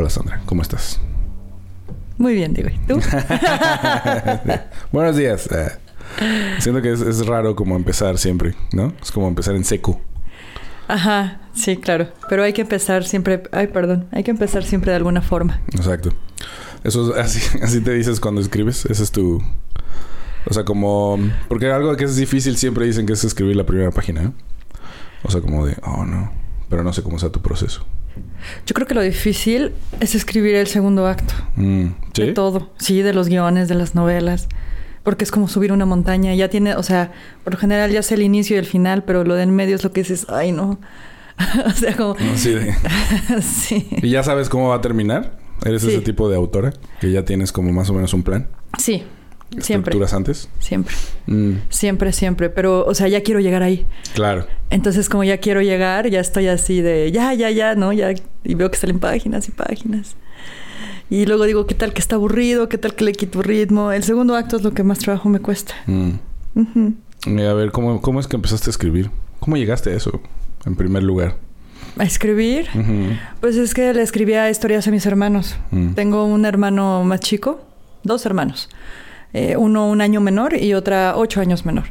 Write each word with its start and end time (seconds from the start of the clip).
Hola 0.00 0.08
Sandra, 0.08 0.40
¿cómo 0.46 0.62
estás? 0.62 0.98
Muy 2.16 2.32
bien, 2.32 2.54
digo. 2.54 2.70
¿Y 2.70 2.78
tú? 2.86 2.98
Buenos 4.92 5.14
días. 5.14 5.46
Eh, 5.52 5.72
siento 6.58 6.80
que 6.80 6.90
es, 6.90 7.02
es 7.02 7.26
raro 7.26 7.54
como 7.54 7.76
empezar 7.76 8.16
siempre, 8.16 8.54
¿no? 8.72 8.94
Es 9.02 9.12
como 9.12 9.28
empezar 9.28 9.56
en 9.56 9.64
seco. 9.64 10.00
Ajá, 10.88 11.42
sí, 11.52 11.76
claro. 11.76 12.08
Pero 12.30 12.42
hay 12.42 12.54
que 12.54 12.62
empezar 12.62 13.04
siempre... 13.04 13.42
Ay, 13.52 13.66
perdón. 13.66 14.08
Hay 14.10 14.22
que 14.22 14.30
empezar 14.30 14.64
siempre 14.64 14.90
de 14.90 14.96
alguna 14.96 15.20
forma. 15.20 15.60
Exacto. 15.74 16.14
Eso 16.82 17.14
es 17.14 17.22
así, 17.22 17.58
así 17.62 17.82
te 17.82 17.92
dices 17.92 18.20
cuando 18.20 18.40
escribes. 18.40 18.86
Ese 18.86 19.02
es 19.02 19.10
tu... 19.10 19.42
O 20.46 20.54
sea, 20.54 20.64
como... 20.64 21.18
Porque 21.46 21.70
algo 21.70 21.94
que 21.98 22.04
es 22.04 22.16
difícil 22.16 22.56
siempre 22.56 22.86
dicen 22.86 23.04
que 23.04 23.12
es 23.12 23.22
escribir 23.22 23.54
la 23.54 23.66
primera 23.66 23.90
página, 23.90 24.22
¿eh? 24.22 24.32
O 25.24 25.30
sea, 25.30 25.42
como 25.42 25.66
de... 25.66 25.76
Oh, 25.82 26.06
no. 26.06 26.32
Pero 26.70 26.84
no 26.84 26.94
sé 26.94 27.02
cómo 27.02 27.18
sea 27.18 27.28
tu 27.28 27.42
proceso. 27.42 27.84
Yo 28.66 28.74
creo 28.74 28.86
que 28.86 28.94
lo 28.94 29.02
difícil 29.02 29.72
es 30.00 30.14
escribir 30.14 30.54
el 30.54 30.66
segundo 30.66 31.06
acto. 31.06 31.34
Mm, 31.56 31.86
¿Sí? 32.14 32.22
De 32.26 32.32
todo. 32.32 32.70
Sí, 32.78 33.02
de 33.02 33.12
los 33.14 33.28
guiones, 33.28 33.68
de 33.68 33.74
las 33.74 33.94
novelas. 33.94 34.48
Porque 35.02 35.24
es 35.24 35.30
como 35.30 35.48
subir 35.48 35.72
una 35.72 35.86
montaña. 35.86 36.34
Ya 36.34 36.48
tiene, 36.48 36.74
o 36.74 36.82
sea, 36.82 37.12
por 37.44 37.54
lo 37.54 37.58
general 37.58 37.90
ya 37.90 38.02
sé 38.02 38.14
el 38.14 38.22
inicio 38.22 38.56
y 38.56 38.58
el 38.58 38.66
final, 38.66 39.04
pero 39.04 39.24
lo 39.24 39.34
de 39.34 39.44
en 39.44 39.54
medio 39.54 39.74
es 39.76 39.84
lo 39.84 39.92
que 39.92 40.00
dices, 40.00 40.26
ay, 40.28 40.52
no. 40.52 40.78
o 41.66 41.70
sea, 41.70 41.96
como. 41.96 42.14
De... 42.14 42.74
sí. 43.42 43.88
¿Y 44.02 44.10
ya 44.10 44.22
sabes 44.22 44.48
cómo 44.48 44.68
va 44.68 44.76
a 44.76 44.80
terminar? 44.80 45.38
¿Eres 45.64 45.82
Sí. 45.82 45.88
ese 45.88 46.00
tipo 46.00 46.28
de 46.28 46.36
autora? 46.36 46.72
Que 47.00 47.10
ya 47.12 47.24
tienes 47.24 47.52
como 47.52 47.72
más 47.72 47.88
o 47.90 47.94
menos 47.94 48.12
un 48.14 48.22
plan. 48.22 48.48
Sí. 48.78 49.04
Siempre. 49.58 49.90
¿Estructuras 49.90 50.14
antes? 50.14 50.48
Siempre. 50.60 50.94
Mm, 51.26 51.54
Siempre, 51.68 52.12
siempre. 52.12 52.50
Pero, 52.50 52.84
o 52.86 52.94
sea, 52.94 53.08
ya 53.08 53.22
quiero 53.22 53.40
llegar 53.40 53.62
ahí. 53.62 53.86
claro. 54.14 54.46
Entonces, 54.70 55.08
como 55.08 55.24
ya 55.24 55.38
quiero 55.38 55.60
llegar, 55.62 56.08
ya 56.08 56.20
estoy 56.20 56.46
así 56.46 56.80
de 56.80 57.10
ya, 57.10 57.34
ya, 57.34 57.50
ya, 57.50 57.74
¿no? 57.74 57.92
Ya, 57.92 58.12
y 58.44 58.54
veo 58.54 58.70
que 58.70 58.76
salen 58.78 59.00
páginas 59.00 59.48
y 59.48 59.50
páginas. 59.50 60.14
Y 61.10 61.26
luego 61.26 61.42
digo, 61.44 61.66
¿qué 61.66 61.74
tal 61.74 61.92
que 61.92 61.98
está 62.00 62.14
aburrido? 62.14 62.68
¿Qué 62.68 62.78
tal 62.78 62.94
que 62.94 63.04
le 63.04 63.10
quito 63.12 63.42
ritmo? 63.42 63.90
El 63.90 64.04
segundo 64.04 64.36
acto 64.36 64.56
es 64.58 64.62
lo 64.62 64.72
que 64.72 64.84
más 64.84 65.00
trabajo 65.00 65.28
me 65.28 65.40
cuesta. 65.40 65.74
Mm. 65.86 66.10
Ujú. 66.54 66.94
Y 67.26 67.42
a 67.42 67.52
ver, 67.52 67.72
¿cómo, 67.72 68.00
¿cómo 68.00 68.20
es 68.20 68.28
que 68.28 68.36
empezaste 68.36 68.68
a 68.68 68.72
escribir? 68.72 69.10
¿Cómo 69.40 69.56
llegaste 69.56 69.90
a 69.90 69.96
eso, 69.96 70.20
en 70.64 70.76
primer 70.76 71.02
lugar? 71.02 71.36
¿A 71.98 72.04
escribir? 72.04 72.68
Ujú. 72.74 73.16
Pues 73.40 73.56
es 73.56 73.74
que 73.74 73.92
le 73.92 74.02
escribía 74.02 74.48
historias 74.48 74.86
a 74.86 74.92
mis 74.92 75.04
hermanos. 75.04 75.56
Mm. 75.72 75.94
Tengo 75.94 76.24
un 76.24 76.44
hermano 76.44 77.02
más 77.02 77.18
chico, 77.18 77.60
dos 78.04 78.24
hermanos. 78.24 78.68
Eh, 79.32 79.56
uno 79.56 79.88
un 79.88 80.00
año 80.00 80.20
menor 80.20 80.56
y 80.56 80.74
otra 80.74 81.16
ocho 81.16 81.40
años 81.40 81.64
menor. 81.64 81.84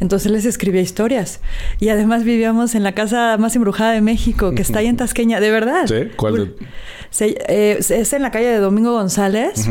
Entonces 0.00 0.30
les 0.32 0.44
escribía 0.44 0.80
historias. 0.80 1.40
Y 1.78 1.88
además 1.88 2.24
vivíamos 2.24 2.74
en 2.74 2.82
la 2.82 2.92
casa 2.92 3.36
más 3.38 3.54
embrujada 3.54 3.92
de 3.92 4.00
México, 4.00 4.52
que 4.54 4.62
está 4.62 4.80
ahí 4.80 4.86
en 4.88 4.96
Tasqueña, 4.96 5.38
de 5.40 5.50
verdad. 5.50 5.86
¿Sí? 5.86 6.10
¿Cuál 6.16 6.34
de- 6.58 6.66
Se- 7.10 7.38
eh, 7.48 7.76
es 7.78 8.12
en 8.12 8.22
la 8.22 8.30
calle 8.30 8.46
de 8.48 8.58
Domingo 8.58 8.92
González. 8.92 9.68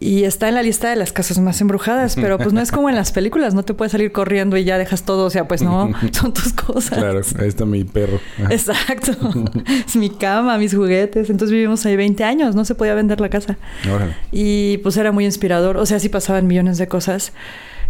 Y 0.00 0.24
está 0.24 0.48
en 0.48 0.54
la 0.54 0.62
lista 0.62 0.90
de 0.90 0.96
las 0.96 1.12
casas 1.12 1.38
más 1.38 1.60
embrujadas, 1.60 2.16
pero 2.16 2.38
pues 2.38 2.52
no 2.52 2.60
es 2.60 2.70
como 2.70 2.88
en 2.88 2.96
las 2.96 3.12
películas, 3.12 3.54
no 3.54 3.64
te 3.64 3.74
puedes 3.74 3.92
salir 3.92 4.12
corriendo 4.12 4.56
y 4.56 4.64
ya 4.64 4.78
dejas 4.78 5.04
todo, 5.04 5.26
o 5.26 5.30
sea, 5.30 5.48
pues 5.48 5.62
no, 5.62 5.90
son 6.12 6.32
tus 6.34 6.52
cosas. 6.52 6.98
Claro, 6.98 7.20
ahí 7.38 7.48
está 7.48 7.64
mi 7.64 7.84
perro. 7.84 8.20
Exacto. 8.50 9.12
es 9.86 9.96
mi 9.96 10.10
cama, 10.10 10.58
mis 10.58 10.74
juguetes. 10.74 11.30
Entonces 11.30 11.52
vivimos 11.52 11.84
ahí 11.86 11.96
20 11.96 12.24
años, 12.24 12.54
no 12.54 12.64
se 12.64 12.74
podía 12.74 12.94
vender 12.94 13.20
la 13.20 13.28
casa. 13.28 13.56
Órale. 13.92 14.14
Y 14.32 14.78
pues 14.78 14.96
era 14.96 15.12
muy 15.12 15.24
inspirador, 15.24 15.76
o 15.76 15.86
sea, 15.86 15.98
sí 15.98 16.08
pasaban 16.08 16.46
millones 16.46 16.78
de 16.78 16.88
cosas 16.88 17.32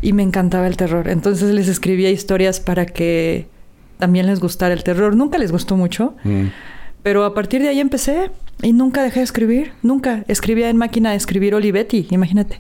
y 0.03 0.13
me 0.13 0.23
encantaba 0.23 0.67
el 0.67 0.77
terror. 0.77 1.09
Entonces 1.09 1.55
les 1.55 1.69
escribía 1.69 2.11
historias 2.11 2.61
para 2.61 2.87
que 2.87 3.47
también 3.99 4.27
les 4.27 4.41
gustara 4.41 4.75
el 4.75 4.85
terror. 4.85 5.17
Nunca 5.17 5.39
les 5.39 5.51
gustó 5.53 5.77
mucho, 5.77 6.15
Mm. 6.25 6.47
Pero 7.07 7.25
a 7.25 7.35
partir 7.35 7.63
de 7.63 7.69
ahí 7.69 7.79
empecé 7.79 8.33
y 8.63 8.73
nunca 8.73 9.01
dejé 9.01 9.21
de 9.21 9.25
escribir, 9.25 9.71
nunca. 9.81 10.25
Escribía 10.27 10.69
en 10.71 10.77
máquina 10.77 11.11
de 11.13 11.17
escribir 11.17 11.55
Olivetti, 11.55 12.09
imagínate. 12.11 12.59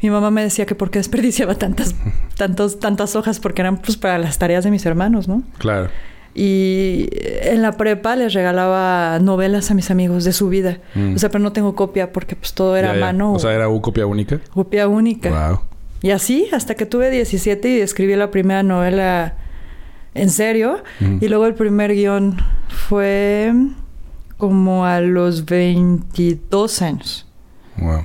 Mi 0.00 0.08
mamá 0.08 0.30
me 0.30 0.40
decía 0.42 0.64
que 0.64 0.74
por 0.74 0.90
qué 0.90 0.98
desperdiciaba 0.98 1.56
tantas, 1.56 1.94
tantos, 2.38 2.80
tantas 2.80 3.16
hojas 3.16 3.38
porque 3.38 3.60
eran 3.60 3.76
pues 3.76 3.98
para 3.98 4.16
las 4.16 4.38
tareas 4.38 4.64
de 4.64 4.70
mis 4.70 4.86
hermanos, 4.86 5.28
¿no? 5.28 5.42
Claro. 5.58 5.90
Y 6.34 7.10
en 7.42 7.60
la 7.60 7.72
prepa 7.72 8.16
les 8.16 8.32
regalaba 8.32 9.18
novelas 9.20 9.70
a 9.70 9.74
mis 9.74 9.90
amigos 9.90 10.24
de 10.24 10.32
su 10.32 10.48
vida. 10.48 10.78
Mm. 10.94 11.16
O 11.16 11.18
sea, 11.18 11.28
pero 11.28 11.44
no 11.44 11.52
tengo 11.52 11.74
copia 11.74 12.12
porque 12.14 12.36
pues 12.36 12.54
todo 12.54 12.78
era 12.78 12.88
Ya, 12.88 12.94
a 12.94 12.96
ya. 12.96 13.00
mano. 13.04 13.34
O 13.34 13.38
sea, 13.38 13.52
era 13.52 13.66
copia 13.82 14.06
única. 14.06 14.40
copia 14.54 14.88
única. 14.88 15.48
Wow. 15.50 15.60
Y 16.00 16.12
así 16.12 16.48
hasta 16.50 16.76
que 16.76 16.86
tuve 16.86 17.10
17 17.10 17.68
y 17.68 17.80
escribí 17.82 18.16
la 18.16 18.30
primera 18.30 18.62
novela 18.62 19.34
en 20.14 20.30
serio. 20.30 20.82
Y 21.20 21.28
luego 21.28 21.46
el 21.46 21.54
primer 21.54 21.92
guion 21.94 22.36
fue 22.68 23.52
como 24.36 24.84
a 24.86 25.00
los 25.00 25.44
22 25.44 26.82
años. 26.82 27.26
Wow. 27.76 28.04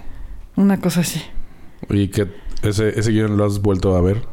Una 0.56 0.80
cosa 0.80 1.02
así. 1.02 1.22
¿Y 1.90 2.08
que 2.10 2.28
ese, 2.64 2.98
ese 3.00 3.12
guion 3.12 3.38
lo 3.38 3.46
has 3.46 3.62
vuelto 3.62 3.96
a 3.96 4.02
ver? 4.02 4.24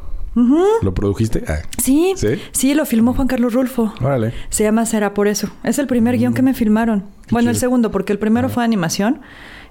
¿Lo 0.81 0.95
produjiste? 0.95 1.43
Ah, 1.47 1.59
Sí, 1.77 2.13
¿Sí? 2.17 2.41
sí, 2.51 2.73
lo 2.73 2.85
filmó 2.85 3.13
Juan 3.13 3.27
Carlos 3.27 3.53
Rulfo. 3.53 3.93
Órale. 4.01 4.33
Se 4.49 4.63
llama 4.63 4.85
Será 4.87 5.13
por 5.13 5.27
eso. 5.27 5.49
Es 5.63 5.77
el 5.77 5.85
primer 5.85 6.17
guion 6.17 6.33
que 6.33 6.41
me 6.41 6.55
filmaron. 6.55 7.01
Qué 7.27 7.33
Bueno, 7.33 7.51
el 7.51 7.55
segundo, 7.55 7.91
porque 7.91 8.13
el 8.13 8.19
primero 8.19 8.49
fue 8.49 8.63
animación. 8.63 9.21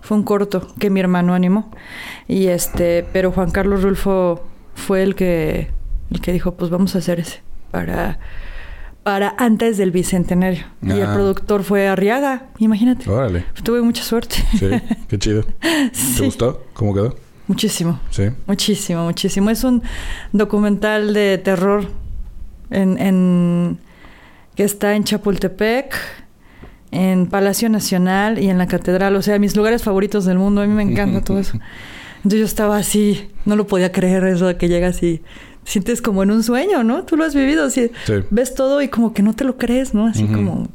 Fue 0.03 0.17
un 0.17 0.23
corto 0.23 0.69
que 0.79 0.89
mi 0.91 1.01
hermano 1.01 1.35
animó. 1.35 1.71
Y 2.29 2.47
este, 2.47 3.05
pero 3.13 3.33
Juan 3.33 3.51
Carlos 3.51 3.83
Rulfo 3.83 4.45
fue 4.75 5.03
el 5.03 5.15
que, 5.17 5.71
el 6.11 6.21
que 6.21 6.33
dijo, 6.33 6.55
pues 6.55 6.71
vamos 6.71 6.95
a 6.95 6.99
hacer 6.99 7.19
ese. 7.19 7.41
Para, 7.73 8.21
para 9.03 9.35
antes 9.39 9.77
del 9.79 9.91
bicentenario. 9.91 10.65
Y 10.83 10.91
el 10.93 11.03
Ah. 11.07 11.13
productor 11.15 11.65
fue 11.65 11.89
Arriaga, 11.89 12.47
imagínate. 12.59 13.11
Órale. 13.11 13.45
Tuve 13.65 13.83
mucha 13.83 14.05
suerte. 14.05 14.37
Sí, 14.59 14.69
qué 15.09 15.19
chido. 15.19 15.45
¿Te 15.61 16.25
gustó? 16.25 16.65
¿Cómo 16.75 16.95
quedó? 16.95 17.17
Muchísimo. 17.49 17.99
Sí. 18.11 18.25
Muchísimo, 18.47 19.05
muchísimo. 19.05 19.51
Es 19.51 19.65
un 19.65 19.83
documental 20.33 21.13
de 21.13 21.39
terror 21.39 21.87
en, 22.71 22.97
en- 23.01 23.79
que 24.55 24.63
está 24.65 24.95
en 24.95 25.03
Chapultepec, 25.05 25.95
en 26.91 27.27
Palacio 27.27 27.69
Nacional 27.71 28.39
y 28.39 28.49
en 28.51 28.59
la 28.59 28.67
Catedral. 28.67 29.17
O 29.17 29.23
sea, 29.23 29.39
mis 29.39 29.57
lugares 29.57 29.83
favoritos 29.83 30.25
del 30.27 30.39
mundo. 30.39 30.61
A 30.61 30.67
mí 30.67 30.73
me 30.75 30.83
encanta 30.83 31.23
todo 31.23 31.39
eso. 31.39 31.59
Entonces 32.19 32.39
yo 32.41 32.45
estaba 32.47 32.77
así, 32.77 33.31
no 33.47 33.57
lo 33.57 33.67
podía 33.67 33.91
creer 33.91 34.23
eso 34.25 34.47
de 34.47 34.57
que 34.57 34.69
llegas 34.69 35.03
y 35.03 35.23
sientes 35.65 36.03
como 36.03 36.23
en 36.23 36.31
un 36.31 36.43
sueño, 36.43 36.83
¿no? 36.85 37.05
Tú 37.05 37.17
lo 37.17 37.25
has 37.25 37.35
vivido 37.35 37.65
así. 37.65 37.91
Sí. 38.07 38.15
Ves 38.31 38.55
todo 38.55 38.83
y 38.83 38.89
como 38.89 39.13
que 39.15 39.23
no 39.23 39.35
te 39.35 39.45
lo 39.45 39.57
crees, 39.57 39.95
¿no? 39.95 40.07
Así 40.07 40.25
como, 40.27 40.69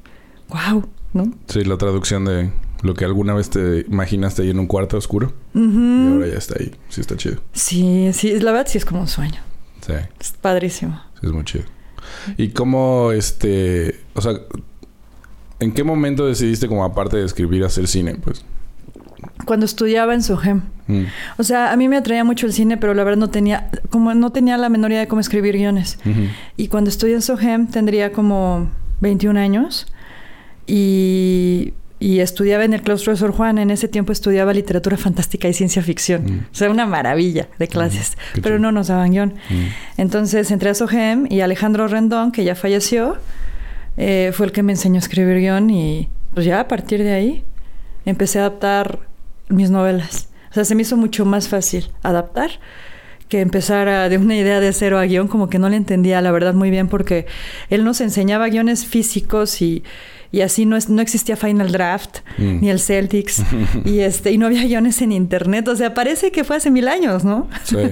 wow, 0.49 0.87
¿no? 1.13 1.31
Sí, 1.47 1.63
la 1.63 1.77
traducción 1.77 2.25
de 2.25 2.51
lo 2.83 2.93
que 2.93 3.05
alguna 3.05 3.33
vez 3.33 3.49
te 3.49 3.85
imaginaste 3.87 4.43
ahí 4.43 4.49
en 4.51 4.59
un 4.59 4.67
cuarto 4.67 4.97
oscuro. 4.97 5.33
Y 5.53 5.59
Ujú. 5.59 6.13
ahora 6.13 6.27
ya 6.27 6.37
está 6.37 6.55
ahí. 6.59 6.71
Sí, 6.89 7.01
está 7.01 7.15
chido. 7.17 7.41
Sí, 7.53 8.11
sí, 8.13 8.39
la 8.39 8.51
verdad 8.51 8.67
sí 8.69 8.77
es 8.77 8.85
como 8.85 9.01
un 9.01 9.07
sueño. 9.07 9.41
Sí, 9.85 9.93
Es 10.19 10.31
padrísimo. 10.39 11.01
sí, 11.19 11.27
es 11.27 11.31
muy 11.33 11.43
chido. 11.43 11.65
¿Y 12.37 12.49
cómo, 12.49 13.11
este... 13.11 13.99
O 14.13 14.21
sea, 14.21 14.33
¿en 15.59 15.73
qué 15.73 15.83
momento 15.83 16.25
decidiste 16.25 16.67
como 16.67 16.85
aparte 16.85 17.17
de 17.17 17.25
escribir 17.25 17.63
hacer 17.65 17.87
cine? 17.87 18.15
Pues... 18.15 18.45
Cuando 19.47 19.65
estudiaba 19.65 20.13
en 20.13 20.21
Sogem. 20.21 20.61
Mm. 20.85 21.05
O 21.37 21.43
sea, 21.43 21.71
a 21.71 21.75
mí 21.77 21.87
me 21.87 21.97
atraía 21.97 22.23
mucho 22.23 22.45
el 22.45 22.53
cine, 22.53 22.77
pero 22.77 22.93
la 22.93 23.03
verdad 23.03 23.17
no 23.17 23.29
tenía, 23.29 23.69
como 23.89 24.13
no 24.13 24.31
tenía 24.31 24.57
la 24.57 24.69
menor 24.69 24.91
idea 24.91 25.01
de 25.01 25.07
cómo 25.07 25.21
escribir 25.21 25.55
guiones. 25.55 25.97
Y 26.55 26.67
cuando 26.67 26.89
estudié 26.89 27.15
en 27.15 27.21
Sogem 27.21 27.67
tendría 27.67 28.11
como 28.11 28.69
21 29.01 29.39
años 29.39 29.87
y, 30.67 31.73
y 31.99 32.19
estudiaba 32.19 32.63
en 32.65 32.73
el 32.73 32.81
claustro 32.81 33.13
de 33.13 33.17
Sor 33.17 33.31
Juan. 33.31 33.57
En 33.57 33.71
ese 33.71 33.87
tiempo 33.87 34.11
estudiaba 34.11 34.53
literatura 34.53 34.97
fantástica 34.97 35.47
y 35.47 35.53
ciencia 35.53 35.81
ficción. 35.81 36.23
Mm. 36.23 36.39
O 36.51 36.55
sea, 36.55 36.69
una 36.69 36.85
maravilla 36.85 37.47
de 37.57 37.67
clases. 37.67 38.17
qué 38.33 38.41
pero 38.41 38.59
no 38.59 38.71
nos 38.71 38.87
daban 38.87 39.11
guion. 39.11 39.33
Mm. 39.49 40.01
Entonces 40.01 40.51
entré 40.51 40.69
a 40.69 40.73
Sogem 40.73 41.25
y 41.29 41.41
Alejandro 41.41 41.87
Rendón, 41.87 42.31
que 42.31 42.43
ya 42.43 42.53
falleció, 42.53 43.17
eh, 43.97 44.31
fue 44.33 44.45
el 44.45 44.51
que 44.51 44.61
me 44.61 44.73
enseñó 44.73 44.97
a 44.97 44.99
escribir 44.99 45.39
guion 45.39 45.69
y 45.69 46.09
pues 46.33 46.45
ya 46.45 46.59
a 46.59 46.67
partir 46.67 47.01
de 47.01 47.13
ahí 47.13 47.43
empecé 48.05 48.37
a 48.37 48.43
adaptar 48.43 48.99
mis 49.49 49.69
novelas. 49.69 50.29
O 50.51 50.53
sea, 50.53 50.65
se 50.65 50.75
me 50.75 50.81
hizo 50.83 50.97
mucho 50.97 51.25
más 51.25 51.47
fácil 51.49 51.89
adaptar 52.03 52.51
que 53.29 53.41
empezar 53.41 53.89
a- 53.89 54.07
de 54.09 54.17
una 54.17 54.35
idea 54.37 54.59
de 54.59 54.71
cero 54.73 54.97
a 54.99 55.05
guion, 55.05 55.27
como 55.27 55.49
que 55.49 55.59
no 55.59 55.67
le 55.69 55.75
entendía 55.75 56.21
la 56.21 56.31
verdad 56.31 56.53
muy 56.53 56.69
bien 56.69 56.87
porque 56.87 57.25
él 57.69 57.83
nos 57.83 57.99
enseñaba 58.01 58.47
guiones 58.47 58.85
físicos 58.85 59.61
y, 59.61 59.83
y 60.31 60.41
así 60.41 60.65
no, 60.65 60.77
es, 60.77 60.89
no 60.89 61.01
existía 61.01 61.35
Final 61.35 61.71
Draft 61.71 62.19
Mm. 62.37 62.61
ni 62.61 62.69
el 62.69 62.79
Celtics 62.79 63.43
y, 63.85 63.99
este, 63.99 64.31
y 64.31 64.37
no 64.37 64.45
había 64.45 64.63
guiones 64.63 65.01
en 65.01 65.11
internet. 65.11 65.67
O 65.67 65.75
sea, 65.75 65.93
parece 65.93 66.31
que 66.31 66.43
fue 66.45 66.55
hace 66.55 66.71
mil 66.71 66.87
años, 66.87 67.23
¿no? 67.25 67.47
Sí. 67.63 67.75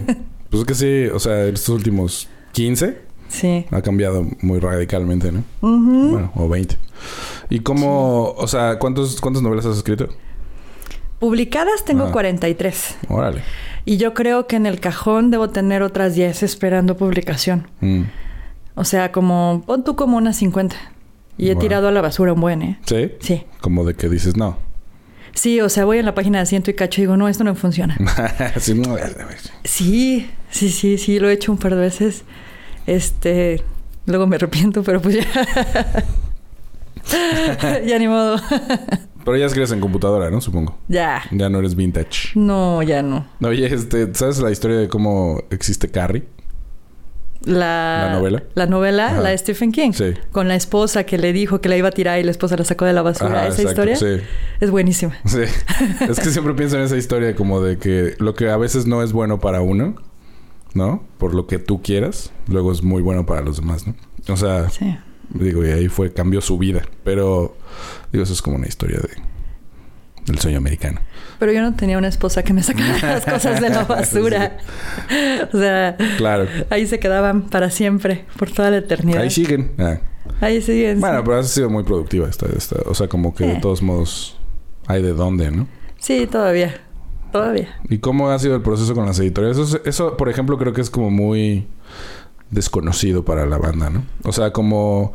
Pues 0.50 0.62
es 0.62 0.68
que 0.68 0.76
sí, 0.76 1.06
o 1.14 1.20
sea, 1.20 1.44
estos 1.46 1.68
últimos 1.70 2.30
15 2.54 3.00
Sí. 3.28 3.66
ha 3.72 3.82
cambiado 3.82 4.26
muy 4.42 4.60
radicalmente, 4.60 5.32
¿no? 5.32 5.44
Bueno, 5.60 6.32
o 6.36 6.48
20. 6.48 6.78
¿Y 7.50 7.60
cómo, 7.60 8.32
o 8.38 8.48
sea, 8.48 8.78
¿cuántos, 8.80 9.20
cuántas 9.20 9.42
novelas 9.44 9.66
has 9.66 9.76
escrito? 9.78 10.08
Publicadas 11.20 11.86
tengo 11.86 12.06
Ah. 12.06 12.12
43. 12.12 12.98
Órale. 13.10 13.42
Y 13.86 13.98
yo 13.98 14.14
creo 14.14 14.48
que 14.48 14.56
en 14.56 14.66
el 14.66 14.80
cajón 14.80 15.32
debo 15.32 15.50
tener 15.50 15.82
otras 15.84 16.16
10 16.16 16.44
esperando 16.44 16.98
publicación. 16.98 17.68
Mm. 17.82 18.04
O 18.76 18.84
sea, 18.84 19.12
como, 19.12 19.64
pon 19.66 19.84
tú 19.84 19.96
como 19.96 20.18
unas 20.18 20.36
50. 20.38 20.76
Y 21.38 21.50
he 21.50 21.54
Wow. 21.54 21.62
tirado 21.62 21.88
a 21.88 21.92
la 21.92 22.02
basura 22.02 22.34
un 22.34 22.42
buen, 22.42 22.62
¿eh? 22.62 22.80
¿Sí? 22.86 23.12
Sí. 23.20 23.46
Como 23.62 23.84
de 23.86 23.94
que 23.94 24.10
dices, 24.10 24.36
no. 24.38 24.58
Sí, 25.34 25.60
o 25.62 25.68
sea, 25.70 25.84
voy 25.86 25.98
en 26.00 26.06
la 26.06 26.16
página 26.16 26.40
de 26.40 26.46
ciento 26.46 26.72
y 26.72 26.76
cacho 26.76 27.02
y 27.02 27.04
digo, 27.04 27.18
no, 27.18 27.28
esto 27.28 27.44
no 27.44 27.56
funciona. 27.56 27.98
Sí, 28.60 28.74
no, 28.74 28.96
Sí, 29.64 30.30
sí, 30.50 30.70
sí, 30.70 30.98
sí, 30.98 31.20
lo 31.20 31.30
he 31.30 31.34
hecho 31.34 31.52
un 31.52 31.58
par 31.58 31.76
de 31.76 31.82
veces. 31.82 32.24
Este, 32.88 33.62
luego 34.06 34.28
me 34.28 34.38
arrepiento, 34.38 34.82
pero 34.84 35.02
pues 35.02 35.16
ya. 35.16 35.26
ya 37.86 38.00
ni 38.00 38.08
modo. 38.08 38.38
Pero 39.26 39.36
ya 39.38 39.48
escribes 39.48 39.72
en 39.72 39.80
computadora, 39.82 40.30
¿no? 40.32 40.40
Supongo. 40.40 40.78
ya. 40.88 41.24
Ya 41.32 41.50
no 41.50 41.60
eres 41.60 41.76
vintage. 41.76 42.30
No, 42.36 42.82
ya 42.84 43.02
no. 43.02 43.26
Oye, 43.44 43.66
este, 43.74 44.14
¿sabes 44.14 44.40
la 44.40 44.52
historia 44.52 44.78
de 44.78 44.88
cómo 44.88 45.42
existe 45.50 45.90
Carrie? 45.90 46.24
La, 47.44 48.08
¿La 48.10 48.14
novela? 48.18 48.44
La 48.56 48.66
novela, 48.66 49.08
Ajá. 49.08 49.22
la 49.22 49.30
de 49.30 49.38
Stephen 49.38 49.72
King. 49.72 49.92
Sí. 49.92 50.14
Con 50.32 50.48
la 50.48 50.56
esposa 50.56 51.04
que 51.04 51.18
le 51.20 51.32
dijo 51.32 51.62
que 51.62 51.70
la 51.70 51.78
iba 51.78 51.90
a 51.90 51.92
tirar 51.92 52.20
y 52.20 52.24
la 52.24 52.32
esposa 52.32 52.56
la 52.58 52.64
sacó 52.64 52.86
de 52.86 52.94
la 52.94 53.04
basura. 53.04 53.40
Ajá, 53.42 53.48
Esa 53.50 53.62
exacto, 53.62 53.90
historia 53.90 53.96
Sí. 54.20 54.26
es 54.62 54.72
buenísima. 54.72 55.16
Sí. 55.26 55.42
es 56.10 56.20
que 56.20 56.30
siempre 56.32 56.54
pienso 56.56 56.78
en 56.78 56.84
esa 56.84 56.98
historia 56.98 57.36
como 57.36 57.62
de 57.62 57.78
que 57.78 58.16
lo 58.18 58.34
que 58.34 58.50
a 58.50 58.58
veces 58.58 58.88
no 58.88 59.04
es 59.04 59.12
bueno 59.14 59.40
para 59.40 59.62
uno, 59.62 59.96
¿no? 60.74 61.04
Por 61.20 61.36
lo 61.36 61.46
que 61.46 61.60
tú 61.60 61.84
quieras, 61.84 62.32
luego 62.48 62.72
es 62.72 62.82
muy 62.82 63.04
bueno 63.04 63.28
para 63.28 63.42
los 63.42 63.58
demás, 63.58 63.86
¿no? 63.86 63.96
O 64.28 64.38
sea, 64.38 64.70
Sí. 64.72 64.98
digo, 65.30 65.64
y 65.64 65.70
ahí 65.70 65.88
fue, 65.88 66.12
cambió 66.14 66.42
su 66.42 66.58
vida. 66.58 66.82
Pero, 67.04 67.56
digo, 68.16 68.24
eso 68.24 68.34
es 68.34 68.42
como 68.42 68.58
una 68.58 68.68
historia 68.68 68.98
de 69.00 69.10
del 70.26 70.40
sueño 70.40 70.58
americano. 70.58 71.02
Pero 71.38 71.52
yo 71.52 71.62
no 71.62 71.76
tenía 71.76 72.00
una 72.00 72.08
esposa 72.08 72.42
que 72.42 72.52
me 72.52 72.64
sacara 72.64 72.98
las 73.02 73.26
cosas 73.26 73.62
de 73.62 73.70
la 73.70 73.84
basura. 73.84 74.58
O 75.54 75.58
sea, 75.60 75.96
Claro. 76.18 76.48
ahí 76.72 76.88
se 76.88 76.98
quedaban 76.98 77.44
para 77.44 77.70
siempre, 77.70 78.26
por 78.38 78.50
toda 78.50 78.72
la 78.72 78.78
eternidad. 78.78 79.22
Ahí 79.22 79.30
siguen. 79.30 79.72
Ah. 79.78 80.00
Ahí 80.42 80.64
siguen. 80.64 81.00
Bueno, 81.00 81.18
sí. 81.18 81.24
pero 81.26 81.40
has 81.40 81.48
sido 81.50 81.70
muy 81.70 81.84
productiva 81.84 82.28
esta, 82.28 82.48
esta. 82.58 82.78
O 82.90 82.96
sea, 82.96 83.08
como 83.08 83.36
que 83.36 83.46
de 83.46 83.56
todos 83.60 83.84
modos 83.84 84.36
hay 84.88 85.04
de 85.04 85.14
dónde, 85.14 85.52
¿no? 85.52 85.68
Sí, 86.00 86.26
todavía. 86.26 86.82
Todavía. 87.32 87.76
¿Y 87.90 88.00
cómo 88.00 88.32
ha 88.32 88.40
sido 88.40 88.56
el 88.56 88.62
proceso 88.64 88.96
con 88.96 89.06
las 89.06 89.20
editoriales? 89.20 89.60
Eso, 89.60 89.78
es- 89.78 89.82
eso, 89.86 90.18
por 90.18 90.30
ejemplo, 90.30 90.58
creo 90.58 90.74
que 90.74 90.82
es 90.82 90.90
como 90.90 91.12
muy 91.12 91.68
desconocido 92.50 93.24
para 93.26 93.46
la 93.46 93.58
banda, 93.60 93.92
¿no? 93.92 94.06
O 94.24 94.32
sea, 94.32 94.52
como 94.52 95.14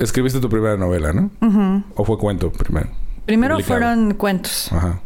escribiste 0.00 0.40
tu 0.40 0.48
primera 0.48 0.76
novela, 0.76 1.12
¿no? 1.12 1.30
¿O 1.94 2.04
fue 2.04 2.18
cuento 2.18 2.50
primero? 2.50 2.88
Primero 3.26 3.54
Publicado. 3.56 3.78
fueron 3.80 4.14
cuentos 4.14 4.72
Ajá. 4.72 5.00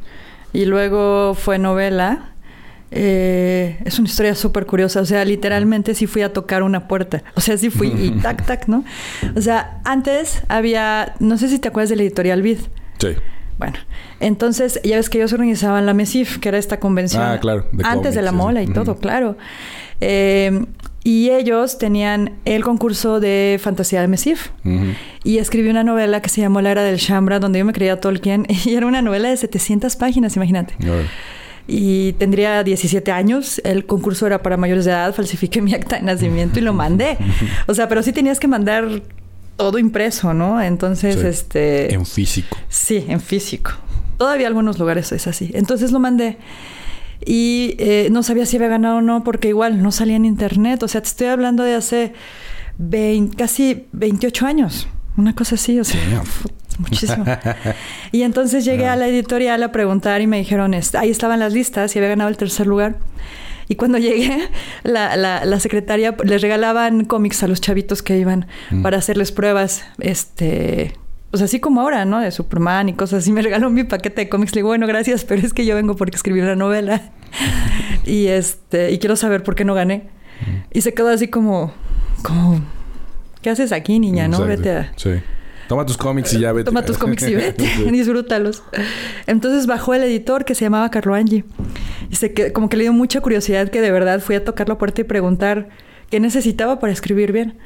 y 0.53 0.65
luego 0.65 1.35
fue 1.35 1.59
novela. 1.59 2.31
Eh, 2.97 3.81
es 3.85 3.99
una 3.99 4.09
historia 4.09 4.35
súper 4.37 4.67
curiosa. 4.67 5.01
O 5.01 5.05
sea, 5.05 5.25
literalmente 5.25 5.95
sí 5.95 6.07
fui 6.07 6.23
a 6.23 6.33
tocar 6.33 6.63
una 6.63 6.87
puerta. 6.87 7.25
O 7.35 7.41
sea, 7.41 7.59
sí 7.59 7.71
fui 7.71 7.89
y 7.89 8.11
tac, 8.23 8.47
tac, 8.47 8.69
¿no? 8.69 8.85
O 9.37 9.41
sea, 9.41 9.81
antes 9.85 10.43
había, 10.49 11.15
no 11.19 11.37
sé 11.37 11.49
si 11.49 11.59
te 11.59 11.69
acuerdas 11.69 11.91
del 11.91 12.01
editorial 12.01 12.41
Vid. 12.41 12.59
Sí. 12.99 13.09
Bueno, 13.59 13.75
entonces 14.21 14.81
ya 14.85 14.97
ves 14.97 15.11
que 15.11 15.19
ellos 15.19 15.33
organizaban 15.33 15.87
la 15.87 15.95
MESIF, 15.95 16.39
que 16.39 16.49
era 16.49 16.59
esta 16.59 16.81
convención. 16.81 17.23
Ah, 17.23 17.39
claro, 17.41 17.67
de 17.73 17.85
antes 17.85 18.15
de 18.15 18.23
la 18.23 18.33
mola 18.33 18.63
y 18.63 18.67
sí. 18.67 18.73
todo, 18.73 18.97
claro. 18.97 19.37
Eh, 20.01 20.65
y 21.05 21.29
ellos 21.31 21.77
tenían 21.79 22.33
el 22.47 22.65
concurso 22.65 23.21
de 23.21 23.61
fantasía 23.63 24.01
de 24.01 24.09
MESIF. 24.09 24.49
Y 25.23 25.39
escribí 25.39 25.69
una 25.69 25.85
novela 25.85 26.21
que 26.23 26.31
se 26.31 26.41
llamó 26.41 26.61
La 26.63 26.71
Era 26.71 26.83
del 26.83 26.97
Shambra, 26.97 27.39
donde 27.41 27.59
yo 27.59 27.65
me 27.67 27.73
creía 27.75 28.01
Tolkien. 28.01 28.47
Y 28.65 28.75
era 28.75 28.87
una 28.87 29.03
novela 29.03 29.29
de 29.29 29.37
700 29.37 29.95
páginas, 29.97 30.35
imagínate. 30.37 30.75
Y 31.69 32.13
tendría 32.15 32.63
17 32.65 33.11
años. 33.13 33.61
El 33.65 33.85
concurso 33.87 34.27
era 34.27 34.43
para 34.43 34.57
mayores 34.57 34.85
de 34.87 34.93
edad. 34.93 35.15
Falsifiqué 35.15 35.61
mi 35.63 35.75
acta 35.75 35.97
de 35.97 36.03
nacimiento 36.03 36.59
y 36.59 36.63
lo 36.63 36.73
mandé. 36.73 37.19
O 37.67 37.75
sea, 37.75 37.89
pero 37.89 38.03
sí 38.03 38.13
tenías 38.13 38.41
que 38.41 38.49
mandar 38.49 39.03
todo 39.57 39.79
impreso, 39.79 40.35
¿no? 40.35 40.61
Entonces, 40.63 41.17
Sí. 41.21 41.27
este... 41.27 41.95
En 41.95 42.05
físico. 42.07 42.57
Sí, 42.69 43.05
en 43.09 43.21
físico. 43.21 43.73
Todavía 44.19 44.47
algunos 44.47 44.79
lugares 44.79 45.13
es 45.13 45.27
así. 45.27 45.51
Entonces 45.55 45.93
lo 45.93 46.01
mandé. 46.01 46.39
Y 47.25 47.75
eh, 47.79 48.09
no 48.11 48.23
sabía 48.23 48.47
si 48.47 48.57
había 48.57 48.69
ganado 48.69 48.97
o 48.97 49.01
no, 49.01 49.25
porque 49.25 49.49
igual 49.49 49.83
no 49.83 49.93
salía 49.93 50.17
en 50.17 50.25
internet. 50.25 50.83
O 50.83 50.89
sea, 50.89 51.01
te 51.03 51.09
estoy 51.09 51.27
hablando 51.29 51.63
de 51.63 51.75
hace 51.75 52.13
20 52.79 53.37
casi 53.37 53.87
28 53.93 54.47
años. 54.47 54.89
Una 55.17 55.35
cosa 55.35 55.55
así, 55.55 55.79
o 55.79 55.85
sea, 55.85 56.01
muchísimo. 56.79 57.25
Y 58.13 58.23
entonces 58.23 58.65
llegué 58.65 58.87
a 58.87 58.97
la 58.97 59.07
editorial 59.09 59.63
a 59.63 59.71
preguntar 59.73 60.21
y 60.21 60.27
me 60.27 60.39
dijeron, 60.39 60.75
ahí 60.75 61.11
estaban 61.11 61.39
las 61.41 61.53
listas 61.53 61.95
y 61.95 61.99
había 61.99 62.11
ganado 62.11 62.31
el 62.31 62.37
tercer 62.37 62.67
lugar. 62.67 62.99
Y 63.69 63.77
cuando 63.77 63.97
llegué, 64.07 64.49
la, 64.83 65.17
la, 65.17 65.45
la 65.45 65.61
secretaria 65.61 66.15
les 66.25 66.43
regalaban 66.43 67.05
cómics 67.05 67.43
a 67.43 67.47
los 67.49 67.61
chavitos 67.61 68.03
que 68.03 68.19
iban 68.19 68.47
Mm. 68.71 68.83
para 68.83 68.99
hacerles 68.99 69.31
pruebas, 69.33 69.85
este, 70.01 70.95
pues 71.35 71.43
así 71.43 71.59
como 71.59 71.81
ahora, 71.81 72.05
¿no? 72.05 72.21
De 72.21 72.31
Superman 72.31 72.89
y 72.91 72.93
cosas 72.93 73.25
así. 73.25 73.33
Me 73.33 73.43
regaló 73.43 73.69
mi 73.69 73.83
paquete 73.83 74.21
de 74.21 74.29
cómics. 74.29 74.55
Le 74.55 74.61
digo, 74.61 74.69
bueno, 74.69 74.87
gracias, 74.87 75.25
pero 75.25 75.45
es 75.45 75.53
que 75.53 75.67
yo 75.67 75.75
vengo 75.75 75.97
porque 75.97 76.15
escribí 76.15 76.41
una 76.41 76.55
novela. 76.55 77.11
y 78.07 78.29
este, 78.29 78.93
y 78.93 79.01
quiero 79.01 79.17
saber 79.17 79.43
por 79.43 79.57
qué 79.57 79.65
no 79.65 79.75
gané. 79.75 80.11
Y 80.73 80.83
se 80.83 80.95
quedó 80.95 81.09
así 81.09 81.27
como, 81.27 81.75
como, 82.23 82.61
¿qué 83.43 83.51
haces 83.51 83.73
aquí, 83.73 83.99
niña? 83.99 84.29
No, 84.29 84.45
Exacto. 84.45 84.63
vete 84.63 84.71
a, 84.77 84.93
Sí. 84.95 85.11
Toma 85.67 85.85
tus 85.85 85.97
cómics 85.97 86.33
y 86.35 86.39
ya 86.39 86.53
vete. 86.53 86.67
Toma 86.67 86.85
tus 86.85 86.99
cómics 86.99 87.27
y 87.27 87.35
vete, 87.35 87.67
Sí. 87.67 87.83
disfrútalos. 87.91 88.63
Entonces 89.27 89.67
bajó 89.67 89.93
el 89.95 90.05
editor 90.05 90.45
que 90.45 90.55
se 90.55 90.65
llamaba 90.65 90.89
Carlo 90.93 91.17
Angi. 91.17 91.43
Y 92.11 92.15
se 92.15 92.33
que, 92.33 92.53
como 92.53 92.69
que 92.69 92.77
le 92.77 92.85
dio 92.85 92.93
mucha 92.93 93.21
curiosidad 93.21 93.71
que 93.71 93.81
de 93.81 93.91
verdad 93.91 94.21
fui 94.21 94.37
a 94.37 94.45
tocar 94.45 94.69
la 94.69 94.79
puerta 94.79 95.01
y 95.01 95.05
preguntar 95.05 95.69
qué 96.11 96.21
necesitaba 96.21 96.79
para 96.79 96.93
escribir 96.93 97.33
bien. 97.33 97.59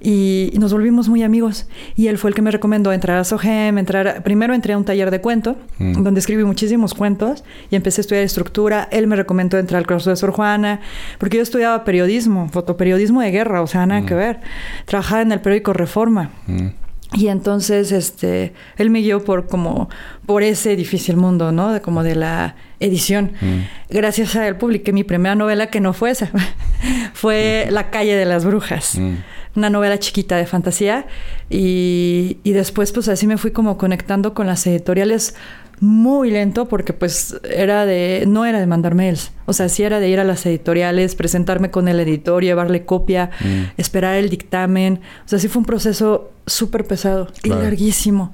Y, 0.00 0.50
y 0.52 0.58
nos 0.58 0.72
volvimos 0.72 1.08
muy 1.08 1.22
amigos. 1.22 1.66
Y 1.96 2.08
él 2.08 2.18
fue 2.18 2.28
el 2.30 2.34
que 2.34 2.42
me 2.42 2.50
recomendó 2.50 2.92
entrar 2.92 3.16
a 3.18 3.24
Sogem, 3.24 3.78
entrar 3.78 4.06
a- 4.08 4.22
primero 4.22 4.52
entré 4.54 4.74
a 4.74 4.78
un 4.78 4.84
taller 4.84 5.10
de 5.10 5.20
cuento, 5.20 5.56
Mm. 5.78 6.02
donde 6.02 6.20
escribí 6.20 6.44
muchísimos 6.44 6.92
cuentos 6.94 7.44
y 7.70 7.76
empecé 7.76 8.00
a 8.00 8.02
estudiar 8.02 8.22
estructura. 8.24 8.88
Él 8.92 9.06
me 9.06 9.16
recomendó 9.16 9.58
entrar 9.58 9.78
al 9.78 9.86
curso 9.86 10.10
de 10.10 10.16
Sor 10.16 10.32
Juana, 10.32 10.80
porque 11.18 11.38
yo 11.38 11.42
estudiaba 11.42 11.84
periodismo, 11.84 12.48
fotoperiodismo 12.50 13.20
de 13.22 13.30
guerra, 13.30 13.62
o 13.62 13.66
sea, 13.66 13.86
nada 13.86 14.04
que 14.04 14.14
ver. 14.14 14.40
Trabajaba 14.84 15.22
en 15.22 15.32
el 15.32 15.40
periódico 15.40 15.72
Reforma. 15.72 16.30
Mm. 16.46 16.66
Y 17.14 17.28
entonces, 17.28 17.92
este, 17.92 18.52
él 18.76 18.90
me 18.90 18.98
guió 19.00 19.24
por 19.24 19.46
como, 19.46 19.88
por 20.26 20.42
ese 20.42 20.74
difícil 20.76 21.16
mundo, 21.16 21.52
¿no? 21.52 21.72
De, 21.72 21.80
como 21.80 22.02
de 22.02 22.16
la 22.16 22.56
edición. 22.80 23.30
Mm. 23.40 23.60
Gracias 23.94 24.34
a 24.36 24.46
él 24.48 24.56
publiqué 24.56 24.92
mi 24.92 25.04
primera 25.04 25.34
novela 25.36 25.68
que 25.68 25.80
no 25.80 25.92
fue 25.94 26.10
esa. 26.10 26.30
fue 27.14 27.68
La 27.70 27.90
calle 27.90 28.14
de 28.16 28.24
las 28.24 28.44
brujas. 28.44 28.98
Mm. 28.98 29.14
Una 29.56 29.70
novela 29.70 29.98
chiquita 29.98 30.36
de 30.36 30.46
fantasía. 30.46 31.06
Y, 31.50 32.38
y 32.44 32.52
después, 32.52 32.92
pues 32.92 33.08
así 33.08 33.26
me 33.26 33.38
fui 33.38 33.50
como 33.50 33.78
conectando 33.78 34.34
con 34.34 34.46
las 34.46 34.66
editoriales 34.66 35.34
muy 35.78 36.30
lento 36.30 36.68
porque 36.68 36.94
pues 36.94 37.36
era 37.44 37.84
de 37.84 38.24
no 38.26 38.46
era 38.46 38.58
de 38.60 38.66
mandar 38.66 38.94
mails 38.94 39.30
o 39.44 39.52
sea 39.52 39.68
sí 39.68 39.82
era 39.82 40.00
de 40.00 40.08
ir 40.08 40.18
a 40.18 40.24
las 40.24 40.46
editoriales 40.46 41.14
presentarme 41.14 41.70
con 41.70 41.86
el 41.86 42.00
editor 42.00 42.42
llevarle 42.42 42.86
copia 42.86 43.28
Mm. 43.42 43.64
esperar 43.76 44.14
el 44.16 44.30
dictamen 44.30 45.00
o 45.26 45.28
sea 45.28 45.38
sí 45.38 45.48
fue 45.48 45.60
un 45.60 45.66
proceso 45.66 46.30
súper 46.46 46.86
pesado 46.86 47.26
Claro. 47.42 47.60
y 47.60 47.64
larguísimo 47.64 48.32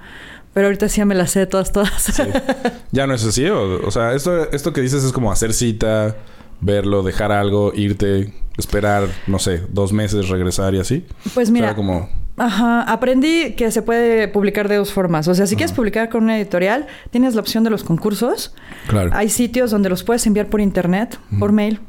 pero 0.55 0.69
ahorita 0.69 0.88
sí 0.88 0.99
ya 0.99 1.05
me 1.05 1.17
las 1.17 1.33
sé 1.33 1.47
todas 1.47 1.73
todas 1.73 1.91
Sí. 2.00 2.23
Ya 2.93 3.07
no 3.09 3.14
es 3.14 3.25
así. 3.25 3.45
O, 3.47 3.87
o 3.87 3.91
sea, 3.91 4.12
esto, 4.12 4.50
esto 4.52 4.73
que 4.75 4.83
dices 4.83 5.02
es 5.02 5.11
como 5.12 5.33
hacer 5.33 5.55
cita, 5.55 6.14
verlo, 6.62 7.02
dejar 7.02 7.31
algo, 7.33 7.73
irte, 7.75 8.33
esperar, 8.57 9.09
no 9.26 9.38
sé, 9.38 9.61
dos 9.71 9.92
meses, 9.92 10.31
regresar 10.31 10.75
y 10.75 10.81
así. 10.81 11.04
pues 11.35 11.37
O 11.49 11.52
sea, 11.52 11.52
mira 11.52 11.75
como... 11.75 12.09
Ajá, 12.38 12.83
aprendí 12.85 13.52
que 13.57 13.71
se 13.71 13.83
puede 13.83 14.26
publicar 14.26 14.66
de 14.69 14.76
dos 14.76 14.90
formas. 14.90 15.28
O 15.28 15.35
sea, 15.35 15.47
si 15.47 15.54
quieres 15.54 15.73
publicar 15.73 16.09
con 16.09 16.25
una 16.25 16.38
editorial, 16.38 16.87
tienes 17.11 17.35
la 17.35 17.42
opción 17.42 17.62
de 17.62 17.69
los 17.69 17.85
concursos. 17.85 18.54
Claro. 18.88 19.11
Hay 19.12 19.28
sitios 19.28 19.71
donde 19.71 19.90
los 19.90 20.02
puedes 20.02 20.26
enviar 20.26 20.47
por 20.47 20.62
internet, 20.62 21.19
por 21.38 21.52
mail. 21.52 21.81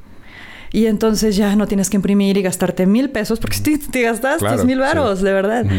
Y 0.73 0.87
entonces 0.87 1.37
ya 1.37 1.55
no 1.55 1.65
tienes 1.67 1.89
que 1.89 1.95
imprimir 1.95 2.35
y 2.35 2.41
gastarte 2.41 2.85
mil 2.85 3.09
pesos, 3.09 3.39
porque 3.39 3.55
si 3.57 3.63
te, 3.63 3.77
te 3.77 4.01
gastas 4.01 4.39
Claro, 4.39 4.57
tus 4.57 4.65
mil 4.65 4.75
sí. 4.75 4.81
varos, 4.81 5.21
de 5.21 5.31
verdad. 5.31 5.65
Ujú. 5.65 5.75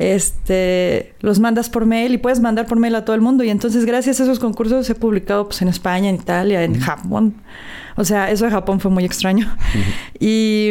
Este, 0.00 1.12
los 1.20 1.40
mandas 1.40 1.68
por 1.68 1.84
mail 1.84 2.14
y 2.14 2.16
puedes 2.16 2.40
mandar 2.40 2.66
por 2.66 2.78
mail 2.78 2.94
a 2.94 3.04
todo 3.04 3.14
el 3.14 3.20
mundo. 3.20 3.44
Y 3.44 3.50
entonces, 3.50 3.84
gracias 3.84 4.18
a 4.18 4.22
esos 4.22 4.38
concursos, 4.38 4.88
he 4.88 4.94
publicado 4.94 5.44
pues, 5.44 5.60
en 5.60 5.68
España, 5.68 6.08
en 6.08 6.14
Italia, 6.14 6.64
en 6.64 6.80
Japón. 6.80 7.34
O 7.96 8.04
sea, 8.06 8.30
eso 8.30 8.46
de 8.46 8.50
Japón 8.50 8.80
fue 8.80 8.90
muy 8.90 9.04
extraño. 9.04 9.54
Y, 10.18 10.70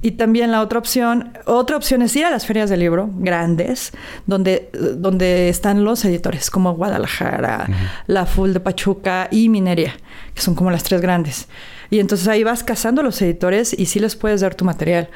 y 0.00 0.12
también 0.12 0.50
la 0.50 0.62
otra 0.62 0.78
opción, 0.78 1.36
otra 1.44 1.76
opción 1.76 2.00
es 2.00 2.16
ir 2.16 2.24
a 2.24 2.30
las 2.30 2.46
ferias 2.46 2.70
del 2.70 2.80
libro 2.80 3.10
grandes, 3.16 3.92
donde, 4.26 4.70
donde 4.96 5.50
están 5.50 5.84
los 5.84 6.02
editores, 6.06 6.50
como 6.50 6.72
Guadalajara, 6.72 7.68
la 8.06 8.24
Full 8.24 8.52
de 8.52 8.60
Pachuca 8.60 9.28
y 9.30 9.50
Mineria, 9.50 9.94
que 10.34 10.40
son 10.40 10.54
como 10.54 10.70
las 10.70 10.84
tres 10.84 11.02
grandes. 11.02 11.48
Y 11.90 11.98
entonces 11.98 12.26
ahí 12.28 12.44
vas 12.44 12.64
cazando 12.64 13.02
los 13.02 13.20
editores 13.20 13.78
y 13.78 13.84
sí 13.84 14.00
les 14.00 14.16
puedes 14.16 14.40
dar 14.40 14.54
tu 14.54 14.64
material. 14.64 15.10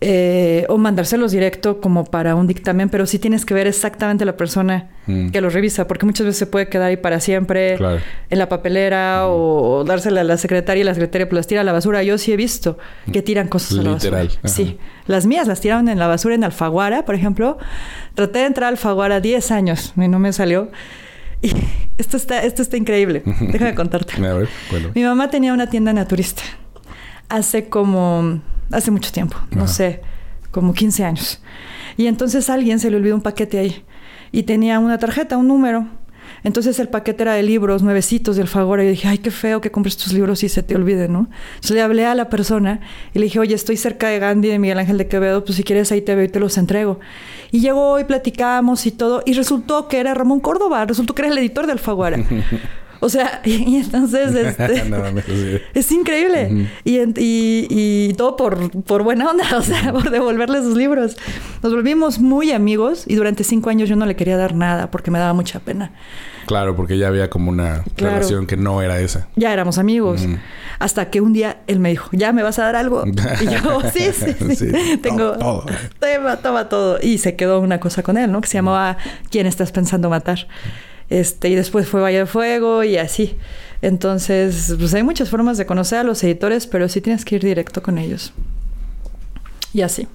Eh, 0.00 0.64
o 0.68 0.78
mandárselos 0.78 1.32
directo 1.32 1.80
como 1.80 2.04
para 2.04 2.36
un 2.36 2.46
dictamen, 2.46 2.88
pero 2.88 3.04
sí 3.04 3.18
tienes 3.18 3.44
que 3.44 3.52
ver 3.52 3.66
exactamente 3.66 4.24
la 4.24 4.36
persona 4.36 4.90
Mm. 5.08 5.30
que 5.30 5.40
los 5.40 5.52
revisa, 5.54 5.88
porque 5.88 6.06
muchas 6.06 6.24
veces 6.26 6.38
se 6.38 6.46
puede 6.46 6.68
quedar 6.68 6.88
ahí 6.90 6.96
para 6.98 7.18
siempre 7.18 7.74
Claro. 7.76 7.98
en 8.30 8.38
la 8.38 8.48
papelera 8.48 9.26
o, 9.26 9.78
o 9.80 9.84
dársela 9.84 10.20
a 10.20 10.24
la 10.24 10.36
secretaria 10.36 10.82
y 10.82 10.84
la 10.84 10.94
secretaria 10.94 11.28
pues 11.28 11.36
las 11.38 11.46
tira 11.48 11.62
a 11.62 11.64
la 11.64 11.72
basura. 11.72 12.02
Yo 12.04 12.16
sí 12.16 12.30
he 12.32 12.36
visto 12.36 12.78
que 13.12 13.22
tiran 13.22 13.48
cosas 13.48 13.76
a 13.78 13.82
la 13.82 13.92
Literal, 13.94 14.26
basura. 14.26 14.40
ajá. 14.44 14.54
Sí. 14.54 14.78
Las 15.08 15.26
mías 15.26 15.48
las 15.48 15.60
tiraron 15.60 15.88
en 15.88 15.98
la 15.98 16.06
basura 16.06 16.36
en 16.36 16.44
Alfaguara, 16.44 17.04
por 17.04 17.16
ejemplo. 17.16 17.58
Traté 18.14 18.38
de 18.40 18.44
entrar 18.46 18.66
a 18.66 18.68
Alfaguara 18.68 19.18
10 19.20 19.50
años 19.50 19.94
y 19.96 20.06
no 20.06 20.20
me 20.20 20.32
salió. 20.32 20.70
Y 21.42 21.50
esto 21.98 22.16
está, 22.16 22.42
esto 22.44 22.62
está 22.62 22.76
increíble. 22.76 23.24
Déjame 23.40 23.74
contarte. 23.74 24.14
A 24.24 24.34
ver, 24.34 24.48
bueno. 24.70 24.90
Mi 24.94 25.02
mamá 25.02 25.28
tenía 25.30 25.52
una 25.52 25.68
tienda 25.70 25.92
naturista 25.92 26.42
hace 27.28 27.68
como, 27.68 28.40
hace 28.70 28.90
mucho 28.90 29.12
tiempo, 29.12 29.36
no 29.50 29.66
sé, 29.68 30.00
como 30.50 30.74
15 30.74 31.04
años. 31.04 31.40
Y 31.96 32.06
entonces 32.06 32.48
a 32.48 32.54
alguien 32.54 32.78
se 32.78 32.90
le 32.90 32.96
olvidó 32.96 33.14
un 33.14 33.22
paquete 33.22 33.58
ahí 33.58 33.84
y 34.32 34.44
tenía 34.44 34.78
una 34.78 34.98
tarjeta, 34.98 35.36
un 35.36 35.48
número. 35.48 35.86
Entonces 36.44 36.78
el 36.78 36.88
paquete 36.88 37.22
era 37.22 37.34
de 37.34 37.42
libros 37.42 37.82
nuevecitos 37.82 38.36
de 38.36 38.42
Alfagora. 38.42 38.82
Y 38.82 38.86
yo 38.86 38.90
dije, 38.92 39.08
ay, 39.08 39.18
qué 39.18 39.30
feo 39.30 39.60
que 39.60 39.70
compres 39.70 39.96
tus 39.96 40.12
libros 40.12 40.42
y 40.44 40.48
se 40.48 40.62
te 40.62 40.76
olvide, 40.76 41.08
¿no? 41.08 41.28
Entonces 41.56 41.72
le 41.72 41.82
hablé 41.82 42.06
a 42.06 42.14
la 42.14 42.28
persona 42.28 42.80
y 43.12 43.18
le 43.18 43.24
dije, 43.24 43.40
oye, 43.40 43.54
estoy 43.54 43.76
cerca 43.76 44.08
de 44.08 44.18
Gandhi, 44.18 44.48
de 44.48 44.58
Miguel 44.58 44.78
Ángel 44.78 44.98
de 44.98 45.08
Quevedo, 45.08 45.44
pues 45.44 45.56
si 45.56 45.64
quieres 45.64 45.90
ahí 45.90 46.00
te 46.00 46.14
veo 46.14 46.24
y 46.24 46.28
te 46.28 46.38
los 46.38 46.56
entrego. 46.58 47.00
Y 47.50 47.60
llegó 47.60 47.98
y 47.98 48.04
platicamos 48.04 48.86
y 48.86 48.92
todo. 48.92 49.22
Y 49.26 49.32
resultó 49.32 49.88
que 49.88 49.98
era 49.98 50.14
Ramón 50.14 50.40
Córdoba, 50.40 50.84
resultó 50.84 51.14
que 51.14 51.22
era 51.22 51.32
el 51.32 51.38
editor 51.38 51.66
de 51.66 51.72
Alfaguara. 51.72 52.18
O 53.00 53.08
sea, 53.08 53.40
y, 53.44 53.76
entonces... 53.76 54.34
Este, 54.34 54.84
no 54.88 55.02
es 55.74 55.92
increíble. 55.92 56.68
Y, 56.84 56.98
y- 56.98 57.66
y 57.70 58.14
todo 58.14 58.36
por, 58.36 58.70
por 58.82 59.02
buena 59.02 59.28
onda, 59.30 59.44
o 59.56 59.62
sea, 59.62 59.92
por 59.92 60.10
devolverle 60.10 60.60
sus 60.62 60.76
libros. 60.76 61.16
Nos 61.62 61.72
volvimos 61.72 62.18
muy 62.18 62.52
amigos 62.52 63.04
y 63.06 63.14
durante 63.14 63.44
cinco 63.44 63.70
años 63.70 63.88
yo 63.88 63.96
no 63.96 64.06
le 64.06 64.16
quería 64.16 64.36
dar 64.36 64.54
nada 64.54 64.90
porque 64.90 65.10
me 65.10 65.18
daba 65.18 65.32
mucha 65.32 65.60
pena. 65.60 65.92
Claro, 66.46 66.74
porque 66.74 66.96
ya 66.96 67.08
había 67.08 67.28
como 67.28 67.50
una 67.50 67.84
Claro. 67.94 68.14
relación 68.16 68.46
que 68.46 68.56
no 68.56 68.80
era 68.80 68.98
esa. 69.00 69.28
Ya 69.36 69.52
éramos 69.52 69.76
amigos. 69.76 70.26
Hasta 70.78 71.10
que 71.10 71.20
un 71.20 71.34
día 71.34 71.58
él 71.66 71.78
me 71.78 71.90
dijo, 71.90 72.08
¿ya 72.12 72.32
me 72.32 72.42
vas 72.42 72.58
a 72.58 72.62
dar 72.64 72.76
algo? 72.76 73.04
Y 73.06 73.44
yo, 73.44 73.80
sí, 73.92 74.10
sí, 74.14 74.34
sí. 74.38 74.56
Sí, 74.56 74.96
Tengo, 75.02 75.32
todo, 75.32 75.66
todo. 75.66 75.66
Toma, 76.00 76.36
toma 76.38 76.68
todo. 76.70 76.98
Y 77.02 77.18
se 77.18 77.36
quedó 77.36 77.60
una 77.60 77.80
cosa 77.80 78.02
con 78.02 78.16
él, 78.16 78.32
¿no? 78.32 78.40
Que 78.40 78.48
se 78.48 78.54
llamaba 78.54 78.96
¿Quién 79.30 79.46
estás 79.46 79.72
pensando 79.72 80.08
matar? 80.08 80.48
Este, 81.10 81.48
y 81.48 81.54
después 81.54 81.88
fue 81.88 82.00
Valle 82.00 82.18
de 82.18 82.26
Fuego 82.26 82.84
y 82.84 82.96
así. 82.96 83.36
Entonces, 83.80 84.74
pues 84.78 84.92
hay 84.94 85.02
muchas 85.02 85.30
formas 85.30 85.56
de 85.58 85.66
conocer 85.66 85.98
a 85.98 86.04
los 86.04 86.22
editores, 86.24 86.66
pero 86.66 86.88
sí 86.88 87.00
tienes 87.00 87.24
que 87.24 87.36
ir 87.36 87.44
directo 87.44 87.82
con 87.82 87.98
ellos. 87.98 88.32
Y 89.72 89.82
así. 89.82 90.08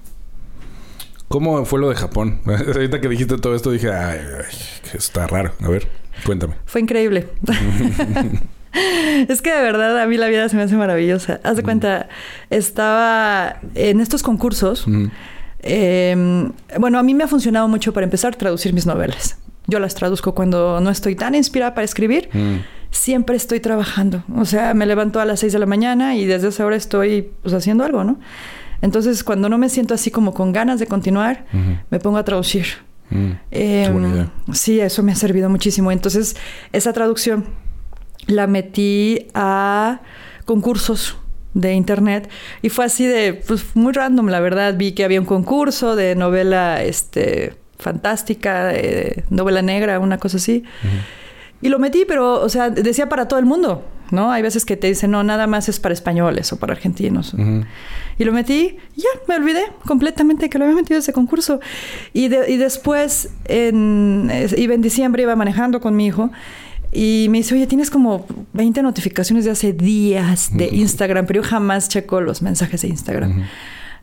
¿Cómo 1.28 1.64
fue 1.64 1.80
lo 1.80 1.88
de 1.88 1.96
Japón? 1.96 2.40
Ahorita 2.46 3.00
que 3.00 3.08
dijiste 3.08 3.38
todo 3.38 3.54
esto 3.54 3.70
dije, 3.70 3.92
ay, 3.92 4.20
ay, 4.20 4.90
que 4.90 4.98
está 4.98 5.26
raro. 5.26 5.52
A 5.60 5.68
ver, 5.68 5.88
cuéntame. 6.24 6.54
Fue 6.66 6.80
increíble. 6.80 7.28
es 9.28 9.42
que 9.42 9.52
de 9.52 9.62
verdad 9.62 10.00
a 10.00 10.06
mí 10.06 10.16
la 10.16 10.28
vida 10.28 10.48
se 10.48 10.56
me 10.56 10.62
hace 10.62 10.76
maravillosa. 10.76 11.40
Haz 11.42 11.56
de 11.56 11.62
cuenta, 11.62 12.08
estaba 12.50 13.56
en 13.74 14.00
estos 14.00 14.22
concursos. 14.22 14.86
Eh, 15.60 16.50
bueno, 16.78 16.98
a 16.98 17.02
mí 17.02 17.14
me 17.14 17.24
ha 17.24 17.28
funcionado 17.28 17.68
mucho 17.68 17.92
para 17.92 18.04
empezar 18.04 18.36
traducir 18.36 18.72
mis 18.72 18.86
novelas. 18.86 19.38
Yo 19.66 19.78
las 19.78 19.94
traduzco 19.94 20.34
cuando 20.34 20.80
no 20.80 20.90
estoy 20.90 21.14
tan 21.14 21.34
inspirada 21.34 21.74
para 21.74 21.84
escribir. 21.84 22.28
Mm. 22.32 22.56
Siempre 22.90 23.36
estoy 23.36 23.60
trabajando. 23.60 24.22
O 24.36 24.44
sea, 24.44 24.74
me 24.74 24.86
levanto 24.86 25.20
a 25.20 25.24
las 25.24 25.40
6 25.40 25.52
de 25.52 25.58
la 25.58 25.66
mañana 25.66 26.16
y 26.16 26.26
desde 26.26 26.48
esa 26.48 26.64
hora 26.64 26.76
estoy 26.76 27.30
pues, 27.42 27.54
haciendo 27.54 27.84
algo, 27.84 28.04
¿no? 28.04 28.18
Entonces, 28.82 29.24
cuando 29.24 29.48
no 29.48 29.56
me 29.56 29.68
siento 29.68 29.94
así 29.94 30.10
como 30.10 30.34
con 30.34 30.52
ganas 30.52 30.78
de 30.78 30.86
continuar, 30.86 31.46
me 31.90 31.98
pongo 31.98 32.18
a 32.18 32.24
traducir. 32.24 32.66
Mm. 33.10 33.30
Eh. 33.50 34.26
Sí, 34.52 34.80
eso 34.80 35.02
me 35.02 35.12
ha 35.12 35.16
servido 35.16 35.48
muchísimo. 35.48 35.90
Entonces, 35.90 36.36
esa 36.72 36.92
traducción 36.92 37.46
la 38.26 38.46
metí 38.46 39.28
a 39.34 40.00
concursos 40.44 41.16
de 41.54 41.72
internet 41.72 42.28
y 42.62 42.68
fue 42.68 42.84
así 42.84 43.06
de 43.06 43.34
pues 43.34 43.64
muy 43.74 43.92
random 43.92 44.26
la 44.26 44.40
verdad 44.40 44.74
vi 44.76 44.90
que 44.90 45.04
había 45.04 45.20
un 45.20 45.26
concurso 45.26 45.94
de 45.94 46.16
novela 46.16 46.82
este 46.82 47.54
fantástica 47.78 48.66
de 48.66 49.24
novela 49.30 49.62
negra 49.62 49.98
una 50.00 50.18
cosa 50.18 50.36
así. 50.38 50.64
Y 51.62 51.68
lo 51.68 51.78
metí 51.78 52.04
pero 52.06 52.40
o 52.42 52.48
sea 52.48 52.68
decía 52.70 53.08
para 53.08 53.26
todo 53.26 53.38
el 53.38 53.46
mundo 53.46 53.84
no 54.10 54.30
hay 54.30 54.42
veces 54.42 54.64
que 54.66 54.76
te 54.76 54.86
dicen 54.86 55.10
no 55.10 55.24
nada 55.24 55.46
más 55.46 55.68
es 55.70 55.80
para 55.80 55.94
españoles 55.94 56.52
o 56.52 56.58
para 56.58 56.74
argentinos 56.74 57.34
y 58.18 58.24
lo 58.24 58.32
metí 58.32 58.76
y 58.96 59.00
ya, 59.00 59.08
me 59.28 59.36
olvidé 59.36 59.62
completamente 59.86 60.50
que 60.50 60.58
lo 60.58 60.64
había 60.66 60.76
metido 60.76 61.00
ese 61.00 61.12
concurso. 61.12 61.60
Y, 62.12 62.28
de- 62.28 62.50
y 62.52 62.56
después, 62.58 63.30
en, 63.46 64.30
iba 64.56 64.74
en 64.74 64.82
diciembre, 64.82 65.22
iba 65.22 65.34
manejando 65.36 65.80
con 65.80 65.96
mi 65.96 66.06
hijo 66.06 66.30
y 66.92 67.26
me 67.30 67.38
dice, 67.38 67.54
oye, 67.56 67.66
tienes 67.66 67.90
como 67.90 68.24
20 68.52 68.82
notificaciones 68.82 69.44
de 69.46 69.50
hace 69.50 69.72
días 69.72 70.50
de 70.56 70.66
Instagram, 70.66 71.26
pero 71.26 71.42
yo 71.42 71.48
jamás 71.48 71.88
checo 71.88 72.20
los 72.20 72.40
mensajes 72.42 72.82
de 72.82 72.88
Instagram. 72.88 73.42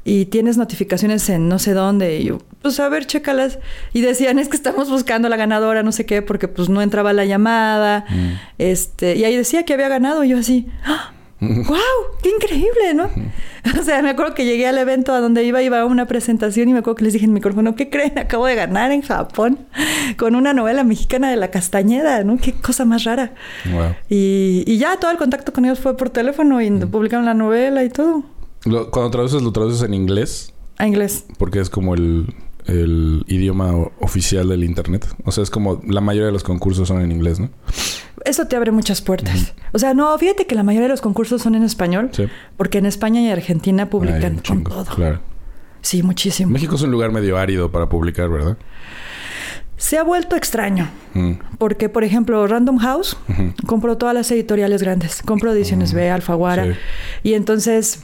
Y 0.04 0.26
tienes 0.26 0.58
notificaciones 0.58 1.30
en 1.30 1.48
no 1.48 1.60
sé 1.60 1.74
dónde. 1.74 2.18
Y 2.18 2.26
yo, 2.26 2.40
pues 2.62 2.80
a 2.80 2.90
ver, 2.90 3.06
chécalas. 3.06 3.60
Y 3.94 4.02
decían, 4.02 4.40
es 4.40 4.48
que 4.48 4.58
estamos 4.58 4.90
buscando 4.90 5.28
a 5.28 5.30
la 5.30 5.38
ganadora, 5.38 5.84
no 5.84 5.92
sé 5.92 6.06
qué, 6.06 6.22
porque 6.22 6.48
pues 6.48 6.70
no 6.70 6.82
entraba 6.82 7.14
la 7.14 7.26
llamada. 7.26 8.06
Mm. 8.10 8.34
Este, 8.58 9.16
y 9.16 9.26
ahí 9.26 9.38
decía 9.38 9.64
que 9.64 9.74
había 9.74 9.90
ganado. 9.90 10.24
Y 10.24 10.30
yo 10.30 10.40
así, 10.40 10.68
¡Ah! 10.84 11.14
¡Wow! 11.42 11.78
¡Qué 12.22 12.30
increíble! 12.30 12.94
¿no? 12.94 13.10
O 13.80 13.84
sea, 13.84 14.02
me 14.02 14.10
acuerdo 14.10 14.34
que 14.34 14.44
llegué 14.44 14.66
al 14.66 14.78
evento 14.80 15.14
a 15.14 15.20
donde 15.20 15.44
iba, 15.44 15.62
iba 15.62 15.82
a 15.82 15.86
una 15.86 16.08
presentación 16.08 16.68
y 16.68 16.74
me 16.74 16.80
acuerdo 16.80 16.96
que 16.96 17.04
les 17.04 17.14
dije 17.14 17.26
en 17.26 17.30
el 17.30 17.36
micrófono, 17.36 17.76
¿qué 17.76 17.92
creen? 17.92 18.18
Acabo 18.18 18.48
de 18.48 18.56
ganar 18.56 18.92
en 18.92 19.04
Japón 19.04 19.60
con 20.18 20.34
una 20.34 20.52
novela 20.54 20.84
mexicana 20.84 21.30
de 21.30 21.36
la 21.36 21.52
Castañeda, 21.52 22.24
¿no? 22.24 22.38
Qué 22.38 22.54
cosa 22.54 22.86
más 22.86 23.04
rara. 23.04 23.34
Wow. 23.72 23.96
Y, 24.10 24.64
y 24.66 24.78
ya 24.80 24.98
todo 24.98 25.12
el 25.12 25.18
contacto 25.18 25.54
con 25.54 25.66
ellos 25.66 25.80
fue 25.80 25.96
por 25.96 26.10
teléfono 26.10 26.60
y 26.60 26.72
publicaron 26.72 27.26
la 27.26 27.36
novela 27.36 27.84
y 27.84 27.90
todo. 27.90 28.24
Lo- 28.66 28.92
cuando 28.92 29.12
traduces, 29.12 29.42
lo 29.42 29.52
traduces 29.52 29.82
en 29.84 29.94
inglés 29.94 30.54
A 30.78 30.88
inglés. 30.88 31.26
porque 31.38 31.60
es 31.60 31.70
como 31.70 31.94
el, 31.96 32.34
el 32.66 33.24
idioma 33.28 33.72
oficial 34.00 34.50
del 34.50 34.64
internet. 34.64 35.08
O 35.26 35.32
sea, 35.32 35.44
es 35.44 35.50
como 35.50 35.82
la 35.88 36.02
mayoría 36.02 36.28
de 36.28 36.32
los 36.32 36.44
concursos 36.44 36.88
son 36.88 37.02
en 37.02 37.12
inglés, 37.12 37.40
¿no? 37.40 37.50
Eso 38.24 38.46
te 38.48 38.56
abre 38.56 38.72
muchas 38.72 39.02
puertas. 39.02 39.54
O 39.74 39.80
sea, 39.80 39.94
no, 39.96 40.16
fíjate 40.18 40.46
que 40.46 40.54
la 40.54 40.62
mayoría 40.64 40.88
de 40.88 40.94
los 40.94 41.02
concursos 41.02 41.42
son 41.42 41.56
en 41.56 41.64
español, 41.64 42.10
Sí. 42.12 42.26
porque 42.56 42.78
en 42.78 42.86
España 42.86 43.20
y 43.22 43.30
Argentina 43.32 43.90
publican 43.90 44.40
con 44.48 44.64
todo. 44.64 44.86
Claro. 44.86 45.20
Sí, 45.82 46.04
muchísimo. 46.04 46.52
México 46.52 46.76
es 46.76 46.84
un 46.84 46.92
lugar 46.92 47.12
medio 47.12 47.40
árido 47.40 47.72
para 47.72 47.90
publicar, 47.90 48.30
¿verdad? 48.30 48.58
Se 49.78 49.98
ha 49.98 50.04
vuelto 50.04 50.36
extraño. 50.36 50.88
Mm. 51.16 51.32
Porque, 51.58 51.90
por 51.90 52.04
ejemplo, 52.04 52.46
Random 52.46 52.78
House 52.78 53.18
Ujú. 53.28 53.54
compró 53.66 53.98
todas 53.98 54.14
las 54.14 54.30
editoriales 54.30 54.84
grandes. 54.84 55.24
Compró 55.24 55.52
Ediciones 55.52 55.92
B, 55.94 56.12
Alfaguara. 56.12 56.66
sí. 56.66 56.72
Y 57.24 57.34
entonces, 57.34 58.04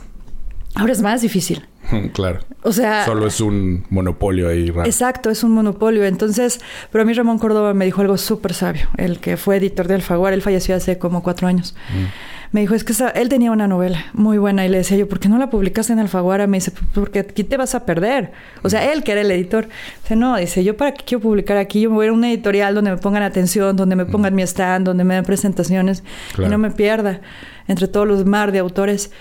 ahora 0.77 0.93
es 0.93 1.01
más 1.01 1.21
difícil. 1.21 1.65
claro. 2.13 2.39
O 2.63 2.71
sea, 2.71 3.05
Solo 3.05 3.27
es 3.27 3.39
un 3.41 3.85
monopolio 3.89 4.49
ahí 4.49 4.69
raro. 4.69 4.85
Exacto, 4.85 5.29
es 5.29 5.43
un 5.43 5.51
monopolio. 5.51 6.05
Entonces, 6.05 6.59
pero 6.91 7.01
a 7.03 7.05
mí 7.05 7.13
Ramón 7.13 7.39
Córdoba 7.39 7.73
me 7.73 7.85
dijo 7.85 8.01
algo 8.01 8.17
súper 8.17 8.53
sabio, 8.53 8.87
el 8.97 9.19
que 9.19 9.37
fue 9.37 9.57
editor 9.57 9.87
de 9.87 9.95
Alfaguara, 9.95 10.35
él 10.35 10.41
falleció 10.41 10.75
hace 10.75 10.97
como 10.97 11.23
cuatro 11.23 11.47
años. 11.47 11.75
Me 12.51 12.61
dijo, 12.61 12.75
es 12.75 12.85
que 12.85 12.93
esa- 12.93 13.09
él 13.09 13.27
tenía 13.27 13.51
una 13.51 13.67
novela 13.67 14.05
muy 14.13 14.37
buena 14.37 14.65
y 14.65 14.69
le 14.69 14.77
decía 14.77 14.95
yo, 14.97 15.09
¿por 15.09 15.19
qué 15.19 15.27
no 15.27 15.37
la 15.37 15.49
publicaste 15.49 15.91
en 15.91 15.99
Alfaguara? 15.99 16.47
Me 16.47 16.57
dice, 16.57 16.71
porque 16.93 17.19
aquí 17.19 17.43
te 17.43 17.57
vas 17.57 17.75
a 17.75 17.85
perder. 17.85 18.31
O 18.63 18.69
sea, 18.69 18.91
él 18.93 19.03
que 19.03 19.11
era 19.11 19.19
el 19.21 19.31
editor. 19.31 19.67
Dice, 20.03 20.15
no, 20.15 20.37
dice, 20.37 20.63
yo 20.63 20.77
para 20.77 20.93
qué 20.93 21.03
quiero 21.05 21.21
publicar 21.21 21.57
aquí, 21.57 21.81
yo 21.81 21.89
me 21.89 21.95
voy 21.97 22.03
a 22.05 22.07
ir 22.07 22.11
a 22.11 22.13
una 22.13 22.29
editorial 22.31 22.73
donde 22.73 22.91
me 22.91 22.97
pongan 22.97 23.23
atención, 23.23 23.75
donde 23.75 23.95
me 23.97 24.05
pongan 24.05 24.33
mi 24.33 24.43
stand, 24.43 24.85
donde 24.85 25.03
me 25.03 25.15
den 25.15 25.25
presentaciones 25.25 26.03
Claro. 26.35 26.47
y 26.47 26.51
no 26.51 26.57
me 26.57 26.71
pierda 26.71 27.19
entre 27.67 27.87
todos 27.89 28.07
los 28.07 28.25
mar 28.25 28.51
de 28.53 28.59
autores. 28.59 29.11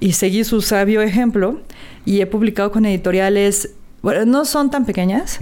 Y 0.00 0.12
seguí 0.12 0.44
su 0.44 0.60
sabio 0.60 1.02
ejemplo 1.02 1.60
y 2.04 2.20
he 2.20 2.26
publicado 2.26 2.70
con 2.70 2.84
editoriales, 2.84 3.74
bueno, 4.02 4.24
no 4.26 4.44
son 4.44 4.70
tan 4.70 4.84
pequeñas 4.84 5.38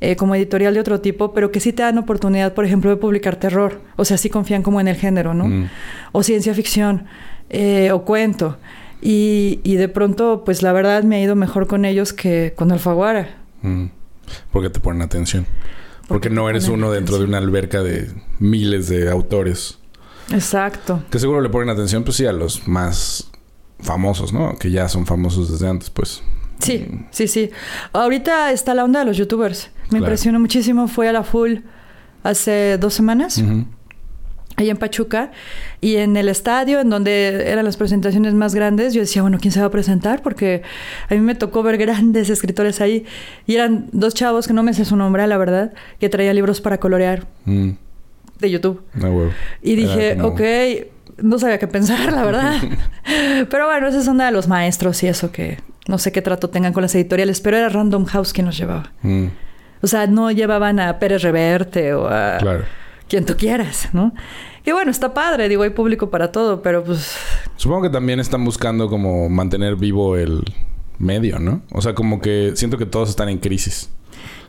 eh, 0.00 0.16
como 0.16 0.34
editorial 0.34 0.74
de 0.74 0.80
otro 0.80 1.00
tipo, 1.00 1.32
pero 1.32 1.52
que 1.52 1.60
sí 1.60 1.72
te 1.72 1.82
dan 1.82 1.98
oportunidad, 1.98 2.54
por 2.54 2.64
ejemplo, 2.64 2.90
de 2.90 2.96
publicar 2.96 3.36
terror. 3.36 3.80
O 3.96 4.04
sea, 4.04 4.16
sí 4.18 4.28
confían 4.28 4.62
como 4.62 4.80
en 4.80 4.88
el 4.88 4.96
género, 4.96 5.34
¿no? 5.34 5.68
O 6.10 6.22
ciencia 6.22 6.54
ficción, 6.54 7.04
eh, 7.50 7.92
o 7.92 8.04
cuento. 8.04 8.56
Y, 9.00 9.60
y 9.62 9.76
de 9.76 9.88
pronto, 9.88 10.42
pues 10.44 10.62
la 10.62 10.72
verdad 10.72 11.02
me 11.04 11.16
ha 11.16 11.22
ido 11.22 11.36
mejor 11.36 11.66
con 11.66 11.84
ellos 11.84 12.12
que 12.12 12.54
con 12.56 12.72
Alfaguara. 12.72 13.36
Mm. 13.62 13.86
Porque 14.50 14.70
te 14.70 14.80
ponen 14.80 15.02
atención. 15.02 15.46
Porque, 16.00 16.08
Porque 16.08 16.30
no 16.30 16.48
eres 16.50 16.68
uno 16.68 16.90
dentro 16.90 17.18
de 17.18 17.24
una 17.24 17.38
alberca 17.38 17.82
de 17.82 18.10
miles 18.38 18.88
de 18.88 19.08
autores. 19.10 19.78
Exacto. 20.32 21.02
Que 21.10 21.18
seguro 21.18 21.40
le 21.40 21.48
ponen 21.48 21.68
atención, 21.68 22.04
pues 22.04 22.16
sí, 22.16 22.26
a 22.26 22.32
los 22.32 22.66
más 22.66 23.30
famosos, 23.82 24.32
¿no? 24.32 24.56
Que 24.58 24.70
ya 24.70 24.88
son 24.88 25.04
famosos 25.06 25.50
desde 25.52 25.68
antes, 25.68 25.90
pues. 25.90 26.22
Sí, 26.60 26.86
sí, 27.10 27.26
sí. 27.28 27.50
Ahorita 27.92 28.52
está 28.52 28.74
la 28.74 28.84
onda 28.84 29.00
de 29.00 29.06
los 29.06 29.16
youtubers. 29.16 29.70
Me 29.84 29.88
Claro. 29.88 30.04
impresionó 30.04 30.38
muchísimo. 30.40 30.86
Fui 30.88 31.06
a 31.06 31.12
la 31.12 31.22
Full 31.24 31.56
hace 32.22 32.78
dos 32.78 32.94
semanas. 32.94 33.38
Ujú. 33.38 33.64
ahí 34.58 34.68
en 34.68 34.76
Pachuca 34.76 35.32
y 35.80 35.96
en 35.96 36.14
el 36.18 36.28
estadio 36.28 36.78
en 36.80 36.90
donde 36.90 37.50
eran 37.50 37.64
las 37.64 37.78
presentaciones 37.78 38.34
más 38.34 38.54
grandes 38.54 38.92
yo 38.92 39.00
decía 39.00 39.22
bueno 39.22 39.38
quién 39.40 39.50
se 39.50 39.60
va 39.60 39.66
a 39.66 39.70
presentar 39.70 40.20
porque 40.20 40.60
a 41.08 41.14
mí 41.14 41.20
me 41.22 41.34
tocó 41.34 41.62
ver 41.62 41.78
grandes 41.78 42.28
escritores 42.28 42.82
ahí 42.82 43.06
y 43.46 43.54
eran 43.54 43.86
dos 43.92 44.12
chavos 44.12 44.46
que 44.46 44.52
no 44.52 44.62
me 44.62 44.74
sé 44.74 44.84
su 44.84 44.94
nombre 44.94 45.26
la 45.26 45.38
verdad 45.38 45.72
que 45.98 46.10
traían 46.10 46.34
libros 46.36 46.60
para 46.60 46.78
colorear 46.78 47.26
Mm. 47.46 47.70
de 48.40 48.50
YouTube 48.50 48.82
Ah, 48.96 49.08
huevo. 49.08 49.30
y 49.62 49.74
dije 49.74 50.10
Era 50.12 50.26
ok 50.26 50.40
no 51.18 51.38
sabía 51.38 51.58
qué 51.58 51.66
pensar 51.68 52.12
la 52.12 52.24
verdad 52.24 52.54
pero 53.50 53.66
bueno 53.66 53.88
esa 53.88 53.98
es 53.98 54.08
onda 54.08 54.26
de 54.26 54.32
los 54.32 54.48
maestros 54.48 55.02
y 55.02 55.08
eso 55.08 55.30
que 55.32 55.58
no 55.88 55.98
sé 55.98 56.12
qué 56.12 56.22
trato 56.22 56.50
tengan 56.50 56.72
con 56.72 56.82
las 56.82 56.94
editoriales 56.94 57.40
pero 57.40 57.56
era 57.56 57.68
Random 57.68 58.04
House 58.06 58.32
quien 58.32 58.46
nos 58.46 58.56
llevaba 58.56 58.92
Mm. 59.02 59.26
o 59.82 59.86
sea 59.86 60.06
no 60.06 60.30
llevaban 60.30 60.80
a 60.80 60.98
Pérez 60.98 61.22
Reverte 61.22 61.94
o 61.94 62.06
a 62.08 62.38
Claro. 62.38 62.64
quien 63.08 63.24
tú 63.26 63.36
quieras, 63.36 63.88
¿no? 63.92 64.12
Y 64.64 64.70
bueno, 64.70 64.90
está 64.92 65.12
padre, 65.12 65.48
digo, 65.48 65.64
hay 65.64 65.70
público 65.70 66.08
para 66.08 66.30
todo, 66.30 66.62
pero 66.62 66.84
pues... 66.84 67.16
Supongo 67.56 67.82
que 67.82 67.90
también 67.90 68.20
están 68.20 68.44
buscando 68.44 68.88
como 68.88 69.28
mantener 69.28 69.74
vivo 69.74 70.16
el 70.16 70.44
medio, 70.98 71.40
¿no? 71.40 71.62
O 71.72 71.82
sea, 71.82 71.94
como 71.96 72.20
que 72.20 72.52
siento 72.54 72.78
que 72.78 72.86
todos 72.86 73.10
están 73.10 73.28
en 73.28 73.38
crisis. 73.38 73.90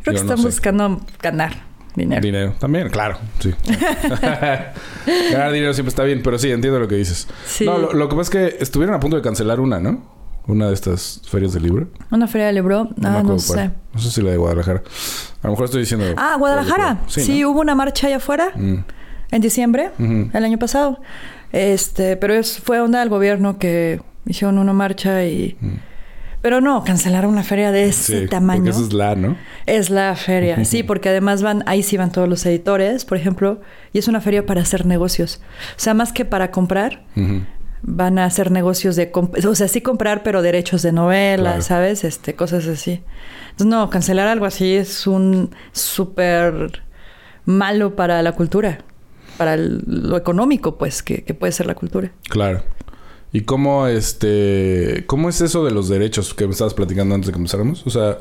Creo 0.03 0.13
que 0.13 0.21
están 0.21 0.39
buscando 0.43 1.01
ganar 1.19 1.53
dinero. 1.95 2.21
Dinero, 2.21 2.53
también, 2.59 2.89
claro, 2.89 3.17
sí. 3.39 3.53
ganar 5.31 5.51
dinero 5.51 5.73
siempre 5.73 5.89
está 5.89 6.03
bien, 6.03 6.21
pero 6.23 6.37
sí, 6.37 6.51
entiendo 6.51 6.79
lo 6.79 6.87
que 6.87 6.95
dices. 6.95 7.27
Sí. 7.45 7.65
No, 7.65 7.77
lo, 7.77 8.09
que 8.09 8.15
pasa 8.15 8.21
es 8.21 8.29
que 8.29 8.63
estuvieron 8.63 8.95
a 8.95 8.99
punto 8.99 9.15
de 9.15 9.21
cancelar 9.21 9.59
una, 9.59 9.79
¿no? 9.79 10.01
Una 10.45 10.67
de 10.67 10.73
estas 10.73 11.21
ferias 11.25 11.53
de 11.53 11.61
libro. 11.61 11.87
¿Una 12.11 12.27
feria 12.27 12.47
de 12.47 12.53
libro? 12.53 12.89
ah, 13.03 13.23
no 13.23 13.39
sé. 13.39 13.71
No 13.93 13.99
sé 13.99 14.11
si 14.11 14.21
la 14.21 14.31
de 14.31 14.37
Guadalajara. 14.37 14.83
A 15.41 15.47
lo 15.47 15.51
mejor 15.51 15.65
estoy 15.65 15.81
diciendo... 15.81 16.05
Ah, 16.17 16.35
Guadalajara. 16.37 16.99
Sí, 17.07 17.45
hubo 17.45 17.61
una 17.61 17.75
marcha 17.75 18.07
allá 18.07 18.17
afuera. 18.17 18.51
Mm. 18.55 18.79
En 19.31 19.41
diciembre, 19.41 19.91
el 19.99 20.43
año 20.43 20.59
pasado. 20.59 20.99
Este, 21.51 22.17
pero 22.17 22.33
es, 22.33 22.59
fue 22.59 22.81
onda 22.81 22.99
del 22.99 23.09
gobierno 23.09 23.57
que 23.57 24.01
hicieron 24.25 24.57
una 24.57 24.73
marcha 24.73 25.25
y... 25.25 25.57
Mm. 25.61 25.92
Pero 26.43 26.59
no, 26.59 26.83
cancelaron 26.83 27.31
una 27.31 27.43
feria 27.43 27.71
de 27.71 27.85
ese 27.85 28.27
tamaño. 28.27 28.73
Porque 28.73 28.85
es 28.87 28.91
la, 28.91 29.15
¿no? 29.15 29.37
Es 29.65 29.89
la 29.89 30.13
feria, 30.17 30.65
sí, 30.65 30.83
porque 30.83 31.07
además 31.07 31.41
van, 31.41 31.63
ahí 31.67 31.83
sí 31.83 31.95
van 31.95 32.11
todos 32.11 32.27
los 32.27 32.45
editores, 32.45 33.05
por 33.05 33.17
ejemplo, 33.17 33.61
y 33.93 33.99
es 33.99 34.09
una 34.09 34.19
feria 34.19 34.45
para 34.45 34.61
hacer 34.61 34.85
negocios. 34.85 35.39
O 35.77 35.79
sea, 35.79 35.93
más 35.93 36.11
que 36.11 36.25
para 36.25 36.51
comprar, 36.51 37.05
van 37.81 38.19
a 38.19 38.25
hacer 38.25 38.51
negocios 38.51 38.97
de, 38.97 39.09
o 39.13 39.55
sea, 39.55 39.69
sí 39.69 39.79
comprar, 39.79 40.21
pero 40.21 40.41
derechos 40.41 40.81
de 40.81 40.91
novela, 40.91 41.61
¿sabes? 41.61 42.03
Este, 42.03 42.35
cosas 42.35 42.67
así. 42.67 43.01
Entonces, 43.51 43.67
no, 43.67 43.89
cancelar 43.89 44.27
algo 44.27 44.45
así 44.45 44.75
es 44.75 45.07
un 45.07 45.49
súper 45.71 46.83
malo 47.45 47.95
para 47.95 48.21
la 48.21 48.33
cultura, 48.33 48.79
para 49.37 49.55
lo 49.55 50.17
económico, 50.17 50.77
pues, 50.77 51.03
que, 51.03 51.23
que 51.23 51.33
puede 51.33 51.53
ser 51.53 51.67
la 51.67 51.75
cultura. 51.75 52.11
Claro. 52.27 52.63
¿Y 53.33 53.41
cómo, 53.41 53.87
este, 53.87 55.03
cómo 55.07 55.27
es 55.27 55.41
eso 55.41 55.65
de 55.65 55.71
los 55.71 55.89
derechos 55.89 56.35
que 56.35 56.45
me 56.45 56.53
estabas 56.53 56.75
platicando 56.75 57.15
antes 57.15 57.27
de 57.27 57.33
que 57.33 57.39
empezáramos? 57.39 57.85
O 57.87 57.89
sea, 57.89 58.19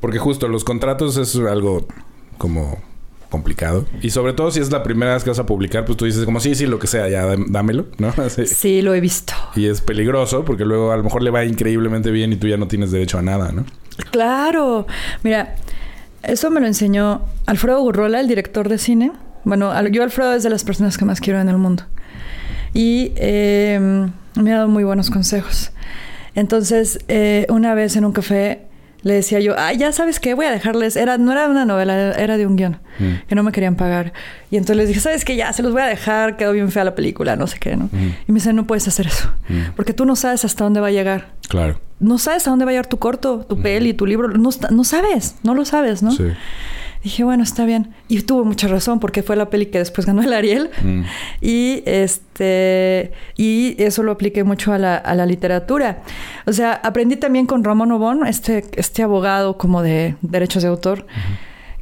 porque 0.00 0.18
justo 0.18 0.48
los 0.48 0.64
contratos 0.64 1.16
es 1.16 1.34
algo 1.36 1.88
como 2.36 2.78
complicado. 3.30 3.86
Y 4.02 4.10
sobre 4.10 4.34
todo 4.34 4.50
si 4.50 4.60
es 4.60 4.70
la 4.70 4.82
primera 4.82 5.14
vez 5.14 5.24
que 5.24 5.30
vas 5.30 5.38
a 5.38 5.46
publicar, 5.46 5.86
pues 5.86 5.96
tú 5.96 6.04
dices 6.04 6.26
como, 6.26 6.40
sí, 6.40 6.54
sí, 6.54 6.66
lo 6.66 6.78
que 6.78 6.88
sea, 6.88 7.08
ya 7.08 7.34
dámelo, 7.48 7.86
¿no? 7.96 8.12
Sí, 8.44 8.82
lo 8.82 8.94
he 8.94 9.00
visto. 9.00 9.32
Y 9.56 9.66
es 9.66 9.80
peligroso 9.80 10.44
porque 10.44 10.66
luego 10.66 10.92
a 10.92 10.96
lo 10.98 11.04
mejor 11.04 11.22
le 11.22 11.30
va 11.30 11.44
increíblemente 11.44 12.10
bien 12.10 12.32
y 12.34 12.36
tú 12.36 12.46
ya 12.46 12.58
no 12.58 12.68
tienes 12.68 12.90
derecho 12.90 13.16
a 13.16 13.22
nada, 13.22 13.52
¿no? 13.52 13.64
Claro. 14.10 14.86
Mira, 15.22 15.56
eso 16.22 16.50
me 16.50 16.60
lo 16.60 16.66
enseñó 16.66 17.22
Alfredo 17.46 17.80
Gurrola, 17.80 18.20
el 18.20 18.28
director 18.28 18.68
de 18.68 18.76
cine. 18.76 19.12
Bueno, 19.44 19.72
yo 19.88 20.02
Alfredo 20.02 20.34
es 20.34 20.42
de 20.42 20.50
las 20.50 20.64
personas 20.64 20.98
que 20.98 21.06
más 21.06 21.20
quiero 21.20 21.40
en 21.40 21.48
el 21.48 21.56
mundo. 21.56 21.84
Y 22.74 23.12
eh, 23.16 24.10
me 24.34 24.52
ha 24.52 24.56
dado 24.56 24.68
muy 24.68 24.84
buenos 24.84 25.10
consejos. 25.10 25.72
Entonces, 26.34 26.98
eh, 27.08 27.46
una 27.48 27.74
vez 27.74 27.96
en 27.96 28.04
un 28.04 28.12
café 28.12 28.66
le 29.02 29.14
decía 29.14 29.40
yo, 29.40 29.54
ah, 29.56 29.72
ya 29.72 29.92
sabes 29.92 30.20
qué, 30.20 30.34
voy 30.34 30.46
a 30.46 30.50
dejarles. 30.50 30.96
Era, 30.96 31.18
no 31.18 31.32
era 31.32 31.48
una 31.48 31.64
novela, 31.64 32.12
era 32.12 32.36
de 32.36 32.46
un 32.46 32.56
guion 32.56 32.78
mm. 32.98 33.28
que 33.28 33.34
no 33.34 33.42
me 33.42 33.52
querían 33.52 33.76
pagar. 33.76 34.12
Y 34.50 34.56
entonces 34.56 34.76
les 34.76 34.88
dije, 34.88 35.00
¿sabes 35.00 35.24
qué? 35.24 35.36
Ya 35.36 35.52
se 35.52 35.62
los 35.62 35.72
voy 35.72 35.82
a 35.82 35.86
dejar, 35.86 36.36
quedó 36.36 36.52
bien 36.52 36.70
fea 36.70 36.84
la 36.84 36.94
película, 36.94 37.36
no 37.36 37.46
sé 37.46 37.58
qué, 37.58 37.76
¿no? 37.76 37.84
Mm. 37.84 38.14
Y 38.28 38.32
me 38.32 38.34
dice, 38.34 38.52
no 38.52 38.66
puedes 38.66 38.86
hacer 38.88 39.06
eso, 39.06 39.32
mm. 39.48 39.72
porque 39.76 39.94
tú 39.94 40.04
no 40.04 40.16
sabes 40.16 40.44
hasta 40.44 40.64
dónde 40.64 40.80
va 40.80 40.88
a 40.88 40.92
llegar. 40.92 41.28
Claro. 41.48 41.80
No 41.98 42.18
sabes 42.18 42.46
a 42.46 42.50
dónde 42.50 42.64
va 42.64 42.70
a 42.70 42.72
llegar 42.72 42.86
tu 42.86 42.98
corto, 42.98 43.46
tu 43.48 43.60
peli, 43.60 43.92
tu 43.94 44.06
libro. 44.06 44.28
No, 44.28 44.50
no 44.70 44.84
sabes, 44.84 45.36
no 45.42 45.54
lo 45.54 45.64
sabes, 45.64 46.02
¿no? 46.02 46.12
Sí. 46.12 46.28
Dije, 47.02 47.24
bueno, 47.24 47.42
está 47.42 47.64
bien. 47.64 47.94
Y 48.08 48.20
tuvo 48.22 48.44
mucha 48.44 48.68
razón 48.68 49.00
porque 49.00 49.22
fue 49.22 49.34
la 49.34 49.48
peli 49.48 49.66
que 49.66 49.78
después 49.78 50.06
ganó 50.06 50.22
el 50.22 50.32
Ariel. 50.32 50.70
Mm. 50.82 51.02
Y 51.40 51.82
este 51.86 53.12
y 53.36 53.76
eso 53.78 54.02
lo 54.02 54.12
apliqué 54.12 54.44
mucho 54.44 54.72
a 54.72 54.78
la, 54.78 54.96
a 54.96 55.14
la 55.14 55.24
literatura. 55.26 56.02
O 56.46 56.52
sea, 56.52 56.72
aprendí 56.72 57.16
también 57.16 57.46
con 57.46 57.64
Ramón 57.64 57.92
Obón, 57.92 58.26
este, 58.26 58.64
este 58.74 59.02
abogado 59.02 59.56
como 59.56 59.82
de 59.82 60.16
derechos 60.20 60.62
de 60.62 60.68
autor, 60.68 61.06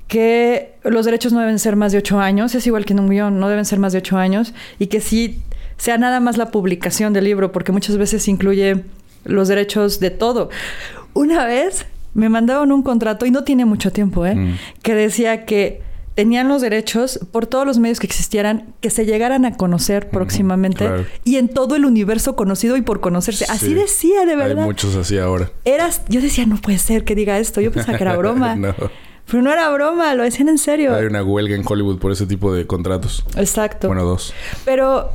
que 0.06 0.74
los 0.84 1.04
derechos 1.04 1.32
no 1.32 1.40
deben 1.40 1.58
ser 1.58 1.76
más 1.76 1.92
de 1.92 1.98
ocho 1.98 2.20
años, 2.20 2.54
es 2.54 2.66
igual 2.66 2.84
que 2.84 2.92
en 2.92 3.00
un 3.00 3.10
guion, 3.10 3.40
no 3.40 3.48
deben 3.48 3.64
ser 3.64 3.78
más 3.78 3.92
de 3.92 3.98
ocho 3.98 4.16
años, 4.16 4.54
y 4.78 4.86
que 4.86 5.00
sí 5.00 5.42
sea 5.76 5.98
nada 5.98 6.20
más 6.20 6.36
la 6.36 6.50
publicación 6.50 7.12
del 7.12 7.24
libro, 7.24 7.52
porque 7.52 7.72
muchas 7.72 7.96
veces 7.96 8.26
incluye 8.28 8.84
los 9.24 9.48
derechos 9.48 10.00
de 10.00 10.10
todo. 10.10 10.50
Una 11.14 11.44
vez 11.44 11.86
me 12.14 12.28
mandaron 12.28 12.72
un 12.72 12.82
contrato, 12.82 13.26
y 13.26 13.30
no 13.30 13.44
tiene 13.44 13.64
mucho 13.64 13.92
tiempo, 13.92 14.26
¿eh? 14.26 14.34
Mm. 14.34 14.58
que 14.82 14.94
decía 14.94 15.44
que 15.44 15.82
tenían 16.18 16.48
los 16.48 16.60
derechos 16.62 17.20
por 17.30 17.46
todos 17.46 17.64
los 17.64 17.78
medios 17.78 18.00
que 18.00 18.06
existieran 18.08 18.74
que 18.80 18.90
se 18.90 19.06
llegaran 19.06 19.44
a 19.44 19.56
conocer 19.56 20.10
próximamente 20.10 21.06
y 21.22 21.36
en 21.36 21.48
todo 21.48 21.76
el 21.76 21.84
universo 21.84 22.34
conocido 22.34 22.76
y 22.76 22.82
por 22.82 22.98
conocerse. 22.98 23.44
Así 23.48 23.72
decía, 23.72 24.26
de 24.26 24.34
verdad. 24.34 24.58
Hay 24.58 24.64
muchos 24.64 24.96
así 24.96 25.16
ahora. 25.16 25.52
Eras, 25.64 26.02
yo 26.08 26.20
decía, 26.20 26.44
no 26.44 26.56
puede 26.56 26.78
ser 26.78 27.04
que 27.04 27.14
diga 27.14 27.38
esto. 27.38 27.60
Yo 27.60 27.70
pensaba 27.70 27.96
que 27.96 28.02
era 28.02 28.16
broma. 28.16 28.56
Pero 29.30 29.42
no 29.44 29.52
era 29.52 29.70
broma, 29.70 30.12
lo 30.14 30.24
decían 30.24 30.48
en 30.48 30.58
serio. 30.58 30.92
Hay 30.92 31.04
una 31.04 31.22
huelga 31.22 31.54
en 31.54 31.62
Hollywood 31.64 32.00
por 32.00 32.10
ese 32.10 32.26
tipo 32.26 32.52
de 32.52 32.66
contratos. 32.66 33.24
Exacto. 33.36 33.86
Bueno, 33.86 34.02
dos. 34.02 34.34
Pero 34.64 35.12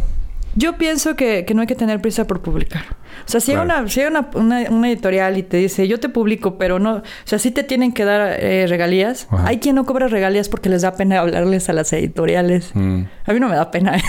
yo 0.55 0.77
pienso 0.77 1.15
que, 1.15 1.45
no 1.53 1.61
hay 1.61 1.67
que 1.67 1.75
tener 1.75 2.01
prisa 2.01 2.25
por 2.25 2.41
publicar. 2.41 2.83
O 3.25 3.29
sea, 3.29 3.39
si 3.39 3.51
hay, 3.51 3.57
una, 3.57 3.87
si 3.87 4.01
hay 4.01 4.07
una, 4.07 4.89
editorial 4.89 5.37
y 5.37 5.43
te 5.43 5.57
dice, 5.57 5.87
yo 5.87 5.99
te 5.99 6.09
publico, 6.09 6.57
pero 6.57 6.79
no, 6.79 6.95
o 6.95 7.03
sea, 7.23 7.39
sí 7.39 7.51
te 7.51 7.63
tienen 7.63 7.93
que 7.93 8.05
dar 8.05 8.37
eh, 8.39 8.65
regalías. 8.67 9.27
Hay 9.45 9.59
quien 9.59 9.75
no 9.75 9.85
cobra 9.85 10.07
regalías 10.07 10.49
porque 10.49 10.69
les 10.69 10.81
da 10.81 10.95
pena 10.95 11.19
hablarles 11.19 11.69
a 11.69 11.73
las 11.73 11.91
editoriales. 11.93 12.71
Mm. 12.73 13.03
A 13.25 13.33
mí 13.33 13.39
no 13.39 13.49
me 13.49 13.55
da 13.55 13.71
pena. 13.71 13.93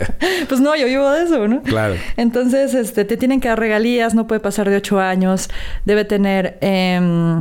pues 0.48 0.60
no, 0.60 0.74
yo 0.76 0.86
vivo 0.86 1.10
de 1.10 1.24
eso, 1.24 1.46
¿no? 1.48 1.62
Claro. 1.62 1.94
Entonces, 2.16 2.74
este, 2.74 3.04
te 3.04 3.16
tienen 3.16 3.40
que 3.40 3.48
dar 3.48 3.58
regalías, 3.58 4.14
no 4.14 4.26
puede 4.26 4.40
pasar 4.40 4.70
de 4.70 4.76
ocho 4.76 5.00
años, 5.00 5.50
debe 5.84 6.04
tener... 6.04 6.58
Eh, 6.60 7.40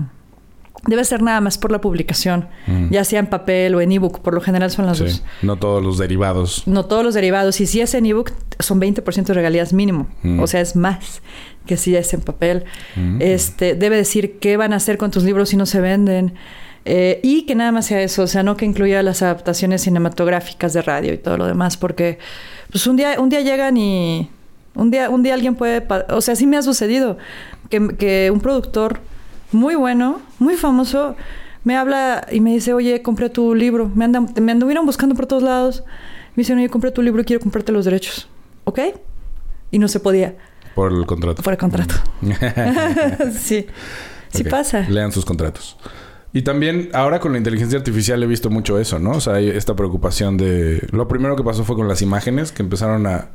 Debe 0.87 1.03
ser 1.03 1.21
nada 1.21 1.41
más 1.41 1.57
por 1.57 1.71
la 1.71 1.81
publicación, 1.81 2.47
mm. 2.67 2.89
ya 2.91 3.03
sea 3.03 3.19
en 3.19 3.27
papel 3.27 3.75
o 3.75 3.81
en 3.81 3.91
ebook, 3.91 4.19
por 4.19 4.33
lo 4.33 4.41
general 4.41 4.71
son 4.71 4.85
las 4.85 4.97
sí. 4.97 5.03
dos. 5.03 5.23
No 5.41 5.57
todos 5.57 5.83
los 5.83 5.97
derivados. 5.97 6.63
No 6.67 6.85
todos 6.85 7.03
los 7.03 7.13
derivados. 7.13 7.59
Y 7.59 7.65
si 7.65 7.81
es 7.81 7.93
en 7.93 8.05
ebook, 8.05 8.31
son 8.59 8.79
20% 8.79 9.23
de 9.25 9.33
regalías 9.33 9.73
mínimo. 9.73 10.07
Mm. 10.23 10.39
O 10.39 10.47
sea, 10.47 10.61
es 10.61 10.75
más 10.75 11.21
que 11.65 11.77
si 11.77 11.95
es 11.95 12.13
en 12.13 12.21
papel. 12.21 12.63
Mm. 12.95 13.21
Este, 13.21 13.75
debe 13.75 13.97
decir 13.97 14.39
qué 14.39 14.57
van 14.57 14.73
a 14.73 14.77
hacer 14.77 14.97
con 14.97 15.11
tus 15.11 15.23
libros 15.23 15.49
si 15.49 15.57
no 15.57 15.65
se 15.65 15.81
venden. 15.81 16.33
Eh, 16.85 17.19
y 17.23 17.43
que 17.43 17.55
nada 17.55 17.71
más 17.71 17.87
sea 17.87 18.01
eso, 18.01 18.23
o 18.23 18.27
sea, 18.27 18.41
no 18.41 18.55
que 18.55 18.65
incluya 18.65 19.03
las 19.03 19.21
adaptaciones 19.21 19.81
cinematográficas 19.81 20.73
de 20.73 20.81
radio 20.81 21.13
y 21.13 21.17
todo 21.17 21.37
lo 21.37 21.45
demás, 21.45 21.77
porque 21.77 22.19
pues 22.71 22.87
un 22.87 22.95
día, 22.95 23.19
un 23.19 23.29
día 23.29 23.41
llegan 23.41 23.75
y 23.77 24.29
un 24.75 24.89
día, 24.89 25.09
un 25.09 25.21
día 25.21 25.33
alguien 25.33 25.55
puede, 25.55 25.85
o 26.09 26.21
sea, 26.21 26.35
sí 26.35 26.47
me 26.47 26.57
ha 26.57 26.61
sucedido 26.61 27.17
que, 27.69 27.95
que 27.97 28.31
un 28.33 28.39
productor 28.39 29.01
muy 29.51 29.75
bueno, 29.75 30.21
muy 30.39 30.55
famoso, 30.55 31.15
me 31.63 31.75
habla 31.75 32.25
y 32.31 32.39
me 32.39 32.51
dice, 32.51 32.73
oye, 32.73 33.01
compré 33.01 33.29
tu 33.29 33.53
libro. 33.53 33.91
Me, 33.93 34.05
andan, 34.05 34.33
me 34.41 34.51
anduvieron 34.51 34.85
buscando 34.85 35.15
por 35.15 35.25
todos 35.25 35.43
lados. 35.43 35.83
Me 36.35 36.41
dicen, 36.41 36.57
oye, 36.57 36.69
compré 36.69 36.91
tu 36.91 37.01
libro 37.01 37.21
y 37.21 37.25
quiero 37.25 37.41
comprarte 37.41 37.71
los 37.71 37.85
derechos. 37.85 38.29
¿Ok? 38.63 38.79
Y 39.71 39.79
no 39.79 39.87
se 39.87 39.99
podía. 39.99 40.35
Por 40.75 40.93
el 40.93 41.05
contrato. 41.05 41.43
Por 41.43 41.53
el 41.53 41.59
contrato. 41.59 41.95
sí. 43.39 43.67
Sí 44.29 44.43
pasa. 44.43 44.85
Lean 44.89 45.11
sus 45.11 45.25
contratos. 45.25 45.77
Y 46.31 46.43
también 46.43 46.89
ahora 46.93 47.19
con 47.19 47.31
la 47.31 47.39
inteligencia 47.39 47.79
artificial 47.79 48.21
he 48.21 48.27
visto 48.27 48.49
mucho 48.49 48.79
eso, 48.79 48.99
¿no? 48.99 49.11
O 49.11 49.21
sea, 49.21 49.33
hay 49.35 49.49
esta 49.49 49.75
preocupación 49.75 50.37
de... 50.37 50.87
Lo 50.91 51.07
primero 51.07 51.35
que 51.35 51.43
pasó 51.43 51.63
fue 51.63 51.75
con 51.75 51.87
las 51.87 52.03
imágenes, 52.03 52.51
que 52.51 52.61
empezaron 52.61 53.07
a 53.07 53.29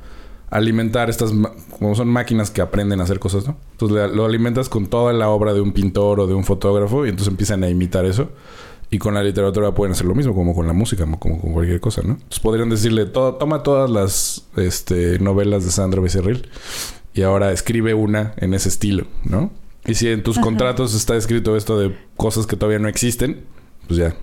alimentar 0.55 1.11
estas, 1.11 1.33
como 1.79 1.97
son 1.97 2.07
máquinas 2.09 2.53
que 2.53 2.63
aprenden 2.63 3.01
a 3.01 3.05
hacer 3.05 3.19
cosas, 3.19 3.45
¿no? 3.45 3.57
Entonces 3.73 4.13
lo 4.13 4.25
alimentas 4.25 4.69
con 4.69 4.87
toda 4.87 5.13
la 5.13 5.29
obra 5.29 5.53
de 5.53 5.61
un 5.61 5.73
pintor 5.73 6.21
o 6.21 6.29
de 6.29 6.35
un 6.35 6.45
fotógrafo 6.45 7.05
y 7.05 7.09
entonces 7.09 7.33
empiezan 7.33 7.65
a 7.65 7.69
imitar 7.69 8.05
eso. 8.05 8.31
Y 8.89 8.99
con 8.99 9.15
la 9.15 9.25
literatura 9.25 9.75
pueden 9.75 9.93
hacer 9.93 10.07
lo 10.07 10.15
mismo, 10.15 10.33
como 10.33 10.55
con 10.55 10.69
la 10.69 10.73
música, 10.73 11.05
como 11.19 11.41
con 11.41 11.53
cualquier 11.53 11.81
cosa, 11.81 12.03
¿no? 12.03 12.13
Entonces 12.13 12.39
podrían 12.39 12.71
decirle, 12.71 13.07
toma 13.07 13.65
todas 13.65 13.91
las 13.91 14.47
este, 14.57 15.19
novelas 15.19 15.65
de 15.65 15.73
Sandro 15.73 16.03
Becerril 16.03 16.49
y 17.15 17.23
ahora 17.23 17.51
escribe 17.51 17.95
una 17.95 18.35
en 18.37 18.55
ese 18.55 18.69
estilo, 18.69 19.07
¿no? 19.25 19.51
Y 19.87 19.95
si 19.95 20.09
en 20.09 20.23
tus 20.23 20.39
contratos 20.39 20.95
está 20.95 21.17
escrito 21.17 21.57
esto 21.57 21.81
de 21.81 21.97
cosas 22.17 22.47
que 22.47 22.55
todavía 22.55 22.79
no 22.79 22.87
existen, 22.87 23.41
pues 23.89 23.99
ya. 23.99 24.15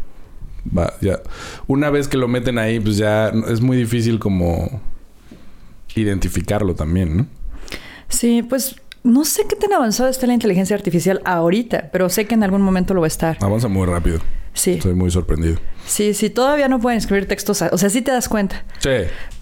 Va, 0.77 0.93
ya. 1.01 1.19
Una 1.67 1.89
vez 1.89 2.07
que 2.07 2.15
lo 2.15 2.29
meten 2.29 2.57
ahí, 2.57 2.79
pues 2.79 2.95
ya 2.95 3.27
es 3.49 3.59
muy 3.59 3.75
difícil 3.75 4.17
como 4.17 4.81
identificarlo 5.95 6.75
también, 6.75 7.17
¿no? 7.17 7.27
Sí, 8.09 8.43
pues 8.43 8.75
no 9.03 9.25
sé 9.25 9.43
qué 9.47 9.55
tan 9.55 9.73
avanzada 9.73 10.09
está 10.09 10.27
la 10.27 10.33
inteligencia 10.33 10.75
artificial 10.75 11.21
ahorita, 11.25 11.89
pero 11.91 12.09
sé 12.09 12.25
que 12.25 12.35
en 12.35 12.43
algún 12.43 12.61
momento 12.61 12.93
lo 12.93 13.01
va 13.01 13.07
a 13.07 13.09
estar. 13.09 13.37
Avanza 13.41 13.67
muy 13.67 13.85
rápido. 13.87 14.19
Sí. 14.53 14.73
Estoy 14.73 14.93
muy 14.93 15.09
sorprendido. 15.09 15.57
Sí, 15.85 16.13
sí, 16.13 16.29
todavía 16.29 16.67
no 16.67 16.79
pueden 16.79 16.97
escribir 16.97 17.27
textos, 17.27 17.61
o 17.61 17.77
sea, 17.77 17.89
sí 17.89 18.01
te 18.01 18.11
das 18.11 18.27
cuenta. 18.29 18.63
Sí. 18.79 18.89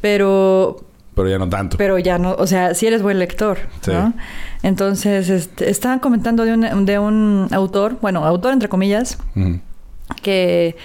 Pero 0.01 0.85
pero 1.15 1.27
ya 1.27 1.37
no 1.37 1.49
tanto. 1.49 1.77
Pero 1.77 1.97
ya 1.99 2.17
no, 2.17 2.33
o 2.35 2.47
sea, 2.47 2.73
si 2.73 2.87
eres 2.87 3.01
buen 3.01 3.19
lector, 3.19 3.57
sí. 3.81 3.91
¿no? 3.91 4.13
Entonces, 4.63 5.29
este, 5.29 5.69
estaban 5.69 5.99
comentando 5.99 6.45
de 6.45 6.53
un, 6.53 6.85
de 6.85 6.99
un 6.99 7.47
autor, 7.51 7.97
bueno, 8.01 8.25
autor 8.25 8.53
entre 8.53 8.69
comillas, 8.69 9.17
que 10.21 10.77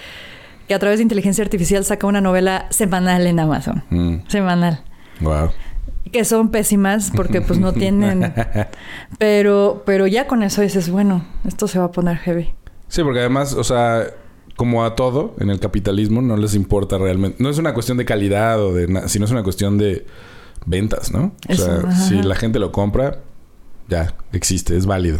que 0.67 0.75
a 0.75 0.79
través 0.79 0.99
de 0.99 1.03
inteligencia 1.03 1.45
artificial 1.45 1.85
saca 1.85 2.07
una 2.07 2.21
novela 2.21 2.67
semanal 2.71 3.27
en 3.27 3.39
Amazon. 3.39 3.83
Mm. 3.91 4.17
Semanal. 4.29 4.81
Wow. 5.21 5.51
Que 6.13 6.25
son 6.25 6.51
pésimas 6.51 7.11
porque 7.15 7.41
pues 7.41 7.59
no 7.59 7.73
tienen... 7.75 8.33
pero, 9.19 9.83
pero 9.87 10.07
ya 10.07 10.27
con 10.27 10.43
eso 10.43 10.63
dices, 10.63 10.91
bueno, 10.91 11.25
esto 11.47 11.67
se 11.69 11.79
va 11.79 11.87
a 11.87 11.93
poner 11.93 12.17
heavy. 12.19 12.55
Sí, 12.89 13.03
porque 13.03 13.21
además, 13.21 13.55
o 13.55 13.65
sea, 13.65 14.07
como 14.57 14.85
a 14.85 14.95
todo 14.95 15.35
en 15.41 15.51
el 15.51 15.59
capitalismo, 15.61 16.23
no 16.23 16.37
les 16.37 16.55
importa 16.55 16.99
realmente. 16.99 17.43
No 17.43 17.49
es 17.51 17.59
una 17.59 17.75
cuestión 17.75 17.97
de 17.99 18.05
calidad 18.05 18.61
o 18.63 18.73
de 18.73 18.87
nada, 18.87 19.09
sino 19.09 19.25
es 19.25 19.31
una 19.31 19.43
cuestión 19.43 19.79
de 19.79 20.07
ventas, 20.67 21.11
¿no? 21.13 21.33
O 21.49 21.53
Eso, 21.53 21.65
sea, 21.65 21.89
ajá. 21.89 21.93
si 22.09 22.23
la 22.23 22.37
gente 22.37 22.59
lo 22.59 22.71
compra, 22.71 23.19
ya 23.89 24.15
existe, 24.33 24.77
es 24.77 24.87
válido. 24.87 25.19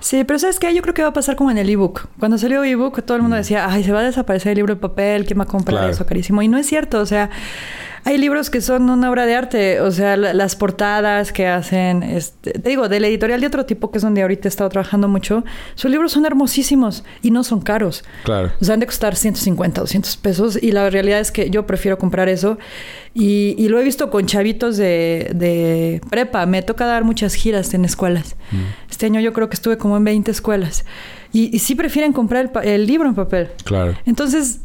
Sí, 0.00 0.24
pero 0.24 0.38
¿sabes 0.38 0.58
qué? 0.58 0.74
Yo 0.74 0.82
creo 0.82 0.94
que 0.94 1.02
va 1.02 1.08
a 1.08 1.12
pasar 1.12 1.36
como 1.36 1.50
en 1.50 1.58
el 1.58 1.68
ebook. 1.68 2.08
Cuando 2.18 2.38
salió 2.38 2.62
ebook, 2.64 3.02
todo 3.04 3.16
el 3.16 3.22
mundo 3.22 3.36
decía, 3.36 3.66
ay, 3.70 3.84
se 3.84 3.92
va 3.92 4.00
a 4.00 4.04
desaparecer 4.04 4.52
el 4.52 4.56
libro 4.56 4.74
de 4.74 4.80
papel, 4.80 5.26
¿quién 5.26 5.38
va 5.38 5.44
a 5.44 5.46
comprar 5.46 5.78
Claro. 5.78 5.92
eso 5.92 6.06
carísimo? 6.06 6.42
Y 6.42 6.48
no 6.48 6.56
es 6.58 6.66
cierto, 6.66 7.00
o 7.00 7.06
sea, 7.06 7.30
hay 8.04 8.18
libros 8.18 8.50
que 8.50 8.60
son 8.60 8.88
una 8.90 9.10
obra 9.10 9.26
de 9.26 9.34
arte, 9.34 9.80
o 9.80 9.90
sea, 9.90 10.16
la- 10.16 10.32
las 10.34 10.56
portadas 10.56 11.32
que 11.32 11.46
hacen, 11.46 12.02
este, 12.02 12.52
te 12.52 12.68
digo, 12.68 12.88
de 12.88 12.98
la 13.00 13.06
editorial 13.08 13.40
de 13.40 13.46
otro 13.46 13.66
tipo, 13.66 13.90
que 13.90 13.98
es 13.98 14.02
donde 14.02 14.22
ahorita 14.22 14.48
he 14.48 14.50
estado 14.50 14.70
trabajando 14.70 15.06
mucho, 15.08 15.44
sus 15.74 15.90
libros 15.90 16.12
son 16.12 16.24
hermosísimos 16.26 17.04
y 17.22 17.30
no 17.30 17.44
son 17.44 17.60
caros. 17.60 18.04
Claro. 18.24 18.52
O 18.60 18.64
sea, 18.64 18.74
han 18.74 18.80
de 18.80 18.86
costar 18.86 19.16
150, 19.16 19.80
200 19.80 20.16
pesos. 20.16 20.58
Y 20.62 20.72
la 20.72 20.88
realidad 20.90 21.20
es 21.20 21.30
que 21.32 21.50
yo 21.50 21.66
prefiero 21.66 21.98
comprar 21.98 22.28
eso. 22.28 22.58
Y, 23.14 23.54
y 23.58 23.68
lo 23.68 23.78
he 23.80 23.84
visto 23.84 24.10
con 24.10 24.26
chavitos 24.26 24.76
de, 24.76 25.30
de 25.34 26.00
prepa. 26.10 26.46
Me 26.46 26.62
toca 26.62 26.86
dar 26.86 27.04
muchas 27.04 27.34
giras 27.34 27.74
en 27.74 27.84
escuelas. 27.84 28.36
Este 28.90 29.06
año 29.06 29.20
yo 29.20 29.32
creo 29.32 29.48
que 29.48 29.54
estuve 29.54 29.76
como 29.78 29.96
en 29.96 30.04
20 30.04 30.30
escuelas. 30.30 30.84
Y, 31.32 31.54
y 31.54 31.58
sí 31.60 31.74
prefieren 31.74 32.12
comprar 32.12 32.50
el, 32.62 32.68
el 32.68 32.86
libro 32.86 33.08
en 33.08 33.14
papel. 33.14 33.48
Claro. 33.64 33.96
Entonces, 34.06 34.60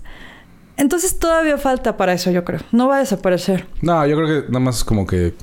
entonces 0.78 1.20
todavía 1.20 1.58
falta 1.58 1.98
para 1.98 2.14
eso, 2.14 2.32
yo 2.32 2.44
creo. 2.44 2.62
No 2.72 2.88
va 2.88 2.98
a 2.98 3.00
desaparecer. 3.00 3.68
No, 3.82 4.06
yo 4.06 4.16
creo 4.16 4.28
que 4.28 4.48
nada 4.48 4.60
más 4.60 4.84
como 4.84 5.06
que 5.06 5.34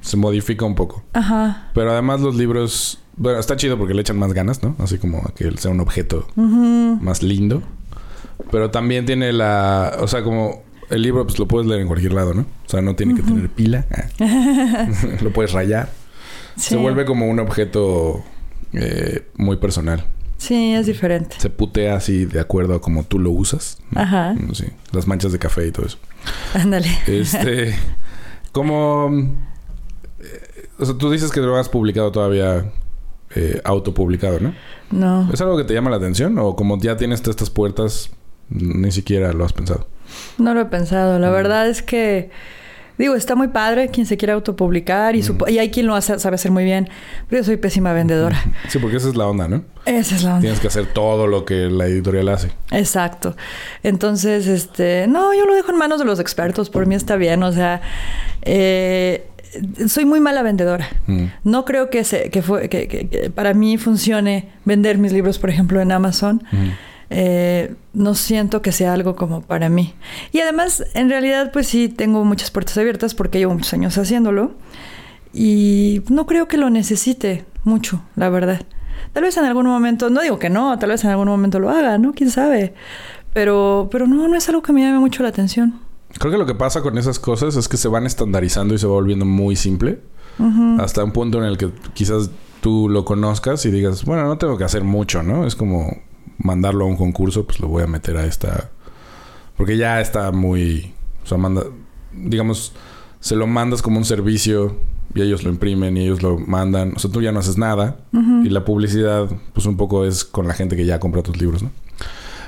se 0.00 0.16
modifica 0.16 0.64
un 0.64 0.74
poco. 0.74 1.02
Ajá. 1.12 1.70
Pero 1.74 1.92
además 1.92 2.20
los 2.20 2.34
libros, 2.34 2.98
bueno, 3.16 3.38
está 3.38 3.56
chido 3.56 3.78
porque 3.78 3.94
le 3.94 4.00
echan 4.00 4.18
más 4.18 4.32
ganas, 4.32 4.62
¿no? 4.62 4.76
Así 4.78 4.98
como 4.98 5.18
a 5.18 5.32
que 5.34 5.50
sea 5.56 5.70
un 5.70 5.80
objeto 5.80 6.26
más 6.36 7.22
lindo. 7.22 7.62
Pero 8.50 8.70
también 8.70 9.06
tiene 9.06 9.32
la, 9.32 9.96
o 10.00 10.08
sea, 10.08 10.22
como 10.22 10.62
el 10.90 11.02
libro 11.02 11.24
pues 11.24 11.38
lo 11.38 11.46
puedes 11.46 11.66
leer 11.66 11.80
en 11.80 11.86
cualquier 11.86 12.12
lado, 12.12 12.34
¿no? 12.34 12.42
O 12.42 12.68
sea, 12.68 12.82
no 12.82 12.94
tiene 12.96 13.14
que 13.14 13.22
tener 13.22 13.48
pila. 13.48 13.86
Lo 15.22 15.32
puedes 15.32 15.52
rayar. 15.52 15.88
Sí. 16.56 16.70
Se 16.70 16.76
vuelve 16.76 17.06
como 17.06 17.28
un 17.28 17.40
objeto 17.40 18.22
eh, 18.74 19.26
muy 19.36 19.56
personal. 19.56 20.04
Sí, 20.42 20.74
es 20.74 20.86
diferente. 20.86 21.36
Se 21.38 21.50
putea 21.50 21.94
así 21.94 22.24
de 22.24 22.40
acuerdo 22.40 22.74
a 22.74 22.80
como 22.80 23.04
tú 23.04 23.20
lo 23.20 23.30
usas. 23.30 23.78
¿no? 23.92 24.00
Ajá. 24.00 24.34
Sí, 24.54 24.66
las 24.90 25.06
manchas 25.06 25.30
de 25.30 25.38
café 25.38 25.68
y 25.68 25.70
todo 25.70 25.86
eso. 25.86 25.98
Ándale. 26.52 26.88
Este, 27.06 27.76
como, 28.50 29.08
eh, 30.18 30.68
o 30.80 30.84
sea, 30.84 30.98
tú 30.98 31.12
dices 31.12 31.30
que 31.30 31.38
lo 31.38 31.56
has 31.56 31.68
publicado 31.68 32.10
todavía 32.10 32.72
eh, 33.36 33.60
autopublicado, 33.62 34.40
¿no? 34.40 34.52
No. 34.90 35.32
¿Es 35.32 35.40
algo 35.40 35.56
que 35.56 35.62
te 35.62 35.74
llama 35.74 35.90
la 35.90 35.98
atención 35.98 36.36
o 36.40 36.56
como 36.56 36.76
ya 36.80 36.96
tienes 36.96 37.22
estas 37.24 37.48
puertas 37.48 38.10
ni 38.50 38.90
siquiera 38.90 39.32
lo 39.32 39.44
has 39.44 39.52
pensado? 39.52 39.86
No 40.38 40.54
lo 40.54 40.62
he 40.62 40.66
pensado. 40.66 41.18
Mm. 41.18 41.22
La 41.22 41.30
verdad 41.30 41.68
es 41.68 41.82
que, 41.82 42.30
digo, 43.02 43.14
está 43.16 43.34
muy 43.34 43.48
padre 43.48 43.88
quien 43.88 44.06
se 44.06 44.16
quiera 44.16 44.34
autopublicar 44.34 45.14
Mm. 45.14 45.18
y, 45.18 45.22
supo- 45.22 45.48
y 45.50 45.58
hay 45.58 45.70
quien 45.70 45.86
lo 45.86 45.94
hace, 45.94 46.18
sabe 46.18 46.36
hacer 46.36 46.50
muy 46.50 46.64
bien, 46.64 46.88
pero 47.28 47.40
yo 47.42 47.44
soy 47.44 47.56
pésima 47.58 47.92
vendedora. 47.92 48.42
Sí, 48.68 48.78
porque 48.78 48.96
esa 48.96 49.08
es 49.08 49.16
la 49.16 49.26
onda, 49.26 49.48
¿no? 49.48 49.64
Esa 49.84 50.14
es 50.16 50.22
la 50.22 50.30
onda. 50.30 50.40
Tienes 50.40 50.60
que 50.60 50.68
hacer 50.68 50.86
todo 50.86 51.26
lo 51.26 51.44
que 51.44 51.66
la 51.70 51.86
editorial 51.86 52.28
hace. 52.28 52.50
Exacto. 52.70 53.36
Entonces, 53.82 54.46
este, 54.46 55.06
no, 55.08 55.34
yo 55.34 55.44
lo 55.46 55.54
dejo 55.54 55.70
en 55.72 55.78
manos 55.78 55.98
de 55.98 56.04
los 56.04 56.20
expertos, 56.20 56.70
por 56.70 56.86
mí 56.86 56.94
está 56.94 57.16
bien, 57.16 57.42
o 57.42 57.52
sea, 57.52 57.80
eh, 58.42 59.26
soy 59.86 60.04
muy 60.04 60.20
mala 60.20 60.42
vendedora. 60.42 60.88
Mm. 61.06 61.24
No 61.44 61.64
creo 61.64 61.90
que, 61.90 62.04
se, 62.04 62.30
que, 62.30 62.40
fue, 62.42 62.68
que, 62.68 62.88
que- 62.88 63.08
que 63.08 63.30
para 63.30 63.52
mí 63.54 63.76
funcione 63.78 64.48
vender 64.64 64.98
mis 64.98 65.12
libros, 65.12 65.38
por 65.38 65.50
ejemplo, 65.50 65.80
en 65.80 65.92
Amazon. 65.92 66.42
Mm. 66.52 66.68
Eh, 67.14 67.74
no 67.92 68.14
siento 68.14 68.62
que 68.62 68.72
sea 68.72 68.94
algo 68.94 69.16
como 69.16 69.42
para 69.42 69.68
mí. 69.68 69.94
Y 70.32 70.40
además, 70.40 70.82
en 70.94 71.10
realidad, 71.10 71.52
pues 71.52 71.66
sí, 71.66 71.88
tengo 71.88 72.24
muchas 72.24 72.50
puertas 72.50 72.78
abiertas 72.78 73.14
porque 73.14 73.38
llevo 73.38 73.52
muchos 73.52 73.74
años 73.74 73.98
haciéndolo. 73.98 74.52
Y 75.34 76.02
no 76.08 76.24
creo 76.24 76.48
que 76.48 76.56
lo 76.56 76.70
necesite 76.70 77.44
mucho, 77.64 78.02
la 78.16 78.30
verdad. 78.30 78.62
Tal 79.12 79.24
vez 79.24 79.36
en 79.36 79.44
algún 79.44 79.66
momento, 79.66 80.08
no 80.08 80.22
digo 80.22 80.38
que 80.38 80.48
no, 80.48 80.78
tal 80.78 80.88
vez 80.88 81.04
en 81.04 81.10
algún 81.10 81.28
momento 81.28 81.58
lo 81.58 81.68
haga, 81.68 81.98
¿no? 81.98 82.14
¿Quién 82.14 82.30
sabe? 82.30 82.72
Pero, 83.34 83.88
pero 83.92 84.06
no, 84.06 84.26
no 84.26 84.36
es 84.36 84.48
algo 84.48 84.62
que 84.62 84.72
me 84.72 84.80
llame 84.80 84.98
mucho 84.98 85.22
la 85.22 85.28
atención. 85.28 85.80
Creo 86.18 86.32
que 86.32 86.38
lo 86.38 86.46
que 86.46 86.54
pasa 86.54 86.80
con 86.80 86.96
esas 86.96 87.18
cosas 87.18 87.56
es 87.56 87.68
que 87.68 87.76
se 87.76 87.88
van 87.88 88.06
estandarizando 88.06 88.74
y 88.74 88.78
se 88.78 88.86
va 88.86 88.94
volviendo 88.94 89.26
muy 89.26 89.56
simple. 89.56 90.00
Hasta 90.78 91.04
un 91.04 91.12
punto 91.12 91.38
en 91.38 91.44
el 91.44 91.58
que 91.58 91.70
quizás 91.92 92.30
tú 92.62 92.88
lo 92.88 93.04
conozcas 93.04 93.66
y 93.66 93.70
digas, 93.70 94.06
bueno, 94.06 94.24
no 94.24 94.38
tengo 94.38 94.56
que 94.56 94.64
hacer 94.64 94.82
mucho, 94.82 95.22
¿no? 95.22 95.46
Es 95.46 95.54
como 95.54 95.94
mandarlo 96.42 96.84
a 96.84 96.88
un 96.88 96.96
concurso, 96.96 97.46
pues 97.46 97.60
lo 97.60 97.68
voy 97.68 97.82
a 97.82 97.86
meter 97.86 98.16
a 98.16 98.26
esta... 98.26 98.70
Porque 99.56 99.76
ya 99.76 100.00
está 100.00 100.32
muy... 100.32 100.92
O 101.24 101.26
sea, 101.26 101.38
manda... 101.38 101.64
Digamos, 102.12 102.72
se 103.20 103.36
lo 103.36 103.46
mandas 103.46 103.80
como 103.80 103.98
un 103.98 104.04
servicio 104.04 104.76
y 105.14 105.22
ellos 105.22 105.44
lo 105.44 105.50
imprimen 105.50 105.96
y 105.96 106.04
ellos 106.04 106.22
lo 106.22 106.38
mandan. 106.38 106.94
O 106.96 106.98
sea, 106.98 107.10
tú 107.10 107.22
ya 107.22 107.32
no 107.32 107.40
haces 107.40 107.58
nada. 107.58 107.98
Y 108.12 108.48
la 108.48 108.64
publicidad, 108.64 109.28
pues 109.52 109.66
un 109.66 109.76
poco 109.76 110.04
es 110.04 110.24
con 110.24 110.48
la 110.48 110.54
gente 110.54 110.76
que 110.76 110.84
ya 110.84 110.98
compra 111.00 111.22
tus 111.22 111.40
libros, 111.40 111.62
¿no? 111.62 111.70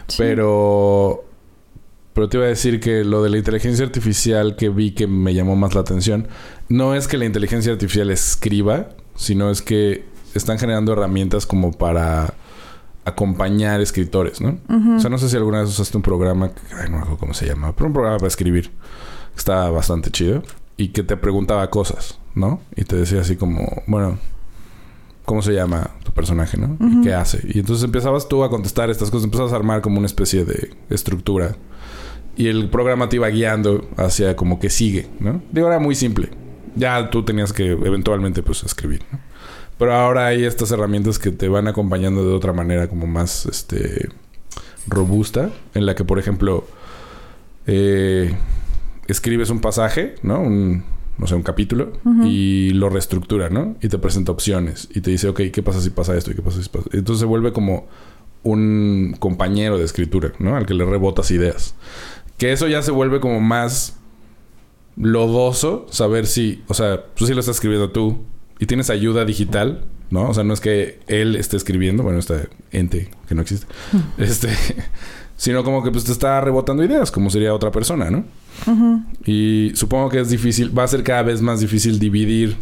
Sí. 0.08 0.16
Pero... 0.18 1.24
Pero 2.12 2.28
te 2.28 2.36
iba 2.36 2.46
a 2.46 2.48
decir 2.48 2.78
que 2.78 3.02
lo 3.02 3.24
de 3.24 3.30
la 3.30 3.38
inteligencia 3.38 3.84
artificial 3.84 4.54
que 4.54 4.68
vi 4.68 4.92
que 4.92 5.08
me 5.08 5.34
llamó 5.34 5.56
más 5.56 5.74
la 5.74 5.80
atención, 5.80 6.28
no 6.68 6.94
es 6.94 7.08
que 7.08 7.18
la 7.18 7.24
inteligencia 7.24 7.72
artificial 7.72 8.08
escriba, 8.08 8.90
sino 9.16 9.50
es 9.50 9.62
que 9.62 10.04
están 10.34 10.60
generando 10.60 10.92
herramientas 10.92 11.44
como 11.44 11.72
para 11.72 12.34
acompañar 13.04 13.80
escritores, 13.80 14.40
¿no? 14.40 14.58
O 14.96 14.98
sea, 15.00 15.10
no 15.10 15.18
sé 15.18 15.28
si 15.28 15.36
alguna 15.36 15.60
vez 15.60 15.68
usaste 15.70 15.96
un 15.96 16.02
programa, 16.02 16.50
que- 16.50 16.60
ay, 16.74 16.84
no 16.90 16.96
me 16.96 17.02
acuerdo 17.02 17.18
cómo 17.18 17.34
se 17.34 17.46
llama, 17.46 17.72
pero 17.74 17.86
un 17.88 17.92
programa 17.92 18.16
para 18.18 18.28
escribir. 18.28 18.70
que 18.70 19.38
Estaba 19.38 19.68
bastante 19.70 20.10
chido. 20.10 20.42
Y 20.76 20.88
que 20.88 21.02
te 21.02 21.16
preguntaba 21.16 21.68
cosas, 21.70 22.18
¿no? 22.34 22.60
Y 22.76 22.84
te 22.84 22.96
decía 22.96 23.20
así 23.20 23.36
como, 23.36 23.82
bueno, 23.86 24.18
¿cómo 25.24 25.40
se 25.42 25.52
llama 25.52 25.90
tu 26.02 26.12
personaje, 26.12 26.56
no? 26.56 26.76
¿Y 26.80 26.84
Ujú. 26.84 27.02
qué 27.02 27.14
hace? 27.14 27.40
Y 27.48 27.58
entonces 27.60 27.84
empezabas 27.84 28.28
tú 28.28 28.42
a 28.44 28.50
contestar 28.50 28.90
estas 28.90 29.10
cosas, 29.10 29.24
empezabas 29.24 29.52
a 29.52 29.56
armar 29.56 29.80
como 29.82 29.98
una 29.98 30.06
especie 30.06 30.44
de 30.44 30.70
estructura. 30.90 31.56
Y 32.36 32.48
el 32.48 32.68
programa 32.70 33.08
te 33.08 33.16
iba 33.16 33.28
guiando 33.28 33.88
hacia 33.96 34.34
como 34.36 34.58
que 34.58 34.68
sigue, 34.70 35.08
¿no? 35.20 35.40
Digo, 35.52 35.68
era 35.68 35.78
muy 35.78 35.94
simple. 35.94 36.30
Ya 36.74 37.08
tú 37.10 37.24
tenías 37.24 37.52
que 37.52 37.70
eventualmente 37.72 38.42
pues 38.42 38.64
escribir, 38.64 39.02
¿no? 39.12 39.18
Pero 39.78 39.94
ahora 39.94 40.26
hay 40.26 40.44
estas 40.44 40.70
herramientas 40.70 41.18
que 41.18 41.30
te 41.30 41.48
van 41.48 41.68
acompañando 41.68 42.26
de 42.26 42.34
otra 42.34 42.52
manera 42.52 42.88
como 42.88 43.06
más 43.06 43.46
este 43.46 44.08
robusta, 44.86 45.50
en 45.74 45.86
la 45.86 45.94
que 45.94 46.04
por 46.04 46.18
ejemplo 46.18 46.66
eh, 47.66 48.34
escribes 49.08 49.50
un 49.50 49.60
pasaje, 49.60 50.14
¿no? 50.22 50.40
Un, 50.40 50.84
no 51.18 51.26
sé, 51.26 51.34
un 51.34 51.42
capítulo 51.42 51.92
y 52.24 52.70
lo 52.70 52.88
reestructura, 52.88 53.48
¿no? 53.48 53.76
Y 53.80 53.88
te 53.88 53.98
presenta 53.98 54.32
opciones 54.32 54.88
y 54.94 55.00
te 55.00 55.10
dice, 55.10 55.28
ok, 55.28 55.42
¿qué 55.52 55.62
pasa 55.62 55.80
si 55.80 55.90
pasa 55.90 56.16
esto? 56.16 56.30
¿Y 56.30 56.34
qué 56.34 56.42
pasa 56.42 56.62
si 56.62 56.68
pasa? 56.68 56.88
Entonces 56.92 57.20
se 57.20 57.26
vuelve 57.26 57.52
como 57.52 57.86
un 58.42 59.16
compañero 59.18 59.78
de 59.78 59.84
escritura, 59.84 60.32
¿no? 60.38 60.56
Al 60.56 60.66
que 60.66 60.74
le 60.74 60.84
rebotas 60.84 61.30
ideas. 61.30 61.74
Que 62.36 62.52
eso 62.52 62.68
ya 62.68 62.82
se 62.82 62.90
vuelve 62.90 63.20
como 63.20 63.40
más 63.40 63.96
lodoso 64.96 65.86
saber 65.90 66.26
si, 66.26 66.62
o 66.68 66.74
sea, 66.74 67.04
tú 67.14 67.26
sí 67.26 67.34
lo 67.34 67.40
estás 67.40 67.56
escribiendo 67.56 67.90
tú 67.90 68.18
y 68.58 68.66
tienes 68.66 68.90
ayuda 68.90 69.24
digital, 69.24 69.84
¿no? 70.10 70.28
O 70.28 70.34
sea, 70.34 70.44
no 70.44 70.54
es 70.54 70.60
que 70.60 71.00
él 71.06 71.36
esté 71.36 71.56
escribiendo, 71.56 72.02
bueno, 72.02 72.18
este 72.18 72.48
ente 72.72 73.10
que 73.28 73.34
no 73.34 73.42
existe, 73.42 73.66
este, 74.18 74.48
sino 75.36 75.64
como 75.64 75.82
que 75.82 75.90
pues 75.90 76.04
te 76.04 76.12
está 76.12 76.40
rebotando 76.40 76.84
ideas, 76.84 77.10
como 77.10 77.30
sería 77.30 77.54
otra 77.54 77.70
persona, 77.70 78.10
¿no? 78.10 78.24
Ujú. 78.66 79.02
Y 79.24 79.72
supongo 79.74 80.08
que 80.08 80.20
es 80.20 80.30
difícil, 80.30 80.76
va 80.76 80.84
a 80.84 80.88
ser 80.88 81.02
cada 81.02 81.22
vez 81.22 81.42
más 81.42 81.60
difícil 81.60 81.98
dividir 81.98 82.56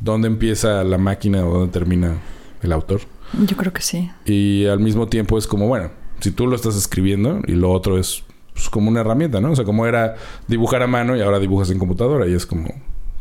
dónde 0.00 0.28
empieza 0.28 0.84
la 0.84 0.98
máquina 0.98 1.44
o 1.46 1.52
dónde 1.52 1.72
termina 1.72 2.18
el 2.62 2.72
autor. 2.72 3.00
Yo 3.46 3.56
creo 3.56 3.72
que 3.72 3.82
sí. 3.82 4.10
Y 4.24 4.66
al 4.66 4.80
mismo 4.80 5.08
tiempo 5.08 5.38
es 5.38 5.46
como, 5.46 5.66
bueno, 5.66 5.90
si 6.20 6.30
tú 6.30 6.46
lo 6.46 6.56
estás 6.56 6.76
escribiendo 6.76 7.40
y 7.46 7.52
lo 7.52 7.70
otro 7.70 7.98
es 7.98 8.22
pues, 8.54 8.68
como 8.68 8.88
una 8.88 9.00
herramienta, 9.00 9.40
¿no? 9.40 9.52
O 9.52 9.56
sea, 9.56 9.64
como 9.64 9.86
era 9.86 10.16
dibujar 10.46 10.82
a 10.82 10.86
mano 10.86 11.16
y 11.16 11.20
ahora 11.20 11.38
dibujas 11.38 11.70
en 11.70 11.78
computadora 11.78 12.26
y 12.26 12.34
es 12.34 12.46
como 12.46 12.74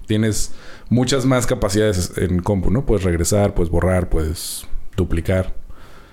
tienes 0.07 0.51
muchas 0.89 1.25
más 1.25 1.45
capacidades 1.45 2.13
en 2.17 2.39
compu, 2.41 2.71
¿no? 2.71 2.85
Puedes 2.85 3.03
regresar, 3.03 3.53
puedes 3.53 3.71
borrar, 3.71 4.09
puedes 4.09 4.65
duplicar. 4.95 5.53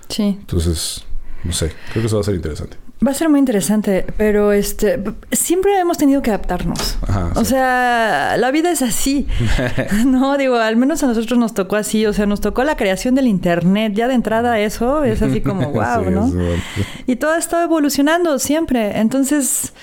Sí. 0.08 0.36
Entonces, 0.40 1.04
No 1.44 1.52
sé, 1.52 1.72
creo 1.92 2.02
que 2.02 2.06
eso 2.06 2.16
va 2.16 2.22
a 2.22 2.24
ser 2.24 2.34
interesante. 2.34 2.78
Va 3.06 3.10
a 3.10 3.14
ser 3.14 3.28
muy 3.28 3.38
interesante, 3.38 4.06
pero 4.16 4.52
este 4.52 5.02
siempre 5.32 5.78
hemos 5.78 5.98
tenido 5.98 6.22
que 6.22 6.30
adaptarnos. 6.30 6.96
Ajá, 7.06 7.32
o 7.34 7.44
sea, 7.44 8.36
la 8.38 8.50
vida 8.50 8.70
es 8.70 8.80
así. 8.80 9.26
no, 10.06 10.38
digo, 10.38 10.56
al 10.56 10.76
menos 10.76 11.02
a 11.02 11.08
nosotros 11.08 11.38
nos 11.38 11.52
tocó 11.52 11.76
así, 11.76 12.06
o 12.06 12.14
sea, 12.14 12.24
nos 12.24 12.40
tocó 12.40 12.64
la 12.64 12.76
creación 12.76 13.14
del 13.14 13.26
internet, 13.26 13.92
ya 13.94 14.08
de 14.08 14.14
entrada 14.14 14.58
eso 14.60 15.04
es 15.04 15.20
así 15.20 15.42
como 15.42 15.70
wow, 15.70 16.04
Sí, 16.04 16.10
¿no? 16.10 16.32
Y 17.06 17.16
todo 17.16 17.32
ha 17.32 17.38
estado 17.38 17.64
evolucionando 17.64 18.38
siempre. 18.38 18.98
Entonces, 18.98 19.74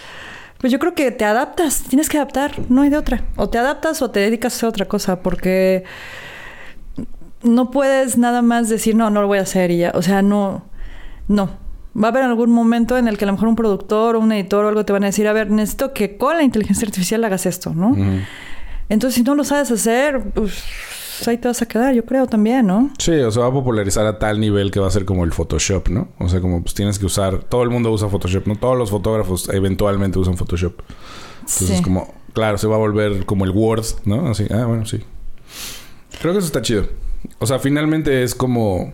pues 0.61 0.71
yo 0.71 0.77
creo 0.77 0.93
que 0.93 1.09
te 1.09 1.25
adaptas, 1.25 1.81
tienes 1.89 2.07
que 2.07 2.17
adaptar, 2.17 2.53
no 2.69 2.83
hay 2.83 2.91
de 2.91 2.97
otra. 2.97 3.23
O 3.35 3.49
te 3.49 3.57
adaptas 3.57 4.03
o 4.03 4.11
te 4.11 4.19
dedicas 4.19 4.53
a 4.53 4.55
hacer 4.57 4.69
otra 4.69 4.85
cosa, 4.85 5.21
porque 5.23 5.83
no 7.41 7.71
puedes 7.71 8.19
nada 8.19 8.43
más 8.43 8.69
decir, 8.69 8.95
no, 8.95 9.09
no 9.09 9.21
lo 9.21 9.27
voy 9.27 9.39
a 9.39 9.41
hacer 9.41 9.71
y 9.71 9.79
ya. 9.79 9.91
O 9.95 10.03
sea, 10.03 10.21
no, 10.21 10.63
no. 11.27 11.49
Va 11.99 12.09
a 12.09 12.11
haber 12.11 12.23
algún 12.23 12.51
momento 12.51 12.95
en 12.99 13.07
el 13.07 13.17
que 13.17 13.25
a 13.25 13.27
lo 13.27 13.33
mejor 13.33 13.47
un 13.47 13.55
productor 13.55 14.15
o 14.15 14.19
un 14.19 14.31
editor 14.31 14.63
o 14.63 14.69
algo 14.69 14.85
te 14.85 14.93
van 14.93 15.03
a 15.03 15.07
decir, 15.07 15.27
a 15.27 15.33
ver, 15.33 15.49
necesito 15.49 15.93
que 15.93 16.15
con 16.15 16.37
la 16.37 16.43
inteligencia 16.43 16.85
artificial 16.85 17.23
hagas 17.23 17.47
esto, 17.47 17.73
¿no? 17.73 17.97
Entonces, 18.87 19.15
si 19.15 19.23
no 19.23 19.33
lo 19.33 19.43
sabes 19.43 19.71
hacer, 19.71 20.21
pues 20.21 20.63
ahí 21.27 21.37
te 21.37 21.47
vas 21.47 21.61
a 21.61 21.65
quedar, 21.67 21.93
yo 21.93 22.05
creo 22.05 22.27
también, 22.27 22.67
¿no? 22.67 22.91
Sí, 22.97 23.11
o 23.11 23.31
sea, 23.31 23.43
va 23.43 23.49
a 23.49 23.53
popularizar 23.53 24.05
a 24.05 24.17
tal 24.19 24.39
nivel 24.39 24.71
que 24.71 24.79
va 24.79 24.87
a 24.87 24.91
ser 24.91 25.05
como 25.05 25.23
el 25.23 25.31
Photoshop, 25.33 25.89
¿no? 25.89 26.09
O 26.19 26.29
sea, 26.29 26.41
como 26.41 26.61
pues 26.61 26.73
tienes 26.73 26.97
que 26.99 27.05
usar... 27.05 27.39
Todo 27.43 27.63
el 27.63 27.69
mundo 27.69 27.91
usa 27.91 28.07
Photoshop, 28.09 28.47
¿no? 28.47 28.55
Todos 28.55 28.77
los 28.77 28.89
fotógrafos 28.89 29.49
eventualmente 29.49 30.19
usan 30.19 30.37
Photoshop. 30.37 30.73
Entonces, 31.41 31.77
Sí. 31.77 31.83
como... 31.83 32.13
Claro, 32.33 32.57
se 32.57 32.65
va 32.67 32.75
a 32.75 32.79
volver 32.79 33.25
como 33.25 33.43
el 33.43 33.51
Word, 33.51 33.83
¿no? 34.05 34.27
Así, 34.29 34.47
ah, 34.51 34.63
bueno, 34.65 34.85
sí. 34.85 35.01
Creo 36.21 36.31
que 36.33 36.39
eso 36.39 36.47
está 36.47 36.61
chido. 36.61 36.85
O 37.39 37.45
sea, 37.45 37.59
finalmente 37.59 38.23
es 38.23 38.33
como 38.35 38.93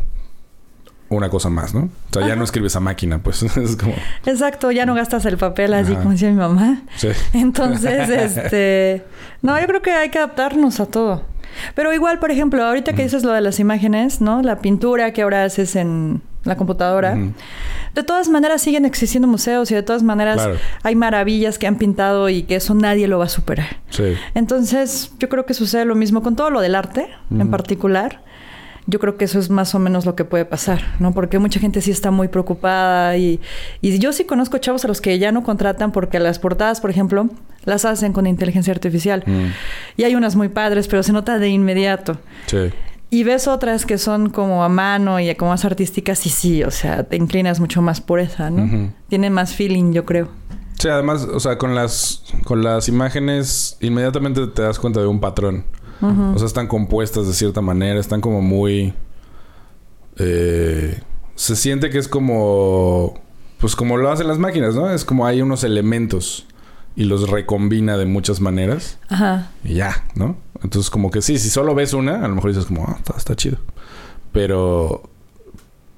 una 1.10 1.30
cosa 1.30 1.50
más, 1.50 1.74
¿no? 1.74 1.82
O 2.10 2.14
sea, 2.14 2.28
ya 2.28 2.36
no 2.36 2.44
escribes 2.44 2.76
a 2.76 2.80
máquina, 2.80 3.22
pues 3.22 3.44
es 3.58 3.76
como... 3.78 3.94
Exacto, 4.26 4.72
ya 4.72 4.86
no 4.86 4.96
gastas 4.96 5.26
el 5.26 5.38
papel 5.38 5.74
así 5.74 5.92
Ajá. 5.94 6.02
como 6.02 6.12
decía 6.14 6.30
mi 6.30 6.36
mamá. 6.36 6.82
Sí. 6.96 7.10
Entonces, 7.34 8.10
este... 8.10 9.04
No, 9.42 9.60
yo 9.60 9.68
creo 9.68 9.82
que 9.84 9.92
hay 9.92 10.10
que 10.10 10.18
adaptarnos 10.18 10.80
a 10.80 10.88
todo. 10.88 11.24
Pero 11.76 11.94
igual, 11.94 12.20
por 12.20 12.32
ejemplo, 12.32 12.64
ahorita 12.64 12.94
que 12.94 13.04
dices 13.04 13.24
lo 13.24 13.32
de 13.34 13.42
las 13.42 13.60
imágenes, 13.60 14.22
¿no? 14.22 14.42
La 14.42 14.60
pintura 14.60 15.12
que 15.14 15.22
ahora 15.22 15.44
haces 15.44 15.76
en 15.76 16.22
la 16.44 16.56
computadora. 16.56 17.18
De 17.94 18.04
todas 18.04 18.30
maneras 18.30 18.62
siguen 18.62 18.86
existiendo 18.86 19.28
museos 19.28 19.70
y 19.72 19.76
de 19.76 19.84
todas 19.84 20.04
maneras 20.04 20.38
Claro. 20.38 20.56
hay 20.84 20.96
maravillas 20.96 21.58
que 21.58 21.68
han 21.68 21.76
pintado 21.78 22.30
y 22.30 22.44
que 22.44 22.56
eso 22.58 22.74
nadie 22.76 23.08
lo 23.08 23.18
va 23.20 23.26
a 23.26 23.30
superar. 23.30 23.78
Sí. 23.90 24.14
Entonces, 24.36 25.12
yo 25.20 25.30
creo 25.30 25.46
que 25.46 25.54
sucede 25.54 25.84
lo 25.86 25.96
mismo 25.96 26.22
con 26.24 26.36
todo 26.36 26.50
lo 26.50 26.62
del 26.62 26.76
arte 26.76 27.08
en 27.32 27.50
particular. 27.50 28.22
Yo 28.90 29.00
creo 29.00 29.18
que 29.18 29.26
eso 29.26 29.38
es 29.38 29.50
más 29.50 29.76
o 29.76 29.80
menos 29.80 30.06
lo 30.06 30.16
que 30.16 30.24
puede 30.24 30.46
pasar, 30.46 30.82
¿no? 31.00 31.14
Porque 31.14 31.40
mucha 31.40 31.60
gente 31.60 31.82
sí 31.82 31.92
está 31.92 32.10
muy 32.10 32.30
preocupada 32.30 33.18
y, 33.18 33.40
y 33.82 34.00
yo 34.00 34.14
sí 34.14 34.24
conozco 34.24 34.58
chavos 34.58 34.86
a 34.86 34.88
los 34.88 35.02
que 35.02 35.20
ya 35.20 35.32
no 35.32 35.44
contratan 35.44 35.92
porque 35.92 36.20
las 36.20 36.40
portadas, 36.40 36.80
por 36.80 36.90
ejemplo, 36.90 37.30
las 37.66 37.84
hacen 37.84 38.14
con 38.14 38.28
inteligencia 38.28 38.72
artificial. 38.74 39.24
Mm. 39.26 39.48
Y 39.98 40.04
hay 40.06 40.16
unas 40.16 40.38
muy 40.38 40.48
padres, 40.48 40.88
pero 40.88 41.04
se 41.04 41.12
nota 41.12 41.38
de 41.38 41.50
inmediato. 41.50 42.18
Sí. 42.46 42.72
Y 43.10 43.24
ves 43.24 43.48
otras 43.48 43.86
que 43.86 43.98
son 43.98 44.30
como 44.30 44.64
a 44.64 44.70
mano 44.70 45.20
y 45.20 45.34
como 45.36 45.52
más 45.52 45.64
artísticas 45.64 46.26
y 46.26 46.30
sí, 46.30 46.64
o 46.64 46.72
sea, 46.72 47.04
te 47.04 47.16
inclinas 47.16 47.60
mucho 47.60 47.82
más 47.82 48.02
por 48.02 48.20
esa, 48.20 48.50
¿no? 48.50 48.64
Ujú. 48.64 48.92
Tiene 49.08 49.30
más 49.30 49.54
feeling, 49.54 49.94
yo 49.94 50.06
creo. 50.06 50.30
Sí, 50.78 50.90
además, 50.90 51.24
o 51.24 51.40
sea, 51.40 51.58
con 51.58 51.74
las, 51.74 52.24
con 52.44 52.64
las 52.64 52.88
imágenes 52.88 53.78
inmediatamente 53.82 54.46
te 54.48 54.62
das 54.62 54.78
cuenta 54.78 55.00
de 55.00 55.08
un 55.08 55.20
patrón. 55.20 55.66
O 56.02 56.38
sea, 56.38 56.46
están 56.48 56.68
compuestas 56.68 57.28
de 57.28 57.34
cierta 57.34 57.62
manera, 57.62 58.00
están 58.00 58.22
como 58.22 58.42
muy... 58.42 58.94
eh, 60.18 61.02
se 61.36 61.56
siente 61.56 61.90
que 61.90 61.98
es 61.98 62.08
como... 62.08 63.20
Pues 63.60 63.76
como 63.76 63.98
lo 63.98 64.12
hacen 64.12 64.28
las 64.28 64.38
máquinas, 64.38 64.76
¿no? 64.76 64.92
Es 64.92 65.04
como 65.04 65.26
hay 65.26 65.42
unos 65.42 65.64
elementos 65.64 66.46
y 66.96 67.06
los 67.06 67.30
recombina 67.30 67.98
de 67.98 68.06
muchas 68.06 68.40
maneras 68.40 69.00
Ajá. 69.10 69.50
y 69.64 69.76
ya, 69.76 70.06
¿no? 70.16 70.38
Entonces 70.64 70.92
como 70.92 71.10
que 71.10 71.22
sí, 71.22 71.40
si 71.40 71.50
solo 71.50 71.74
ves 71.74 71.94
una, 71.94 72.24
a 72.24 72.28
lo 72.28 72.36
mejor 72.36 72.52
dices 72.52 72.66
como, 72.66 72.86
ah, 72.88 72.96
está, 72.98 73.16
está 73.18 73.36
chido. 73.36 73.58
Pero... 74.32 75.10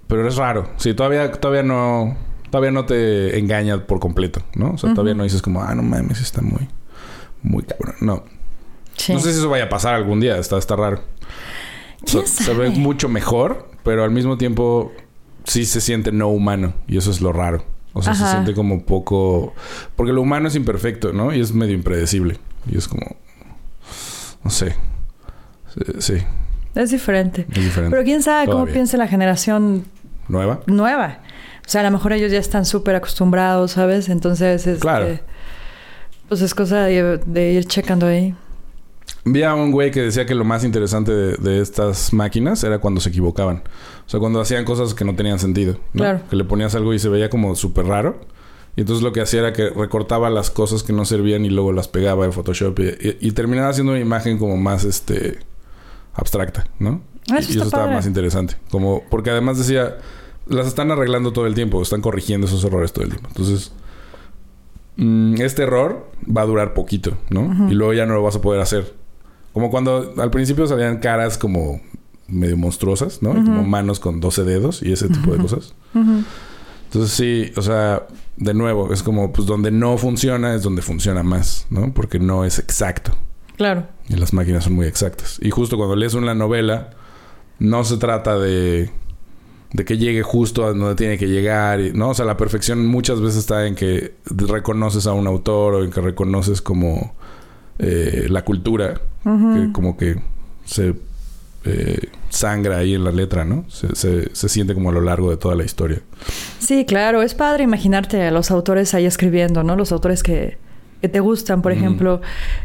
Pero 0.07 0.27
es 0.27 0.37
raro. 0.37 0.69
Sí, 0.77 0.93
todavía, 0.93 1.31
todavía 1.31 1.63
no... 1.63 2.15
Todavía 2.49 2.71
no 2.71 2.85
te 2.85 3.37
engaña 3.37 3.85
por 3.85 3.99
completo, 3.99 4.41
¿no? 4.55 4.71
O 4.71 4.77
sea, 4.77 4.91
todavía 4.93 5.13
no 5.13 5.23
dices 5.23 5.41
como, 5.41 5.61
ah, 5.61 5.75
no 5.75 5.83
mames, 5.83 6.19
está 6.19 6.41
muy... 6.41 6.67
Muy 7.43 7.63
cabrón. 7.63 7.95
No. 8.01 8.23
Sí. 8.99 9.13
No 9.13 9.19
sé 9.19 9.31
si 9.31 9.39
eso 9.39 9.49
vaya 9.49 9.63
a 9.65 9.69
pasar 9.69 9.95
algún 9.95 10.19
día. 10.19 10.37
Está, 10.37 10.57
está 10.57 10.75
raro. 10.75 11.01
¿Quién 12.05 12.27
Se- 12.27 12.43
se 12.43 12.53
ve 12.53 12.69
mucho 12.69 13.07
mejor, 13.09 13.69
pero 13.83 14.03
al 14.03 14.11
mismo 14.11 14.37
tiempo 14.37 14.91
sí 15.45 15.65
se 15.65 15.79
siente 15.81 16.11
no 16.11 16.27
humano. 16.27 16.73
Y 16.87 16.97
eso 16.97 17.09
es 17.11 17.21
lo 17.21 17.31
raro. 17.31 17.63
O 17.93 18.01
sea, 18.03 18.13
se 18.13 18.25
siente 18.29 18.53
como 18.53 18.83
poco... 18.85 19.53
Porque 19.95 20.13
lo 20.13 20.21
humano 20.21 20.47
es 20.49 20.55
imperfecto, 20.55 21.11
¿no? 21.13 21.33
Y 21.33 21.39
es 21.39 21.53
medio 21.53 21.73
impredecible. 21.73 22.37
Y 22.71 22.77
es 22.77 22.87
como... 22.87 23.15
No 24.43 24.49
sé. 24.51 24.75
Sí, 25.99 26.15
Es 26.75 26.91
diferente. 26.91 27.45
es 27.49 27.55
diferente. 27.63 27.89
Pero 27.91 28.03
quién 28.03 28.21
sabe 28.21 28.45
cómo 28.47 28.65
piensa 28.65 28.97
la 28.97 29.07
generación 29.07 29.85
¿Nueva? 30.27 30.59
nueva. 30.67 31.19
O 31.65 31.69
sea, 31.69 31.81
a 31.81 31.83
lo 31.83 31.91
mejor 31.91 32.13
ellos 32.13 32.31
ya 32.31 32.39
están 32.39 32.65
súper 32.65 32.95
acostumbrados, 32.95 33.71
¿sabes? 33.71 34.09
Entonces, 34.09 34.65
este, 34.67 34.79
Claro. 34.79 35.19
pues 36.27 36.41
es 36.41 36.53
cosa 36.55 36.83
de, 36.85 37.19
de 37.25 37.51
ir 37.53 37.65
checando 37.65 38.07
ahí. 38.07 38.35
Vi 39.25 39.43
a 39.43 39.53
un 39.53 39.71
güey 39.71 39.91
que 39.91 40.01
decía 40.01 40.25
que 40.25 40.33
lo 40.35 40.45
más 40.45 40.63
interesante 40.63 41.11
de, 41.11 41.35
de 41.37 41.61
estas 41.61 42.13
máquinas 42.13 42.63
era 42.63 42.79
cuando 42.79 43.01
se 43.01 43.09
equivocaban. 43.09 43.57
O 44.05 44.09
sea, 44.09 44.19
cuando 44.19 44.39
hacían 44.41 44.65
cosas 44.65 44.93
que 44.93 45.03
no 45.05 45.15
tenían 45.15 45.39
sentido. 45.39 45.73
¿no? 45.93 45.99
Claro. 46.03 46.21
Que 46.29 46.35
le 46.35 46.45
ponías 46.45 46.73
algo 46.75 46.93
y 46.93 46.99
se 46.99 47.09
veía 47.09 47.29
como 47.29 47.55
súper 47.55 47.85
raro. 47.85 48.19
Y 48.75 48.81
entonces 48.81 49.03
lo 49.03 49.11
que 49.11 49.19
hacía 49.21 49.41
era 49.41 49.53
que 49.53 49.69
recortaba 49.71 50.29
las 50.29 50.49
cosas 50.51 50.83
que 50.83 50.93
no 50.93 51.03
servían 51.03 51.43
y 51.45 51.49
luego 51.49 51.73
las 51.73 51.87
pegaba 51.89 52.25
en 52.25 52.31
Photoshop. 52.33 52.79
Y, 52.79 52.83
y- 52.83 53.17
y 53.19 53.31
terminaba 53.33 53.69
haciendo 53.69 53.91
una 53.91 54.01
imagen 54.01 54.37
como 54.37 54.55
más 54.57 54.85
este 54.85 55.39
abstracta, 56.13 56.65
¿no? 56.79 57.01
Ah, 57.29 57.35
y 57.35 57.39
eso 57.39 57.49
y 57.49 57.51
está 57.51 57.55
eso 57.57 57.63
estaba 57.65 57.83
padre. 57.83 57.95
más 57.97 58.05
interesante. 58.07 58.55
Como, 58.71 59.03
porque 59.09 59.31
además 59.31 59.57
decía, 59.57 59.97
las 60.47 60.65
están 60.65 60.91
arreglando 60.91 61.33
todo 61.33 61.45
el 61.45 61.55
tiempo, 61.55 61.81
están 61.81 62.01
corrigiendo 62.01 62.47
esos 62.47 62.63
errores 62.63 62.93
todo 62.93 63.03
el 63.03 63.09
tiempo. 63.11 63.27
Entonces, 63.29 63.71
mm, 64.95 65.41
este 65.41 65.63
error 65.63 66.07
va 66.25 66.41
a 66.41 66.45
durar 66.45 66.73
poquito, 66.73 67.17
¿no? 67.29 67.69
Y 67.69 67.73
luego 67.73 67.93
ya 67.93 68.05
no 68.05 68.13
lo 68.15 68.23
vas 68.23 68.35
a 68.37 68.41
poder 68.41 68.61
hacer. 68.61 68.93
Como 69.53 69.69
cuando 69.71 70.13
al 70.17 70.29
principio 70.31 70.67
salían 70.67 70.97
caras 70.99 71.37
como 71.37 71.81
medio 72.27 72.57
monstruosas, 72.57 73.21
¿no? 73.23 73.31
Y 73.31 73.43
como 73.43 73.63
manos 73.63 73.99
con 73.99 74.19
12 74.19 74.43
dedos 74.43 74.83
y 74.83 74.91
ese 74.93 75.09
tipo 75.09 75.31
de 75.33 75.39
cosas. 75.39 75.73
Entonces 75.93 77.11
sí, 77.11 77.51
o 77.55 77.61
sea, 77.61 78.07
de 78.37 78.53
nuevo, 78.53 78.91
es 78.93 79.03
como 79.03 79.31
pues 79.31 79.47
donde 79.47 79.71
no 79.71 79.97
funciona 79.97 80.53
es 80.55 80.63
donde 80.63 80.81
funciona 80.81 81.23
más, 81.23 81.65
¿no? 81.69 81.93
Porque 81.93 82.19
no 82.19 82.45
es 82.45 82.59
exacto. 82.59 83.15
Claro. 83.57 83.87
Y 84.07 84.15
las 84.15 84.33
máquinas 84.33 84.63
son 84.63 84.73
muy 84.73 84.87
exactas. 84.87 85.37
Y 85.41 85.49
justo 85.51 85.77
cuando 85.77 85.95
lees 85.95 86.13
una 86.13 86.33
novela, 86.33 86.91
no 87.59 87.83
se 87.83 87.97
trata 87.97 88.37
de, 88.39 88.89
de 89.73 89.85
que 89.85 89.97
llegue 89.97 90.23
justo 90.23 90.65
a 90.65 90.69
donde 90.69 90.95
tiene 90.95 91.17
que 91.17 91.27
llegar. 91.27 91.79
y- 91.81 91.91
¿no? 91.91 92.09
O 92.09 92.13
sea, 92.13 92.25
la 92.25 92.37
perfección 92.37 92.87
muchas 92.87 93.19
veces 93.21 93.39
está 93.39 93.67
en 93.67 93.75
que 93.75 94.15
reconoces 94.25 95.05
a 95.07 95.13
un 95.13 95.27
autor 95.27 95.73
o 95.75 95.83
en 95.83 95.91
que 95.91 95.99
reconoces 96.01 96.61
como 96.61 97.13
eh, 97.79 98.27
la 98.29 98.43
cultura, 98.43 99.01
que 99.23 99.71
como 99.73 99.97
que 99.97 100.21
se 100.65 100.93
eh, 101.65 102.09
sangra 102.29 102.77
ahí 102.77 102.93
en 102.93 103.03
la 103.03 103.11
letra, 103.11 103.43
¿no? 103.45 103.65
Se, 103.69 103.95
se- 103.95 104.33
se 104.33 104.49
siente 104.49 104.73
como 104.73 104.89
a 104.89 104.93
lo 104.93 105.01
largo 105.01 105.29
de 105.29 105.37
toda 105.37 105.55
la 105.55 105.63
historia. 105.65 106.01
Sí, 106.59 106.85
claro. 106.85 107.21
Es 107.21 107.33
padre 107.33 107.63
imaginarte 107.63 108.21
a 108.23 108.31
los 108.31 108.49
autores 108.51 108.93
ahí 108.93 109.05
escribiendo, 109.05 109.63
¿no? 109.63 109.75
Los 109.75 109.91
autores 109.91 110.23
que, 110.23 110.57
que 111.01 111.09
te 111.09 111.19
gustan, 111.19 111.61
por 111.61 111.71
ejemplo. 111.73 112.21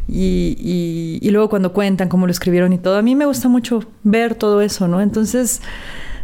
Y, 0.09 0.57
y- 0.61 1.19
y 1.27 1.31
luego 1.31 1.49
cuando 1.49 1.73
cuentan 1.73 2.09
cómo 2.09 2.27
lo 2.27 2.31
escribieron 2.33 2.73
y 2.73 2.79
todo. 2.79 2.97
A 2.97 3.03
mí 3.03 3.15
me 3.17 3.27
gusta 3.27 3.49
mucho 3.49 3.81
ver 4.05 4.35
todo 4.37 4.61
eso, 4.63 4.87
¿no? 4.87 5.01
Entonces, 5.01 5.61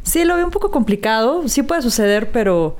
sí, 0.03 0.25
lo 0.25 0.37
veo 0.37 0.45
un 0.45 0.53
poco 0.53 0.71
complicado. 0.71 1.49
Sí 1.49 1.63
puede 1.63 1.83
suceder, 1.83 2.31
pero... 2.33 2.77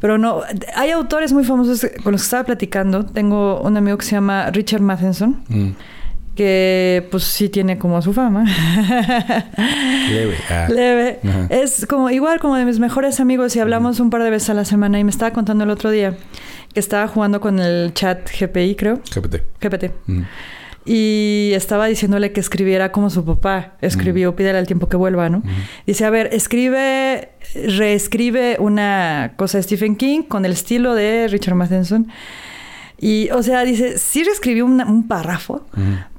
Pero 0.00 0.16
no, 0.18 0.42
hay 0.76 0.90
autores 0.90 1.32
muy 1.32 1.44
famosos 1.44 1.86
con 2.04 2.12
los 2.12 2.22
que 2.22 2.26
estaba 2.26 2.44
platicando. 2.44 3.04
Tengo 3.04 3.60
un 3.60 3.76
amigo 3.76 3.98
que 3.98 4.04
se 4.06 4.12
llama 4.12 4.50
Richard 4.50 4.80
Matheson, 4.80 5.42
Mm. 5.48 5.68
que 6.36 7.06
pues 7.10 7.24
sí 7.24 7.48
tiene 7.48 7.78
como 7.78 8.00
su 8.00 8.12
fama. 8.12 8.44
Leve. 10.10 10.36
Ah. 10.50 10.66
Leve. 10.68 11.18
Ajá. 11.28 11.46
Es 11.50 11.86
como 11.86 12.10
igual 12.10 12.38
como 12.40 12.56
de 12.56 12.64
mis 12.64 12.78
mejores 12.78 13.20
amigos 13.20 13.56
y 13.56 13.60
hablamos 13.60 14.00
un 14.00 14.10
par 14.10 14.22
de 14.22 14.30
veces 14.30 14.50
a 14.50 14.54
la 14.54 14.64
semana 14.64 14.98
y 14.98 15.04
me 15.04 15.10
estaba 15.10 15.32
contando 15.32 15.64
el 15.64 15.70
otro 15.70 15.90
día 15.90 16.16
que 16.72 16.80
estaba 16.80 17.08
jugando 17.08 17.40
con 17.40 17.58
el 17.58 17.92
chat 17.94 18.28
GPI, 18.30 18.76
creo. 18.76 19.00
GPT. 19.14 19.42
GPT. 19.60 19.90
Mm. 20.06 20.22
Y 20.90 21.52
estaba 21.54 21.86
diciéndole 21.86 22.32
que 22.32 22.40
escribiera 22.40 22.92
como 22.92 23.10
su 23.10 23.22
papá 23.22 23.74
escribió, 23.82 24.34
pídele 24.34 24.58
al 24.58 24.66
tiempo 24.66 24.88
que 24.88 24.96
vuelva, 24.96 25.28
¿no? 25.28 25.42
Dice, 25.86 26.06
a 26.06 26.10
ver, 26.10 26.30
escribe, 26.32 27.28
reescribe 27.54 28.56
una 28.58 29.34
cosa 29.36 29.58
de 29.58 29.64
Stephen 29.64 29.96
King 29.96 30.22
con 30.22 30.46
el 30.46 30.52
estilo 30.52 30.94
de 30.94 31.28
Richard 31.28 31.56
Matheson. 31.56 32.08
Y, 32.98 33.28
o 33.30 33.42
sea, 33.42 33.64
dice, 33.64 33.98
sí 33.98 34.24
reescribió 34.24 34.64
una- 34.64 34.86
un 34.86 35.06
párrafo, 35.06 35.66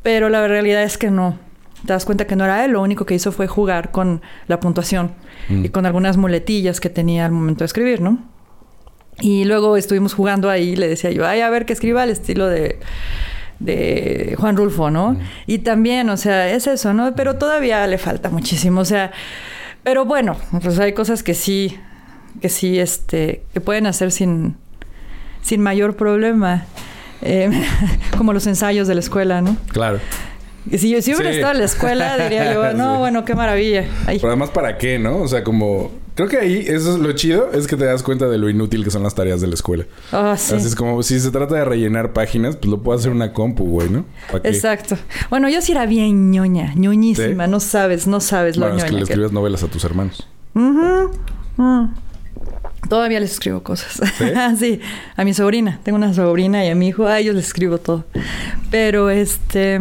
pero 0.04 0.30
la 0.30 0.48
realidad 0.48 0.84
es 0.84 0.98
que 0.98 1.10
no. 1.10 1.38
te 1.86 1.94
das 1.94 2.04
cuenta 2.04 2.28
que 2.28 2.36
no 2.36 2.44
era 2.44 2.66
él, 2.66 2.72
lo 2.72 2.82
único 2.82 3.06
que 3.06 3.16
hizo 3.16 3.32
fue 3.32 3.48
jugar 3.48 3.92
con 3.92 4.22
la 4.48 4.60
puntuación 4.60 5.12
Mm. 5.48 5.64
y 5.66 5.70
con 5.70 5.86
algunas 5.86 6.18
muletillas 6.18 6.82
que 6.82 6.90
tenía 6.90 7.26
al 7.26 7.32
momento 7.32 7.60
de 7.60 7.68
escribir, 7.68 8.02
¿no? 8.02 8.20
Y 9.22 9.46
luego 9.46 9.78
estuvimos 9.78 10.14
jugando 10.14 10.50
ahí, 10.50 10.76
le 10.76 10.90
decía 10.90 11.10
yo, 11.12 11.26
ay, 11.26 11.40
a 11.40 11.50
ver 11.50 11.66
que 11.66 11.72
escriba 11.72 12.04
al 12.04 12.10
estilo 12.10 12.48
de, 12.48 12.80
de 13.60 14.36
Juan 14.40 14.56
Rulfo, 14.58 14.90
¿no? 14.90 15.12
Mm. 15.12 15.20
Y 15.48 15.58
también, 15.60 16.10
o 16.10 16.18
sea, 16.18 16.50
es 16.50 16.68
eso, 16.68 16.94
¿no? 16.94 17.14
Pero 17.16 17.36
todavía 17.36 17.86
le 17.88 17.98
falta 17.98 18.30
muchísimo, 18.30 18.82
o 18.82 18.86
sea, 18.86 19.12
pero 19.84 20.06
bueno, 20.06 20.38
pues 20.62 20.80
hay 20.80 20.94
cosas 20.94 21.24
que 21.24 21.34
sí, 21.34 21.78
que 22.42 22.50
sí, 22.50 22.80
este, 22.80 23.44
que 23.54 23.60
pueden 23.62 23.86
hacer 23.88 24.12
sin, 24.12 24.56
sin 25.42 25.62
mayor 25.62 25.96
problema. 25.96 26.66
Eh, 27.22 27.50
como 28.18 28.32
los 28.34 28.48
ensayos 28.48 28.88
de 28.88 28.94
la 28.96 29.02
escuela, 29.02 29.42
¿no? 29.42 29.58
Claro. 29.74 30.00
Y 30.72 30.78
Si 30.78 30.90
yo 30.92 31.02
si 31.02 31.14
hubiera 31.14 31.32
Sí. 31.32 31.38
estado 31.38 31.54
en 31.54 31.60
la 31.60 31.66
escuela, 31.66 32.18
diría 32.18 32.54
yo, 32.54 32.74
no, 32.78 32.94
Sí. 32.94 33.00
bueno, 33.00 33.26
qué 33.26 33.36
maravilla. 33.36 33.86
Ay. 34.06 34.18
Pero 34.20 34.30
además, 34.30 34.52
¿para 34.52 34.78
qué, 34.78 35.00
no? 35.00 35.18
O 35.18 35.28
sea, 35.28 35.44
como... 35.44 35.92
Creo 36.20 36.28
que 36.28 36.38
ahí, 36.38 36.66
eso 36.68 36.96
es 36.96 37.00
lo 37.00 37.14
chido, 37.14 37.50
es 37.54 37.66
que 37.66 37.78
te 37.78 37.86
das 37.86 38.04
cuenta 38.04 38.28
de 38.28 38.38
lo 38.38 38.50
inútil 38.50 38.84
que 38.84 38.92
son 38.92 39.04
las 39.04 39.16
tareas 39.16 39.40
de 39.40 39.48
la 39.48 39.54
escuela. 39.54 39.86
Ah, 40.12 40.36
sí. 40.38 40.54
Así 40.54 40.68
es 40.68 40.76
como, 40.76 41.02
si 41.02 41.18
se 41.18 41.32
trata 41.32 41.56
de 41.56 41.64
rellenar 41.64 42.12
páginas, 42.12 42.58
pues 42.58 42.70
lo 42.70 42.84
puede 42.84 43.00
hacer 43.00 43.14
una 43.14 43.32
compu, 43.32 43.64
güey, 43.64 43.90
¿no? 43.90 44.04
Exacto. 44.44 44.98
Bueno, 45.30 45.48
yo 45.48 45.62
sí 45.62 45.72
era 45.72 45.86
bien 45.86 46.30
ñoña, 46.30 46.74
ñoñísima. 46.76 47.46
¿Sí? 47.46 47.52
No 47.52 47.62
sabes, 47.62 48.06
no 48.06 48.20
sabes 48.20 48.58
lo 48.58 48.66
Bueno, 48.66 48.80
es 48.80 48.84
que 48.84 48.92
le 48.92 48.98
que- 48.98 49.04
escribes 49.04 49.32
novelas 49.32 49.64
a 49.64 49.68
tus 49.70 49.82
hermanos. 49.86 50.28
Mm. 50.56 51.86
Todavía 52.90 53.22
les 53.22 53.32
escribo 53.32 53.64
cosas. 53.64 54.02
¿Sí? 54.18 54.26
¿Sí? 54.60 54.82
a 55.16 55.24
mi 55.24 55.34
sobrina. 55.34 55.80
Tengo 55.84 55.96
una 55.96 56.14
sobrina 56.14 56.66
y 56.66 56.70
a 56.70 56.76
mi 56.76 56.90
hijo, 56.90 57.08
a 57.08 57.18
ellos 57.20 57.34
les 57.34 57.46
escribo 57.48 57.78
todo. 57.78 58.04
Pero 58.70 59.10
este. 59.10 59.80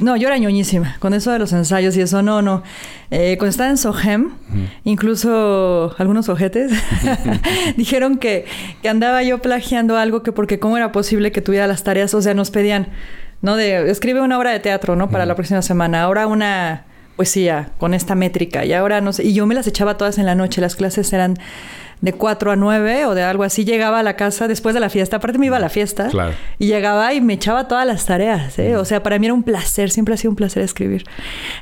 No, 0.00 0.16
yo 0.16 0.28
era 0.28 0.38
ñoñísima. 0.38 0.96
Con 0.98 1.14
eso 1.14 1.30
de 1.30 1.38
los 1.38 1.52
ensayos 1.52 1.96
y 1.96 2.00
eso, 2.00 2.22
no, 2.22 2.42
no. 2.42 2.62
Eh, 3.10 3.36
cuando 3.38 3.50
estaba 3.50 3.70
en 3.70 3.76
Sohem, 3.76 4.30
incluso 4.84 5.94
algunos 5.98 6.28
ojetes 6.28 6.72
dijeron 7.76 8.16
que, 8.18 8.46
que 8.82 8.88
andaba 8.88 9.22
yo 9.22 9.38
plagiando 9.38 9.96
algo 9.96 10.22
que 10.22 10.32
porque 10.32 10.58
cómo 10.58 10.76
era 10.76 10.92
posible 10.92 11.32
que 11.32 11.42
tuviera 11.42 11.66
las 11.66 11.84
tareas, 11.84 12.14
o 12.14 12.22
sea, 12.22 12.34
nos 12.34 12.50
pedían, 12.50 12.88
¿no? 13.42 13.56
De 13.56 13.90
escribe 13.90 14.20
una 14.20 14.38
obra 14.38 14.52
de 14.52 14.60
teatro, 14.60 14.96
¿no? 14.96 15.10
Para 15.10 15.26
la 15.26 15.34
próxima 15.34 15.62
semana. 15.62 16.02
Ahora 16.02 16.26
una 16.26 16.84
poesía 17.16 17.72
con 17.76 17.92
esta 17.92 18.14
métrica 18.14 18.64
y 18.64 18.72
ahora 18.72 19.02
no 19.02 19.12
sé. 19.12 19.24
Y 19.24 19.34
yo 19.34 19.46
me 19.46 19.54
las 19.54 19.66
echaba 19.66 19.98
todas 19.98 20.16
en 20.16 20.24
la 20.24 20.34
noche. 20.34 20.62
Las 20.62 20.76
clases 20.76 21.12
eran 21.12 21.38
de 22.00 22.12
4 22.14 22.50
a 22.52 22.56
9 22.56 23.04
o 23.06 23.14
de 23.14 23.22
algo 23.22 23.42
así. 23.44 23.64
Llegaba 23.64 23.98
a 23.98 24.02
la 24.02 24.16
casa 24.16 24.48
después 24.48 24.74
de 24.74 24.80
la 24.80 24.88
fiesta. 24.88 25.16
Aparte 25.18 25.38
me 25.38 25.46
iba 25.46 25.56
a 25.58 25.60
la 25.60 25.68
fiesta. 25.68 26.08
Claro. 26.08 26.32
Y 26.58 26.66
llegaba 26.66 27.12
y 27.12 27.20
me 27.20 27.34
echaba 27.34 27.68
todas 27.68 27.86
las 27.86 28.06
tareas. 28.06 28.58
¿eh? 28.58 28.76
O 28.76 28.84
sea, 28.84 29.02
para 29.02 29.18
mí 29.18 29.26
era 29.26 29.34
un 29.34 29.42
placer. 29.42 29.90
Siempre 29.90 30.14
ha 30.14 30.16
sido 30.16 30.30
un 30.30 30.36
placer 30.36 30.62
escribir. 30.62 31.04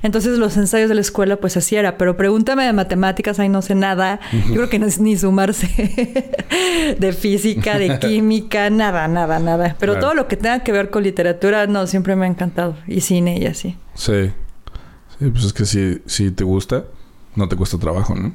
Entonces 0.03 0.39
los 0.39 0.57
ensayos 0.57 0.89
de 0.89 0.95
la 0.95 1.01
escuela 1.01 1.37
pues 1.37 1.57
así 1.57 1.75
era. 1.77 1.99
Pero 1.99 2.17
pregúntame 2.17 2.65
de 2.65 2.73
matemáticas. 2.73 3.39
Ahí 3.41 3.49
no 3.49 3.63
sé 3.63 3.75
nada. 3.75 4.21
Yo 4.49 4.55
creo 4.55 4.69
que 4.69 4.79
no 4.79 4.87
es 4.87 5.01
ni 5.01 5.17
sumarse. 5.17 5.67
de 6.99 7.13
física, 7.13 7.79
de 7.79 7.99
química. 8.01 8.71
Nada, 8.71 9.09
nada, 9.09 9.39
nada. 9.39 9.77
Pero 9.79 9.95
Claro. 9.95 10.07
todo 10.07 10.15
lo 10.15 10.29
que 10.29 10.37
tenga 10.37 10.61
que 10.61 10.71
ver 10.73 10.91
con 10.91 11.03
literatura, 11.03 11.67
no, 11.67 11.87
siempre 11.87 12.15
me 12.15 12.27
ha 12.27 12.29
encantado. 12.29 12.77
Y 12.87 13.01
cine 13.01 13.39
y 13.39 13.47
así. 13.47 13.77
Sí. 13.95 14.31
Sí, 15.19 15.31
pues 15.31 15.45
es 15.47 15.53
que 15.53 15.65
si, 15.65 16.01
si 16.07 16.31
te 16.31 16.45
gusta, 16.45 16.85
no 17.35 17.49
te 17.49 17.57
cuesta 17.57 17.77
trabajo, 17.79 18.15
¿no? 18.15 18.33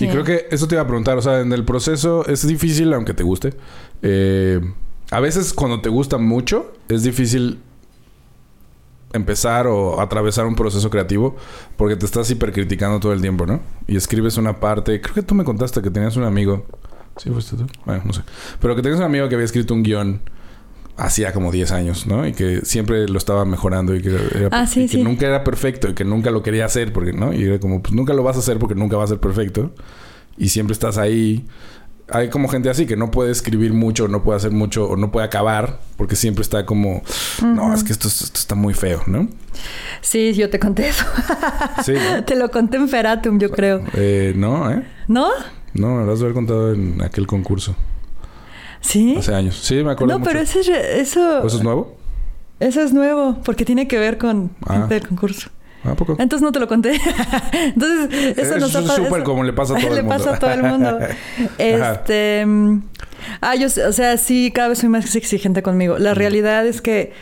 Y 0.00 0.08
creo 0.08 0.24
que 0.24 0.46
eso 0.50 0.66
te 0.66 0.74
iba 0.74 0.82
a 0.82 0.86
preguntar. 0.86 1.18
O 1.18 1.22
sea, 1.22 1.40
en 1.40 1.52
el 1.52 1.64
proceso 1.64 2.26
es 2.26 2.46
difícil, 2.46 2.92
aunque 2.92 3.14
te 3.14 3.22
guste. 3.22 3.54
Eh, 4.02 4.60
a 5.10 5.20
veces 5.20 5.52
cuando 5.52 5.80
te 5.80 5.88
gusta 5.88 6.18
mucho, 6.18 6.72
es 6.88 7.02
difícil 7.02 7.60
empezar 9.12 9.66
o 9.66 10.00
atravesar 10.00 10.46
un 10.46 10.54
proceso 10.54 10.88
creativo 10.88 11.36
porque 11.76 11.96
te 11.96 12.06
estás 12.06 12.30
hipercriticando 12.30 12.98
todo 12.98 13.12
el 13.12 13.20
tiempo, 13.20 13.44
¿no? 13.46 13.60
Y 13.86 13.96
escribes 13.96 14.36
una 14.38 14.58
parte. 14.58 15.00
Creo 15.00 15.14
que 15.14 15.22
tú 15.22 15.34
me 15.34 15.44
contaste 15.44 15.82
que 15.82 15.90
tenías 15.90 16.16
un 16.16 16.24
amigo. 16.24 16.64
¿Sí 17.18 17.30
fuiste 17.30 17.56
tú? 17.56 17.66
Bueno, 17.84 18.02
no 18.06 18.12
sé. 18.12 18.22
Pero 18.60 18.74
que 18.74 18.82
tenías 18.82 18.98
un 18.98 19.04
amigo 19.04 19.28
que 19.28 19.34
había 19.34 19.44
escrito 19.44 19.74
un 19.74 19.82
guion 19.82 20.20
hacía 20.96 21.32
como 21.32 21.50
10 21.50 21.72
años, 21.72 22.06
¿no? 22.06 22.26
Y 22.26 22.32
que 22.32 22.60
siempre 22.64 23.08
lo 23.08 23.18
estaba 23.18 23.44
mejorando 23.44 23.94
y 23.94 24.02
que, 24.02 24.10
era- 24.10 24.48
Ah, 24.52 24.66
sí, 24.66 24.82
y 24.82 24.86
que 24.88 24.98
sí. 24.98 25.02
nunca 25.02 25.26
era 25.26 25.42
perfecto 25.44 25.88
y 25.88 25.94
que 25.94 26.04
nunca 26.04 26.30
lo 26.30 26.42
quería 26.42 26.64
hacer 26.66 26.92
porque, 26.92 27.12
¿no? 27.12 27.32
Y 27.32 27.44
era 27.44 27.58
como, 27.58 27.82
pues 27.82 27.94
nunca 27.94 28.12
lo 28.14 28.22
vas 28.22 28.36
a 28.36 28.40
hacer 28.40 28.58
porque 28.58 28.74
nunca 28.74 28.96
va 28.96 29.04
a 29.04 29.06
ser 29.06 29.18
perfecto. 29.18 29.74
Y 30.36 30.48
siempre 30.50 30.72
estás 30.72 30.98
ahí. 30.98 31.46
Hay 32.08 32.28
como 32.28 32.48
gente 32.48 32.68
así 32.68 32.84
que 32.84 32.96
no 32.96 33.10
puede 33.10 33.30
escribir 33.30 33.72
mucho, 33.72 34.06
no 34.06 34.22
puede 34.22 34.36
hacer 34.36 34.50
mucho 34.50 34.84
o 34.86 34.96
no 34.96 35.10
puede 35.10 35.24
acabar 35.24 35.80
porque 35.96 36.14
siempre 36.14 36.42
está 36.42 36.66
como, 36.66 37.02
no, 37.42 37.72
es 37.72 37.84
que 37.84 37.92
esto, 37.92 38.08
esto 38.08 38.38
está 38.38 38.54
muy 38.54 38.74
feo, 38.74 39.02
¿no? 39.06 39.28
Sí, 40.02 40.34
yo 40.34 40.50
te 40.50 40.58
conté 40.58 40.88
eso. 40.88 41.04
Sí, 41.84 41.92
¿no? 41.92 42.22
te 42.26 42.34
lo 42.36 42.50
conté 42.50 42.76
en 42.76 42.88
Feratum, 42.88 43.38
yo 43.38 43.50
creo. 43.50 43.82
Eh, 43.94 44.34
no, 44.36 44.70
¿eh? 44.70 44.82
¿No? 45.08 45.28
No, 45.72 45.94
me 45.96 46.04
lo 46.04 46.12
has 46.12 46.18
de 46.18 46.26
haber 46.26 46.34
contado 46.34 46.74
en 46.74 47.00
aquel 47.00 47.26
concurso 47.26 47.74
¿Sí? 48.82 49.16
hace 49.18 49.34
años. 49.34 49.56
Sí, 49.62 49.76
me 49.82 49.92
acuerdo. 49.92 50.12
no, 50.14 50.18
mucho. 50.18 50.30
pero 50.30 50.40
ese 50.42 50.60
es 50.60 50.66
re- 50.66 51.00
eso, 51.00 51.40
¿O 51.42 51.46
¿Eso 51.46 51.56
es 51.56 51.62
nuevo? 51.62 51.96
eso 52.60 52.80
es 52.82 52.92
nuevo, 52.92 53.38
porque 53.44 53.64
tiene 53.64 53.88
que 53.88 53.98
ver 53.98 54.18
con 54.18 54.50
Ah. 54.66 54.74
gente 54.74 54.94
del 54.94 55.08
concurso. 55.08 55.48
¿A 55.84 55.94
poco? 55.96 56.14
Entonces 56.20 56.42
no 56.42 56.52
te 56.52 56.60
lo 56.60 56.68
conté. 56.68 56.92
Entonces, 57.52 58.36
eso 58.38 58.56
Eso 58.56 58.58
nos 58.60 58.74
es 58.74 58.92
súper 58.94 59.24
como 59.24 59.42
le 59.42 59.52
pasa 59.52 59.74
a 59.74 59.78
todo 59.80 59.88
el 59.90 59.94
le 59.96 60.02
mundo. 60.02 60.16
pasa 60.18 60.36
a 60.36 60.38
todo 60.38 60.50
el 60.52 60.62
mundo. 60.62 60.98
este. 61.58 62.44
mm, 62.46 62.82
Ah, 63.40 63.54
yo, 63.54 63.68
sé- 63.68 63.84
o 63.86 63.92
sea, 63.92 64.16
sí, 64.16 64.50
cada 64.54 64.68
vez 64.68 64.78
soy 64.78 64.88
más 64.88 65.14
exigente 65.14 65.62
conmigo. 65.62 65.96
Mm. 65.96 66.02
La 66.02 66.14
realidad 66.14 66.66
es 66.66 66.80
que 66.82 67.12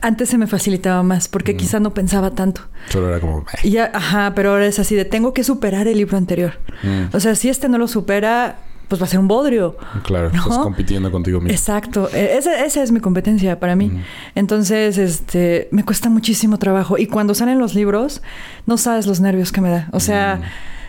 antes 0.00 0.28
se 0.28 0.38
me 0.38 0.46
facilitaba 0.46 1.02
más, 1.04 1.28
porque 1.28 1.54
Mm. 1.54 1.56
quizá 1.56 1.80
no 1.80 1.92
pensaba 1.94 2.30
tanto. 2.32 2.62
Solo 2.88 3.08
era 3.10 3.20
como... 3.20 3.44
Y 3.62 3.70
ya, 3.70 3.90
ajá, 3.94 4.32
pero 4.34 4.50
ahora 4.50 4.66
es 4.66 4.78
así 4.78 4.94
de 4.96 5.04
tengo 5.04 5.32
que 5.34 5.44
superar 5.44 5.86
el 5.88 5.98
libro 5.98 6.16
anterior. 6.16 6.54
Mm. 6.82 7.14
O 7.14 7.20
sea, 7.20 7.34
si 7.34 7.48
este 7.48 7.68
no 7.68 7.78
lo 7.78 7.86
supera, 7.86 8.56
pues 8.90 9.00
va 9.00 9.06
a 9.06 9.08
ser 9.08 9.20
un 9.20 9.28
bodrio. 9.28 9.76
Claro, 10.02 10.30
¿No? 10.34 10.42
estás 10.42 10.58
compitiendo 10.58 11.10
contigo 11.12 11.40
mismo. 11.40 11.54
Exacto, 11.54 12.10
E- 12.12 12.36
esa, 12.36 12.64
esa 12.64 12.82
es 12.82 12.90
mi 12.90 12.98
competencia 13.00 13.58
para 13.60 13.76
mí. 13.76 14.02
Entonces, 14.34 14.98
este, 14.98 15.68
me 15.70 15.84
cuesta 15.84 16.10
muchísimo 16.10 16.58
trabajo. 16.58 16.98
Y 16.98 17.06
cuando 17.06 17.34
salen 17.34 17.58
los 17.60 17.74
libros, 17.76 18.20
no 18.66 18.76
sabes 18.76 19.06
los 19.06 19.20
nervios 19.20 19.52
que 19.52 19.60
me 19.60 19.70
da. 19.70 19.88
O 19.92 20.00
sea, 20.00 20.40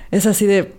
es 0.09 0.25
así 0.25 0.47
de, 0.47 0.73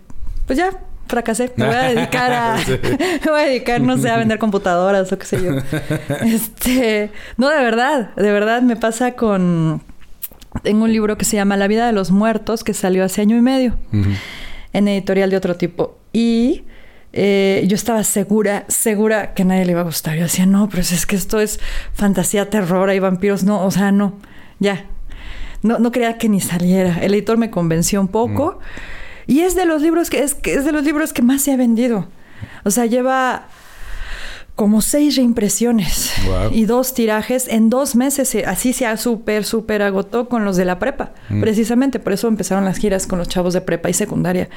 pues 0.47 0.59
ya, 0.59 0.71
fracasé. 1.07 1.53
Me 1.57 1.67
voy 1.67 1.75
a 1.77 1.83
dedicar 1.85 2.33
a, 2.33 2.59
Sí. 2.67 2.73
me 3.25 3.31
voy 3.31 3.41
a 3.41 3.45
dedicar, 3.45 3.81
no 3.81 3.97
sé, 3.99 4.11
a 4.11 4.17
vender 4.17 4.39
computadoras 4.39 5.13
o 5.13 5.17
qué 5.19 5.25
sé 5.27 5.43
yo. 5.45 5.53
Este, 6.27 7.13
no, 7.37 7.49
de 7.51 7.63
verdad, 7.63 8.15
de 8.17 8.33
verdad 8.33 8.63
me 8.63 8.75
pasa 8.75 9.13
con, 9.13 9.81
tengo 10.65 10.85
un 10.85 10.93
libro 10.93 11.17
que 11.17 11.25
se 11.25 11.37
llama 11.37 11.57
La 11.57 11.69
vida 11.69 11.87
de 11.87 11.93
los 11.93 12.11
muertos 12.11 12.65
que 12.65 12.75
salió 12.75 13.05
hace 13.05 13.21
año 13.21 13.37
y 13.37 13.43
medio 13.43 13.79
en 14.73 14.89
editorial 14.89 15.31
de 15.31 15.37
otro 15.37 15.55
tipo. 15.55 15.99
Y 16.13 16.65
eh, 17.13 17.65
yo 17.69 17.75
estaba 17.75 18.03
segura, 18.05 18.65
segura 18.69 19.35
que 19.35 19.43
a 19.43 19.45
nadie 19.45 19.65
le 19.67 19.73
iba 19.73 19.81
a 19.81 19.85
gustar. 19.85 20.17
Yo 20.17 20.23
decía, 20.25 20.47
no, 20.47 20.69
pero 20.69 20.83
es 20.83 21.07
que 21.07 21.17
esto 21.17 21.41
es 21.41 21.61
fantasía, 21.95 22.49
terror, 22.51 22.89
hay 22.89 22.99
vampiros. 22.99 23.45
No, 23.45 23.65
o 23.65 23.71
sea, 23.71 23.93
no, 23.93 24.15
ya. 24.59 24.87
No, 25.63 25.79
no 25.79 25.93
quería 25.93 26.19
que 26.19 26.29
ni 26.29 26.41
saliera. 26.41 26.99
El 27.03 27.15
editor 27.15 27.37
me 27.39 27.51
convenció 27.51 28.01
un 28.01 28.09
poco. 28.09 28.59
Y 29.27 29.41
es 29.41 29.55
de 29.55 29.65
los 29.67 29.81
libros 29.83 30.11
que 30.11 30.23
es, 30.23 30.35
que 30.35 30.55
es 30.55 30.65
de 30.65 30.73
los 30.73 30.85
libros 30.85 31.13
que 31.13 31.23
más 31.23 31.43
se 31.43 31.53
ha 31.53 31.57
vendido. 31.57 32.09
O 32.65 32.71
sea, 32.73 32.87
lleva 32.87 33.47
como 34.57 34.83
seis 34.83 35.17
reimpresiones 35.17 36.13
y 36.53 36.67
dos 36.67 36.93
tirajes 36.93 37.49
en 37.49 37.71
dos 37.71 37.97
meses. 37.97 38.29
se- 38.29 38.45
Así 38.45 38.73
se 38.73 38.85
ha 38.87 38.97
súper, 38.97 39.45
súper 39.45 39.81
agotó 39.83 40.29
con 40.29 40.45
los 40.45 40.57
de 40.57 40.65
la 40.67 40.79
prepa. 40.79 41.13
Mm. 41.31 41.41
Precisamente 41.41 41.99
por 42.01 42.13
eso 42.13 42.29
empezaron 42.29 42.65
las 42.65 42.77
giras 42.77 43.07
con 43.07 43.19
los 43.19 43.29
chavos 43.29 43.55
de 43.55 43.61
prepa 43.63 43.89
y 43.89 43.95
secundaria. 43.95 44.49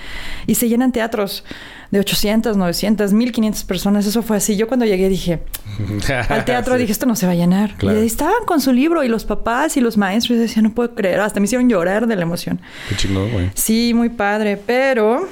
Y 0.48 0.56
se 0.56 0.68
llenan 0.68 0.91
teatros 0.91 1.46
de 1.91 2.00
800, 2.00 2.58
900, 2.58 3.13
1500 3.13 3.63
personas. 3.63 4.06
Eso 4.06 4.21
fue 4.24 4.38
así. 4.38 4.56
Yo 4.58 4.67
cuando 4.67 4.86
llegué 4.86 5.08
dije, 5.10 5.43
al 6.30 6.45
teatro 6.45 6.74
Sí. 6.76 6.80
dije, 6.82 6.91
esto 6.91 7.06
no 7.06 7.15
se 7.15 7.26
va 7.26 7.34
a 7.34 7.36
llenar. 7.36 7.76
Claro. 7.78 7.98
Y 7.98 8.02
ahí 8.02 8.08
estaban 8.08 8.43
con 8.45 8.60
su 8.62 8.71
libro 8.74 9.04
y 9.04 9.08
los 9.08 9.26
papás 9.26 9.78
y 9.78 9.82
los 9.82 9.98
maestros. 9.98 10.38
Y 10.38 10.41
decía, 10.41 10.62
no 10.62 10.71
puedo 10.74 10.95
creer. 10.95 11.19
Hasta 11.21 11.39
me 11.39 11.45
hicieron 11.45 11.69
llorar 11.69 12.08
de 12.08 12.15
la 12.15 12.24
emoción. 12.24 12.60
Qué 12.89 12.95
chingón, 12.95 13.32
güey. 13.32 13.52
Sí, 13.54 13.93
muy 13.95 14.10
padre, 14.10 14.58
pero... 14.58 15.28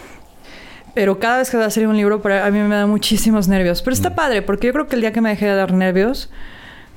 Pero 0.95 1.17
cada 1.17 1.39
vez 1.39 1.49
que 1.49 1.57
va 1.57 1.65
a 1.65 1.69
salir 1.71 1.89
un 1.89 1.97
libro, 1.97 2.21
para- 2.21 2.45
a 2.45 2.51
mí 2.51 2.59
me 2.59 2.75
da 2.75 2.85
muchísimos 2.85 3.47
nervios. 3.47 3.81
Pero 3.81 3.93
Mm. 3.95 3.97
está 3.97 4.15
padre, 4.15 4.41
porque 4.43 4.67
yo 4.67 4.73
creo 4.73 4.87
que 4.87 4.95
el 4.95 5.01
día 5.01 5.11
que 5.11 5.21
me 5.21 5.29
dejé 5.29 5.47
de 5.47 5.55
dar 5.55 5.73
nervios, 5.73 6.29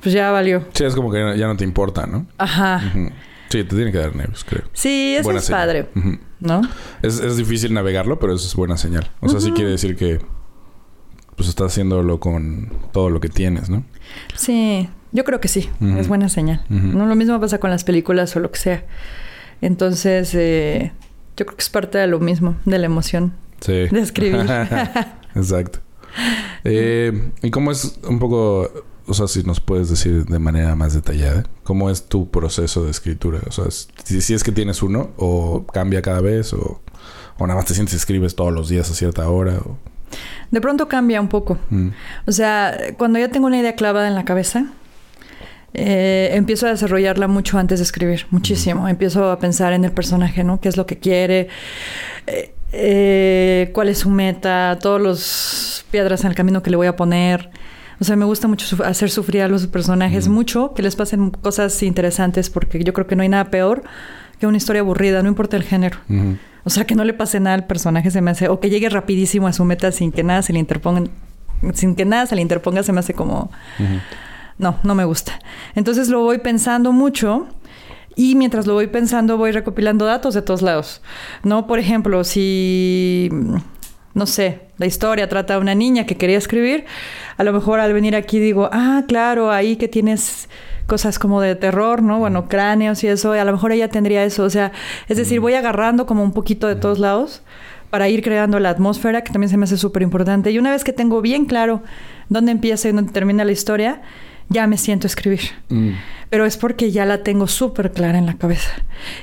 pues 0.03 0.13
ya 0.13 0.29
valió. 0.29 0.67
Sí, 0.73 0.83
es 0.83 0.93
como 0.93 1.11
que 1.11 1.17
ya- 1.35 1.47
no 1.47 1.57
te 1.57 1.63
importa, 1.63 2.05
¿no? 2.05 2.27
Ajá. 2.37 2.79
Sí, 3.49 3.63
te 3.63 3.75
tiene 3.75 3.91
que 3.91 3.97
dar 3.97 4.15
nervios, 4.15 4.43
creo. 4.43 4.65
Sí, 4.73 5.15
eso 5.15 5.23
Buena 5.23 5.39
es 5.39 5.45
señal. 5.45 5.61
padre, 5.61 5.89
Ujú. 5.95 6.19
¿No? 6.39 6.61
es, 7.01 7.19
es 7.19 7.37
difícil 7.37 7.73
navegarlo, 7.73 8.19
pero 8.19 8.33
eso 8.33 8.45
es 8.47 8.55
buena 8.55 8.77
señal. 8.77 9.09
O 9.21 9.29
sea, 9.29 9.39
sí 9.39 9.51
quiere 9.51 9.71
decir 9.71 9.95
que 9.95 10.19
pues 11.35 11.49
estás 11.49 11.71
haciéndolo 11.71 12.19
con 12.19 12.71
todo 12.91 13.09
lo 13.09 13.19
que 13.19 13.29
tienes, 13.29 13.69
¿no? 13.69 13.83
Sí, 14.35 14.89
yo 15.11 15.23
creo 15.23 15.39
que 15.39 15.47
sí, 15.47 15.69
es 15.97 16.07
buena 16.07 16.29
señal. 16.29 16.63
No 16.69 17.05
lo 17.05 17.15
mismo 17.15 17.39
pasa 17.39 17.59
con 17.59 17.69
las 17.69 17.83
películas 17.83 18.35
o 18.35 18.39
lo 18.39 18.51
que 18.51 18.59
sea. 18.59 18.85
Entonces, 19.61 20.33
eh, 20.33 20.91
yo 21.35 21.45
creo 21.45 21.57
que 21.57 21.61
es 21.61 21.69
parte 21.69 21.97
de 21.97 22.07
lo 22.07 22.19
mismo, 22.19 22.55
de 22.65 22.77
la 22.79 22.85
emoción 22.87 23.33
Sí. 23.61 23.71
de 23.89 23.99
escribir. 23.99 24.45
Exacto. 25.35 25.79
Eh, 26.63 27.31
¿Y 27.43 27.51
cómo 27.51 27.71
es 27.71 27.99
un 28.07 28.17
poco 28.17 28.71
o 29.07 29.13
sea, 29.13 29.27
si 29.27 29.43
nos 29.43 29.59
puedes 29.59 29.89
decir 29.89 30.25
de 30.25 30.39
manera 30.39 30.75
más 30.75 30.93
detallada, 30.93 31.43
¿cómo 31.63 31.89
es 31.89 32.07
tu 32.07 32.29
proceso 32.29 32.83
de 32.83 32.91
escritura? 32.91 33.39
O 33.47 33.51
sea, 33.51 33.65
si, 33.69 34.21
si 34.21 34.33
es 34.33 34.43
que 34.43 34.51
tienes 34.51 34.83
uno, 34.83 35.11
o 35.17 35.65
cambia 35.65 36.01
cada 36.01 36.21
vez, 36.21 36.53
o, 36.53 36.81
o, 37.37 37.47
nada 37.47 37.57
más 37.57 37.65
te 37.65 37.73
sientes 37.73 37.93
y 37.93 37.97
escribes 37.97 38.35
todos 38.35 38.53
los 38.53 38.69
días 38.69 38.89
a 38.91 38.93
cierta 38.93 39.29
hora. 39.29 39.57
O... 39.59 39.77
De 40.51 40.61
pronto 40.61 40.87
cambia 40.87 41.21
un 41.21 41.29
poco. 41.29 41.57
Mm. 41.69 41.89
O 42.25 42.31
sea, 42.31 42.77
cuando 42.97 43.19
ya 43.19 43.29
tengo 43.29 43.47
una 43.47 43.59
idea 43.59 43.75
clavada 43.75 44.07
en 44.07 44.15
la 44.15 44.25
cabeza, 44.25 44.65
eh, 45.73 46.31
empiezo 46.33 46.67
a 46.67 46.71
desarrollarla 46.71 47.27
mucho 47.27 47.57
antes 47.57 47.79
de 47.79 47.83
escribir, 47.83 48.25
muchísimo. 48.31 48.83
Mm. 48.83 48.89
Empiezo 48.89 49.31
a 49.31 49.39
pensar 49.39 49.73
en 49.73 49.85
el 49.85 49.91
personaje, 49.91 50.43
¿no? 50.43 50.59
¿Qué 50.59 50.69
es 50.69 50.77
lo 50.77 50.85
que 50.85 50.97
quiere? 50.97 51.47
Eh, 52.25 52.53
eh, 52.71 53.71
¿Cuál 53.73 53.89
es 53.89 53.99
su 53.99 54.09
meta? 54.09 54.77
Todos 54.81 54.99
los 54.99 55.85
piedras 55.91 56.21
en 56.21 56.27
el 56.31 56.35
camino 56.35 56.61
que 56.61 56.69
le 56.69 56.77
voy 56.77 56.87
a 56.87 56.95
poner. 56.95 57.49
O 57.99 58.03
sea, 58.03 58.15
me 58.15 58.25
gusta 58.25 58.47
mucho 58.47 58.83
hacer 58.83 59.09
sufrir 59.09 59.41
a 59.41 59.47
los 59.47 59.65
personajes 59.67 60.27
mucho, 60.27 60.73
que 60.73 60.83
les 60.83 60.95
pasen 60.95 61.31
cosas 61.31 61.81
interesantes, 61.83 62.49
porque 62.49 62.83
yo 62.83 62.93
creo 62.93 63.07
que 63.07 63.15
no 63.15 63.23
hay 63.23 63.29
nada 63.29 63.45
peor 63.45 63.83
que 64.39 64.45
una 64.45 64.57
historia 64.57 64.81
aburrida, 64.81 65.23
no 65.23 65.29
importa 65.29 65.57
el 65.57 65.63
género. 65.63 65.97
O 66.63 66.69
sea, 66.69 66.85
que 66.85 66.95
no 66.95 67.03
le 67.03 67.13
pase 67.13 67.39
nada 67.39 67.55
al 67.55 67.65
personaje 67.65 68.11
se 68.11 68.21
me 68.21 68.31
hace, 68.31 68.49
o 68.49 68.59
que 68.59 68.69
llegue 68.69 68.89
rapidísimo 68.89 69.47
a 69.47 69.53
su 69.53 69.65
meta 69.65 69.91
sin 69.91 70.11
que 70.11 70.23
nada 70.23 70.41
se 70.41 70.53
le 70.53 70.59
interponga, 70.59 71.09
sin 71.73 71.95
que 71.95 72.05
nada 72.05 72.25
se 72.27 72.35
le 72.35 72.41
interponga, 72.41 72.83
se 72.83 72.91
me 72.91 72.99
hace 72.99 73.13
como, 73.13 73.49
no, 74.57 74.77
no 74.83 74.95
me 74.95 75.05
gusta. 75.05 75.39
Entonces 75.75 76.09
lo 76.09 76.21
voy 76.21 76.39
pensando 76.39 76.91
mucho. 76.91 77.47
Y 78.19 78.33
mientras 78.33 78.65
lo 78.65 78.73
voy 78.73 78.87
pensando, 78.87 79.37
voy 79.37 79.51
recopilando 79.51 80.05
datos 80.05 80.33
de 80.33 80.41
todos 80.41 80.63
lados. 80.63 81.03
¿No? 81.43 81.67
Por 81.67 81.77
ejemplo, 81.77 82.23
si 82.23 83.29
no 84.17 84.25
sé, 84.25 84.61
la 84.79 84.87
historia 84.87 85.29
trata 85.29 85.53
de 85.53 85.59
una 85.59 85.75
niña 85.75 86.07
que 86.07 86.17
quería 86.17 86.39
escribir, 86.39 86.85
a 87.37 87.43
lo 87.43 87.53
mejor 87.53 87.79
al 87.79 87.93
venir 87.93 88.15
aquí 88.15 88.39
digo, 88.39 88.67
ah, 88.73 89.03
claro, 89.07 89.51
ahí 89.51 89.75
que 89.75 89.87
tienes 89.87 90.49
cosas 90.87 91.19
como 91.19 91.39
de 91.39 91.53
terror, 91.55 92.01
¿no? 92.01 92.17
Bueno, 92.17 92.47
cráneos 92.47 93.03
y 93.03 93.07
eso, 93.07 93.35
y 93.35 93.37
a 93.37 93.45
lo 93.45 93.51
mejor 93.51 93.73
ella 93.73 93.89
tendría 93.89 94.23
eso, 94.23 94.43
o 94.43 94.49
sea, 94.49 94.71
es 95.07 95.17
decir, 95.17 95.39
voy 95.39 95.53
agarrando 95.53 96.07
como 96.07 96.23
un 96.23 96.33
poquito 96.33 96.67
de 96.67 96.75
todos 96.75 96.97
lados 96.97 97.43
para 97.91 98.09
ir 98.09 98.23
creando 98.23 98.59
la 98.59 98.71
atmósfera, 98.71 99.23
que 99.23 99.31
también 99.31 99.49
se 99.49 99.57
me 99.57 99.65
hace 99.65 99.77
súper 99.77 100.01
importante. 100.01 100.49
Y 100.49 100.57
una 100.57 100.71
vez 100.71 100.83
que 100.83 100.93
tengo 100.93 101.21
bien 101.21 101.45
claro 101.45 101.83
dónde 102.27 102.51
empieza 102.51 102.89
y 102.89 102.91
dónde 102.91 103.13
termina 103.13 103.45
la 103.45 103.51
historia, 103.51 104.01
ya 104.49 104.67
me 104.67 104.77
siento 104.77 105.07
a 105.07 105.09
escribir. 105.09 105.41
Mm. 105.69 105.91
Pero 106.29 106.45
es 106.45 106.57
porque 106.57 106.91
ya 106.91 107.05
la 107.05 107.23
tengo 107.23 107.47
súper 107.47 107.91
clara 107.91 108.17
en 108.17 108.25
la 108.25 108.37
cabeza. 108.37 108.71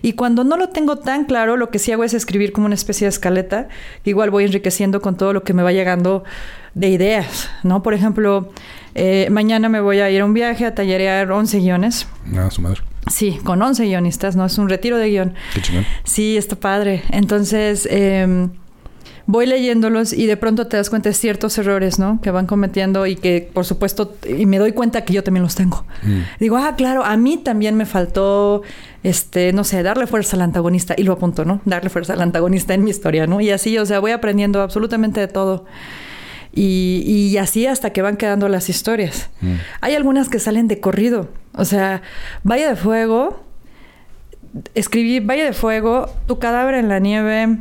Y 0.01 0.14
cuando 0.14 0.43
no 0.43 0.57
lo 0.57 0.70
tengo 0.70 0.97
tan 0.97 1.25
claro, 1.25 1.57
lo 1.57 1.70
que 1.70 1.79
sí 1.79 1.93
hago 1.93 2.03
es 2.05 2.14
escribir 2.14 2.53
como 2.53 2.66
una 2.66 2.75
especie 2.75 3.05
de 3.05 3.11
escaleta. 3.11 3.68
Igual 4.05 4.31
voy 4.31 4.45
enriqueciendo 4.45 5.03
con 5.03 5.16
todo 5.16 5.35
lo 5.35 5.45
que 5.45 5.53
me 5.53 5.62
va 5.62 5.72
llegando 5.72 6.25
de 6.75 6.89
ideas, 6.89 7.51
¿no? 7.62 7.83
Por 7.83 7.93
ejemplo, 7.93 8.51
eh, 8.95 9.29
mañana 9.31 9.68
me 9.68 9.81
voy 9.81 10.01
a 10.01 10.11
ir 10.11 10.22
a 10.22 10.25
un 10.25 10.33
viaje 10.33 10.64
a 10.64 10.75
tallerear 10.75 11.31
11 11.31 11.59
guiones. 11.61 12.09
Ah, 12.37 12.51
su 12.51 12.62
madre. 12.62 12.81
Sí, 13.11 13.39
con 13.45 13.61
11 13.61 13.85
guionistas, 13.85 14.35
¿no? 14.35 14.47
Es 14.47 14.57
un 14.57 14.70
retiro 14.70 14.97
de 14.97 15.11
guion. 15.11 15.35
Qué 15.53 15.61
chingón. 15.61 15.85
Sí, 16.05 16.39
está 16.39 16.57
padre. 16.57 17.03
Entonces... 17.11 17.87
Eh, 17.91 18.49
voy 19.27 19.47
leyéndolos 19.47 20.12
y 20.12 20.27
de 20.27 20.37
pronto 20.37 20.66
te 20.66 20.77
das 20.77 20.91
cuenta 20.91 21.09
de 21.09 21.14
ciertos 21.14 21.57
errores, 21.59 21.99
¿no? 21.99 22.20
Que 22.20 22.31
van 22.31 22.47
cometiendo 22.47 23.07
y 23.07 23.16
que, 23.16 23.49
por 23.53 23.64
supuesto, 23.64 24.16
y 24.29 24.47
me 24.47 24.59
doy 24.59 24.72
cuenta 24.72 25.05
que 25.05 25.12
yo 25.12 25.22
también 25.22 25.43
los 25.43 25.55
tengo. 25.55 25.85
Mm. 26.03 26.20
Digo, 26.41 26.57
ah, 26.57 26.75
claro, 26.77 27.05
a 27.05 27.16
mí 27.16 27.39
también 27.39 27.77
me 27.77 27.87
faltó, 27.87 28.62
este, 29.03 29.53
no 29.53 29.64
sé, 29.64 29.83
darle 29.83 30.07
fuerza 30.07 30.37
al 30.37 30.43
antagonista. 30.43 30.95
Y 30.97 31.05
lo 31.05 31.12
apunto, 31.12 31.45
¿no? 31.45 31.61
Darle 31.64 31.91
fuerza 31.91 32.12
al 32.12 32.22
antagonista 32.22 32.75
en 32.75 32.85
mi 32.85 32.91
historia, 32.91 33.27
¿no? 33.27 33.41
Y 33.41 33.51
así, 33.51 33.79
o 33.79 33.87
sea, 33.87 34.01
voy 34.01 34.12
aprendiendo 34.12 34.61
absolutamente 34.61 35.20
de 35.20 35.29
todo. 35.29 35.64
Y, 36.53 37.03
y 37.07 37.37
así 37.39 37.66
hasta 37.66 37.91
que 37.91 38.03
van 38.03 38.16
quedando 38.16 38.49
las 38.49 38.68
historias. 38.68 39.31
Mm. 39.41 39.55
Hay 39.81 39.95
algunas 39.95 40.29
que 40.29 40.39
salen 40.39 40.68
de 40.68 40.81
corrido. 40.81 41.29
O 41.57 41.64
sea, 41.64 42.03
Valle 42.45 42.68
de 42.68 42.77
Fuego, 42.77 43.43
escribí 44.75 45.20
Valle 45.20 45.45
de 45.45 45.53
Fuego, 45.53 46.11
Tu 46.27 46.39
cadáver 46.39 46.75
en 46.75 46.89
la 46.89 46.99
nieve, 46.99 47.59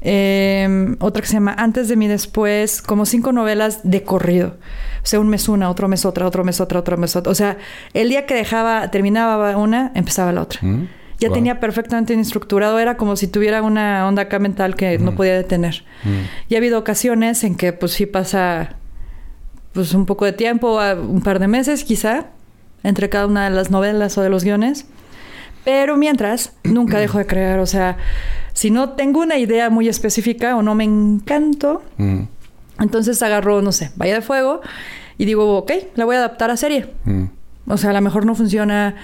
eh, 0.00 0.94
otra 1.00 1.22
que 1.22 1.28
se 1.28 1.34
llama 1.34 1.54
Antes 1.58 1.88
de 1.88 1.96
mí 1.96 2.08
después, 2.08 2.82
como 2.82 3.06
cinco 3.06 3.32
novelas 3.32 3.80
de 3.82 4.02
corrido. 4.02 4.56
O 5.02 5.06
sea, 5.06 5.20
un 5.20 5.28
mes 5.28 5.48
una, 5.48 5.70
otro 5.70 5.88
mes 5.88 6.04
otra, 6.04 6.26
otro 6.26 6.44
mes 6.44 6.60
otra, 6.60 6.80
otro 6.80 6.96
mes 6.96 7.16
otra. 7.16 7.32
O 7.32 7.34
sea, 7.34 7.56
el 7.94 8.08
día 8.08 8.26
que 8.26 8.34
dejaba, 8.34 8.90
terminaba 8.90 9.56
una, 9.56 9.92
empezaba 9.94 10.32
la 10.32 10.42
otra. 10.42 10.60
Mm, 10.62 10.88
ya 11.18 11.30
tenía 11.30 11.58
perfectamente 11.58 12.14
estructurado, 12.14 12.78
era 12.78 12.96
como 12.96 13.16
si 13.16 13.26
tuviera 13.26 13.62
una 13.62 14.06
onda 14.06 14.22
acá 14.22 14.38
mental 14.38 14.76
que 14.76 14.98
no 14.98 15.12
mm. 15.12 15.16
podía 15.16 15.34
detener. 15.34 15.84
Mm. 16.04 16.48
Y 16.48 16.54
ha 16.54 16.58
habido 16.58 16.78
ocasiones 16.78 17.42
en 17.42 17.56
que 17.56 17.72
pues 17.72 17.92
sí 17.92 18.06
pasa 18.06 18.76
pues 19.72 19.94
un 19.94 20.06
poco 20.06 20.24
de 20.24 20.32
tiempo, 20.32 20.78
un 21.08 21.22
par 21.22 21.40
de 21.40 21.48
meses 21.48 21.84
quizá, 21.84 22.26
entre 22.84 23.08
cada 23.08 23.26
una 23.26 23.48
de 23.48 23.50
las 23.50 23.70
novelas 23.70 24.16
o 24.18 24.22
de 24.22 24.30
los 24.30 24.44
guiones. 24.44 24.86
Pero 25.64 25.96
mientras, 25.96 26.52
nunca 26.64 26.98
dejo 26.98 27.18
de 27.18 27.26
crear. 27.26 27.58
O 27.58 27.66
sea, 27.66 27.96
si 28.52 28.70
no 28.70 28.90
tengo 28.90 29.20
una 29.20 29.38
idea 29.38 29.70
muy 29.70 29.88
específica 29.88 30.56
o 30.56 30.62
no 30.62 30.74
me 30.74 30.84
encanto, 30.84 31.82
mm. 31.96 32.22
entonces 32.80 33.22
agarro, 33.22 33.62
no 33.62 33.72
sé, 33.72 33.90
Vaya 33.96 34.14
de 34.14 34.22
Fuego 34.22 34.60
y 35.16 35.24
digo, 35.24 35.58
ok, 35.58 35.72
la 35.96 36.04
voy 36.04 36.16
a 36.16 36.18
adaptar 36.20 36.50
a 36.50 36.56
serie. 36.56 36.86
Mm. 37.04 37.24
O 37.68 37.76
sea, 37.76 37.90
a 37.90 37.92
lo 37.92 38.00
mejor 38.00 38.24
no 38.24 38.34
funciona. 38.34 38.96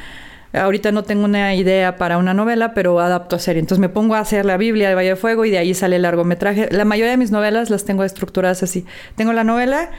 Ahorita 0.53 0.93
no 0.93 1.03
tengo 1.03 1.25
una 1.25 1.55
idea 1.57 1.97
para 1.97 2.17
una 2.17 2.33
novela, 2.33 2.75
pero 2.75 3.01
adapto 3.01 3.37
a 3.37 3.39
serie. 3.41 3.61
Entonces 3.61 3.81
me 3.81 3.89
pongo 3.89 4.15
a 4.15 4.21
hacer 4.21 4.45
la 4.45 4.57
Biblia 4.57 4.89
de 4.89 4.95
Valle 4.95 5.11
de 5.11 5.17
Fuego 5.17 5.45
y 5.45 5.51
de 5.51 5.59
ahí 5.59 5.75
sale 5.75 5.97
el 5.97 6.03
largometraje. 6.03 6.69
La 6.71 6.85
mayoría 6.85 7.11
de 7.11 7.17
mis 7.17 7.33
novelas 7.33 7.71
las 7.71 7.85
tengo 7.85 8.05
estructuradas 8.05 8.63
así. 8.63 8.87
Tengo 9.17 9.33
la 9.33 9.43
novela 9.43 9.91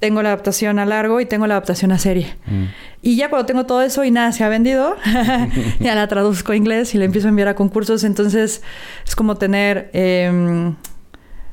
tengo 0.00 0.22
la 0.22 0.30
adaptación 0.30 0.78
a 0.78 0.86
largo 0.86 1.20
y 1.20 1.26
tengo 1.26 1.46
la 1.46 1.54
adaptación 1.54 1.92
a 1.92 1.98
serie. 1.98 2.34
Mm. 2.46 2.64
Y 3.02 3.16
ya 3.16 3.30
cuando 3.30 3.46
tengo 3.46 3.66
todo 3.66 3.82
eso 3.82 4.02
y 4.02 4.10
nada 4.10 4.32
se 4.32 4.42
ha 4.42 4.48
vendido, 4.48 4.96
ya 5.80 5.94
la 5.94 6.08
traduzco 6.08 6.52
a 6.52 6.56
inglés 6.56 6.94
y 6.94 6.98
la 6.98 7.04
empiezo 7.04 7.28
a 7.28 7.30
enviar 7.30 7.48
a 7.48 7.54
concursos. 7.54 8.02
Entonces 8.02 8.62
es 9.06 9.14
como 9.14 9.36
tener 9.36 9.90
em, 9.92 10.74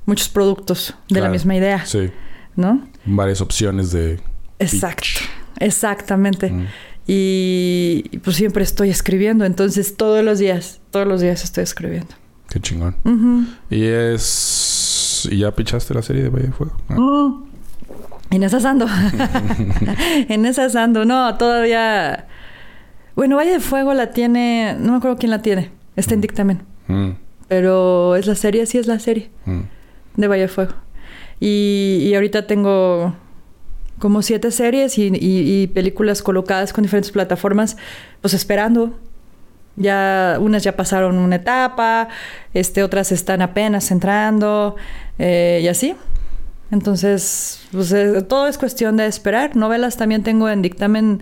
muchos 0.05 0.29
productos 0.29 0.95
de 1.09 1.21
la 1.21 1.29
misma 1.29 1.55
idea. 1.55 1.85
Sí. 1.85 2.09
¿No? 2.55 2.87
Varias 3.05 3.41
opciones 3.41 3.91
de... 3.91 4.19
Exacto. 4.59 5.07
Exactamente. 5.59 6.49
Mm. 6.49 6.67
Y 7.05 8.19
pues 8.23 8.37
siempre 8.37 8.63
estoy 8.63 8.89
escribiendo. 8.89 9.43
Entonces 9.45 9.97
todos 9.97 10.23
los 10.23 10.39
días, 10.39 10.79
todos 10.91 11.05
los 11.05 11.21
días 11.21 11.43
estoy 11.43 11.63
escribiendo. 11.63 12.15
Qué 12.49 12.61
chingón. 12.61 12.95
Y 13.69 13.83
es... 13.83 15.27
¿Y 15.29 15.39
ya 15.39 15.53
pichaste 15.53 15.93
la 15.93 16.01
serie 16.01 16.23
de 16.23 16.29
Valle 16.29 16.47
de 16.47 16.53
Fuego? 16.53 16.77
Ah. 16.89 17.46
En 18.29 18.43
esas 18.43 18.65
ando. 18.65 18.87
en 20.29 20.45
esas 20.45 20.75
ando. 20.75 21.05
No, 21.05 21.35
todavía. 21.37 22.27
Bueno, 23.15 23.37
Valle 23.37 23.51
de 23.51 23.59
Fuego 23.59 23.93
la 23.93 24.11
tiene. 24.11 24.75
No 24.79 24.91
me 24.91 24.97
acuerdo 24.97 25.17
quién 25.17 25.31
la 25.31 25.41
tiene. 25.41 25.71
Está 25.95 26.13
en 26.13 26.19
mm. 26.19 26.21
dictamen. 26.21 26.61
Mm. 26.87 27.09
Pero 27.47 28.15
es 28.15 28.27
la 28.27 28.35
serie, 28.35 28.65
sí 28.65 28.77
es 28.77 28.87
la 28.87 28.99
serie. 28.99 29.29
Mm. 29.45 29.61
De 30.17 30.27
Valle 30.27 30.43
de 30.43 30.47
Fuego. 30.47 30.73
Y, 31.39 31.99
y, 32.01 32.15
ahorita 32.15 32.47
tengo 32.47 33.13
como 33.99 34.21
siete 34.21 34.51
series 34.51 34.97
y, 34.97 35.11
y, 35.13 35.67
películas 35.67 36.21
colocadas 36.21 36.73
con 36.73 36.83
diferentes 36.83 37.11
plataformas, 37.11 37.77
pues 38.21 38.33
esperando. 38.33 38.97
Ya, 39.75 40.37
unas 40.39 40.63
ya 40.63 40.75
pasaron 40.75 41.19
una 41.19 41.35
etapa, 41.35 42.07
este, 42.55 42.81
otras 42.81 43.11
están 43.11 43.43
apenas 43.43 43.91
entrando, 43.91 44.75
eh, 45.19 45.59
y 45.61 45.67
así. 45.67 45.95
Entonces, 46.71 47.61
pues 47.71 47.91
eh, 47.91 48.21
todo 48.23 48.47
es 48.47 48.57
cuestión 48.57 48.97
de 48.97 49.07
esperar. 49.07 49.55
Novelas 49.55 49.97
también 49.97 50.23
tengo 50.23 50.49
en 50.49 50.61
dictamen 50.61 51.21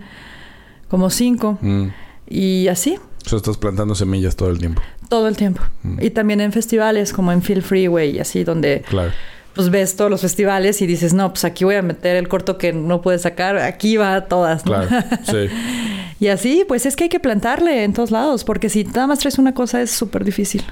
como 0.88 1.10
cinco. 1.10 1.58
Mm. 1.60 1.88
Y 2.28 2.68
así. 2.68 2.98
O 3.24 3.28
sea, 3.28 3.36
estás 3.36 3.56
plantando 3.56 3.94
semillas 3.94 4.36
todo 4.36 4.50
el 4.50 4.58
tiempo. 4.58 4.82
Todo 5.08 5.28
el 5.28 5.36
tiempo. 5.36 5.62
Mm. 5.82 5.98
Y 6.02 6.10
también 6.10 6.40
en 6.40 6.52
festivales 6.52 7.12
como 7.12 7.32
en 7.32 7.42
Feel 7.42 7.62
Freeway 7.62 8.16
y 8.16 8.18
así, 8.18 8.44
donde 8.44 8.82
claro. 8.88 9.12
pues 9.54 9.70
ves 9.70 9.96
todos 9.96 10.10
los 10.10 10.20
festivales 10.20 10.82
y 10.82 10.86
dices, 10.86 11.14
no, 11.14 11.32
pues 11.32 11.44
aquí 11.44 11.64
voy 11.64 11.76
a 11.76 11.82
meter 11.82 12.16
el 12.16 12.28
corto 12.28 12.58
que 12.58 12.72
no 12.72 13.02
puedes 13.02 13.22
sacar, 13.22 13.58
aquí 13.58 13.96
va 13.96 14.16
a 14.16 14.24
todas. 14.26 14.64
Claro, 14.64 14.88
sí. 15.24 15.48
y 16.20 16.28
así, 16.28 16.64
pues 16.66 16.86
es 16.86 16.96
que 16.96 17.04
hay 17.04 17.10
que 17.10 17.20
plantarle 17.20 17.84
en 17.84 17.92
todos 17.92 18.10
lados, 18.10 18.44
porque 18.44 18.68
si 18.68 18.84
nada 18.84 19.06
más 19.06 19.20
traes 19.20 19.38
una 19.38 19.54
cosa 19.54 19.80
es 19.80 19.92
súper 19.92 20.24
difícil. 20.24 20.64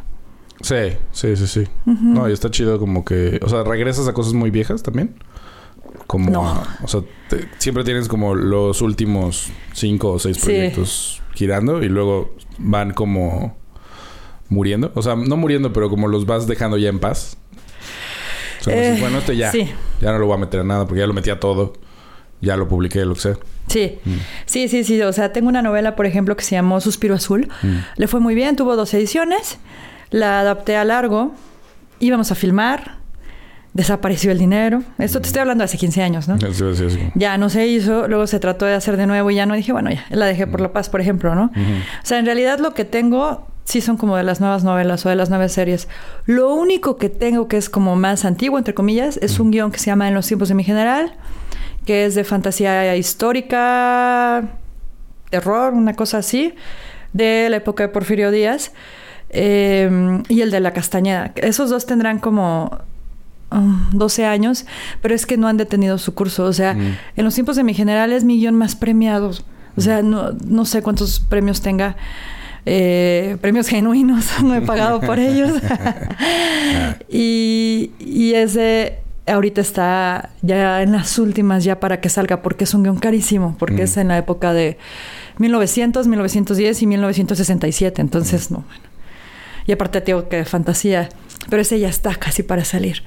Sí, 0.61 0.97
sí, 1.13 1.37
sí, 1.37 1.47
sí. 1.47 1.69
No, 1.85 2.29
y 2.29 2.33
está 2.33 2.51
chido 2.51 2.79
como 2.79 3.05
que... 3.05 3.39
O 3.43 3.49
sea, 3.49 3.65
regresas 3.65 4.09
a 4.09 4.13
cosas 4.13 4.33
muy 4.33 4.51
viejas 4.51 4.83
también. 4.83 5.15
Como... 6.07 6.31
No. 6.31 6.63
o 6.83 6.89
sea, 6.89 7.01
siempre 7.59 7.85
tienes 7.85 8.09
como 8.09 8.35
los 8.35 8.83
últimos 8.83 9.51
cinco 9.73 10.13
o 10.13 10.19
seis 10.19 10.39
proyectos 10.39 11.23
girando 11.35 11.83
y 11.83 11.89
luego 11.89 12.35
van 12.59 12.93
como 12.93 13.57
muriendo. 14.49 14.93
O 14.95 15.03
sea, 15.03 15.17
no 15.17 15.37
muriendo, 15.37 15.73
pero 15.73 15.91
como 15.91 16.09
los 16.09 16.27
vas 16.27 16.47
dejando 16.47 16.79
ya 16.79 16.89
en 16.89 16.99
paz. 16.99 17.37
O 18.61 18.65
sea, 18.65 18.95
eh, 18.95 18.97
bueno, 19.01 19.19
esto 19.19 19.33
ya. 19.33 19.53
Ya 19.53 20.13
no 20.13 20.19
lo 20.19 20.27
voy 20.27 20.37
a 20.37 20.39
meter 20.39 20.61
a 20.61 20.65
nada 20.65 20.87
porque 20.87 21.01
ya 21.01 21.07
lo 21.07 21.13
metí 21.13 21.31
a 21.31 21.41
todo. 21.41 21.75
Ya 22.41 22.57
lo 22.57 22.69
publiqué, 22.69 23.05
lo 23.05 23.15
que 23.15 23.21
sea. 23.21 23.39
Sí, 23.69 23.99
mm. 24.05 24.11
sí, 24.47 24.69
sí, 24.69 24.85
sí. 24.85 25.01
O 25.03 25.13
sea, 25.13 25.33
tengo 25.33 25.49
una 25.49 25.63
novela, 25.63 25.97
por 25.97 26.07
ejemplo, 26.07 26.37
que 26.37 26.45
se 26.45 26.55
llamó 26.55 26.81
Suspiro 26.81 27.15
Azul. 27.15 27.49
Mm. 27.63 27.77
Le 27.97 28.09
fue 28.09 28.21
muy 28.21 28.35
bien, 28.35 28.57
tuvo 28.57 28.77
dos 28.77 28.93
ediciones. 28.95 29.59
La 30.15 30.39
adapté 30.39 30.77
a 30.77 30.85
largo, 30.85 31.33
íbamos 31.99 32.31
a 32.31 32.37
filmar, 32.37 32.99
desapareció 33.73 34.31
el 34.31 34.39
dinero. 34.39 34.85
Esto 34.97 35.21
te 35.21 35.27
estoy 35.27 35.41
hablando 35.41 35.63
de 35.63 35.65
hace 35.65 35.77
15 35.77 36.03
años, 36.05 36.29
¿no? 36.29 36.39
Sí, 36.39 36.47
sí, 36.53 36.89
sí. 36.89 37.01
Ya 37.17 37.37
no 37.37 37.49
se 37.49 37.67
hizo, 37.67 38.07
luego 38.07 38.29
se 38.29 38.39
trató 38.39 38.65
de 38.65 38.75
hacer 38.75 38.97
de 38.97 39.09
nuevo 39.09 39.29
y 39.33 39.35
ya 39.35 39.45
no 39.45 39.57
dije, 39.57 39.73
bueno, 39.73 39.91
ya, 39.91 40.07
la 40.11 40.27
dejé 40.27 40.47
por 40.47 40.61
la 40.61 40.73
paz, 40.73 40.89
por 40.89 41.01
ejemplo, 41.01 41.35
¿no? 41.35 41.47
O 41.47 42.07
sea, 42.07 42.21
en 42.21 42.27
realidad 42.27 42.61
lo 42.61 42.75
que 42.75 42.85
tengo 42.85 43.49
sí 43.65 43.81
son 43.81 43.97
como 43.97 44.17
de 44.17 44.23
las 44.23 44.41
nuevas 44.41 44.63
novelas 44.63 45.05
o 45.05 45.09
de 45.09 45.17
las 45.17 45.31
nuevas 45.31 45.51
series. 45.51 45.89
Lo 46.27 46.55
único 46.55 46.97
que 46.97 47.09
tengo 47.09 47.49
que 47.49 47.57
es 47.57 47.69
como 47.69 47.97
más 47.97 48.25
antiguo, 48.25 48.57
entre 48.57 48.73
comillas, 48.73 49.17
es 49.17 49.41
un 49.41 49.51
guion 49.51 49.73
que 49.73 49.81
se 49.81 49.87
llama 49.87 50.07
En 50.07 50.15
los 50.15 50.29
tiempos 50.29 50.49
de 50.49 50.55
mi 50.55 50.63
general, 50.63 51.13
que 51.87 52.05
es 52.05 52.15
de 52.15 52.23
fantasía 52.23 52.95
histórica, 52.95 54.45
terror, 55.31 55.73
una 55.73 55.95
cosa 55.95 56.19
así, 56.19 56.55
de 57.13 57.49
la 57.51 57.57
época 57.57 57.83
de 57.83 57.89
Porfirio 57.89 58.31
Díaz. 58.31 58.71
Eh, 59.35 60.23
y 60.29 60.41
el 60.41 60.51
de 60.51 60.61
la 60.61 60.73
Castañeda. 60.73 61.33
Esos 61.37 61.69
dos 61.71 61.85
tendrán 61.87 62.19
como 62.19 62.79
um, 63.51 63.91
12 63.93 64.25
años, 64.25 64.65
pero 65.03 65.15
es 65.15 65.27
que 65.27 65.37
no 65.37 65.49
han 65.49 65.57
detenido 65.57 65.99
su 65.99 66.15
curso. 66.15 66.45
O 66.45 66.53
sea, 66.53 66.75
Mm. 66.75 66.97
en 67.17 67.25
los 67.25 67.35
tiempos 67.35 67.57
de 67.57 67.65
mi 67.65 67.75
general 67.75 68.13
es 68.13 68.25
mi 68.25 68.39
guion 68.39 68.55
más 68.55 68.75
premiado. 68.77 69.33
O 69.77 69.81
sea, 69.81 70.03
no, 70.03 70.31
no 70.47 70.65
sé 70.65 70.83
cuántos 70.83 71.21
premios 71.21 71.61
tenga. 71.61 71.97
Eh, 72.67 73.37
premios 73.43 73.67
genuinos, 73.69 74.27
no 74.43 74.55
he 74.55 74.63
pagado 74.63 75.01
por 75.01 75.19
ellos. 75.19 75.53
y, 77.09 77.91
y 77.99 78.35
ese 78.35 78.99
ahorita 79.27 79.61
está 79.63 80.31
ya 80.43 80.83
en 80.83 80.93
las 80.93 81.19
últimas 81.19 81.65
ya 81.65 81.81
para 81.81 82.01
que 82.01 82.09
salga, 82.09 82.43
porque 82.43 82.65
es 82.65 82.75
un 82.75 82.83
guion 82.83 82.99
carísimo, 82.99 83.57
porque 83.59 83.83
Mm. 83.83 83.85
es 83.85 83.97
en 83.97 84.09
la 84.09 84.19
época 84.19 84.53
de 84.53 84.79
1900, 85.39 86.07
1910 86.07 86.83
y 86.83 86.87
1967. 86.87 88.01
Entonces, 88.01 88.51
no, 88.51 88.65
bueno. 88.67 88.94
Y 89.67 89.73
aparte 89.73 90.01
tengo 90.01 90.29
que 90.29 90.45
fantasía, 90.45 91.09
pero 91.51 91.63
ese 91.63 91.79
ya 91.81 91.89
está 91.89 92.15
casi 92.17 92.43
para 92.43 92.65
salir. 92.65 93.03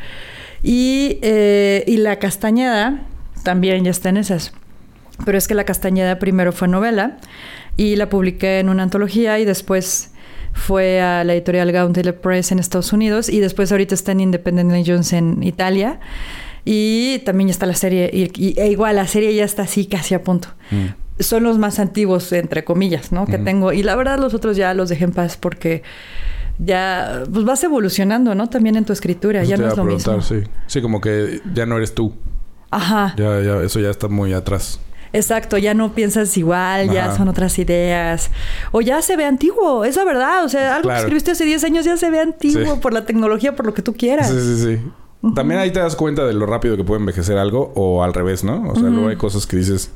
Y, 0.64 1.20
eh, 1.22 1.84
y 1.88 1.97
la 1.97 2.18
Castañeda 2.20 3.03
también 3.43 3.84
ya 3.84 3.91
está 3.91 4.10
en 4.10 4.18
esas. 4.18 4.53
Pero 5.26 5.38
es 5.38 5.47
que 5.47 5.53
la 5.55 5.64
Castañeda 5.66 6.20
primero 6.20 6.51
fue 6.51 6.68
novela 6.68 7.18
y 7.76 7.95
la 7.95 8.10
publiqué 8.10 8.60
en 8.60 8.70
una 8.70 8.84
antología 8.84 9.39
y 9.39 9.45
después 9.45 10.12
fue 10.53 10.99
a 11.01 11.24
la 11.24 11.34
editorial 11.34 11.72
Gauntlet 11.72 12.20
Press 12.20 12.51
en 12.51 12.58
Estados 12.60 12.91
Unidos 12.93 13.30
y 13.30 13.39
después 13.39 13.72
ahorita 13.72 13.93
está 13.93 14.12
en 14.12 14.22
Independent 14.22 14.72
Jones 14.88 15.14
en 15.14 15.43
Italia 15.43 15.99
y 16.66 17.20
también 17.20 17.47
ya 17.49 17.51
está 17.51 17.66
la 17.68 17.76
serie 17.76 18.10
y, 18.12 18.32
y- 18.36 18.60
e 18.60 18.70
igual 18.72 18.95
la 18.95 19.08
serie 19.08 19.34
ya 19.36 19.45
está 19.45 19.64
así 19.64 19.86
casi 19.86 20.16
a 20.16 20.24
punto. 20.24 20.49
Mm. 20.72 21.22
Son 21.22 21.43
los 21.43 21.58
más 21.58 21.80
antiguos 21.80 22.32
entre 22.34 22.64
comillas, 22.64 23.12
¿no? 23.12 23.26
Que 23.26 23.38
tengo 23.39 23.74
y 23.74 23.82
la 23.84 23.95
verdad 23.95 24.20
los 24.20 24.34
otros 24.36 24.55
ya 24.58 24.74
los 24.76 24.89
dejé 24.89 25.05
en 25.05 25.12
paz 25.12 25.38
porque 25.38 25.82
ya 26.60 27.24
pues 27.32 27.45
vas 27.45 27.64
evolucionando, 27.64 28.34
¿no? 28.36 28.47
También 28.49 28.76
en 28.76 28.86
tu 28.86 28.93
escritura, 28.93 29.41
Eso 29.41 29.49
ya 29.51 29.58
no 29.58 29.68
es 29.68 29.78
lo 29.78 29.84
mismo. 29.84 30.22
sí. 30.22 30.43
Sí, 30.68 30.82
como 30.82 31.01
que 31.01 31.41
ya 31.53 31.66
no 31.66 31.78
eres 31.78 31.93
tú. 31.93 32.14
Ajá. 32.72 33.14
Ya, 33.18 33.41
ya, 33.41 33.62
eso 33.62 33.80
ya 33.80 33.89
está 33.89 34.08
muy 34.08 34.34
atrás. 34.34 34.80
Exacto, 35.14 35.58
ya 35.58 35.74
no 35.74 35.93
piensas 35.93 36.36
igual, 36.38 36.91
ya 36.91 37.16
son 37.16 37.30
otras 37.30 37.58
ideas. 37.60 38.30
O 38.74 38.82
ya 38.82 39.01
se 39.01 39.16
ve 39.16 39.24
antiguo, 39.26 39.86
es 39.86 39.95
la 39.95 40.03
verdad. 40.03 40.43
O 40.43 40.49
sea, 40.49 40.76
algo 40.76 40.84
Claro. 40.84 40.97
que 40.97 41.01
escribiste 41.05 41.32
hace 41.32 41.45
10 41.45 41.64
años 41.64 41.86
ya 41.86 41.95
se 41.95 42.10
ve 42.10 42.20
antiguo 42.20 42.74
Sí. 42.76 42.80
por 42.82 42.93
la 42.93 43.05
tecnología, 43.05 43.55
por 43.55 43.66
lo 43.66 43.74
que 43.74 43.82
tú 43.82 43.93
quieras. 43.93 44.30
Sí, 44.30 44.39
sí, 44.41 44.64
sí. 44.78 45.32
También 45.34 45.60
ahí 45.60 45.72
te 45.72 45.80
das 45.80 45.95
cuenta 45.95 46.26
de 46.26 46.34
lo 46.34 46.45
rápido 46.45 46.78
que 46.78 46.84
puede 46.84 46.99
envejecer 46.99 47.38
algo 47.38 47.72
o 47.76 48.03
al 48.03 48.14
revés, 48.14 48.43
¿no? 48.43 48.70
O 48.70 48.76
sea, 48.76 48.84
luego 48.89 49.08
hay 49.08 49.16
cosas 49.16 49.47
que 49.47 49.58
dices, 49.58 49.91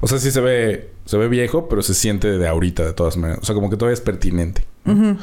o 0.00 0.08
sea, 0.08 0.18
sí 0.18 0.30
se 0.30 0.40
ve 0.40 0.90
se 1.04 1.16
ve 1.18 1.28
viejo, 1.28 1.68
pero 1.68 1.82
se 1.82 1.92
siente 1.94 2.38
de 2.38 2.48
ahorita 2.48 2.84
de 2.84 2.92
todas 2.94 3.16
maneras. 3.18 3.40
O 3.42 3.44
sea, 3.46 3.54
como 3.54 3.68
que 3.70 3.76
todavía 3.76 3.94
es 3.94 4.00
pertinente. 4.00 4.64
¿no? 4.84 5.18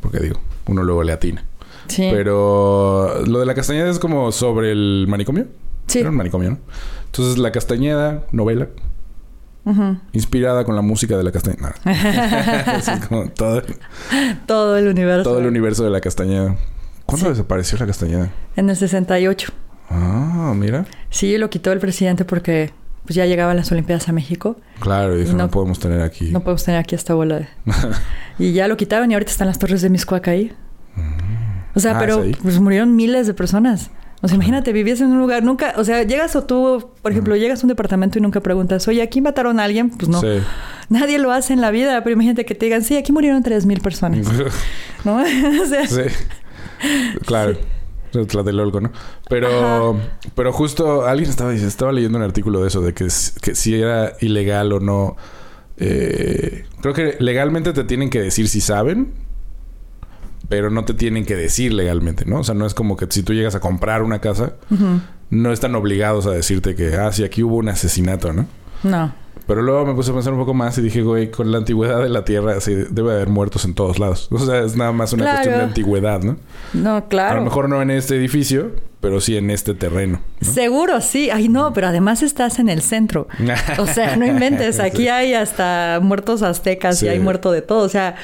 Porque 0.00 0.18
digo, 0.20 0.40
uno 0.66 0.82
luego 0.82 1.02
le 1.02 1.12
atina. 1.12 1.44
Sí. 1.88 2.08
Pero 2.12 3.22
lo 3.26 3.40
de 3.40 3.46
la 3.46 3.54
Castañeda 3.54 3.90
es 3.90 3.98
como 3.98 4.30
sobre 4.32 4.72
el 4.72 5.06
manicomio. 5.08 5.46
Sí. 5.86 6.00
Era 6.00 6.10
un 6.10 6.16
manicomio, 6.16 6.50
¿no? 6.50 6.58
Entonces, 7.06 7.38
la 7.38 7.50
Castañeda, 7.50 8.22
novela, 8.30 8.68
Ujú. 9.64 9.98
inspirada 10.12 10.64
con 10.64 10.76
la 10.76 10.82
música 10.82 11.16
de 11.18 11.24
la 11.24 11.32
Castañeda. 11.32 11.74
Así 11.84 12.90
es 12.92 13.06
como 13.06 13.28
todo, 13.30 13.62
Todo 14.46 14.76
el 14.78 14.88
universo. 14.88 15.24
todo 15.28 15.40
el 15.40 15.46
universo 15.46 15.82
de 15.84 15.90
la 15.90 16.00
Castañeda. 16.00 16.56
¿Cuándo 17.06 17.28
desapareció 17.28 17.76
la 17.78 17.86
Castañeda? 17.86 18.30
En 18.56 18.70
el 18.70 18.76
68. 18.76 19.52
Ah, 19.90 20.52
mira. 20.56 20.86
Sí, 21.10 21.36
lo 21.38 21.50
quitó 21.50 21.72
el 21.72 21.80
presidente 21.80 22.24
porque 22.24 22.70
pues 23.04 23.14
ya 23.16 23.26
llegaban 23.26 23.56
las 23.56 23.70
Olimpiadas 23.72 24.08
a 24.08 24.12
México. 24.12 24.56
Claro, 24.80 25.16
dijo, 25.16 25.32
no, 25.32 25.38
No- 25.44 25.50
podemos 25.50 25.78
tener 25.78 26.02
aquí. 26.02 26.30
No 26.30 26.40
podemos 26.40 26.64
tener 26.64 26.80
aquí 26.80 26.94
esta 26.94 27.14
bola 27.14 27.38
de... 27.40 27.48
y 28.38 28.52
ya 28.52 28.68
lo 28.68 28.76
quitaron 28.76 29.10
y 29.10 29.14
ahorita 29.14 29.30
están 29.32 29.46
las 29.48 29.58
torres 29.58 29.82
de 29.82 29.90
Miscuac 29.90 30.28
ahí. 30.28 30.52
O 31.74 31.80
sea, 31.80 31.92
Ah, 31.96 32.00
pero 32.00 32.24
pues 32.42 32.58
murieron 32.60 32.94
miles 32.96 33.26
de 33.26 33.34
personas. 33.34 33.90
O 34.22 34.28
sea, 34.28 34.34
imagínate, 34.34 34.72
vivías 34.74 35.00
en 35.00 35.06
un 35.06 35.18
lugar, 35.18 35.42
nunca, 35.42 35.72
o 35.76 35.84
sea, 35.84 36.02
llegas 36.02 36.36
o 36.36 36.44
tú, 36.44 36.90
por 37.00 37.10
ejemplo, 37.10 37.36
llegas 37.36 37.62
a 37.62 37.66
un 37.66 37.68
departamento 37.68 38.18
y 38.18 38.20
nunca 38.20 38.40
preguntas, 38.40 38.86
oye, 38.86 39.00
¿aquí 39.00 39.22
mataron 39.22 39.58
a 39.58 39.64
alguien? 39.64 39.88
Pues 39.88 40.10
no. 40.10 40.20
Sí. 40.20 40.40
Nadie 40.90 41.18
lo 41.18 41.32
hace 41.32 41.54
en 41.54 41.62
la 41.62 41.70
vida, 41.70 42.02
pero 42.04 42.12
imagínate 42.14 42.44
que 42.44 42.54
te 42.54 42.66
digan, 42.66 42.82
sí, 42.82 42.96
aquí 42.98 43.12
murieron 43.12 43.42
tres 43.42 43.64
mil 43.64 43.80
personas. 43.80 44.26
¿No? 45.04 45.16
o 45.62 45.66
sea, 45.66 45.86
sí. 45.86 46.02
Claro. 47.24 47.56
La 48.12 48.42
del 48.42 48.60
Olgo, 48.60 48.80
¿no? 48.80 48.90
Pero, 49.28 49.98
pero 50.34 50.52
justo 50.52 51.06
alguien 51.06 51.30
estaba, 51.30 51.50
diciendo- 51.50 51.68
estaba 51.70 51.92
leyendo 51.92 52.18
un 52.18 52.24
artículo 52.24 52.60
de 52.62 52.68
eso, 52.68 52.80
de 52.80 52.92
que, 52.94 53.04
que 53.40 53.54
si 53.54 53.74
era 53.80 54.12
ilegal 54.20 54.72
o 54.72 54.80
no. 54.80 55.16
Eh, 55.76 56.66
creo 56.82 56.92
que 56.94 57.16
legalmente 57.20 57.72
te 57.72 57.84
tienen 57.84 58.10
que 58.10 58.20
decir 58.20 58.48
si 58.48 58.60
saben, 58.60 59.12
pero 60.48 60.68
no 60.70 60.84
te 60.84 60.94
tienen 60.94 61.24
que 61.24 61.36
decir 61.36 61.72
legalmente, 61.72 62.24
¿no? 62.26 62.40
O 62.40 62.44
sea, 62.44 62.54
no 62.54 62.66
es 62.66 62.74
como 62.74 62.96
que 62.96 63.06
si 63.10 63.22
tú 63.22 63.32
llegas 63.32 63.54
a 63.54 63.60
comprar 63.60 64.02
una 64.02 64.20
casa, 64.20 64.54
no 65.30 65.52
están 65.52 65.74
obligados 65.76 66.26
a 66.26 66.32
decirte 66.32 66.74
que, 66.74 66.96
ah, 66.96 67.12
sí, 67.12 67.22
aquí 67.24 67.42
hubo 67.42 67.56
un 67.56 67.68
asesinato, 67.68 68.32
¿no? 68.32 68.46
no. 68.82 69.12
Pero 69.50 69.62
luego 69.62 69.84
me 69.84 69.94
puse 69.94 70.12
a 70.12 70.14
pensar 70.14 70.32
un 70.32 70.38
poco 70.38 70.54
más 70.54 70.78
y 70.78 70.80
dije, 70.82 71.02
güey, 71.02 71.28
con 71.32 71.50
la 71.50 71.58
antigüedad 71.58 72.00
de 72.00 72.08
la 72.08 72.24
Tierra, 72.24 72.60
sí, 72.60 72.72
debe 72.88 73.10
haber 73.14 73.30
muertos 73.30 73.64
en 73.64 73.74
todos 73.74 73.98
lados. 73.98 74.28
O 74.30 74.38
sea, 74.38 74.60
es 74.60 74.76
nada 74.76 74.92
más 74.92 75.12
una 75.12 75.24
Claro. 75.24 75.36
cuestión 75.38 75.58
de 75.58 75.64
antigüedad, 75.64 76.22
¿no? 76.22 76.36
No, 76.72 77.08
claro. 77.08 77.32
A 77.32 77.34
lo 77.38 77.42
mejor 77.46 77.68
no 77.68 77.82
en 77.82 77.90
este 77.90 78.14
edificio, 78.14 78.70
pero 79.00 79.20
sí 79.20 79.36
en 79.36 79.50
este 79.50 79.74
terreno. 79.74 80.20
Seguro, 80.40 81.00
sí. 81.00 81.30
Ay, 81.30 81.48
no, 81.48 81.72
pero 81.72 81.88
además 81.88 82.22
estás 82.22 82.60
en 82.60 82.68
el 82.68 82.80
centro. 82.80 83.26
O 83.78 83.88
sea, 83.88 84.14
no 84.16 84.24
inventes. 84.24 84.78
Aquí 84.80 84.98
Sí. 85.02 85.08
hay 85.08 85.34
hasta 85.34 85.98
muertos 86.00 86.42
aztecas 86.42 87.00
Sí. 87.00 87.06
y 87.06 87.08
hay 87.08 87.18
muerto 87.18 87.50
de 87.50 87.62
todo. 87.62 87.80
O 87.84 87.88
sea, 87.88 88.14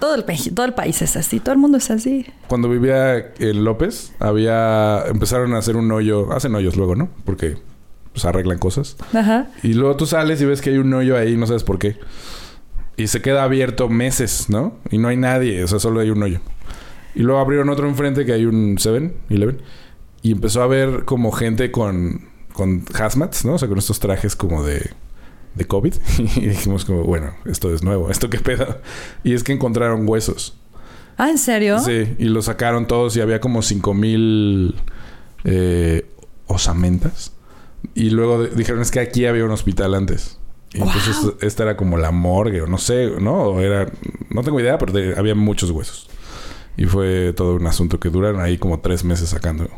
todo 0.00 0.16
el, 0.16 0.24
todo 0.52 0.66
el 0.66 0.74
país 0.74 1.00
es 1.00 1.16
así. 1.16 1.38
Todo 1.38 1.52
el 1.52 1.60
mundo 1.60 1.78
es 1.78 1.92
así. 1.92 2.26
Cuando 2.48 2.68
vivía 2.68 3.18
en 3.38 3.62
López, 3.62 4.14
había... 4.18 5.04
Empezaron 5.06 5.54
a 5.54 5.58
hacer 5.58 5.76
un 5.76 5.92
hoyo... 5.92 6.32
Hacen 6.32 6.52
hoyos 6.56 6.74
luego, 6.76 6.96
¿no? 6.96 7.08
Porque 7.24 7.56
pues 8.12 8.24
arreglan 8.24 8.58
cosas. 8.58 8.96
Ajá. 9.12 9.48
Y 9.62 9.74
luego 9.74 9.96
tú 9.96 10.06
sales 10.06 10.40
y 10.40 10.44
ves 10.44 10.60
que 10.60 10.70
hay 10.70 10.78
un 10.78 10.92
hoyo 10.92 11.16
ahí, 11.16 11.36
no 11.36 11.46
sabes 11.46 11.64
por 11.64 11.78
qué. 11.78 11.96
Y 12.96 13.06
se 13.06 13.22
queda 13.22 13.44
abierto 13.44 13.88
meses, 13.88 14.48
¿no? 14.48 14.74
Y 14.90 14.98
no 14.98 15.08
hay 15.08 15.16
nadie, 15.16 15.64
o 15.64 15.68
sea, 15.68 15.78
solo 15.78 16.00
hay 16.00 16.10
un 16.10 16.22
hoyo. 16.22 16.40
Y 17.14 17.20
luego 17.20 17.40
abrieron 17.40 17.68
otro 17.68 17.88
enfrente 17.88 18.24
que 18.24 18.32
hay 18.32 18.44
un 18.44 18.76
7-Eleven. 18.76 19.58
Y 20.22 20.32
empezó 20.32 20.62
a 20.62 20.66
ver 20.66 21.04
como 21.04 21.32
gente 21.32 21.70
con, 21.70 22.28
con 22.52 22.84
hazmats, 22.94 23.44
¿no? 23.44 23.54
O 23.54 23.58
sea, 23.58 23.68
con 23.68 23.78
estos 23.78 23.98
trajes 23.98 24.36
como 24.36 24.62
de, 24.62 24.90
de 25.54 25.64
COVID. 25.64 25.94
Y 26.36 26.46
dijimos 26.46 26.84
como, 26.84 27.02
bueno, 27.04 27.32
esto 27.44 27.72
es 27.74 27.82
nuevo, 27.82 28.10
¿esto 28.10 28.30
qué 28.30 28.38
pedo? 28.38 28.80
Y 29.24 29.34
es 29.34 29.42
que 29.42 29.52
encontraron 29.52 30.08
huesos. 30.08 30.56
Ah, 31.18 31.30
¿en 31.30 31.38
serio? 31.38 31.78
Sí, 31.78 32.14
y 32.18 32.24
los 32.24 32.46
sacaron 32.46 32.86
todos 32.86 33.16
y 33.16 33.20
había 33.20 33.40
como 33.40 33.62
5 33.62 33.94
mil 33.94 34.74
eh, 35.44 36.06
osamentas. 36.46 37.32
Y 37.94 38.10
luego 38.10 38.44
dijeron, 38.44 38.80
es 38.82 38.90
que 38.90 39.00
aquí 39.00 39.26
había 39.26 39.44
un 39.44 39.50
hospital 39.50 39.94
antes. 39.94 40.38
Y 40.72 40.78
entonces 40.80 41.16
esta 41.40 41.64
era 41.64 41.76
como 41.76 41.98
la 41.98 42.10
morgue, 42.12 42.62
o 42.62 42.66
no 42.66 42.78
sé, 42.78 43.10
¿no? 43.20 43.34
O 43.42 43.60
era... 43.60 43.86
No 44.30 44.42
tengo 44.42 44.58
idea, 44.60 44.78
pero 44.78 44.92
de- 44.92 45.14
había 45.18 45.34
muchos 45.34 45.70
huesos. 45.70 46.08
Y 46.76 46.86
fue 46.86 47.34
todo 47.34 47.56
un 47.56 47.66
asunto 47.66 48.00
que 48.00 48.08
duraron 48.08 48.40
ahí 48.40 48.56
como 48.56 48.80
tres 48.80 49.04
meses 49.04 49.28
sacando 49.28 49.68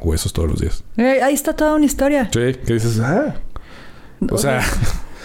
huesos 0.00 0.32
todos 0.32 0.48
los 0.48 0.60
días. 0.60 0.84
Eh, 0.96 1.20
ahí 1.22 1.34
está 1.34 1.56
toda 1.56 1.74
una 1.74 1.86
historia. 1.86 2.26
Sí, 2.32 2.54
que 2.64 2.74
dices, 2.74 3.00
ah... 3.00 3.34
O 4.30 4.38
sea, 4.38 4.62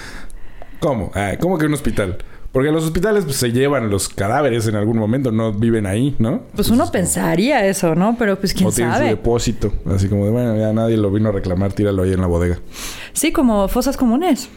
¿cómo? 0.79 1.11
Ah, 1.13 1.33
¿Cómo 1.39 1.57
que 1.57 1.65
un 1.67 1.73
hospital? 1.73 2.17
Porque 2.51 2.71
los 2.71 2.83
hospitales 2.83 3.23
pues, 3.23 3.37
se 3.37 3.51
llevan 3.51 3.89
los 3.89 4.09
cadáveres 4.09 4.67
en 4.67 4.75
algún 4.75 4.97
momento, 4.97 5.31
no 5.31 5.53
viven 5.53 5.85
ahí, 5.85 6.15
¿no? 6.19 6.41
Pues 6.53 6.67
uno 6.67 6.83
Entonces, 6.83 6.91
pensaría 6.91 7.65
eso, 7.65 7.95
¿no? 7.95 8.15
Pero 8.19 8.37
pues 8.37 8.53
quién 8.53 8.67
o 8.67 8.71
tienen 8.71 8.93
su 8.93 8.97
sabe. 8.99 9.09
depósito. 9.09 9.73
Así 9.85 10.09
como 10.09 10.25
de, 10.25 10.31
bueno, 10.31 10.57
ya 10.57 10.73
nadie 10.73 10.97
lo 10.97 11.11
vino 11.11 11.29
a 11.29 11.31
reclamar, 11.31 11.71
tíralo 11.71 12.03
ahí 12.03 12.11
en 12.11 12.19
la 12.19 12.27
bodega. 12.27 12.59
Sí, 13.13 13.31
como 13.31 13.67
fosas 13.69 13.95
comunes. 13.95 14.49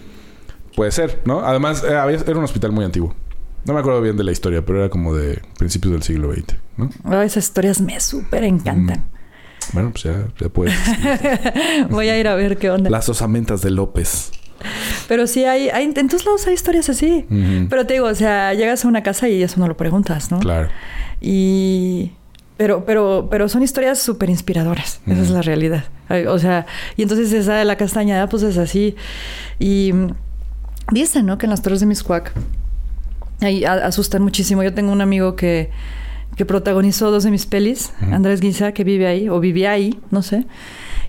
Puede 0.74 0.90
ser, 0.90 1.20
¿no? 1.24 1.40
Además, 1.40 1.84
eh, 1.84 1.88
era 2.26 2.36
un 2.36 2.44
hospital 2.44 2.72
muy 2.72 2.84
antiguo. 2.84 3.14
No 3.64 3.74
me 3.74 3.80
acuerdo 3.80 4.02
bien 4.02 4.16
de 4.16 4.24
la 4.24 4.32
historia, 4.32 4.64
pero 4.66 4.80
era 4.80 4.88
como 4.90 5.14
de 5.14 5.40
principios 5.56 5.92
del 5.92 6.02
siglo 6.02 6.32
XX, 6.34 6.56
¿no? 6.76 6.90
Oh, 7.04 7.22
esas 7.22 7.44
historias 7.44 7.80
me 7.80 7.98
súper 8.00 8.42
encantan. 8.44 9.04
Bueno, 9.72 9.90
pues 9.92 10.02
ya, 10.04 10.26
ya 10.38 10.48
puedes. 10.48 10.74
Voy 11.90 12.08
a 12.08 12.18
ir 12.18 12.28
a 12.28 12.34
ver 12.34 12.58
qué 12.58 12.70
onda. 12.70 12.90
Las 12.90 13.08
osamentas 13.08 13.62
de 13.62 13.70
López. 13.70 14.32
Pero 15.08 15.26
sí 15.26 15.44
hay, 15.44 15.68
hay... 15.68 15.84
En 15.84 16.08
todos 16.08 16.24
lados 16.24 16.46
hay 16.46 16.54
historias 16.54 16.88
así. 16.88 17.26
Pero 17.68 17.86
te 17.86 17.94
digo, 17.94 18.06
o 18.06 18.14
sea, 18.14 18.54
llegas 18.54 18.84
a 18.84 18.88
una 18.88 19.02
casa 19.02 19.28
y 19.28 19.42
eso 19.42 19.60
no 19.60 19.68
lo 19.68 19.76
preguntas, 19.76 20.30
¿no? 20.30 20.38
Claro. 20.40 20.68
Y, 21.20 22.12
pero, 22.56 22.84
pero, 22.84 23.28
pero 23.30 23.48
son 23.48 23.62
historias 23.62 23.98
súper 23.98 24.30
inspiradoras. 24.30 25.00
Esa 25.06 25.22
es 25.22 25.30
la 25.30 25.42
realidad. 25.42 25.84
O 26.28 26.38
sea, 26.38 26.66
y 26.96 27.02
entonces 27.02 27.32
esa 27.32 27.54
de 27.54 27.64
la 27.64 27.76
castañada, 27.76 28.28
pues 28.28 28.42
es 28.42 28.58
así. 28.58 28.94
Y 29.58 29.92
mm, 29.92 30.08
dicen, 30.92 31.26
¿no? 31.26 31.38
Que 31.38 31.46
en 31.46 31.50
las 31.50 31.62
torres 31.62 31.80
de 31.80 31.86
Miscuac 31.86 32.32
ahí 33.40 33.64
asustan 33.64 34.22
muchísimo. 34.22 34.62
Yo 34.62 34.72
tengo 34.74 34.92
un 34.92 35.00
amigo 35.00 35.36
que, 35.36 35.70
que 36.36 36.44
protagonizó 36.44 37.10
dos 37.10 37.24
de 37.24 37.30
mis 37.30 37.46
pelis. 37.46 37.92
Andrés 38.12 38.40
Guisa, 38.40 38.72
que 38.72 38.84
vive 38.84 39.06
ahí, 39.06 39.28
o 39.28 39.40
vivía 39.40 39.72
ahí, 39.72 39.98
no 40.10 40.22
sé. 40.22 40.46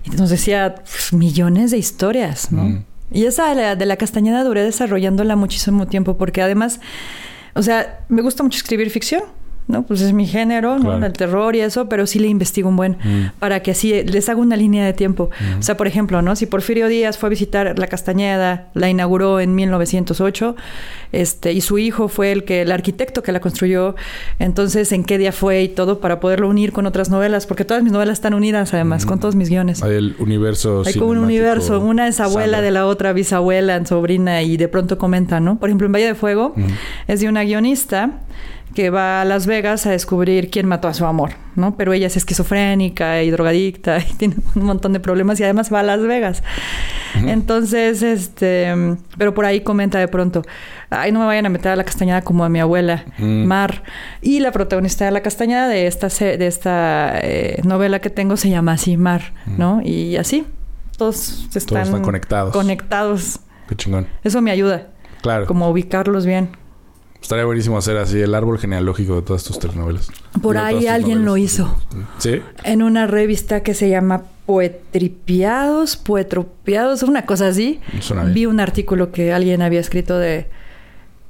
Y 0.04 0.10
nos 0.10 0.30
decía 0.30 0.76
pues, 0.76 1.12
millones 1.12 1.70
de 1.70 1.78
historias, 1.78 2.52
¿no? 2.52 2.84
Y 3.10 3.24
esa 3.24 3.48
de 3.48 3.54
la, 3.54 3.76
de 3.76 3.86
la 3.86 3.96
castañada 3.96 4.44
duré 4.44 4.62
desarrollándola 4.62 5.36
muchísimo 5.36 5.86
tiempo, 5.86 6.16
porque 6.18 6.42
además, 6.42 6.80
o 7.54 7.62
sea, 7.62 8.04
me 8.08 8.22
gusta 8.22 8.42
mucho 8.42 8.58
escribir 8.58 8.90
ficción. 8.90 9.22
¿No? 9.68 9.82
Pues 9.84 10.00
es 10.00 10.12
mi 10.12 10.26
género. 10.26 10.76
El 11.04 11.12
terror 11.12 11.56
y 11.56 11.60
eso, 11.60 11.88
pero 11.88 12.06
sí 12.06 12.18
le 12.18 12.28
investigo 12.28 12.68
un 12.68 12.76
buen 12.76 12.92
Mm. 13.02 13.30
para 13.38 13.60
que 13.60 13.72
así 13.72 14.02
les 14.04 14.28
haga 14.28 14.40
una 14.40 14.56
línea 14.56 14.84
de 14.84 14.92
tiempo. 14.92 15.30
Mm. 15.56 15.58
O 15.58 15.62
sea, 15.62 15.76
por 15.76 15.86
ejemplo, 15.86 16.22
¿no? 16.22 16.36
Si 16.36 16.46
Porfirio 16.46 16.88
Díaz 16.88 17.18
fue 17.18 17.28
a 17.28 17.30
visitar 17.30 17.78
la 17.78 17.86
Castañeda, 17.86 18.68
la 18.74 18.88
inauguró 18.88 19.40
en 19.40 19.54
1908, 19.54 20.54
este, 21.12 21.52
y 21.52 21.60
su 21.60 21.78
hijo 21.78 22.08
fue 22.08 22.32
el 22.32 22.44
que, 22.44 22.62
el 22.62 22.72
arquitecto 22.72 23.22
que 23.22 23.32
la 23.32 23.40
construyó, 23.40 23.94
entonces 24.38 24.92
en 24.92 25.04
qué 25.04 25.18
día 25.18 25.32
fue 25.32 25.62
y 25.62 25.68
todo 25.68 26.00
para 26.00 26.20
poderlo 26.20 26.48
unir 26.48 26.72
con 26.72 26.86
otras 26.86 27.10
novelas, 27.10 27.46
porque 27.46 27.64
todas 27.64 27.82
mis 27.82 27.92
novelas 27.92 28.14
están 28.18 28.34
unidas 28.34 28.72
además, 28.74 29.04
Mm. 29.04 29.08
con 29.08 29.20
todos 29.20 29.34
mis 29.34 29.48
guiones. 29.48 29.82
Hay 29.82 29.94
el 29.96 30.14
universo 30.18 30.82
Hay 30.86 30.94
como 30.94 31.10
un 31.10 31.18
universo, 31.18 31.80
una 31.80 32.06
es 32.08 32.20
abuela 32.20 32.60
de 32.60 32.70
la 32.70 32.86
otra, 32.86 33.12
bisabuela, 33.12 33.84
sobrina, 33.86 34.42
y 34.42 34.56
de 34.56 34.68
pronto 34.68 34.98
comenta, 34.98 35.40
¿no? 35.40 35.58
Por 35.58 35.68
ejemplo, 35.68 35.86
en 35.86 35.92
Valle 35.92 36.06
de 36.06 36.14
Fuego 36.14 36.52
Mm. 36.56 36.64
es 37.08 37.20
de 37.20 37.28
una 37.28 37.42
guionista 37.44 38.10
que 38.76 38.90
va 38.90 39.22
a 39.22 39.24
Las 39.24 39.46
Vegas 39.46 39.86
a 39.86 39.90
descubrir 39.90 40.50
quién 40.50 40.66
mató 40.66 40.86
a 40.86 40.92
su 40.94 41.06
amor, 41.06 41.30
¿no? 41.54 41.76
Pero 41.78 41.94
ella 41.94 42.06
es 42.08 42.16
esquizofrénica 42.18 43.22
y 43.22 43.30
drogadicta 43.30 43.98
y 44.10 44.12
tiene 44.14 44.36
un 44.54 44.64
montón 44.66 44.92
de 44.92 45.00
problemas 45.00 45.40
y 45.40 45.44
además 45.44 45.72
va 45.72 45.80
a 45.80 45.82
Las 45.82 46.02
Vegas. 46.02 46.42
Entonces, 47.14 48.02
este, 48.02 48.74
pero 49.16 49.32
por 49.32 49.46
ahí 49.46 49.62
comenta 49.62 49.98
de 49.98 50.08
pronto, 50.08 50.42
ay, 50.90 51.10
no 51.12 51.20
me 51.20 51.26
vayan 51.26 51.46
a 51.46 51.48
meter 51.48 51.72
a 51.72 51.76
la 51.76 51.84
castañada 51.84 52.20
como 52.20 52.44
a 52.44 52.48
mi 52.50 52.60
abuela. 52.60 53.04
Mar. 53.18 53.82
Y 54.20 54.40
la 54.40 54.52
protagonista 54.52 55.06
de 55.06 55.10
la 55.10 55.22
castañada 55.22 55.68
de 55.68 55.86
esta, 55.86 56.08
de 56.08 56.46
esta 56.46 57.18
eh, 57.22 57.60
novela 57.64 58.00
que 58.00 58.10
tengo 58.10 58.36
se 58.36 58.50
llama 58.50 58.72
así, 58.72 58.98
Mar. 58.98 59.32
¿no? 59.46 59.80
Y 59.82 60.16
así, 60.16 60.44
todos 60.98 61.48
están, 61.54 61.82
están 61.82 62.02
conectados. 62.02 62.52
conectados. 62.52 63.40
Qué 63.68 63.74
chingón. 63.76 64.06
Eso 64.22 64.42
me 64.42 64.50
ayuda, 64.50 64.88
Claro. 65.22 65.46
como 65.46 65.70
ubicarlos 65.70 66.26
bien. 66.26 66.50
Estaría 67.20 67.44
buenísimo 67.44 67.78
hacer 67.78 67.96
así 67.96 68.20
el 68.20 68.34
árbol 68.34 68.58
genealógico 68.58 69.16
de 69.16 69.22
todas 69.22 69.44
tus 69.44 69.58
telenovelas. 69.58 70.10
Por 70.40 70.58
ahí 70.58 70.86
alguien 70.86 71.24
lo 71.24 71.36
hizo. 71.36 71.76
¿Sí? 72.18 72.40
En 72.62 72.82
una 72.82 73.06
revista 73.06 73.62
que 73.62 73.74
se 73.74 73.88
llama 73.88 74.22
Poetripiados, 74.46 75.96
Poetropiados, 75.96 77.02
una 77.02 77.26
cosa 77.26 77.48
así. 77.48 77.80
Suena 78.00 78.22
bien. 78.22 78.34
Vi 78.34 78.46
un 78.46 78.60
artículo 78.60 79.12
que 79.12 79.32
alguien 79.32 79.62
había 79.62 79.80
escrito 79.80 80.18
de 80.18 80.46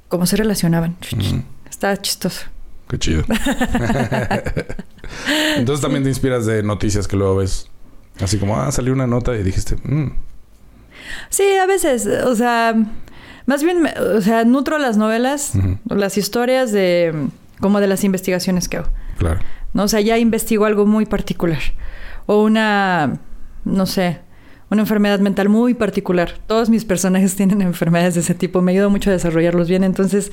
cómo 0.07 0.25
se 0.25 0.35
relacionaban. 0.35 0.97
Ujú. 1.13 1.41
Está 1.69 1.97
chistoso. 1.97 2.45
Qué 2.89 2.99
chido. 2.99 3.23
Entonces 5.57 5.81
también 5.81 6.03
te 6.03 6.09
inspiras 6.09 6.45
de 6.45 6.63
noticias 6.63 7.07
que 7.07 7.17
luego 7.17 7.37
ves. 7.37 7.69
Así 8.21 8.37
como, 8.37 8.59
ah, 8.59 8.71
salió 8.71 8.93
una 8.93 9.07
nota 9.07 9.35
y 9.35 9.43
dijiste, 9.43 9.75
mm, 9.83 10.11
Sí, 11.29 11.55
a 11.55 11.65
veces, 11.65 12.05
o 12.05 12.35
sea, 12.35 12.75
más 13.47 13.63
bien, 13.63 13.81
o 14.15 14.21
sea, 14.21 14.45
nutro 14.45 14.77
las 14.77 14.97
novelas, 14.97 15.53
las 15.85 16.17
historias 16.17 16.71
de 16.71 17.29
como 17.59 17.79
de 17.79 17.87
las 17.87 18.03
investigaciones 18.03 18.69
que 18.69 18.77
hago. 18.77 18.89
claro. 19.17 19.39
¿no? 19.73 19.83
O 19.83 19.87
sea, 19.87 20.01
ya 20.01 20.17
investigo 20.17 20.65
algo 20.65 20.85
muy 20.85 21.05
particular. 21.05 21.61
O 22.25 22.43
una, 22.43 23.19
no 23.63 23.85
sé, 23.85 24.19
una 24.69 24.81
enfermedad 24.81 25.19
mental 25.19 25.47
muy 25.49 25.73
particular. 25.73 26.33
Todos 26.47 26.69
mis 26.69 26.83
personajes 26.85 27.35
tienen 27.37 27.61
enfermedades 27.61 28.15
de 28.15 28.21
ese 28.21 28.33
tipo. 28.35 28.61
Me 28.61 28.71
ayuda 28.73 28.89
mucho 28.89 29.09
a 29.09 29.13
desarrollarlos 29.13 29.69
bien. 29.69 29.83
Entonces, 29.83 30.31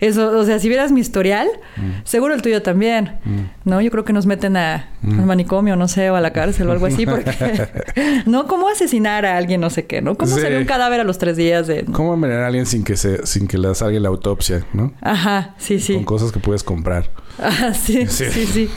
eso, 0.00 0.36
o 0.38 0.44
sea, 0.44 0.58
si 0.58 0.68
vieras 0.68 0.92
mi 0.92 1.00
historial, 1.00 1.48
Mm. 1.76 2.02
seguro 2.04 2.34
el 2.34 2.42
tuyo 2.42 2.62
también. 2.62 3.12
Mm. 3.24 3.68
¿No? 3.68 3.80
Yo 3.80 3.90
creo 3.90 4.04
que 4.04 4.12
nos 4.12 4.26
meten 4.26 4.56
a, 4.56 4.88
Mm. 5.02 5.20
al 5.20 5.26
manicomio, 5.26 5.76
no 5.76 5.88
sé, 5.88 6.10
o 6.10 6.16
a 6.16 6.20
la 6.20 6.32
cárcel 6.32 6.68
o 6.68 6.72
algo 6.72 6.86
así. 6.86 7.06
Porque, 7.06 7.30
¿no? 8.26 8.46
¿Cómo 8.46 8.68
asesinar 8.68 9.24
a 9.26 9.36
alguien, 9.36 9.60
no 9.60 9.70
sé 9.70 9.86
qué, 9.86 10.02
¿no? 10.02 10.16
¿Cómo 10.16 10.34
Sí. 10.34 10.40
salió 10.42 10.58
un 10.58 10.64
cadáver 10.64 11.00
a 11.00 11.04
los 11.04 11.18
tres 11.18 11.36
días 11.36 11.66
de... 11.66 11.84
¿Cómo 11.84 12.14
envenenar 12.14 12.44
a 12.44 12.46
alguien 12.48 12.66
sin 12.66 12.82
que 12.84 12.96
se, 12.96 13.24
sin 13.26 13.46
que 13.46 13.58
le 13.58 13.74
salga 13.74 14.00
la 14.00 14.08
autopsia, 14.08 14.64
no? 14.72 14.92
Ajá, 15.00 15.54
sí, 15.58 15.78
sí. 15.80 15.94
Con 15.94 16.04
cosas 16.04 16.32
que 16.32 16.40
puedes 16.40 16.62
comprar. 16.64 17.10
Ah, 17.38 17.74
sí, 17.74 18.06
Sí. 18.06 18.24
sí, 18.30 18.46
sí. 18.46 18.70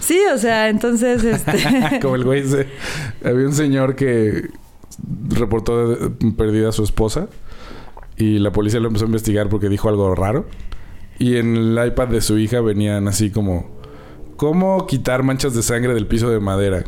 Sí, 0.00 0.18
o 0.34 0.38
sea, 0.38 0.68
entonces, 0.70 1.22
este... 1.24 2.00
Como 2.00 2.14
el 2.16 2.24
güey 2.24 2.40
ese- 2.40 2.66
Había 3.22 3.46
un 3.46 3.52
señor 3.52 3.94
que 3.96 4.31
reportó 5.28 5.88
de- 5.94 6.32
perdida 6.32 6.68
a 6.68 6.72
su 6.72 6.84
esposa 6.84 7.28
y 8.16 8.38
la 8.38 8.52
policía 8.52 8.80
lo 8.80 8.88
empezó 8.88 9.04
a 9.04 9.08
investigar 9.08 9.48
porque 9.48 9.68
dijo 9.68 9.88
algo 9.88 10.14
raro. 10.14 10.46
Y 11.18 11.36
en 11.36 11.56
el 11.56 11.86
iPad 11.86 12.08
de 12.08 12.20
su 12.20 12.38
hija 12.38 12.60
venían 12.60 13.08
así 13.08 13.30
como... 13.30 13.80
¿Cómo 14.36 14.86
quitar 14.88 15.22
manchas 15.22 15.54
de 15.54 15.62
sangre 15.62 15.94
del 15.94 16.06
piso 16.08 16.28
de 16.28 16.40
madera? 16.40 16.84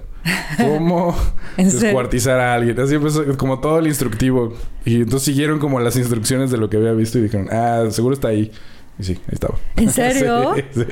¿Cómo 0.57 1.14
descuartizar 1.57 2.40
a 2.40 2.55
alguien? 2.55 2.78
Así 2.80 2.95
empezó 2.97 3.24
como 3.36 3.61
todo 3.61 3.78
el 3.78 3.86
instructivo. 3.86 4.55
Y 4.84 4.97
entonces 5.03 5.22
siguieron 5.22 5.61
como 5.61 5.78
las 5.78 5.97
instrucciones 5.97 6.51
de 6.51 6.57
lo 6.57 6.68
que 6.68 6.78
había 6.78 6.92
visto 6.92 7.18
y 7.18 7.22
dijeron... 7.22 7.49
Ah, 7.53 7.84
seguro 7.90 8.14
está 8.14 8.28
ahí. 8.28 8.51
Y 8.99 9.05
sí, 9.05 9.12
ahí 9.12 9.34
estaba. 9.34 9.55
¿En 9.76 9.90
serio? 9.90 10.55
Sí, 10.57 10.62
sí. 10.74 10.84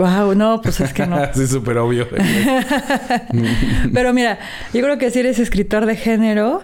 Guau, 0.00 0.34
no, 0.34 0.62
pues 0.62 0.80
es 0.80 0.94
que 0.94 1.06
no. 1.06 1.18
sí, 1.34 1.46
súper 1.46 1.76
obvio. 1.76 2.08
Pero 3.92 4.12
mira, 4.14 4.38
yo 4.72 4.80
creo 4.82 4.96
que 4.96 5.10
si 5.10 5.20
eres 5.20 5.38
escritor 5.38 5.84
de 5.84 5.94
género, 5.96 6.62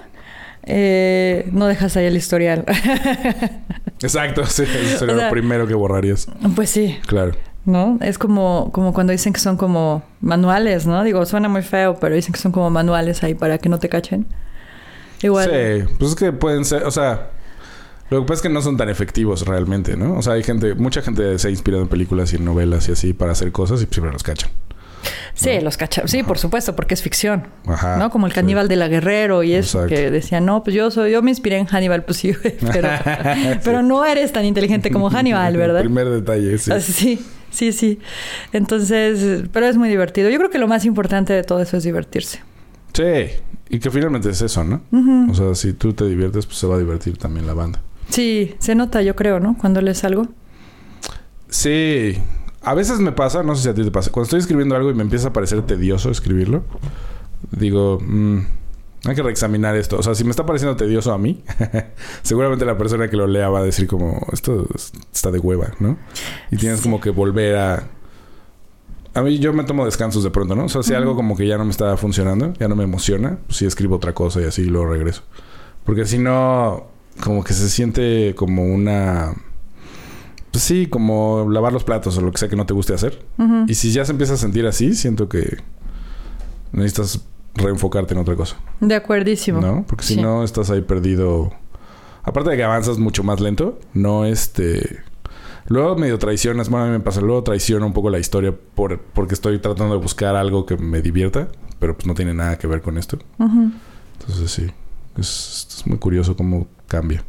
eh, 0.65 1.47
no 1.53 1.67
dejas 1.67 1.97
ahí 1.99 2.07
el 2.07 2.17
historial. 2.17 2.65
Exacto, 4.01 4.47
sí, 4.47 4.63
eso 4.63 4.99
sería 4.99 5.15
O 5.15 5.19
sea- 5.19 5.27
lo 5.27 5.31
primero 5.31 5.67
que 5.67 5.75
borrarías. 5.75 6.29
pues 6.55 6.71
sí, 6.71 6.99
Claro. 7.07 7.33
¿no? 7.67 7.99
Es 8.01 8.17
como, 8.17 8.71
como 8.73 8.93
cuando 8.95 9.11
dicen 9.13 9.33
que 9.35 9.41
son 9.41 9.57
como 9.59 10.03
manuales, 10.21 10.87
¿no? 10.87 11.03
Digo, 11.05 11.27
suena 11.27 11.49
muy 11.49 11.63
feo, 11.63 11.97
pero 12.01 12.15
dicen 12.15 12.33
que 12.33 12.39
son 12.41 12.53
como 12.53 12.71
manuales 12.71 13.23
ahí 13.23 13.35
para 13.35 13.59
que 13.59 13.69
no 13.69 13.79
te 13.79 13.89
cachen. 13.89 14.27
Igual. 15.23 15.51
Sí, 15.51 15.95
pues 15.99 16.11
es 16.13 16.17
que 16.17 16.33
pueden 16.33 16.65
ser, 16.65 16.85
o 16.85 16.91
sea, 16.91 17.31
lo 18.11 18.21
que 18.21 18.27
pasa 18.27 18.35
es 18.35 18.43
que 18.43 18.49
no 18.49 18.63
son 18.63 18.77
tan 18.77 18.89
efectivos 18.89 19.47
realmente, 19.47 19.97
¿no? 19.97 20.15
O 20.17 20.23
sea, 20.23 20.35
hay 20.35 20.43
gente, 20.43 20.75
mucha 20.75 21.03
gente 21.03 21.39
se 21.39 21.49
ha 21.49 21.51
inspirado 21.51 21.83
en 21.83 21.89
películas 21.89 22.33
y 22.33 22.37
en 22.37 22.45
novelas 22.45 22.89
y 22.89 22.93
así 22.93 23.13
para 23.13 23.33
hacer 23.33 23.53
cosas 23.53 23.83
y 23.83 23.87
siempre 23.91 24.13
los 24.13 24.23
cachan. 24.23 24.51
Sí, 25.35 25.51
¿no? 25.59 25.65
los 25.65 25.77
cacha. 25.77 26.03
Sí, 26.09 26.23
por 26.23 26.39
supuesto, 26.39 26.75
porque 26.75 26.95
es 26.95 27.03
ficción. 27.03 27.47
Ajá. 27.67 27.97
¿No? 27.99 28.11
Como 28.11 28.27
el 28.27 28.33
sí. 28.33 28.37
caníbal 28.37 28.69
de 28.69 28.77
la 28.77 28.89
Guerrero 28.89 29.43
y 29.43 29.53
eso 29.53 29.85
Exacto. 29.85 29.95
que 29.95 30.11
decía, 30.11 30.41
no, 30.41 30.63
pues 30.65 30.75
yo 30.75 30.91
soy, 30.91 31.13
yo 31.13 31.23
me 31.23 31.31
inspiré 31.31 31.59
en 31.59 31.67
Hannibal, 31.67 32.05
pues 32.05 32.19
sí, 32.19 32.33
pero, 32.73 32.89
Sí. 33.35 33.59
pero 33.63 33.83
no 33.83 34.05
eres 34.05 34.33
tan 34.33 34.45
inteligente 34.45 34.91
como 34.91 35.11
Hannibal, 35.11 35.57
¿verdad? 35.57 35.79
El 35.83 35.87
primer 35.87 36.09
detalle, 36.09 36.57
sí. 36.59 36.71
Ah, 36.73 36.81
Sí, 36.81 37.21
sí, 37.51 37.73
sí. 37.73 37.99
Entonces, 38.53 39.45
pero 39.53 39.67
es 39.67 39.77
muy 39.77 39.89
divertido. 39.89 40.31
Yo 40.31 40.39
creo 40.39 40.51
que 40.51 40.59
lo 40.59 40.69
más 40.69 40.85
importante 40.85 41.33
de 41.33 41.43
todo 41.45 41.61
eso 41.61 41.77
es 41.77 41.85
divertirse. 41.85 42.41
Sí, 42.93 43.03
y 43.69 43.79
que 43.79 43.91
finalmente 43.91 44.31
es 44.31 44.41
eso, 44.41 44.65
¿no? 44.65 44.81
O 45.31 45.35
sea, 45.35 45.55
si 45.55 45.75
tú 45.75 45.93
te 45.93 46.07
diviertes, 46.07 46.47
pues 46.47 46.57
se 46.59 46.67
va 46.67 46.77
a 46.77 46.79
divertir 46.79 47.19
también 47.19 47.47
la 47.47 47.53
banda. 47.55 47.83
Sí, 48.09 48.55
se 48.59 48.75
nota, 48.75 49.03
yo 49.03 49.17
creo, 49.17 49.41
¿no? 49.41 49.57
Cuando 49.59 49.81
lees 49.81 50.05
algo. 50.05 50.27
Sí. 51.49 52.17
A 52.63 52.75
veces 52.75 52.99
me 52.99 53.13
pasa, 53.13 53.43
no 53.43 53.55
sé 53.55 53.63
si 53.63 53.69
a 53.69 53.75
ti 53.75 53.85
te 53.85 53.91
pasa. 53.91 54.11
Cuando 54.11 54.25
estoy 54.25 54.41
escribiendo 54.41 54.75
algo 54.75 54.91
y 54.91 54.95
me 54.95 55.03
empieza 55.03 55.29
a 55.29 55.33
parecer 55.33 55.63
tedioso 55.63 56.11
escribirlo, 56.11 56.65
digo, 57.53 58.01
mm, 58.05 58.39
hay 59.05 59.15
que 59.15 59.23
reexaminar 59.23 59.77
esto. 59.77 59.99
O 59.99 60.03
sea, 60.03 60.15
si 60.17 60.25
me 60.25 60.31
está 60.31 60.45
pareciendo 60.45 60.77
tedioso 60.77 61.13
a 61.13 61.19
mí, 61.19 61.45
seguramente 62.23 62.65
la 62.65 62.77
persona 62.77 63.09
que 63.09 63.17
lo 63.17 63.27
lea 63.29 63.49
va 63.49 63.61
a 63.61 63.63
decir 63.63 63.87
como, 63.87 64.27
esto 64.33 64.67
es- 64.75 64.93
está 65.13 65.31
de 65.31 65.39
hueva, 65.39 65.69
¿no? 65.79 65.97
Y 66.51 66.57
tienes 66.57 66.79
Sí. 66.81 66.85
como 66.85 67.01
que 67.01 67.11
volver 67.11 67.57
a... 67.57 67.89
A 69.15 69.23
mí 69.23 69.39
yo 69.39 69.53
me 69.55 69.65
tomo 69.65 69.85
descansos 69.85 70.25
de 70.25 70.31
pronto, 70.31 70.55
¿no? 70.57 70.65
O 70.65 70.69
sea, 70.69 70.83
si 70.83 70.93
algo 70.93 71.15
como 71.17 71.37
que 71.37 71.47
ya 71.47 71.57
no 71.57 71.65
me 71.65 71.71
está 71.71 71.97
funcionando, 71.97 72.53
ya 72.59 72.69
no 72.69 72.75
me 72.77 72.85
emociona, 72.85 73.39
pues 73.47 73.59
sí 73.59 73.65
escribo 73.65 73.97
otra 73.97 74.13
cosa 74.13 74.41
y 74.43 74.45
así 74.45 74.65
luego 74.65 74.89
regreso. 74.89 75.23
Porque 75.85 76.05
si 76.05 76.19
no, 76.19 76.89
como 77.23 77.43
que 77.45 77.53
se 77.53 77.69
siente 77.69 78.35
como 78.35 78.65
una... 78.65 79.35
Pues 80.51 80.65
sí, 80.65 80.87
como 80.87 81.47
lavar 81.51 81.73
los 81.73 81.85
platos 81.85 82.17
o 82.17 82.23
lo 82.23 82.33
que 82.33 82.39
sea 82.39 82.49
que 82.49 82.57
no 82.57 82.65
te 82.67 82.73
guste 82.73 82.95
hacer. 82.95 83.25
Y 83.67 83.75
si 83.75 83.91
ya 83.93 84.05
se 84.05 84.13
empieza 84.13 84.35
a 84.35 84.37
sentir 84.39 84.67
así, 84.67 84.95
siento 84.95 85.29
que 85.29 85.59
necesitas 86.73 87.21
reenfocarte 87.55 88.15
en 88.15 88.21
otra 88.21 88.37
cosa, 88.37 88.57
De 88.81 88.95
acuerdísimo. 88.95 89.61
¿no? 89.61 89.85
Porque 89.87 90.05
si 90.05 90.15
Sí. 90.15 90.21
no 90.23 90.45
estás 90.45 90.71
ahí 90.71 90.81
perdido. 90.83 91.53
Aparte 92.23 92.51
de 92.51 92.57
que 92.57 92.65
avanzas 92.65 92.99
mucho 92.99 93.23
más 93.23 93.41
lento, 93.41 93.79
no 93.95 94.25
este. 94.25 95.01
Luego 95.69 95.97
medio 95.97 96.19
traicionas, 96.19 96.69
bueno, 96.69 96.85
a 96.85 96.89
mí 96.89 96.93
me 96.95 97.01
pasa, 97.01 97.21
luego 97.21 97.43
traiciono 97.43 97.87
un 97.87 97.93
poco 97.93 98.09
la 98.11 98.19
historia 98.19 98.55
por, 98.75 99.01
porque 99.01 99.35
estoy 99.35 99.59
tratando 99.59 99.95
de 99.97 100.01
buscar 100.01 100.37
algo 100.37 100.65
que 100.65 100.77
me 100.77 101.03
divierta, 101.03 101.49
pero 101.79 101.95
pues 101.97 102.07
no 102.07 102.15
tiene 102.15 102.35
nada 102.35 102.57
que 102.57 102.67
ver 102.67 102.83
con 102.83 102.99
esto. 102.99 103.19
Entonces 103.39 104.51
sí, 104.51 104.67
es, 105.19 105.67
es 105.79 105.87
muy 105.87 105.99
curioso 105.99 106.37
cómo 106.37 106.67
cambia, 106.89 107.23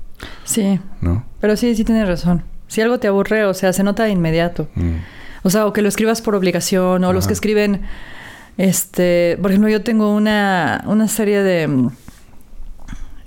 Sí, 0.43 0.79
¿no? 1.01 1.25
pero 1.39 1.55
sí, 1.55 1.75
sí 1.75 1.83
tienes 1.83 2.07
razón. 2.07 2.43
Si 2.67 2.81
algo 2.81 2.99
te 2.99 3.07
aburre, 3.07 3.45
o 3.45 3.53
sea, 3.53 3.71
se 3.73 3.83
nota 3.83 4.03
de 4.03 4.09
inmediato. 4.11 4.67
Mm. 4.75 4.95
O 5.43 5.49
sea, 5.49 5.65
o 5.65 5.73
que 5.73 5.81
lo 5.81 5.87
escribas 5.87 6.21
por 6.21 6.35
obligación, 6.35 7.03
o 7.03 7.13
los 7.13 7.27
que 7.27 7.33
escriben, 7.33 7.81
este, 8.57 9.37
por 9.41 9.51
ejemplo, 9.51 9.69
yo 9.69 9.83
tengo 9.83 10.13
una, 10.13 10.83
una 10.87 11.07
serie 11.07 11.43
de, 11.43 11.89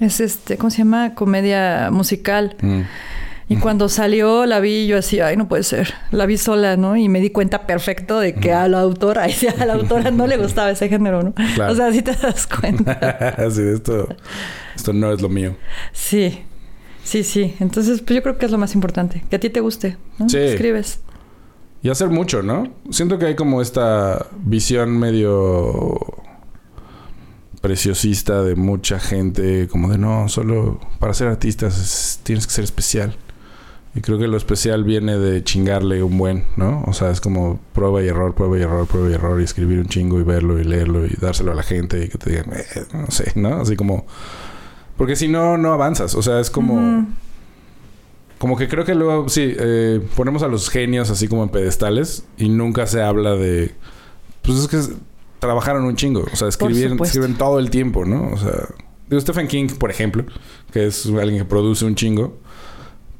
es 0.01 0.21
este, 0.21 0.57
¿cómo 0.57 0.71
se 0.71 0.79
llama? 0.79 1.15
Comedia 1.15 1.91
musical. 1.91 2.57
Mm. 2.61 2.81
Y 3.51 3.57
cuando 3.57 3.89
salió 3.89 4.47
la 4.47 4.61
vi 4.61 4.87
yo 4.87 4.97
así, 4.97 5.19
ay, 5.19 5.37
no 5.37 5.49
puede 5.49 5.65
ser. 5.65 5.93
La 6.13 6.25
vi 6.25 6.39
sola, 6.39 6.77
¿no? 6.77 6.97
Y 6.97 7.09
me 7.09 7.21
di 7.21 7.31
cuenta 7.31 7.67
perfecto 7.67 8.21
de 8.21 8.35
que 8.35 8.53
a 8.53 8.69
la 8.69 8.79
autora, 8.81 9.27
a 9.59 9.67
la 9.67 9.73
autora 9.75 10.11
no 10.13 10.27
le 10.29 10.37
gustaba 10.37 10.71
ese 10.71 10.89
género, 10.89 11.23
¿no? 11.25 11.35
Claro. 11.57 11.73
O 11.73 11.77
sea, 11.77 11.93
sí 11.93 12.01
te 12.01 12.15
das 12.15 12.47
cuenta. 12.47 13.35
sí, 13.51 13.63
esto, 13.75 14.07
esto 14.77 14.93
no 14.93 15.13
es 15.13 15.21
lo 15.21 15.29
mío. 15.29 15.57
Sí, 15.93 16.39
sí, 17.03 17.25
sí. 17.25 17.57
Entonces, 17.59 18.03
pues 18.03 18.15
yo 18.15 18.23
creo 18.23 18.39
que 18.39 18.47
es 18.47 18.53
lo 18.53 18.59
más 18.59 18.75
importante. 18.77 19.25
Que 19.29 19.35
a 19.37 19.41
ti 19.41 19.51
te 19.51 19.59
guste, 19.61 19.97
¿no? 20.19 20.29
Sí. 20.29 20.39
Escribes. 20.39 21.01
Y 21.83 21.89
hacer 21.89 22.09
mucho, 22.09 22.43
¿no? 22.43 22.73
Siento 22.91 23.19
que 23.19 23.27
hay 23.27 23.35
como 23.35 23.61
esta 23.61 24.27
visión 24.45 24.97
medio 24.97 25.99
preciosista 27.61 28.43
de 28.43 28.55
mucha 28.55 28.99
gente, 29.01 29.67
como 29.69 29.89
de 29.91 29.99
no, 29.99 30.29
solo 30.29 30.79
para 30.99 31.15
ser 31.15 31.29
artistas 31.29 31.79
es- 31.79 32.21
tienes 32.23 32.47
que 32.47 32.53
ser 32.53 32.65
especial. 32.65 33.17
Y 33.95 34.01
creo 34.03 34.19
que 34.19 34.29
lo 34.29 34.37
especial 34.37 34.85
viene 34.85 35.19
de 35.19 35.43
chingarle 35.43 36.03
un 36.05 36.17
buen, 36.17 36.45
¿no? 36.57 36.85
O 36.87 36.93
sea, 36.93 37.11
es 37.11 37.21
como 37.21 37.59
prueba 37.73 38.03
y 38.03 38.07
error, 38.07 38.35
prueba 38.35 38.57
y 38.57 38.63
error, 38.63 38.87
prueba 38.87 39.11
y 39.11 39.15
error, 39.15 39.41
y 39.41 39.45
escribir 39.45 39.79
un 39.81 39.87
chingo 39.87 40.21
y 40.21 40.23
verlo 40.23 40.61
y 40.61 40.65
leerlo 40.65 41.05
y 41.07 41.11
dárselo 41.21 41.51
a 41.51 41.55
la 41.57 41.65
gente 41.65 42.05
y 42.05 42.09
que 42.09 42.17
te 42.19 42.31
digan, 42.31 42.53
"Eh", 42.53 42.65
no 42.93 43.11
sé, 43.11 43.33
¿no? 43.35 43.57
Así 43.61 43.75
como... 43.75 44.07
Porque 44.97 45.17
si 45.17 45.27
no, 45.29 45.59
no 45.59 45.73
avanzas. 45.73 46.15
O 46.15 46.23
sea, 46.23 46.39
es 46.41 46.51
como... 46.51 47.07
Como 48.39 48.57
que 48.57 48.69
creo 48.69 48.85
que 48.85 48.95
luego, 48.95 49.29
sí, 49.29 49.55
eh, 49.59 50.01
ponemos 50.17 50.43
a 50.43 50.49
los 50.49 50.71
genios 50.71 51.11
así 51.11 51.29
como 51.29 51.43
en 51.43 51.51
pedestales 51.51 52.25
y 52.39 52.49
nunca 52.49 52.87
se 52.87 53.03
habla 53.03 53.33
de. 53.35 53.75
Pues 54.41 54.59
es 54.59 54.67
que 54.69 54.79
es- 54.79 54.93
trabajaron 55.41 55.85
un 55.85 55.95
chingo. 55.97 56.25
O 56.33 56.37
sea, 56.37 56.49
escribieron, 56.49 56.93
supuesto. 56.93 57.19
escriben 57.19 57.37
todo 57.37 57.59
el 57.59 57.69
tiempo, 57.69 58.07
¿no? 58.07 58.31
O 58.33 58.39
sea, 58.39 58.53
digo, 59.11 59.21
Stephen 59.21 59.47
King, 59.47 59.67
por 59.79 59.91
ejemplo, 59.91 60.25
que 60.73 60.87
es 60.87 61.05
alguien 61.07 61.37
que 61.39 61.45
produce 61.45 61.85
un 61.85 61.95
chingo, 61.97 62.39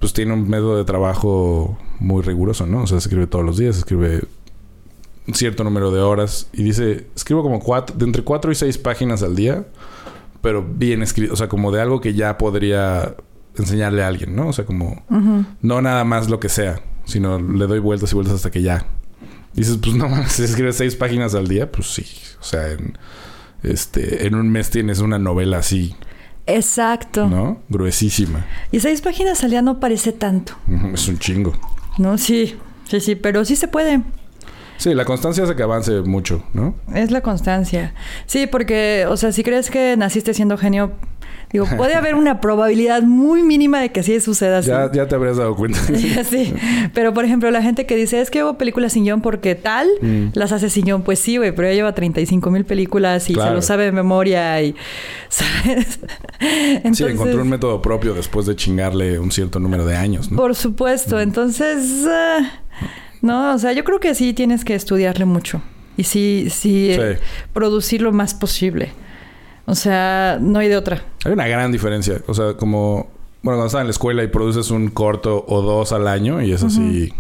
pues 0.01 0.13
tiene 0.15 0.33
un 0.33 0.49
método 0.49 0.79
de 0.79 0.85
trabajo 0.85 1.79
muy 2.01 2.23
riguroso, 2.23 2.67
¿no? 2.67 2.83
O 2.83 2.87
sea, 2.87 2.99
escribe 2.99 3.27
todos 3.27 3.45
los 3.45 3.59
días, 3.59 3.77
escribe 3.79 4.23
un 5.29 5.35
cierto 5.35 5.63
número 5.63 5.93
de 5.93 6.01
horas 6.01 6.49
y 6.53 6.63
dice, 6.65 7.07
escribo 7.15 7.43
como 7.43 7.61
cuatro, 7.61 7.95
de 7.97 8.07
entre 8.07 8.25
cuatro 8.25 8.51
y 8.51 8.55
seis 8.55 8.79
páginas 8.79 9.23
al 9.23 9.37
día, 9.37 9.67
pero 10.41 10.67
bien 10.67 11.03
escrito, 11.03 11.35
o 11.35 11.37
sea, 11.37 11.49
como 11.49 11.71
de 11.71 11.83
algo 11.83 12.01
que 12.01 12.15
ya 12.15 12.39
podría 12.39 13.15
enseñarle 13.57 14.03
a 14.03 14.09
alguien, 14.09 14.35
¿no? 14.35 14.49
O 14.49 14.53
sea, 14.55 14.65
como 14.65 15.05
no 15.61 15.83
nada 15.83 16.03
más 16.05 16.31
lo 16.31 16.41
que 16.41 16.49
sea, 16.49 16.81
sino 17.05 17.39
le 17.39 17.67
doy 17.67 17.79
vueltas 17.79 18.11
y 18.13 18.15
vueltas 18.15 18.37
hasta 18.37 18.51
que 18.51 18.63
ya. 18.63 18.87
Dices, 19.53 19.79
pues 19.83 19.95
no 19.95 20.09
mames, 20.09 20.33
si 20.33 20.45
escribes 20.45 20.77
seis 20.77 20.97
páginas 20.97 21.35
al 21.35 21.47
día, 21.47 21.71
pues 21.71 21.89
sí. 21.89 22.07
O 22.41 22.45
sea, 22.45 22.71
en, 22.71 22.97
este, 23.63 24.27
en 24.27 24.35
un 24.35 24.51
mes 24.51 24.71
tienes 24.71 25.01
una 25.01 25.19
novela 25.19 25.59
así, 25.59 25.95
Exacto. 26.55 27.27
¿no? 27.27 27.59
Gruesísima. 27.69 28.47
Y 28.73 28.81
seis 28.81 29.01
páginas 29.01 29.43
al 29.45 29.51
día 29.51 29.63
no 29.63 29.81
parece 29.81 30.13
tanto, 30.13 30.55
Es 30.93 31.09
un 31.09 31.19
chingo. 31.19 31.53
¿no? 31.99 32.19
Sí, 32.19 32.57
sí, 32.89 33.01
sí, 33.01 33.15
pero 33.15 33.45
sí 33.45 33.57
se 33.57 33.69
puede. 33.69 34.03
Sí, 34.81 34.95
la 34.95 35.05
constancia 35.05 35.45
hace 35.45 35.55
que 35.55 35.63
avance 35.63 36.01
mucho, 36.01 36.43
¿no? 36.55 36.75
Es 36.95 37.11
la 37.11 37.21
constancia. 37.21 37.93
Sí, 38.25 38.47
porque, 38.47 39.05
o 39.09 39.17
sea, 39.19 39.31
si 39.31 39.43
crees 39.45 39.71
que 39.71 39.95
naciste 39.99 40.33
siendo 40.33 40.57
genio, 40.57 40.93
digo, 41.53 41.67
puede 41.77 41.95
haber 41.97 42.15
una 42.15 42.41
probabilidad 42.41 43.03
muy 43.03 43.43
mínima 43.43 43.79
de 43.79 43.93
que 43.93 44.03
sí 44.03 44.19
suceda 44.21 44.59
así. 44.59 44.69
Ya, 44.71 44.91
ya 44.91 45.07
te 45.07 45.15
habrías 45.17 45.37
dado 45.37 45.55
cuenta. 45.55 45.79
sí, 46.25 46.55
pero 46.95 47.13
por 47.13 47.27
ejemplo, 47.27 47.51
la 47.51 47.61
gente 47.61 47.85
que 47.85 47.95
dice, 47.95 48.23
es 48.23 48.31
que 48.31 48.41
hago 48.41 48.57
películas 48.57 48.95
sin 48.95 49.05
guion 49.05 49.21
porque 49.21 49.55
tal, 49.55 49.87
Mm. 50.01 50.29
las 50.33 50.51
hace 50.53 50.71
sin 50.71 50.87
guion. 50.87 51.03
Pues 51.03 51.19
sí, 51.19 51.37
güey, 51.37 51.53
pero 51.55 51.69
ella 51.69 51.75
lleva 51.77 51.95
35 51.95 52.51
mil 52.51 52.65
películas 52.65 53.29
y 53.29 53.35
se 53.35 53.51
lo 53.51 53.61
sabe 53.61 53.85
de 53.85 53.93
memoria 53.93 54.63
y, 54.63 54.75
¿sabes? 55.29 56.01
Sí, 56.93 57.05
encontró 57.05 57.43
un 57.43 57.51
método 57.51 57.83
propio 57.83 58.15
después 58.15 58.47
de 58.47 58.57
chingarle 58.57 59.19
un 59.19 59.31
cierto 59.31 59.61
número 59.61 59.85
de 59.85 59.95
años, 59.97 60.31
¿no? 60.31 60.39
Por 60.39 60.55
supuesto, 60.55 61.17
Mm. 61.17 61.21
entonces, 61.21 62.07
ah, 62.09 62.39
no, 63.23 63.55
o 63.55 63.59
sea, 63.59 63.73
yo 63.73 63.85
creo 63.85 64.01
que 64.01 64.15
sí 64.15 64.33
tienes 64.33 64.65
que 64.65 64.75
estudiarle 64.75 65.25
mucho 65.25 65.61
y 65.97 66.05
sí, 66.05 66.49
sí, 66.51 66.91
eh, 66.91 67.19
Sí. 67.19 67.25
producir 67.53 68.03
lo 68.03 68.13
más 68.13 68.35
posible. 68.35 68.93
O 69.67 69.75
sea, 69.75 70.39
no 70.41 70.59
hay 70.59 70.69
de 70.69 70.77
otra. 70.77 71.03
Hay 71.25 71.33
una 71.33 71.47
gran 71.47 71.71
diferencia. 71.71 72.21
O 72.27 72.35
sea, 72.35 72.55
como... 72.55 73.09
Bueno, 73.43 73.57
cuando 73.59 73.67
estás 73.67 73.81
en 73.83 73.87
la 73.87 73.91
escuela 73.93 74.23
y 74.25 74.27
produces 74.29 74.71
un 74.71 74.89
corto 74.89 75.45
o 75.47 75.63
dos 75.63 75.93
al 75.93 76.09
año 76.09 76.43
y 76.43 76.53
es 76.53 76.63
así... 76.65 77.13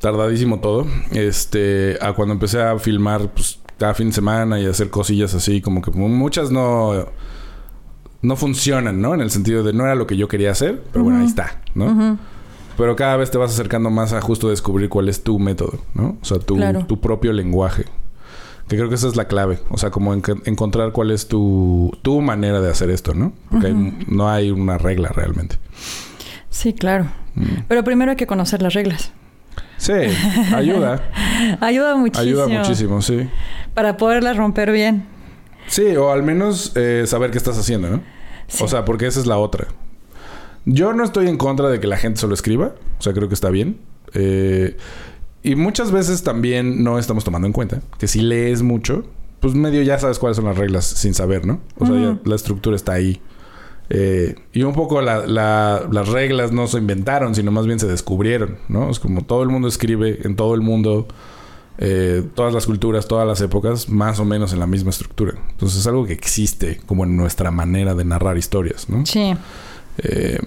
Tardadísimo 0.00 0.60
todo. 0.60 0.86
Este... 1.12 1.96
A 2.00 2.12
cuando 2.12 2.34
empecé 2.34 2.60
a 2.62 2.78
filmar 2.78 3.30
pues, 3.32 3.58
cada 3.78 3.94
fin 3.94 4.08
de 4.08 4.12
semana 4.12 4.60
y 4.60 4.66
hacer 4.66 4.90
cosillas 4.90 5.34
así, 5.34 5.60
como 5.60 5.80
que 5.80 5.90
muchas 5.92 6.50
no... 6.50 7.06
No 8.20 8.36
funcionan, 8.36 9.00
¿no? 9.00 9.14
En 9.14 9.20
el 9.20 9.30
sentido 9.30 9.62
de 9.62 9.72
no 9.72 9.84
era 9.84 9.94
lo 9.94 10.06
que 10.06 10.16
yo 10.16 10.28
quería 10.28 10.50
hacer, 10.50 10.82
pero 10.92 11.04
bueno, 11.04 11.20
ahí 11.20 11.26
está, 11.26 11.60
¿no? 11.74 11.86
Ujú. 11.86 12.18
Pero 12.76 12.96
cada 12.96 13.16
vez 13.16 13.30
te 13.30 13.38
vas 13.38 13.52
acercando 13.52 13.90
más 13.90 14.12
a 14.12 14.20
justo 14.20 14.48
descubrir 14.50 14.88
cuál 14.88 15.08
es 15.08 15.22
tu 15.22 15.38
método, 15.38 15.78
¿no? 15.94 16.16
O 16.20 16.24
sea, 16.24 16.38
tu, 16.38 16.56
Claro. 16.56 16.84
tu 16.86 17.00
propio 17.00 17.32
lenguaje. 17.32 17.84
Que 18.68 18.76
creo 18.76 18.88
que 18.88 18.94
esa 18.94 19.08
es 19.08 19.14
la 19.16 19.26
clave. 19.28 19.58
O 19.70 19.76
sea, 19.78 19.90
como 19.90 20.14
enc- 20.14 20.40
encontrar 20.46 20.92
cuál 20.92 21.10
es 21.10 21.28
tu, 21.28 21.92
tu 22.02 22.20
manera 22.22 22.60
de 22.60 22.70
hacer 22.70 22.90
esto, 22.90 23.14
¿no? 23.14 23.32
Porque 23.50 23.66
hay- 23.68 23.98
no 24.08 24.28
hay 24.30 24.50
una 24.50 24.78
regla 24.78 25.10
realmente. 25.10 25.56
Sí, 26.50 26.72
claro. 26.72 27.06
Mm. 27.34 27.42
Pero 27.68 27.84
primero 27.84 28.10
hay 28.12 28.16
que 28.16 28.26
conocer 28.26 28.62
las 28.62 28.72
reglas. 28.74 29.12
Sí, 29.76 29.92
ayuda. 30.54 31.02
Ayuda 31.60 31.96
muchísimo. 31.96 32.22
ayuda 32.22 32.48
muchísimo, 32.48 33.02
sí. 33.02 33.28
Para 33.74 33.96
poderlas 33.96 34.36
romper 34.36 34.72
bien. 34.72 35.04
Sí, 35.66 35.94
o 35.96 36.10
al 36.10 36.22
menos 36.22 36.72
eh, 36.74 37.04
saber 37.06 37.30
qué 37.30 37.38
estás 37.38 37.58
haciendo, 37.58 37.88
¿no? 37.90 38.00
Sí. 38.46 38.62
O 38.64 38.68
sea, 38.68 38.84
porque 38.84 39.06
esa 39.06 39.20
es 39.20 39.26
la 39.26 39.36
otra. 39.36 39.66
Yo 40.66 40.92
no 40.92 41.04
estoy 41.04 41.28
en 41.28 41.36
contra 41.36 41.68
de 41.68 41.80
que 41.80 41.86
la 41.86 41.96
gente 41.96 42.20
solo 42.20 42.34
escriba. 42.34 42.74
O 42.98 43.02
sea, 43.02 43.12
creo 43.12 43.28
que 43.28 43.34
está 43.34 43.50
bien. 43.50 43.78
Eh, 44.14 44.76
y 45.42 45.56
muchas 45.56 45.90
veces 45.92 46.22
también 46.22 46.82
no 46.84 46.98
estamos 46.98 47.24
tomando 47.24 47.46
en 47.46 47.52
cuenta 47.52 47.82
que 47.98 48.08
si 48.08 48.20
lees 48.22 48.62
mucho, 48.62 49.04
pues 49.40 49.54
medio 49.54 49.82
ya 49.82 49.98
sabes 49.98 50.18
cuáles 50.18 50.36
son 50.36 50.46
las 50.46 50.56
reglas 50.56 50.84
sin 50.86 51.12
saber, 51.12 51.46
¿no? 51.46 51.60
O 51.78 51.84
sea, 51.86 51.94
ya 51.96 52.18
la 52.24 52.34
estructura 52.34 52.76
está 52.76 52.92
ahí. 52.94 53.20
Eh, 53.90 54.36
y 54.54 54.62
un 54.62 54.72
poco 54.72 55.02
la- 55.02 55.26
la- 55.26 55.86
las 55.92 56.08
reglas 56.08 56.52
no 56.52 56.66
se 56.66 56.78
inventaron, 56.78 57.34
sino 57.34 57.50
más 57.52 57.66
bien 57.66 57.78
se 57.78 57.86
descubrieron, 57.86 58.56
¿no? 58.68 58.88
Es 58.88 58.98
como 58.98 59.22
todo 59.24 59.42
el 59.42 59.50
mundo 59.50 59.68
escribe 59.68 60.20
en 60.24 60.36
todo 60.36 60.54
el 60.54 60.62
mundo, 60.62 61.06
eh, 61.76 62.22
todas 62.34 62.54
las 62.54 62.64
culturas, 62.64 63.06
todas 63.06 63.26
las 63.28 63.42
épocas, 63.42 63.90
más 63.90 64.20
o 64.20 64.24
menos 64.24 64.54
en 64.54 64.60
la 64.60 64.66
misma 64.66 64.88
estructura. 64.90 65.34
Entonces 65.50 65.80
es 65.80 65.86
algo 65.86 66.06
que 66.06 66.14
existe 66.14 66.80
como 66.86 67.04
en 67.04 67.14
nuestra 67.16 67.50
manera 67.50 67.94
de 67.94 68.04
narrar 68.06 68.38
historias, 68.38 68.88
¿no? 68.88 69.04
Sí. 69.04 69.34
Eh, 69.98 70.38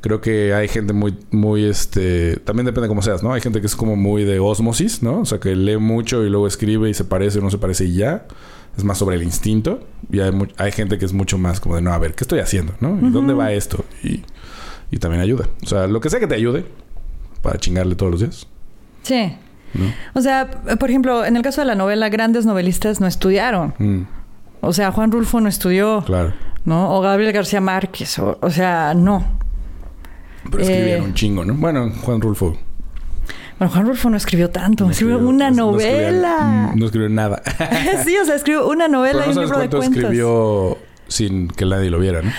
creo 0.00 0.20
que 0.20 0.54
hay 0.54 0.68
gente 0.68 0.92
muy, 0.92 1.16
muy, 1.30 1.64
este... 1.64 2.36
También 2.36 2.66
depende 2.66 2.88
cómo 2.88 3.02
seas, 3.02 3.22
¿no? 3.22 3.32
Hay 3.32 3.40
gente 3.40 3.60
que 3.60 3.66
es 3.66 3.76
como 3.76 3.96
muy 3.96 4.24
de 4.24 4.38
osmosis, 4.38 5.02
¿no? 5.02 5.20
O 5.20 5.24
sea, 5.24 5.38
que 5.40 5.54
lee 5.56 5.76
mucho 5.78 6.24
y 6.24 6.30
luego 6.30 6.46
escribe 6.46 6.88
y 6.88 6.94
se 6.94 7.04
parece 7.04 7.38
o 7.38 7.42
no 7.42 7.50
se 7.50 7.58
parece 7.58 7.84
y 7.86 7.94
ya. 7.94 8.26
Es 8.76 8.84
más 8.84 8.98
sobre 8.98 9.16
el 9.16 9.22
instinto. 9.24 9.80
Y 10.10 10.20
hay, 10.20 10.30
hay 10.56 10.72
gente 10.72 10.98
que 10.98 11.04
es 11.04 11.12
mucho 11.12 11.36
más 11.38 11.58
como 11.60 11.74
de, 11.76 11.82
no, 11.82 11.92
a 11.92 11.98
ver, 11.98 12.14
¿qué 12.14 12.24
estoy 12.24 12.38
haciendo? 12.38 12.74
¿No? 12.80 12.96
¿Y 13.02 13.10
dónde 13.10 13.34
va 13.34 13.52
esto? 13.52 13.84
Y, 14.04 14.22
y 14.90 14.98
también 14.98 15.20
ayuda. 15.22 15.48
O 15.64 15.66
sea, 15.66 15.86
lo 15.88 16.00
que 16.00 16.10
sea 16.10 16.20
que 16.20 16.26
te 16.28 16.34
ayude 16.36 16.64
para 17.42 17.58
chingarle 17.58 17.94
todos 17.96 18.12
los 18.12 18.20
días, 18.20 18.46
Sí. 19.02 19.32
¿no? 19.74 19.84
O 20.14 20.20
sea, 20.20 20.48
por 20.78 20.90
ejemplo, 20.90 21.24
en 21.24 21.36
el 21.36 21.42
caso 21.42 21.60
de 21.60 21.66
la 21.66 21.74
novela, 21.74 22.08
grandes 22.08 22.46
novelistas 22.46 23.00
no 23.00 23.06
estudiaron. 23.06 23.74
Mm, 23.78 24.02
O 24.60 24.72
sea, 24.72 24.90
Juan 24.92 25.12
Rulfo 25.12 25.40
no 25.40 25.48
estudió, 25.48 26.02
claro. 26.04 26.32
¿No? 26.68 26.94
O 26.94 27.00
Gabriel 27.00 27.32
García 27.32 27.60
Márquez. 27.60 28.18
O, 28.18 28.38
o 28.40 28.50
sea, 28.50 28.94
no. 28.94 29.24
Pero 30.50 30.62
escribían 30.62 30.98
Eh. 30.98 31.02
un 31.02 31.14
chingo, 31.14 31.44
¿no? 31.44 31.54
Bueno, 31.54 31.90
Juan 32.02 32.20
Rulfo. 32.20 32.56
Bueno, 33.58 33.72
Juan 33.72 33.86
Rulfo 33.86 34.08
no 34.10 34.16
escribió 34.16 34.50
tanto. 34.50 34.84
no 34.84 34.90
escribió 34.92 35.16
escribió- 35.16 35.28
una 35.28 35.50
no- 35.50 35.72
no 35.72 35.78
escribía- 35.80 36.10
novela. 36.12 36.72
No 36.76 36.84
escribió 36.86 37.08
nada. 37.08 37.42
sí, 38.04 38.16
o 38.16 38.24
sea, 38.24 38.36
escribió 38.36 38.68
una 38.68 38.86
novela 38.86 39.20
Pero 39.26 39.32
y 39.32 39.36
un 39.36 39.42
libro 39.44 39.58
de 39.58 39.68
cuentos. 39.68 39.96
escribió 39.96 40.78
sin 41.08 41.48
que 41.48 41.64
nadie 41.66 41.90
lo 41.90 41.98
viera, 41.98 42.22
¿no? 42.22 42.30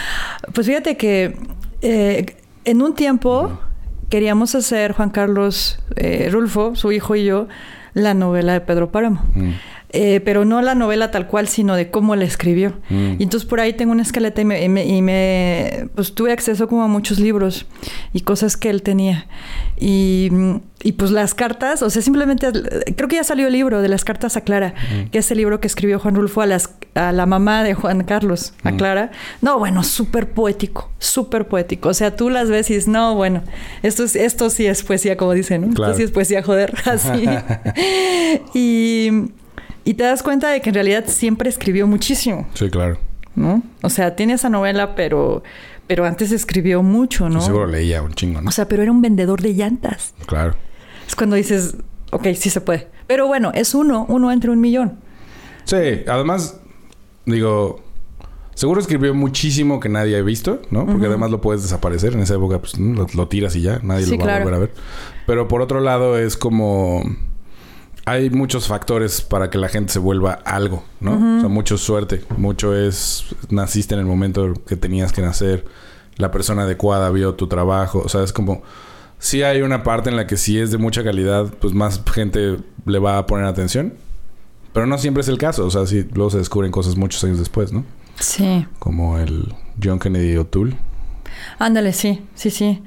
Pues 0.54 0.66
fíjate 0.68 0.96
que 0.96 1.38
eh, 1.82 2.38
en 2.66 2.82
un 2.82 2.94
tiempo 2.96 3.60
queríamos 4.10 4.56
hacer 4.56 4.94
Juan 4.94 5.10
Carlos 5.10 5.80
eh, 5.98 6.30
Rulfo, 6.32 6.76
su 6.76 6.92
hijo 6.92 7.16
y 7.16 7.26
yo, 7.26 7.48
la 7.94 8.14
novela 8.14 8.54
de 8.54 8.62
Pedro 8.62 8.92
Páramo. 8.92 9.22
Mm. 9.36 9.52
Eh, 9.92 10.22
pero 10.24 10.46
no 10.46 10.62
la 10.62 10.76
novela 10.76 11.10
tal 11.12 11.28
cual, 11.28 11.48
sino 11.48 11.76
de 11.76 11.90
cómo 11.90 12.16
la 12.16 12.24
escribió. 12.26 12.74
Mm. 12.90 13.14
Y 13.20 13.24
entonces 13.24 13.50
por 13.50 13.60
ahí 13.60 13.74
tengo 13.74 13.92
una 13.92 14.04
escaleta 14.04 14.42
y 14.42 14.46
me, 14.46 14.64
y 14.64 14.70
me- 14.70 14.86
y 14.86 15.02
me- 15.02 15.90
pues 15.96 16.14
tuve 16.14 16.32
acceso 16.32 16.68
como 16.68 16.84
a 16.84 16.88
muchos 16.88 17.20
libros 17.20 17.66
y 18.14 18.22
cosas 18.22 18.56
que 18.58 18.70
él 18.70 18.84
tenía. 18.84 19.26
Y, 19.78 20.30
y 20.84 20.92
pues 20.94 21.12
las 21.12 21.34
cartas, 21.34 21.82
o 21.82 21.90
sea, 21.90 22.02
simplemente 22.02 22.48
creo 22.96 23.08
que 23.10 23.16
ya 23.16 23.24
salió 23.24 23.48
el 23.48 23.54
libro 23.54 23.82
de 23.82 23.88
las 23.90 24.04
cartas 24.06 24.38
a 24.38 24.42
Clara, 24.42 24.74
Mm. 24.94 25.10
que 25.10 25.18
es 25.20 25.32
el 25.32 25.38
libro 25.38 25.60
que 25.60 25.68
escribió 25.68 26.00
Juan 26.00 26.16
Rulfo 26.16 26.42
a, 26.42 26.46
las, 26.46 26.70
a 26.96 27.12
la 27.12 27.26
mamá 27.26 27.64
de 27.64 27.74
Juan 27.74 28.04
Carlos, 28.04 28.54
a 28.64 28.72
Mm. 28.72 28.78
Clara. 28.78 29.12
No, 29.42 29.58
bueno, 29.58 29.84
súper 29.84 30.30
poético, 30.32 30.92
súper 31.00 31.48
poético. 31.48 31.90
O 31.90 31.94
sea, 31.94 32.16
tú 32.16 32.30
las 32.30 32.50
ves 32.50 32.70
y 32.70 32.74
dices, 32.76 32.88
no, 32.90 33.16
bueno, 33.16 33.42
esto, 33.84 34.04
es, 34.04 34.16
esto 34.16 34.50
sí 34.50 34.66
es 34.68 34.84
poesía, 34.84 35.18
como 35.18 35.34
dicen, 35.34 35.62
¿no? 35.70 35.74
Claro. 35.74 35.92
Esto 35.94 35.98
sí 35.98 36.04
es 36.04 36.12
poesía, 36.12 36.44
joder, 36.44 36.74
así. 36.86 37.26
y, 38.54 39.10
y 39.86 39.94
te 39.96 40.04
das 40.04 40.24
cuenta 40.24 40.50
de 40.50 40.62
que 40.62 40.70
en 40.70 40.76
realidad 40.76 41.06
siempre 41.08 41.50
escribió 41.50 41.88
muchísimo. 41.88 42.48
Sí, 42.54 42.70
claro. 42.70 42.98
¿no? 43.36 43.62
O 43.84 43.90
sea, 43.90 44.16
tiene 44.16 44.34
esa 44.34 44.50
novela, 44.50 44.96
pero, 44.96 45.44
pero 45.88 46.06
antes 46.06 46.32
escribió 46.32 46.84
mucho, 46.84 47.30
¿no? 47.30 47.40
Sí, 47.40 47.48
seguro 47.48 47.68
leía 47.68 48.02
un 48.02 48.14
chingo, 48.14 48.42
¿no? 48.42 48.50
O 48.50 48.52
sea, 48.52 48.68
pero 48.68 48.84
era 48.84 48.92
un 48.92 49.02
vendedor 49.02 49.42
de 49.42 49.54
llantas. 49.54 50.14
Claro. 50.26 50.56
Es 51.08 51.16
cuando 51.16 51.36
dices, 51.36 51.78
ok, 52.12 52.28
sí 52.36 52.50
se 52.50 52.60
puede. 52.62 52.88
Pero 53.08 53.28
bueno, 53.28 53.52
es 53.56 53.74
uno, 53.74 54.06
uno 54.10 54.32
entre 54.32 54.52
un 54.52 54.60
millón. 54.60 55.00
Sí, 55.64 55.78
además, 56.08 56.60
digo, 57.26 57.82
seguro 58.56 58.82
escribió 58.82 59.14
muchísimo 59.14 59.80
que 59.80 59.88
nadie 59.90 60.18
ha 60.18 60.22
visto, 60.22 60.62
¿no? 60.70 60.86
Porque 60.86 61.06
además 61.06 61.32
lo 61.32 61.40
puedes 61.40 61.62
desaparecer. 61.64 62.14
En 62.14 62.20
esa 62.20 62.36
época, 62.36 62.60
pues 62.60 62.78
lo, 62.78 63.08
lo 63.14 63.28
tiras 63.28 63.56
y 63.56 63.62
ya, 63.62 63.80
nadie 63.84 64.06
Sí, 64.06 64.12
lo 64.12 64.18
va 64.18 64.24
claro. 64.26 64.42
a 64.42 64.44
volver 64.44 64.56
a 64.56 64.60
ver. 64.60 64.74
Pero 65.26 65.48
por 65.48 65.62
otro 65.62 65.80
lado, 65.80 66.18
es 66.18 66.36
como. 66.36 67.04
Hay 68.10 68.30
muchos 68.30 68.68
factores 68.68 69.22
para 69.22 69.50
que 69.50 69.58
la 69.58 69.70
gente 69.70 69.94
se 69.94 70.00
vuelva 70.00 70.34
algo, 70.34 70.84
¿no? 71.00 71.14
O 71.14 71.40
sea, 71.42 71.50
mucho 71.50 71.78
suerte. 71.78 72.24
Mucho 72.38 72.76
es. 72.76 73.26
Naciste 73.50 73.94
en 73.94 74.00
el 74.00 74.08
momento 74.08 74.54
que 74.66 74.76
tenías 74.76 75.12
que 75.12 75.22
nacer. 75.22 75.66
La 76.16 76.32
persona 76.32 76.64
adecuada 76.64 77.12
vio 77.12 77.36
tu 77.36 77.48
trabajo. 77.48 78.02
O 78.04 78.10
sea, 78.10 78.24
es 78.24 78.34
como. 78.34 78.64
Sí 79.20 79.44
hay 79.44 79.62
una 79.62 79.84
parte 79.84 80.10
en 80.10 80.16
la 80.16 80.26
que 80.28 80.38
si 80.38 80.60
es 80.60 80.72
de 80.72 80.78
mucha 80.78 81.04
calidad, 81.04 81.54
pues 81.60 81.74
más 81.74 82.02
gente 82.12 82.58
le 82.86 83.00
va 83.00 83.18
a 83.18 83.26
poner 83.26 83.46
atención. 83.46 83.94
Pero 84.74 84.88
no 84.88 84.98
siempre 84.98 85.22
es 85.22 85.28
el 85.28 85.38
caso. 85.38 85.66
O 85.66 85.70
sea, 85.70 85.86
sí, 85.86 86.08
luego 86.14 86.32
se 86.32 86.38
descubren 86.40 86.72
cosas 86.72 86.96
muchos 86.96 87.24
años 87.24 87.38
después, 87.38 87.72
¿no? 87.72 87.86
Sí. 88.20 88.66
Como 88.80 89.18
el 89.18 89.54
John 89.84 90.00
Kennedy 90.00 90.36
O'Toole. 90.38 90.78
Ándale, 91.60 91.94
sí, 91.94 92.26
sí, 92.34 92.50
sí. 92.50 92.82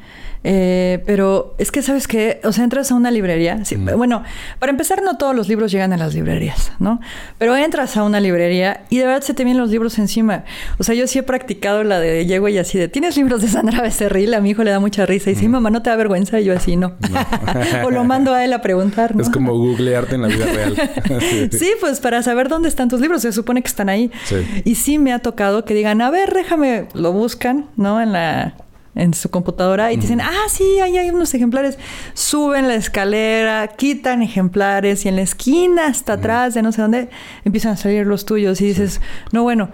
Eh, 0.44 1.02
pero 1.06 1.54
es 1.58 1.70
que, 1.70 1.82
¿sabes 1.82 2.08
qué? 2.08 2.40
O 2.44 2.52
sea, 2.52 2.64
entras 2.64 2.90
a 2.90 2.94
una 2.94 3.10
librería. 3.10 3.64
sí, 3.64 3.76
Bueno, 3.76 4.24
para 4.58 4.70
empezar, 4.70 5.02
no 5.02 5.16
todos 5.16 5.34
los 5.34 5.48
libros 5.48 5.70
llegan 5.70 5.92
a 5.92 5.96
las 5.96 6.14
librerías, 6.14 6.72
¿no? 6.78 7.00
Pero 7.38 7.56
entras 7.56 7.96
a 7.96 8.02
una 8.02 8.20
librería 8.20 8.84
y 8.90 8.98
de 8.98 9.06
verdad 9.06 9.22
se 9.22 9.34
te 9.34 9.44
vienen 9.44 9.60
los 9.60 9.70
libros 9.70 9.98
encima. 9.98 10.44
O 10.78 10.84
sea, 10.84 10.94
yo 10.94 11.06
sí 11.06 11.18
he 11.18 11.22
practicado 11.22 11.84
la 11.84 12.00
de 12.00 12.26
llego 12.26 12.48
y 12.48 12.58
así 12.58 12.78
de, 12.78 12.88
¿tienes 12.88 13.16
libros 13.16 13.42
de 13.42 13.48
Sandra 13.48 13.80
Becerril? 13.82 14.34
A 14.34 14.40
mi 14.40 14.50
hijo 14.50 14.64
le 14.64 14.70
da 14.70 14.80
mucha 14.80 15.06
risa. 15.06 15.30
Y 15.30 15.34
dice, 15.34 15.48
mamá, 15.48 15.70
¿no 15.70 15.82
te 15.82 15.90
da 15.90 15.96
vergüenza? 15.96 16.40
Y 16.40 16.44
yo 16.44 16.56
así, 16.56 16.76
no. 16.76 16.94
o 17.84 17.90
lo 17.90 18.04
mando 18.04 18.34
a 18.34 18.44
él 18.44 18.52
a 18.52 18.62
preguntar, 18.62 19.14
¿no? 19.14 19.22
Es 19.22 19.30
como 19.30 19.56
googlearte 19.56 20.16
en 20.16 20.22
la 20.22 20.28
vida 20.28 20.46
real. 20.46 20.76
Sí, 21.52 21.72
pues 21.80 22.00
para 22.00 22.22
saber 22.22 22.48
dónde 22.48 22.68
están 22.68 22.88
tus 22.88 23.00
libros, 23.00 23.22
se 23.22 23.32
supone 23.32 23.62
que 23.62 23.68
están 23.68 23.88
ahí. 23.88 24.10
Sí. 24.24 24.36
Y 24.64 24.74
sí 24.76 24.98
me 24.98 25.12
ha 25.12 25.18
tocado 25.18 25.64
que 25.64 25.74
digan, 25.74 26.00
a 26.00 26.10
ver, 26.10 26.32
déjame, 26.32 26.88
lo 26.94 27.12
buscan, 27.12 27.66
¿no? 27.76 28.00
En 28.00 28.12
la 28.12 28.54
en 28.94 29.14
su 29.14 29.30
computadora 29.30 29.90
y 29.92 29.96
te 29.96 30.02
dicen, 30.02 30.20
ah, 30.20 30.44
sí, 30.48 30.64
ahí 30.82 30.98
hay 30.98 31.10
unos 31.10 31.32
ejemplares. 31.34 31.78
Suben 32.14 32.68
la 32.68 32.74
escalera, 32.74 33.66
quitan 33.68 34.22
ejemplares 34.22 35.04
y 35.04 35.08
en 35.08 35.16
la 35.16 35.22
esquina 35.22 35.86
hasta 35.86 36.14
atrás 36.14 36.54
de 36.54 36.62
no 36.62 36.72
sé 36.72 36.82
dónde 36.82 37.08
empiezan 37.44 37.72
a 37.72 37.76
salir 37.76 38.06
los 38.06 38.26
tuyos 38.26 38.60
y 38.60 38.66
dices, 38.66 39.00
no, 39.32 39.42
bueno, 39.44 39.70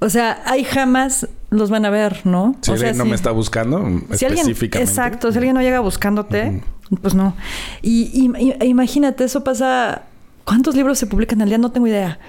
o 0.00 0.08
sea, 0.10 0.42
ahí 0.46 0.64
jamás 0.64 1.28
los 1.50 1.70
van 1.70 1.84
a 1.86 1.90
ver, 1.90 2.20
¿no? 2.24 2.56
Si 2.60 2.70
o 2.72 2.76
sea, 2.76 2.88
alguien 2.88 2.98
no 2.98 3.04
me 3.08 3.14
está 3.14 3.30
buscando 3.30 3.78
Si 4.14 4.24
alguien, 4.24 4.46
específicamente. 4.46 4.90
exacto, 4.90 5.30
si 5.30 5.38
alguien 5.38 5.54
no 5.54 5.62
llega 5.62 5.80
buscándote, 5.80 6.60
pues 7.02 7.14
no. 7.14 7.36
Y, 7.82 8.10
y- 8.12 8.32
y- 8.60 8.64
imagínate, 8.66 9.24
eso 9.24 9.42
pasa. 9.44 10.02
¿Cuántos 10.44 10.76
libros 10.76 10.96
se 10.98 11.06
publican 11.06 11.42
al 11.42 11.48
día? 11.48 11.58
No 11.58 11.72
tengo 11.72 11.88
idea. 11.88 12.20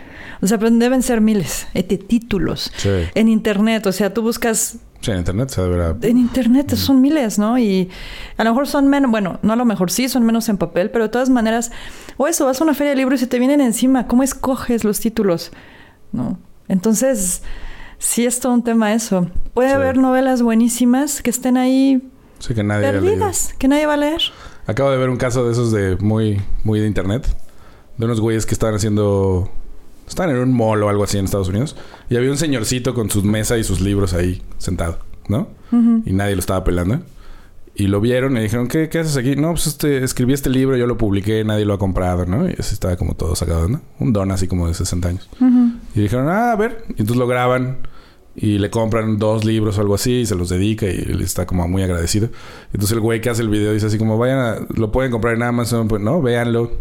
O 0.42 0.48
sea, 0.48 0.58
pero 0.58 0.72
deben 0.72 1.04
ser 1.04 1.22
miles 1.22 1.68
de 1.74 1.84
títulos. 1.84 2.72
Sí. 2.78 2.90
En 3.14 3.28
internet, 3.28 3.86
o 3.86 3.92
sea, 3.92 4.12
tú 4.14 4.24
buscas 4.24 4.78
Sí, 5.02 5.12
en 5.12 5.18
internet 5.20 5.50
se 5.50 5.62
deberá. 5.62 5.96
en 6.02 6.18
internet, 6.18 6.76
son 6.76 7.02
miles, 7.02 7.38
¿no? 7.40 7.58
Y 7.58 7.90
a 8.38 8.44
lo 8.44 8.50
mejor 8.52 8.68
son 8.68 8.88
menos, 8.88 9.10
bueno, 9.12 9.40
no 9.44 9.54
a 9.54 9.56
lo 9.56 9.64
mejor 9.66 9.92
sí, 9.92 10.10
son 10.10 10.24
menos 10.26 10.50
en 10.50 10.58
papel, 10.58 10.90
pero 10.90 11.06
de 11.06 11.10
todas 11.10 11.30
maneras, 11.30 11.72
o 12.18 12.28
eso, 12.28 12.46
vas 12.46 12.60
a 12.60 12.64
una 12.64 12.74
feria 12.74 12.92
de 12.92 12.98
libros 12.98 13.22
y 13.22 13.24
se 13.26 13.28
te 13.28 13.40
vienen 13.40 13.62
encima. 13.62 14.08
¿Cómo 14.08 14.24
escoges 14.24 14.84
los 14.84 15.00
títulos? 15.00 15.52
¿No? 16.12 16.40
Entonces, 16.68 17.44
sí 18.00 18.26
es 18.26 18.40
todo 18.40 18.54
un 18.54 18.64
tema 18.64 18.94
eso. 18.94 19.28
Puede 19.54 19.70
Sí. 19.70 19.76
haber 19.76 19.98
novelas 19.98 20.42
buenísimas 20.42 21.22
que 21.22 21.30
estén 21.30 21.58
ahí 21.58 22.02
Sí, 22.40 22.54
que 22.54 22.64
nadie 22.64 22.92
perdidas, 22.92 23.54
que 23.58 23.68
nadie 23.68 23.86
va 23.86 23.94
a 23.94 23.98
leer. 23.98 24.22
Acabo 24.68 24.92
de 24.92 24.98
ver 24.98 25.10
un 25.10 25.18
caso 25.18 25.46
de 25.46 25.52
esos 25.54 25.72
de 25.72 25.96
muy, 25.98 26.42
muy 26.64 26.80
de 26.80 26.88
internet. 26.88 27.28
De 27.98 28.06
unos 28.06 28.20
güeyes 28.22 28.46
que 28.46 28.54
estaban 28.54 28.76
haciendo... 28.76 29.50
Estaban 30.08 30.36
en 30.36 30.42
un 30.42 30.54
mall 30.54 30.82
o 30.84 30.90
algo 30.90 31.04
así 31.04 31.18
en 31.18 31.26
Estados 31.26 31.50
Unidos. 31.50 31.76
Y 32.10 32.16
había 32.16 32.32
un 32.32 32.38
señorcito 32.38 32.94
con 32.94 33.10
su 33.10 33.24
mesa 33.24 33.58
y 33.58 33.64
sus 33.64 33.82
libros 33.82 34.14
ahí 34.14 34.42
sentado, 34.58 35.00
¿no? 35.28 35.50
Y 36.06 36.14
nadie 36.14 36.36
lo 36.36 36.40
estaba 36.40 36.64
pelando. 36.64 37.02
Y 37.76 37.88
lo 37.88 38.02
vieron 38.02 38.36
y 38.38 38.42
dijeron, 38.42 38.68
¿qué, 38.68 38.90
qué 38.90 39.00
haces 39.00 39.18
aquí? 39.18 39.36
No, 39.36 39.52
pues 39.52 39.68
este, 39.68 40.04
escribí 40.04 40.34
este 40.34 40.50
libro, 40.50 40.78
yo 40.78 40.88
lo 40.88 40.98
publiqué, 40.98 41.44
nadie 41.44 41.64
lo 41.64 41.76
ha 41.76 41.78
comprado, 41.78 42.26
¿no? 42.26 42.50
Y 42.50 42.56
así 42.58 42.74
estaba 42.74 42.96
como 42.96 43.14
todo 43.14 43.36
sacado, 43.36 43.68
¿no? 43.68 43.82
Un 44.00 44.14
don 44.14 44.32
así 44.32 44.48
como 44.48 44.68
de 44.68 44.74
60 44.74 45.08
años. 45.08 45.30
Y 45.94 46.02
dijeron, 46.02 46.28
ah, 46.30 46.54
a 46.54 46.56
ver. 46.56 46.86
Y 46.90 47.02
entonces 47.02 47.18
lo 47.18 47.28
graban 47.28 47.88
y 48.36 48.60
le 48.60 48.70
compran 48.70 49.18
dos 49.18 49.46
libros 49.46 49.78
o 49.78 49.82
algo 49.82 49.96
así 49.96 50.22
y 50.22 50.26
se 50.26 50.36
los 50.36 50.50
dedica 50.50 50.86
y 50.86 51.06
él 51.10 51.22
está 51.22 51.46
como 51.46 51.68
muy 51.68 51.84
agradecido. 51.84 52.30
Entonces 52.68 52.94
el 52.94 53.00
güey 53.00 53.20
que 53.20 53.30
hace 53.30 53.42
el 53.42 53.50
video 53.50 53.74
dice 53.74 53.88
así 53.88 53.98
como, 53.98 54.18
vayan 54.18 54.40
a, 54.40 54.68
lo 54.76 54.92
pueden 54.92 55.12
comprar 55.12 55.36
en 55.36 55.44
Amazon, 55.44 55.88
pues 55.88 56.02
no, 56.02 56.22
véanlo. 56.22 56.72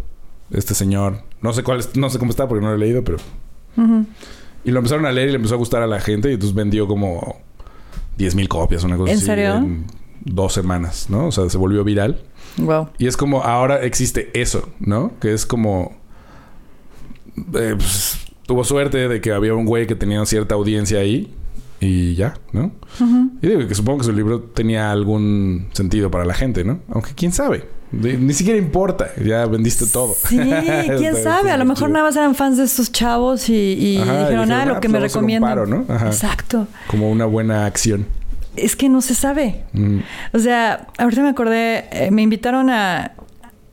Este 0.50 0.74
señor, 0.74 1.22
no 1.46 1.52
sé 1.52 1.62
cuál, 1.62 1.80
es- 1.80 1.96
no 1.96 2.10
sé 2.10 2.18
cómo 2.18 2.30
está 2.30 2.46
porque 2.48 2.62
no 2.64 2.70
lo 2.70 2.76
he 2.76 2.78
leído, 2.78 3.02
pero... 3.04 3.18
Y 4.64 4.70
lo 4.72 4.78
empezaron 4.78 5.06
a 5.06 5.12
leer 5.12 5.28
y 5.28 5.30
le 5.32 5.36
empezó 5.36 5.54
a 5.54 5.58
gustar 5.58 5.82
a 5.82 5.86
la 5.86 6.00
gente 6.00 6.28
y 6.30 6.34
entonces 6.34 6.54
vendió 6.54 6.86
como 6.88 7.36
10 8.18 8.34
mil 8.34 8.48
copias, 8.48 8.82
una 8.84 8.96
cosa 8.96 9.12
¿En 9.12 9.18
así. 9.18 9.26
serio? 9.26 9.54
En 9.56 9.84
dos 10.24 10.52
semanas, 10.54 11.06
¿no? 11.08 11.26
O 11.28 11.32
sea, 11.32 11.48
se 11.48 11.56
volvió 11.58 11.84
viral. 11.84 12.20
Wow. 12.56 12.88
Y 12.98 13.06
es 13.06 13.16
como 13.16 13.42
ahora 13.42 13.82
existe 13.84 14.30
eso, 14.40 14.68
¿no? 14.80 15.12
Que 15.20 15.32
es 15.34 15.46
como. 15.46 15.96
eh, 17.54 17.74
pues, 17.76 18.18
tuvo 18.46 18.64
suerte 18.64 19.08
de 19.08 19.20
que 19.20 19.32
había 19.32 19.54
un 19.54 19.66
güey 19.66 19.86
que 19.86 19.94
tenía 19.94 20.24
cierta 20.26 20.54
audiencia 20.54 20.98
ahí 21.00 21.32
y 21.80 22.14
ya, 22.14 22.34
¿no? 22.52 22.72
Y 23.42 23.46
digo 23.48 23.68
que 23.68 23.74
supongo 23.74 23.98
que 23.98 24.04
su 24.06 24.12
libro 24.12 24.40
tenía 24.40 24.90
algún 24.90 25.68
sentido 25.72 26.10
para 26.10 26.24
la 26.24 26.34
gente, 26.34 26.64
¿no? 26.64 26.80
Aunque 26.88 27.12
quién 27.14 27.32
sabe. 27.32 27.68
Ni 27.92 28.32
siquiera 28.34 28.58
importa. 28.58 29.08
Ya 29.24 29.46
vendiste 29.46 29.86
todo. 29.86 30.14
Sí, 30.28 30.38
quién 30.98 31.16
sabe. 31.22 31.50
A 31.50 31.56
lo 31.56 31.64
mejor 31.64 31.90
nada 31.90 32.04
más 32.04 32.16
eran 32.16 32.34
fans 32.34 32.56
de 32.58 32.64
estos 32.64 32.90
chavos 32.92 33.48
y, 33.48 33.54
y 33.54 33.98
Ajá, 33.98 34.14
y 34.14 34.18
dijeron, 34.24 34.52
ah, 34.52 34.62
ah, 34.62 34.66
lo 34.66 34.74
que 34.74 34.88
pues 34.88 34.92
me 34.92 34.98
un 34.98 35.04
recomiendan. 35.04 35.50
paro, 35.50 35.66
¿no? 35.66 35.84
Ajá. 35.88 36.06
Exacto. 36.08 36.66
Como 36.88 37.10
una 37.10 37.26
buena 37.26 37.66
acción. 37.66 38.06
Es 38.56 38.74
que 38.74 38.88
no 38.88 39.02
se 39.02 39.14
sabe. 39.14 39.64
Mm. 39.72 39.98
O 40.32 40.38
sea, 40.38 40.86
ahorita 40.98 41.22
me 41.22 41.28
acordé, 41.28 41.86
eh, 41.92 42.10
me 42.10 42.22
invitaron 42.22 42.70
a... 42.70 43.12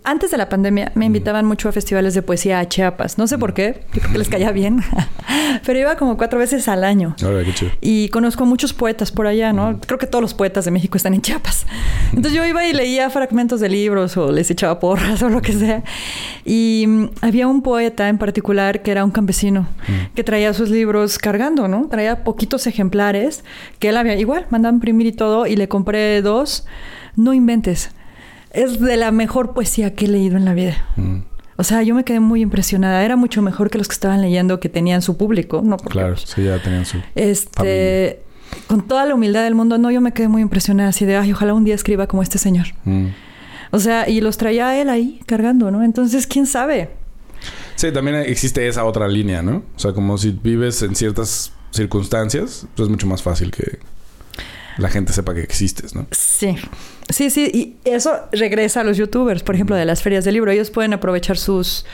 Antes 0.05 0.31
de 0.31 0.37
la 0.37 0.49
pandemia 0.49 0.91
me 0.95 1.05
invitaban 1.05 1.45
mucho 1.45 1.69
a 1.69 1.71
festivales 1.71 2.13
de 2.13 2.21
poesía 2.21 2.59
a 2.59 2.67
Chiapas. 2.67 3.17
No 3.17 3.25
sé 3.25 3.37
por 3.37 3.53
qué, 3.53 3.85
yo 3.93 4.01
creo 4.01 4.11
que 4.11 4.17
les 4.17 4.27
caía 4.27 4.51
bien. 4.51 4.81
Pero 5.65 5.79
iba 5.79 5.95
como 5.95 6.17
cuatro 6.17 6.39
veces 6.39 6.67
al 6.67 6.83
año. 6.83 7.15
Qué 7.17 7.53
chido. 7.53 7.71
Y 7.79 8.09
conozco 8.09 8.43
a 8.43 8.45
muchos 8.45 8.73
poetas 8.73 9.13
por 9.13 9.27
allá, 9.27 9.53
¿no? 9.53 9.79
Creo 9.79 9.97
que 9.97 10.05
todos 10.05 10.21
los 10.21 10.33
poetas 10.33 10.65
de 10.65 10.71
México 10.71 10.97
están 10.97 11.13
en 11.13 11.21
Chiapas. 11.21 11.65
Entonces 12.09 12.33
yo 12.33 12.45
iba 12.45 12.65
y 12.67 12.73
leía 12.73 13.09
fragmentos 13.09 13.61
de 13.61 13.69
libros 13.69 14.17
o 14.17 14.29
les 14.29 14.51
echaba 14.51 14.77
porras 14.81 15.21
o 15.23 15.29
lo 15.29 15.41
que 15.41 15.53
sea. 15.53 15.83
Y 16.43 16.83
mm, 16.85 17.09
había 17.21 17.47
un 17.47 17.61
poeta 17.61 18.09
en 18.09 18.17
particular 18.17 18.81
que 18.81 18.91
era 18.91 19.05
un 19.05 19.11
campesino 19.11 19.67
que 20.15 20.23
traía 20.25 20.53
sus 20.53 20.69
libros 20.69 21.17
cargando, 21.17 21.69
¿no? 21.69 21.87
Traía 21.87 22.25
poquitos 22.25 22.67
ejemplares 22.67 23.45
que 23.79 23.89
él 23.89 23.95
había 23.95 24.17
igual, 24.17 24.47
mandaba 24.49 24.73
imprimir 24.73 25.07
y 25.07 25.13
todo 25.13 25.47
y 25.47 25.55
le 25.55 25.69
compré 25.69 26.21
dos. 26.21 26.65
No 27.15 27.33
inventes. 27.33 27.91
Es 28.53 28.79
de 28.79 28.97
la 28.97 29.11
mejor 29.11 29.53
poesía 29.53 29.95
que 29.95 30.05
he 30.05 30.07
leído 30.07 30.37
en 30.37 30.45
la 30.45 30.53
vida. 30.53 30.85
Mm. 30.95 31.19
O 31.55 31.63
sea, 31.63 31.83
yo 31.83 31.93
me 31.95 32.03
quedé 32.03 32.19
muy 32.19 32.41
impresionada. 32.41 33.03
Era 33.03 33.15
mucho 33.15 33.41
mejor 33.41 33.69
que 33.69 33.77
los 33.77 33.87
que 33.87 33.93
estaban 33.93 34.21
leyendo 34.21 34.59
que 34.59 34.69
tenían 34.69 35.01
su 35.01 35.17
público, 35.17 35.61
¿no? 35.63 35.77
Porque, 35.77 35.91
Claro, 35.91 36.13
pues, 36.15 36.29
sí, 36.29 36.43
ya 36.43 36.61
tenían 36.61 36.85
su. 36.85 36.97
este, 37.15 38.21
con 38.67 38.87
toda 38.87 39.05
la 39.05 39.15
humildad 39.15 39.43
del 39.43 39.55
mundo, 39.55 39.77
no, 39.77 39.91
yo 39.91 40.01
me 40.01 40.13
quedé 40.13 40.27
muy 40.27 40.41
impresionada 40.41 40.89
así 40.89 41.05
de, 41.05 41.17
ay, 41.17 41.31
ojalá 41.31 41.53
un 41.53 41.63
día 41.63 41.75
escriba 41.75 42.07
como 42.07 42.21
este 42.23 42.37
señor. 42.37 42.67
Mm. 42.85 43.07
O 43.71 43.79
sea, 43.79 44.07
y 44.07 44.21
los 44.21 44.37
traía 44.37 44.79
él 44.79 44.89
ahí 44.89 45.19
cargando, 45.25 45.71
¿no? 45.71 45.83
Entonces, 45.83 46.27
¿quién 46.27 46.45
sabe? 46.45 46.91
Sí, 47.75 47.91
también 47.91 48.17
existe 48.17 48.67
esa 48.67 48.85
otra 48.85 49.07
línea, 49.07 49.41
¿no? 49.41 49.63
O 49.75 49.79
sea, 49.79 49.93
como 49.93 50.17
si 50.17 50.31
vives 50.31 50.81
en 50.83 50.95
ciertas 50.95 51.53
circunstancias, 51.71 52.67
pues 52.75 52.85
es 52.85 52.89
mucho 52.91 53.07
más 53.07 53.23
fácil 53.23 53.51
que 53.51 53.79
la 54.78 54.89
gente 54.89 55.13
sepa 55.13 55.34
que 55.34 55.41
existes, 55.41 55.93
¿no? 55.95 56.07
Sí. 56.11 56.55
Sí, 57.09 57.30
sí, 57.30 57.49
y 57.53 57.76
eso 57.89 58.11
regresa 58.32 58.82
a 58.82 58.84
los 58.84 58.97
youtubers, 58.97 59.43
por 59.43 59.55
ejemplo, 59.55 59.76
de 59.76 59.86
las 59.86 60.01
ferias 60.01 60.24
del 60.26 60.34
libro. 60.36 60.51
Ellos 60.51 60.71
pueden 60.71 60.93
aprovechar 60.93 61.38
sus 61.38 61.86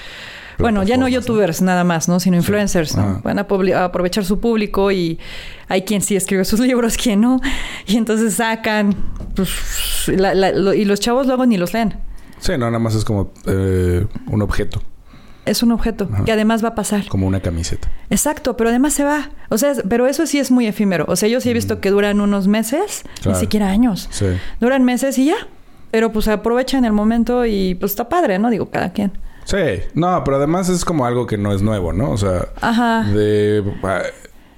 Bueno, 0.60 0.84
ya 0.84 0.98
no 0.98 1.08
youtubers 1.08 1.62
nada 1.62 1.84
más, 1.84 2.08
¿no? 2.08 2.20
Sino 2.20 2.38
influencers, 2.38 2.96
¿no? 2.96 3.22
Van 3.24 3.40
a, 3.40 3.48
aprovechar 3.86 4.24
su 4.26 4.40
público 4.40 4.92
y 4.92 5.18
hay 5.68 5.82
quien 5.84 6.02
sí 6.02 6.16
escribe 6.16 6.46
sus 6.46 6.60
libros, 6.70 6.96
quien 6.98 7.22
no. 7.22 7.42
Y 7.88 7.98
entonces 7.98 8.36
sacan... 8.36 8.96
pues, 9.36 9.50
la- 10.08 10.34
la- 10.36 10.52
lo- 10.52 10.74
y 10.74 10.86
los 10.86 11.00
chavos 11.00 11.28
luego 11.28 11.46
ni 11.46 11.58
los 11.58 11.74
leen. 11.74 11.96
Sí, 12.40 12.52
no, 12.54 12.66
nada 12.68 12.80
más 12.80 12.96
es 12.96 13.04
como 13.04 13.34
eh, 13.48 14.06
un 14.28 14.42
objeto, 14.42 14.82
Es 15.50 15.64
un 15.64 15.72
objeto 15.72 16.08
Ajá. 16.12 16.24
que 16.26 16.32
además 16.32 16.64
va 16.64 16.70
a 16.70 16.76
pasar. 16.76 17.08
como 17.08 17.26
una 17.28 17.40
camiseta. 17.40 17.90
Exacto, 18.10 18.56
pero 18.58 18.70
además 18.70 18.94
se 18.94 19.04
va. 19.04 19.30
O 19.50 19.58
sea, 19.58 19.74
pero 19.90 20.08
eso 20.08 20.26
sí 20.26 20.40
es 20.40 20.52
muy 20.52 20.68
efímero. 20.68 21.06
O 21.08 21.16
sea, 21.16 21.28
yo 21.30 21.42
sí 21.42 21.50
he 21.50 21.54
visto 21.54 21.80
que 21.82 21.90
duran 21.90 22.22
unos 22.22 22.48
meses, 22.48 23.04
Claro. 23.22 23.38
ni 23.38 23.42
siquiera 23.42 23.70
años. 23.70 24.08
Sí. 24.12 24.28
Duran 24.60 24.84
meses 24.84 25.18
y 25.18 25.26
ya. 25.26 25.36
Pero 25.92 26.12
pues 26.12 26.28
aprovechan 26.28 26.86
el 26.86 26.92
momento 26.94 27.46
y 27.46 27.74
pues 27.76 27.94
está 27.94 28.10
padre, 28.10 28.38
¿no? 28.38 28.50
Digo, 28.52 28.70
cada 28.70 28.92
quien. 28.94 29.12
Sí. 29.46 29.58
No, 29.96 30.24
pero 30.24 30.38
además 30.38 30.70
es 30.70 30.86
como 30.86 31.06
algo 31.08 31.26
que 31.26 31.38
no 31.40 31.52
es 31.52 31.64
nuevo, 31.64 31.92
¿no? 31.94 32.12
O 32.12 32.18
sea, 32.18 32.50
Ajá. 32.62 33.04
de 33.12 33.64
ah, 33.84 34.04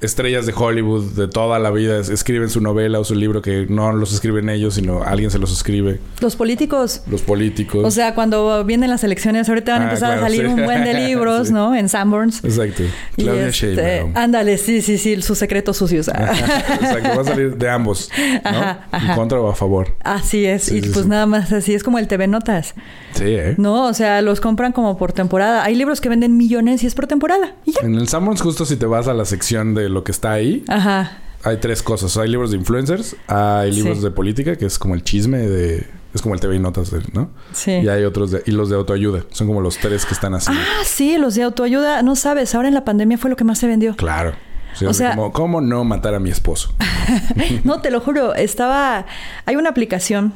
estrellas 0.02 0.46
de 0.46 0.54
Hollywood 0.56 1.12
de 1.14 1.28
toda 1.28 1.60
la 1.60 1.72
vida 1.72 2.00
es- 2.00 2.10
escriben 2.10 2.50
su 2.50 2.60
novela 2.62 3.00
o 3.00 3.04
su 3.04 3.16
libro 3.16 3.42
que 3.42 3.68
no 3.70 3.92
los 3.94 4.14
escriben 4.14 4.50
ellos, 4.50 4.74
sino 4.76 5.04
alguien 5.04 5.32
se 5.32 5.40
los 5.40 5.52
escribe. 5.52 6.00
Los 6.20 6.36
políticos. 6.36 7.02
Los 7.10 7.22
políticos. 7.22 7.86
O 7.86 7.92
sea, 7.92 8.16
cuando 8.16 8.64
vienen 8.66 8.90
las 8.90 9.04
elecciones, 9.04 9.48
ahorita 9.50 9.74
van 9.74 9.82
a 9.82 9.86
Ah, 9.86 9.88
empezar 9.90 10.10
claro, 10.10 10.22
a 10.22 10.26
salir 10.30 10.42
sí. 10.42 10.54
un 10.54 10.64
buen 10.66 10.84
de 10.84 10.94
libros, 11.08 11.48
Sí. 11.48 11.54
¿no? 11.54 11.76
En 11.76 11.88
Sanborns. 11.90 12.44
Exacto. 12.44 12.84
Y 13.18 13.24
Claudia 13.24 13.48
este, 13.48 13.76
Sheinbaum. 13.76 14.12
ándale, 14.16 14.58
sí, 14.58 14.82
sí, 14.82 14.98
sí, 14.98 15.22
sus 15.22 15.38
secretos 15.38 15.78
sucios. 15.78 16.08
Exacto, 16.08 17.10
va 17.16 17.22
a 17.22 17.26
salir 17.26 17.56
de 17.58 17.70
ambos. 17.70 18.10
¿no? 18.44 18.50
Ajá, 18.50 18.88
ajá. 18.92 19.12
En 19.12 19.16
contra 19.18 19.40
o 19.40 19.50
a 19.50 19.56
favor. 19.56 19.96
Así 20.04 20.46
es. 20.46 20.64
Sí, 20.64 20.78
y 20.78 20.82
pues 20.82 21.06
nada 21.06 21.26
más 21.26 21.52
así. 21.52 21.74
Es 21.74 21.84
como 21.84 22.00
el 22.00 22.08
TV 22.08 22.28
Notas. 22.28 22.74
Sí, 23.14 23.26
¿eh? 23.28 23.56
No, 23.58 23.86
o 23.88 23.94
sea, 23.94 24.22
los 24.22 24.40
compran 24.42 24.72
como 24.72 24.98
por 24.98 25.14
temporada. 25.14 25.64
Hay 25.64 25.76
libros 25.76 26.02
que 26.02 26.10
venden 26.10 26.38
millones 26.38 26.84
y 26.84 26.88
es 26.88 26.96
por 26.96 27.08
temporada. 27.08 27.56
Y 27.66 27.74
ya. 27.74 27.80
En 27.84 27.96
el 27.96 28.08
Sanborns, 28.08 28.42
justo 28.42 28.66
si 28.66 28.78
te 28.78 28.86
vas 28.86 29.08
a 29.08 29.14
la 29.14 29.26
sección 29.26 29.74
de 29.74 29.90
lo 29.92 30.04
que 30.04 30.12
está 30.12 30.32
ahí, 30.32 30.64
Ajá. 30.68 31.20
hay 31.44 31.58
tres 31.58 31.84
cosas. 31.84 32.16
Hay 32.18 32.30
libros 32.30 32.52
de 32.52 32.58
influencers, 32.58 33.16
hay 33.28 33.72
libros 33.72 33.98
Sí. 34.00 34.04
de 34.04 34.12
política, 34.12 34.56
que 34.56 34.66
es 34.66 34.80
como 34.80 34.96
el 34.96 35.04
chisme 35.04 35.38
de... 35.38 35.88
Es 36.14 36.22
como 36.22 36.36
el 36.36 36.42
TV 36.42 36.58
y 36.58 36.60
Notas, 36.60 36.92
¿no? 37.14 37.30
Sí. 37.54 37.72
Y 37.72 37.88
hay 37.88 38.04
otros 38.04 38.32
de... 38.32 38.44
Y 38.46 38.52
los 38.52 38.70
de 38.70 38.76
autoayuda. 38.76 39.24
Son 39.32 39.48
como 39.48 39.62
los 39.62 39.78
tres 39.78 40.06
que 40.06 40.14
están 40.14 40.34
así. 40.34 40.52
Ah, 40.54 40.82
sí, 40.84 41.18
los 41.18 41.36
de 41.36 41.44
autoayuda. 41.44 42.02
No 42.04 42.18
sabes, 42.18 42.54
ahora 42.54 42.68
en 42.68 42.74
la 42.74 42.84
pandemia 42.84 43.18
fue 43.18 43.30
lo 43.30 43.38
que 43.38 43.46
más 43.46 43.60
se 43.60 43.68
vendió. 43.68 43.96
Claro. 43.96 44.34
Sí, 44.74 44.86
O 44.86 44.94
sea- 44.94 45.12
como, 45.16 45.32
¿cómo 45.32 45.62
no 45.62 45.84
matar 45.86 46.14
a 46.14 46.20
mi 46.20 46.30
esposo? 46.30 46.74
No, 47.64 47.80
te 47.82 47.92
lo 47.92 48.00
juro, 48.02 48.36
estaba... 48.36 49.06
Hay 49.46 49.56
una 49.56 49.70
aplicación 49.70 50.34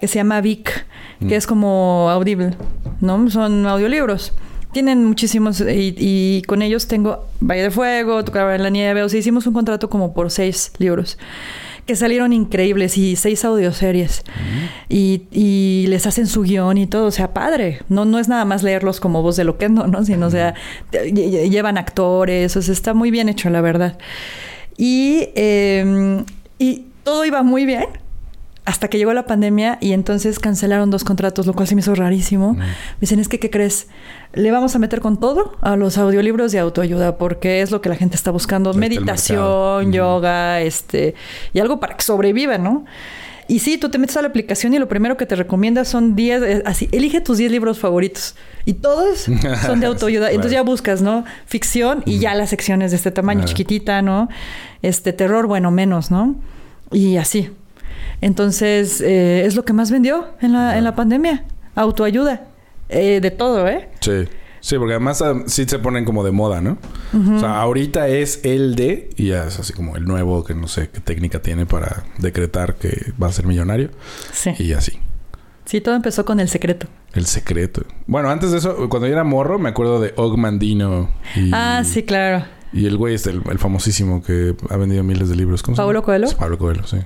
que 0.00 0.08
se 0.08 0.16
llama 0.16 0.40
Vic, 0.40 0.86
que 1.28 1.36
es 1.36 1.46
como 1.46 2.08
Audible, 2.10 2.56
¿no? 3.00 3.30
Son 3.30 3.64
audiolibros. 3.66 4.32
Tienen 4.72 5.04
muchísimos 5.04 5.60
y, 5.60 5.94
y 5.98 6.42
con 6.42 6.62
ellos 6.62 6.88
tengo 6.88 7.26
Valle 7.40 7.62
de 7.64 7.70
Fuego, 7.70 8.24
Tocar 8.24 8.54
en 8.54 8.62
la 8.62 8.70
Nieve, 8.70 9.02
o 9.02 9.08
sea, 9.08 9.20
hicimos 9.20 9.46
un 9.46 9.52
contrato 9.52 9.90
como 9.90 10.14
por 10.14 10.30
seis 10.30 10.72
libros 10.78 11.18
que 11.84 11.96
salieron 11.96 12.32
increíbles 12.32 12.96
y 12.96 13.16
seis 13.16 13.44
audioseries 13.44 14.22
y, 14.88 15.24
y 15.32 15.86
les 15.88 16.06
hacen 16.06 16.28
su 16.28 16.42
guion 16.42 16.78
y 16.78 16.86
todo, 16.86 17.06
o 17.06 17.10
sea, 17.10 17.34
padre. 17.34 17.80
No, 17.88 18.04
no 18.04 18.20
es 18.20 18.28
nada 18.28 18.44
más 18.44 18.62
leerlos 18.62 19.00
como 19.00 19.20
voz 19.20 19.36
de 19.36 19.42
loquendo, 19.44 19.88
¿no? 19.88 20.04
Sino, 20.04 20.28
o 20.28 20.30
sea, 20.30 20.54
lle- 20.92 21.12
lle- 21.12 21.50
llevan 21.50 21.76
actores, 21.78 22.56
o 22.56 22.62
sea, 22.62 22.72
está 22.72 22.94
muy 22.94 23.10
bien 23.10 23.28
hecho, 23.28 23.50
la 23.50 23.60
verdad. 23.60 23.98
Y, 24.78 25.28
eh, 25.34 26.22
y 26.60 26.84
todo 27.02 27.24
iba 27.24 27.42
muy 27.42 27.66
bien 27.66 27.86
hasta 28.64 28.88
que 28.88 28.96
llegó 28.96 29.12
la 29.12 29.26
pandemia 29.26 29.78
y 29.80 29.92
entonces 29.92 30.38
cancelaron 30.38 30.90
dos 30.90 31.02
contratos, 31.02 31.46
lo 31.46 31.52
cual 31.52 31.66
se 31.66 31.74
me 31.74 31.80
hizo 31.80 31.94
rarísimo. 31.94 32.54
Me 32.54 32.64
dicen, 33.00 33.18
es 33.18 33.28
que, 33.28 33.40
¿qué 33.40 33.50
crees? 33.50 33.88
Le 34.34 34.52
vamos 34.52 34.76
a 34.76 34.78
meter 34.78 35.00
con 35.00 35.18
todo 35.18 35.56
a 35.62 35.76
los 35.76 35.98
audiolibros 35.98 36.52
de 36.52 36.60
autoayuda 36.60 37.18
porque 37.18 37.60
es 37.60 37.72
lo 37.72 37.80
que 37.80 37.88
la 37.88 37.96
gente 37.96 38.14
está 38.14 38.30
buscando. 38.30 38.72
Meditación, 38.72 39.92
yoga, 39.92 40.60
este, 40.60 41.14
y 41.52 41.58
algo 41.58 41.80
para 41.80 41.96
que 41.96 42.02
sobreviva, 42.02 42.56
¿no? 42.56 42.84
Y 43.48 43.58
sí, 43.58 43.78
tú 43.78 43.88
te 43.90 43.98
metes 43.98 44.16
a 44.16 44.22
la 44.22 44.28
aplicación 44.28 44.72
y 44.74 44.78
lo 44.78 44.88
primero 44.88 45.16
que 45.16 45.26
te 45.26 45.34
recomienda 45.34 45.84
son 45.84 46.14
10, 46.14 46.42
eh, 46.42 46.62
así, 46.64 46.88
elige 46.92 47.20
tus 47.20 47.38
10 47.38 47.50
libros 47.50 47.80
favoritos. 47.80 48.36
Y 48.64 48.74
todos 48.74 49.26
son 49.66 49.80
de 49.80 49.86
autoayuda. 49.86 50.26
Claro. 50.26 50.34
Entonces 50.36 50.52
ya 50.52 50.62
buscas, 50.62 51.02
¿no? 51.02 51.24
Ficción 51.46 52.04
y 52.06 52.20
ya 52.20 52.34
las 52.36 52.50
secciones 52.50 52.92
de 52.92 52.96
este 52.96 53.10
tamaño, 53.10 53.44
chiquitita, 53.44 54.02
¿no? 54.02 54.28
Este, 54.82 55.12
terror, 55.12 55.48
bueno, 55.48 55.72
menos, 55.72 56.12
¿no? 56.12 56.36
Y 56.92 57.16
así. 57.16 57.50
Entonces, 58.22 59.02
eh, 59.02 59.44
es 59.44 59.56
lo 59.56 59.64
que 59.64 59.74
más 59.74 59.90
vendió 59.90 60.28
en 60.40 60.54
la, 60.54 60.78
en 60.78 60.84
la 60.84 60.94
pandemia. 60.94 61.44
Autoayuda. 61.74 62.46
Eh, 62.88 63.20
de 63.20 63.30
todo, 63.30 63.68
¿eh? 63.68 63.90
Sí. 64.00 64.24
Sí, 64.60 64.78
porque 64.78 64.92
además 64.92 65.20
ah, 65.22 65.34
sí 65.46 65.64
se 65.64 65.80
ponen 65.80 66.04
como 66.04 66.22
de 66.22 66.30
moda, 66.30 66.60
¿no? 66.60 66.78
O 67.34 67.40
sea, 67.40 67.60
ahorita 67.60 68.06
es 68.06 68.44
el 68.44 68.76
de... 68.76 69.10
Y 69.16 69.30
ya 69.30 69.46
es 69.48 69.58
así 69.58 69.72
como 69.72 69.96
el 69.96 70.04
nuevo 70.04 70.44
que 70.44 70.54
no 70.54 70.68
sé 70.68 70.88
qué 70.88 71.00
técnica 71.00 71.42
tiene 71.42 71.66
para 71.66 72.04
decretar 72.18 72.76
que 72.76 73.12
va 73.20 73.26
a 73.26 73.32
ser 73.32 73.44
millonario. 73.46 73.90
Sí. 74.32 74.50
Y 74.58 74.72
así. 74.72 75.00
Sí, 75.64 75.80
todo 75.80 75.96
empezó 75.96 76.24
con 76.24 76.38
el 76.38 76.48
secreto. 76.48 76.86
El 77.12 77.26
secreto. 77.26 77.82
Bueno, 78.06 78.30
antes 78.30 78.52
de 78.52 78.58
eso, 78.58 78.88
cuando 78.88 79.08
yo 79.08 79.14
era 79.14 79.24
morro, 79.24 79.58
me 79.58 79.68
acuerdo 79.70 80.00
de 80.00 80.14
Og 80.16 80.36
Mandino. 80.38 81.10
Y, 81.34 81.50
Ah, 81.52 81.82
sí, 81.84 82.04
claro. 82.04 82.44
Y 82.72 82.86
el 82.86 82.96
güey 82.96 83.16
este, 83.16 83.30
el, 83.30 83.42
el 83.50 83.58
famosísimo 83.58 84.22
que 84.22 84.54
ha 84.70 84.76
vendido 84.76 85.02
miles 85.02 85.28
de 85.28 85.34
libros. 85.34 85.64
¿Cómo 85.64 85.74
se 85.76 85.82
¿Paulo 85.82 85.94
llama? 85.98 86.04
Coelho? 86.04 86.26
Sí, 86.28 86.36
Pablo 86.38 86.58
Coelho, 86.58 86.86
sí. 86.86 86.98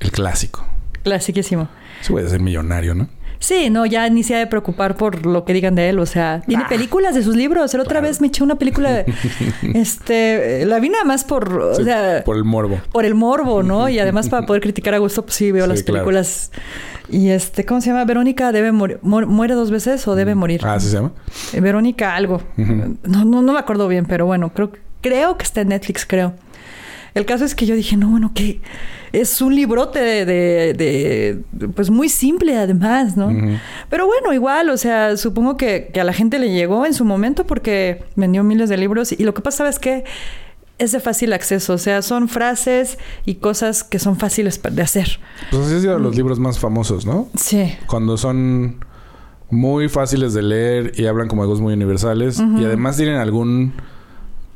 El 0.00 0.10
clásico. 0.12 0.64
Clasiquísimo. 1.02 1.68
Ese 2.00 2.12
güey 2.12 2.24
de 2.24 2.30
ser 2.30 2.40
millonario, 2.40 2.94
¿no? 2.94 3.08
Sí, 3.38 3.68
no, 3.70 3.84
ya 3.84 4.08
ni 4.08 4.22
se 4.22 4.34
ha 4.34 4.38
de 4.38 4.46
preocupar 4.46 4.96
por 4.96 5.26
lo 5.26 5.44
que 5.44 5.52
digan 5.52 5.74
de 5.74 5.90
él. 5.90 5.98
O 5.98 6.06
sea, 6.06 6.40
tiene 6.46 6.64
Ah. 6.64 6.68
películas 6.68 7.14
de 7.14 7.22
sus 7.22 7.36
libros. 7.36 7.72
La 7.74 7.80
otra 7.80 7.92
Claro. 8.00 8.06
vez 8.08 8.20
me 8.20 8.28
eché 8.28 8.42
una 8.42 8.56
película. 8.56 8.90
de- 8.90 9.04
este, 9.74 10.64
la 10.66 10.78
vi 10.80 10.88
nada 10.88 11.04
más 11.04 11.24
por, 11.24 11.52
o 11.52 11.74
Sí, 11.74 11.84
sea, 11.84 12.22
por 12.24 12.36
el 12.36 12.44
morbo. 12.44 12.80
por 12.92 13.04
el 13.04 13.14
morbo, 13.14 13.62
¿no? 13.62 13.88
Y 13.88 13.98
además 13.98 14.28
para 14.28 14.46
poder 14.46 14.62
criticar 14.62 14.94
a 14.94 14.98
gusto, 14.98 15.22
pues 15.22 15.34
sí 15.36 15.52
veo 15.52 15.64
Sí, 15.64 15.68
las 15.70 15.82
claro. 15.82 15.98
películas. 16.04 16.50
Y 17.08 17.28
este, 17.28 17.64
¿cómo 17.64 17.80
se 17.80 17.88
llama? 17.90 18.04
Verónica 18.04 18.50
debe 18.52 18.72
morir, 18.72 18.98
muere 19.02 19.54
dos 19.54 19.70
veces 19.70 20.06
o 20.08 20.14
debe 20.16 20.34
morir. 20.34 20.62
Ah, 20.64 20.80
¿sí 20.80 20.88
se 20.88 20.94
llama? 20.96 21.12
Eh, 21.52 21.60
Verónica 21.60 22.16
algo. 22.16 22.42
No, 22.56 23.24
no, 23.24 23.42
no 23.42 23.52
me 23.52 23.58
acuerdo 23.58 23.86
bien, 23.86 24.06
pero 24.06 24.26
bueno, 24.26 24.52
creo, 24.52 24.72
creo 25.02 25.36
que 25.36 25.44
está 25.44 25.60
en 25.60 25.68
Netflix, 25.68 26.04
creo. 26.06 26.32
El 27.16 27.24
caso 27.26 27.44
es 27.44 27.54
que 27.54 27.66
yo 27.66 27.74
dije, 27.74 27.96
no, 27.96 28.10
bueno, 28.10 28.30
que 28.34 28.60
es 29.12 29.40
un 29.40 29.54
librote 29.56 29.98
de, 29.98 30.24
de- 30.26 31.42
de- 31.52 31.68
pues 31.68 31.90
muy 31.90 32.08
simple 32.08 32.56
además, 32.56 33.16
¿no? 33.16 33.28
Pero 33.88 34.06
bueno, 34.06 34.32
igual, 34.34 34.68
o 34.70 34.76
sea, 34.76 35.16
supongo 35.16 35.56
que, 35.56 35.90
que 35.92 36.00
a 36.00 36.04
la 36.04 36.12
gente 36.12 36.38
le 36.38 36.50
llegó 36.52 36.84
en 36.86 36.92
su 36.94 37.04
momento 37.04 37.46
porque 37.46 38.04
vendió 38.16 38.44
miles 38.44 38.68
de 38.68 38.76
libros 38.76 39.12
y 39.12 39.24
lo 39.24 39.32
que 39.34 39.40
pasa 39.42 39.68
es 39.68 39.78
que 39.78 40.04
es 40.78 40.92
de 40.92 41.00
fácil 41.00 41.32
acceso, 41.32 41.72
o 41.72 41.78
sea, 41.78 42.02
son 42.02 42.28
frases 42.28 42.98
y 43.24 43.36
cosas 43.36 43.82
que 43.82 43.98
son 43.98 44.16
fáciles 44.18 44.60
de 44.62 44.82
hacer. 44.82 45.18
Pues 45.50 45.62
así 45.64 45.74
han 45.76 45.80
sido 45.80 45.98
los 45.98 46.14
libros 46.14 46.38
más 46.38 46.58
famosos, 46.58 47.06
¿no? 47.06 47.30
Sí. 47.34 47.72
Cuando 47.86 48.18
son 48.18 48.84
muy 49.48 49.88
fáciles 49.88 50.34
de 50.34 50.42
leer 50.42 50.92
y 50.96 51.06
hablan 51.06 51.28
como 51.28 51.42
de 51.44 51.48
cosas 51.48 51.62
muy 51.62 51.72
universales 51.72 52.38
y 52.58 52.64
además 52.64 52.98
tienen 52.98 53.16
algún 53.16 53.72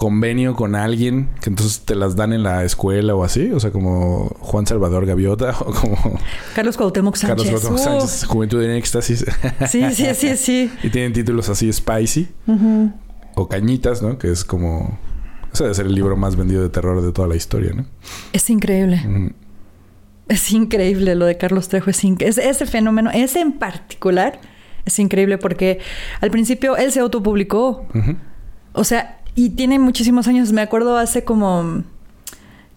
convenio 0.00 0.56
con 0.56 0.74
alguien 0.74 1.28
que 1.42 1.50
entonces 1.50 1.82
te 1.84 1.94
las 1.94 2.16
dan 2.16 2.32
en 2.32 2.42
la 2.42 2.64
escuela 2.64 3.14
o 3.14 3.22
así, 3.22 3.52
o 3.52 3.60
sea, 3.60 3.70
como 3.70 4.34
Juan 4.40 4.66
Salvador 4.66 5.04
Gaviota 5.04 5.50
o 5.60 5.66
como 5.66 6.18
Carlos 6.54 6.76
Cuauhtémoc 6.78 7.16
Sánchez. 7.16 7.46
Carlos 7.46 7.60
Cuauhtémoc 7.62 7.78
Uh, 7.80 8.00
Sánchez, 8.00 8.24
Juventud 8.24 8.62
en 8.62 8.70
Éxtasis. 8.70 9.26
Sí, 9.68 9.84
sí, 9.92 10.06
sí, 10.14 10.36
sí. 10.38 10.72
y 10.82 10.88
tienen 10.88 11.12
títulos 11.12 11.48
así 11.50 11.70
spicy 11.72 12.28
o 13.34 13.48
Cañitas, 13.48 14.00
¿no? 14.02 14.18
Que 14.18 14.32
es 14.32 14.42
como 14.44 14.98
ese 15.52 15.64
debe 15.64 15.74
ser 15.74 15.86
el 15.86 15.94
libro 15.94 16.16
más 16.16 16.34
vendido 16.34 16.62
de 16.62 16.70
terror 16.70 17.02
de 17.02 17.12
toda 17.12 17.28
la 17.28 17.36
historia, 17.36 17.72
¿no? 17.74 17.84
Es 18.32 18.48
increíble. 18.50 19.32
Es 20.28 20.50
increíble 20.52 21.14
lo 21.14 21.26
de 21.26 21.36
Carlos 21.36 21.68
Trejo. 21.68 21.90
Es 21.90 22.02
es- 22.04 22.38
ese 22.38 22.64
fenómeno, 22.66 23.10
ese 23.12 23.40
en 23.40 23.52
particular, 23.58 24.40
es 24.86 24.98
increíble 24.98 25.38
porque 25.38 25.78
al 26.20 26.30
principio 26.30 26.76
él 26.76 26.90
se 26.90 27.00
autopublicó. 27.00 27.86
O 28.72 28.84
sea, 28.84 29.19
y 29.44 29.50
tiene 29.50 29.78
muchísimos 29.78 30.28
años. 30.28 30.52
Me 30.52 30.60
acuerdo 30.62 30.96
hace 30.98 31.24
como 31.24 31.82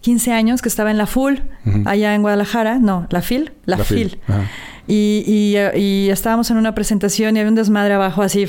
15 0.00 0.32
años 0.32 0.62
que 0.62 0.68
estaba 0.68 0.90
en 0.90 0.98
la 0.98 1.06
Full, 1.06 1.34
Ujú. 1.66 1.82
allá 1.86 2.14
en 2.14 2.22
Guadalajara. 2.22 2.78
No, 2.78 3.06
la 3.10 3.22
FIL. 3.22 3.52
La, 3.66 3.76
La 3.78 3.84
FIL. 3.84 4.18
Y, 4.86 5.24
y, 5.26 5.78
y 5.80 6.10
estábamos 6.10 6.50
en 6.50 6.56
una 6.58 6.74
presentación 6.74 7.36
y 7.36 7.40
había 7.40 7.48
un 7.50 7.54
desmadre 7.54 7.94
abajo 7.94 8.22
así. 8.22 8.46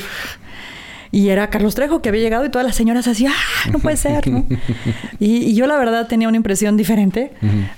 Y 1.11 1.30
era 1.30 1.49
Carlos 1.49 1.76
Trejo 1.76 2.01
que 2.01 2.09
había 2.09 2.22
llegado 2.22 2.45
y 2.45 2.49
todas 2.49 2.66
las 2.68 2.76
señoras 2.76 3.07
así, 3.07 3.26
¡ah! 3.26 3.70
No 3.72 3.80
puede 3.80 3.95
ser, 3.95 4.28
¿no? 4.28 4.45
y, 5.20 5.38
y 5.38 5.55
yo 5.55 5.66
la 5.66 5.78
verdad 5.78 6.07
tenía 6.07 6.28
una 6.28 6.36
impresión 6.36 6.76
diferente, 6.76 7.32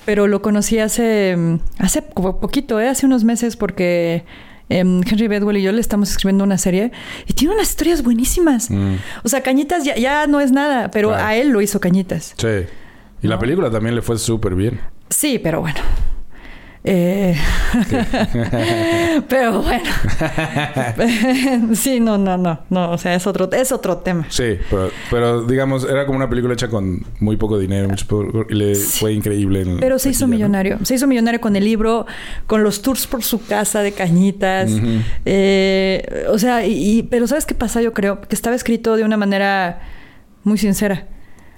pero 0.05 0.25
lo 0.27 0.41
conocí 0.41 0.79
hace, 0.79 1.37
hace 1.77 2.01
po- 2.01 2.39
poquito, 2.39 2.79
¿eh? 2.79 2.87
Hace 2.89 3.05
unos 3.05 3.23
meses 3.25 3.55
porque 3.55 4.23
em, 4.69 5.01
Henry 5.09 5.27
Bedwell 5.27 5.57
y 5.57 5.61
yo 5.63 5.71
le 5.71 5.81
estamos 5.81 6.09
escribiendo 6.11 6.43
una 6.43 6.57
serie 6.57 6.91
y 7.25 7.33
tiene 7.33 7.53
unas 7.53 7.69
historias 7.69 8.03
buenísimas. 8.03 8.69
Mm. 8.69 8.95
O 9.23 9.29
sea, 9.29 9.41
Cañitas 9.41 9.83
ya, 9.83 9.95
ya 9.95 10.27
no 10.27 10.39
es 10.39 10.51
nada, 10.51 10.91
pero 10.91 11.09
Claro. 11.09 11.23
a 11.25 11.35
él 11.35 11.49
lo 11.49 11.61
hizo 11.61 11.79
Cañitas. 11.79 12.33
Sí. 12.37 12.47
Y 13.23 13.27
la 13.27 13.39
película 13.39 13.71
también 13.71 13.95
le 13.95 14.01
fue 14.01 14.17
súper 14.17 14.53
bien. 14.55 14.79
Sí, 15.09 15.39
pero 15.39 15.61
bueno. 15.61 15.79
Eh, 16.89 17.35
pero 19.27 19.61
bueno. 19.61 19.89
sí, 21.75 21.99
no, 21.99 22.17
no, 22.17 22.37
no. 22.37 22.59
No, 22.69 22.91
o 22.91 22.97
sea, 22.97 23.13
es 23.15 23.27
otro, 23.27 23.51
es 23.51 23.71
otro 23.71 23.97
tema. 23.97 24.25
Sí, 24.29 24.57
pero, 24.69 24.89
pero 25.11 25.41
digamos, 25.43 25.83
era 25.83 26.05
como 26.05 26.17
una 26.17 26.29
película 26.29 26.53
hecha 26.53 26.69
con 26.69 27.05
muy 27.19 27.35
poco 27.35 27.59
dinero, 27.59 27.89
mucho 27.89 28.07
poco- 28.07 28.45
y 28.49 28.53
le 28.53 28.75
fue 28.75 29.13
increíble. 29.13 29.61
en 29.61 29.79
Pero 29.79 29.99
se 29.99 30.09
hizo 30.09 30.27
millonario. 30.27 30.79
Se 30.83 30.95
hizo 30.95 31.07
millonario 31.07 31.41
con 31.41 31.55
el 31.55 31.65
libro, 31.65 32.05
con 32.45 32.63
los 32.63 32.81
tours 32.81 33.05
por 33.07 33.21
su 33.23 33.45
casa 33.45 33.81
de 33.81 33.91
cañitas. 33.91 34.71
Eh, 35.25 36.25
o 36.29 36.39
sea, 36.39 36.65
y- 36.65 37.03
pero 37.03 37.27
¿sabes 37.27 37.45
qué 37.45 37.53
pasa? 37.55 37.81
Yo 37.81 37.93
creo 37.93 38.21
que 38.21 38.33
estaba 38.35 38.55
escrito 38.55 38.95
de 38.95 39.03
una 39.03 39.17
manera 39.17 39.81
muy 40.43 40.57
sincera. 40.57 41.07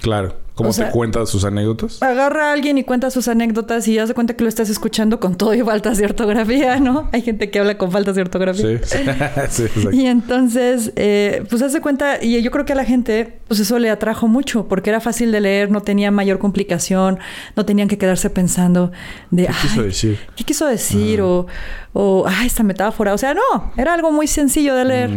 Claro. 0.02 0.38
¿Cómo 0.60 0.72
O 0.72 0.74
sea- 0.74 0.88
te 0.88 0.92
cuenta 0.92 1.26
sus 1.26 1.46
anécdotas? 1.46 2.04
Agarra 2.04 2.50
a 2.50 2.52
alguien 2.52 2.78
y 2.78 2.84
cuenta 2.84 3.10
sus 3.10 3.30
anécdotas 3.30 3.88
y 3.88 3.98
haz 3.98 4.10
de 4.10 4.14
cuenta 4.14 4.34
que 4.36 4.44
lo 4.44 4.50
estás 4.50 4.70
escuchando 4.70 5.18
con 5.22 5.36
todo 5.36 5.54
y 5.54 5.62
faltas 5.62 5.98
de 5.98 6.04
ortografía, 6.04 6.82
¿no? 6.82 7.08
Hay 7.14 7.22
gente 7.22 7.50
que 7.50 7.60
habla 7.60 7.78
con 7.78 7.94
faltas 7.94 8.16
de 8.18 8.24
ortografía. 8.24 8.80
Sí, 8.84 8.98
sí. 9.50 9.88
Y 9.94 10.06
entonces, 10.08 10.92
eh, 10.98 11.44
pues 11.50 11.62
hace 11.62 11.80
cuenta, 11.80 12.22
y 12.22 12.42
yo 12.42 12.52
creo 12.52 12.66
que 12.66 12.74
a 12.74 12.76
la 12.76 12.84
gente, 12.84 13.40
pues 13.48 13.62
eso 13.62 13.80
le 13.80 13.90
atrajo 13.90 14.28
mucho, 14.28 14.68
porque 14.68 14.90
era 14.90 15.00
fácil 15.00 15.32
de 15.32 15.40
leer, 15.40 15.72
no 15.72 15.80
tenía 15.80 16.12
mayor 16.12 16.40
complicación, 16.40 17.20
no 17.56 17.66
tenían 17.66 17.88
que 17.88 17.98
quedarse 17.98 18.30
pensando 18.30 18.92
de, 19.32 19.46
¿Qué 19.48 19.54
quiso 19.62 19.80
"Ay, 19.80 19.86
decir? 19.88 20.20
¿qué 20.36 20.44
quiso 20.44 20.66
decir? 20.66 21.22
O, 21.22 21.48
o, 21.94 22.26
ah, 22.28 22.46
esta 22.46 22.64
metáfora. 22.64 23.14
O 23.14 23.18
sea, 23.18 23.34
no, 23.34 23.72
era 23.78 23.94
algo 23.94 24.12
muy 24.12 24.28
sencillo 24.28 24.76
de 24.76 24.84
leer. 24.84 25.12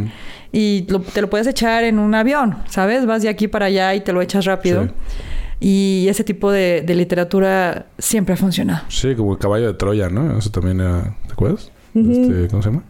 Y 0.55 0.85
lo- 0.91 1.01
te 1.01 1.23
lo 1.23 1.31
puedes 1.31 1.47
echar 1.47 1.83
en 1.85 1.99
un 1.99 2.15
avión, 2.15 2.57
¿sabes? 2.69 3.07
Vas 3.07 3.23
de 3.23 3.31
aquí 3.31 3.49
para 3.49 3.67
allá 3.67 3.95
y 3.95 4.03
te 4.03 4.13
lo 4.13 4.21
echas 4.21 4.45
rápido. 4.45 4.85
Sí. 4.85 4.91
Y 5.65 6.07
ese 6.09 6.25
tipo 6.25 6.51
de, 6.51 6.83
de 6.85 6.95
literatura 6.97 7.87
siempre 7.99 8.35
ha 8.35 8.37
funcionado. 8.37 8.85
Sí, 8.89 9.15
como 9.15 9.33
el 9.33 9.39
caballo 9.39 9.69
de 9.69 9.75
Troya, 9.75 10.09
¿no? 10.09 10.37
Eso 10.37 10.51
también 10.51 10.81
era... 10.81 11.17
¿Te 11.27 11.33
acuerdas? 11.33 11.71
Este, 11.95 12.49
¿Cómo 12.51 12.63
se 12.63 12.71
llama? 12.71 12.83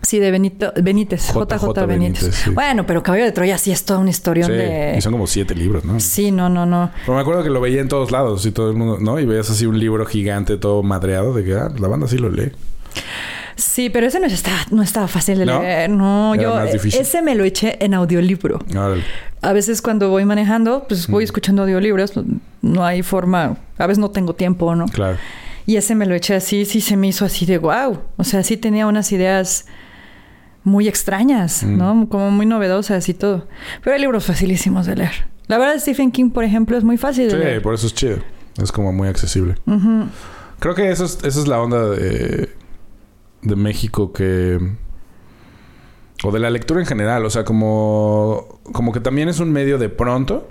Sí, 0.00 0.18
de 0.20 0.30
Benito, 0.30 0.72
Benítez, 0.80 1.26
JJ, 1.34 1.56
JJ 1.56 1.86
Benítez. 1.86 1.88
Benítez, 1.88 2.34
sí. 2.34 2.50
Bueno, 2.50 2.86
pero 2.86 3.02
Caballo 3.02 3.24
de 3.24 3.32
Troya 3.32 3.58
sí 3.58 3.72
es 3.72 3.84
toda 3.84 3.98
una 3.98 4.10
historia 4.10 4.46
Sí, 4.46 4.52
de... 4.52 4.94
y 4.96 5.00
son 5.02 5.12
como 5.12 5.26
siete 5.26 5.54
libros, 5.54 5.84
¿no? 5.84 5.98
Sí, 6.00 6.30
no, 6.30 6.48
no, 6.48 6.64
no. 6.66 6.90
Pero 7.04 7.14
me 7.16 7.20
acuerdo 7.20 7.42
que 7.42 7.50
lo 7.50 7.60
veía 7.60 7.80
en 7.80 7.88
todos 7.88 8.10
lados 8.12 8.46
y 8.46 8.52
todo 8.52 8.70
el 8.70 8.76
mundo, 8.76 8.98
¿no? 9.00 9.18
Y 9.18 9.26
veías 9.26 9.50
así 9.50 9.66
un 9.66 9.78
libro 9.78 10.06
gigante 10.06 10.56
todo 10.56 10.82
madreado 10.84 11.34
de 11.34 11.44
que, 11.44 11.54
ah, 11.54 11.68
la 11.78 11.88
banda 11.88 12.06
sí 12.06 12.16
lo 12.16 12.30
lee. 12.30 12.52
Sí, 13.58 13.90
pero 13.90 14.06
ese 14.06 14.20
no 14.20 14.26
estaba, 14.26 14.56
no 14.70 14.82
estaba 14.82 15.08
fácil 15.08 15.38
de 15.38 15.44
¿No? 15.46 15.60
leer. 15.60 15.90
No, 15.90 16.32
Era 16.34 16.42
yo 16.42 16.54
más 16.54 16.72
difícil. 16.72 17.00
ese 17.00 17.20
me 17.22 17.34
lo 17.34 17.44
eché 17.44 17.76
en 17.84 17.92
audiolibro. 17.92 18.60
Órale. 18.70 19.02
A 19.42 19.52
veces 19.52 19.82
cuando 19.82 20.08
voy 20.10 20.24
manejando, 20.24 20.84
pues 20.88 21.06
voy 21.08 21.24
Mm. 21.24 21.26
escuchando 21.26 21.62
audiolibros, 21.62 22.12
no 22.62 22.84
hay 22.86 23.02
forma, 23.02 23.56
a 23.76 23.86
veces 23.86 23.98
no 23.98 24.10
tengo 24.10 24.34
tiempo, 24.34 24.74
¿no? 24.74 24.86
Claro. 24.86 25.18
Y 25.66 25.76
ese 25.76 25.94
me 25.94 26.06
lo 26.06 26.14
eché 26.14 26.34
así, 26.36 26.64
sí 26.64 26.80
se 26.80 26.96
me 26.96 27.08
hizo 27.08 27.24
así 27.24 27.44
de 27.46 27.58
wow. 27.58 27.98
O 28.16 28.24
sea, 28.24 28.42
sí 28.42 28.56
tenía 28.56 28.86
unas 28.86 29.10
ideas 29.12 29.66
muy 30.64 30.86
extrañas, 30.88 31.62
Mm. 31.64 31.76
¿no? 31.76 32.08
Como 32.08 32.30
muy 32.30 32.46
novedosas 32.46 33.08
y 33.08 33.14
todo. 33.14 33.46
Pero 33.82 33.94
hay 33.94 34.00
libros 34.00 34.24
facilísimos 34.24 34.86
de 34.86 34.96
leer. 34.96 35.26
La 35.46 35.58
verdad, 35.58 35.78
Stephen 35.80 36.10
King, 36.12 36.30
por 36.30 36.44
ejemplo, 36.44 36.76
es 36.76 36.84
muy 36.84 36.96
fácil 36.96 37.24
de 37.24 37.30
Sí, 37.32 37.36
leer. 37.36 37.62
por 37.62 37.74
eso 37.74 37.86
es 37.86 37.94
chido. 37.94 38.18
Es 38.62 38.70
como 38.72 38.92
muy 38.92 39.08
accesible. 39.08 39.54
Creo 40.58 40.74
que 40.74 40.90
eso 40.90 41.04
es, 41.04 41.18
esa 41.24 41.40
es 41.40 41.46
la 41.46 41.60
onda 41.60 41.90
de, 41.90 42.50
de 43.42 43.56
México 43.56 44.12
que... 44.12 44.58
O 46.24 46.32
de 46.32 46.40
la 46.40 46.50
lectura 46.50 46.80
en 46.80 46.86
general. 46.86 47.24
O 47.24 47.30
sea, 47.30 47.44
como... 47.44 48.60
Como 48.72 48.92
que 48.92 49.00
también 49.00 49.28
es 49.28 49.38
un 49.40 49.52
medio 49.52 49.78
de 49.78 49.88
pronto 49.88 50.48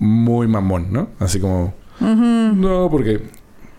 muy 0.00 0.46
mamón, 0.48 0.92
¿no? 0.92 1.08
Así 1.18 1.40
como... 1.40 1.74
No, 2.00 2.88
porque... 2.90 3.22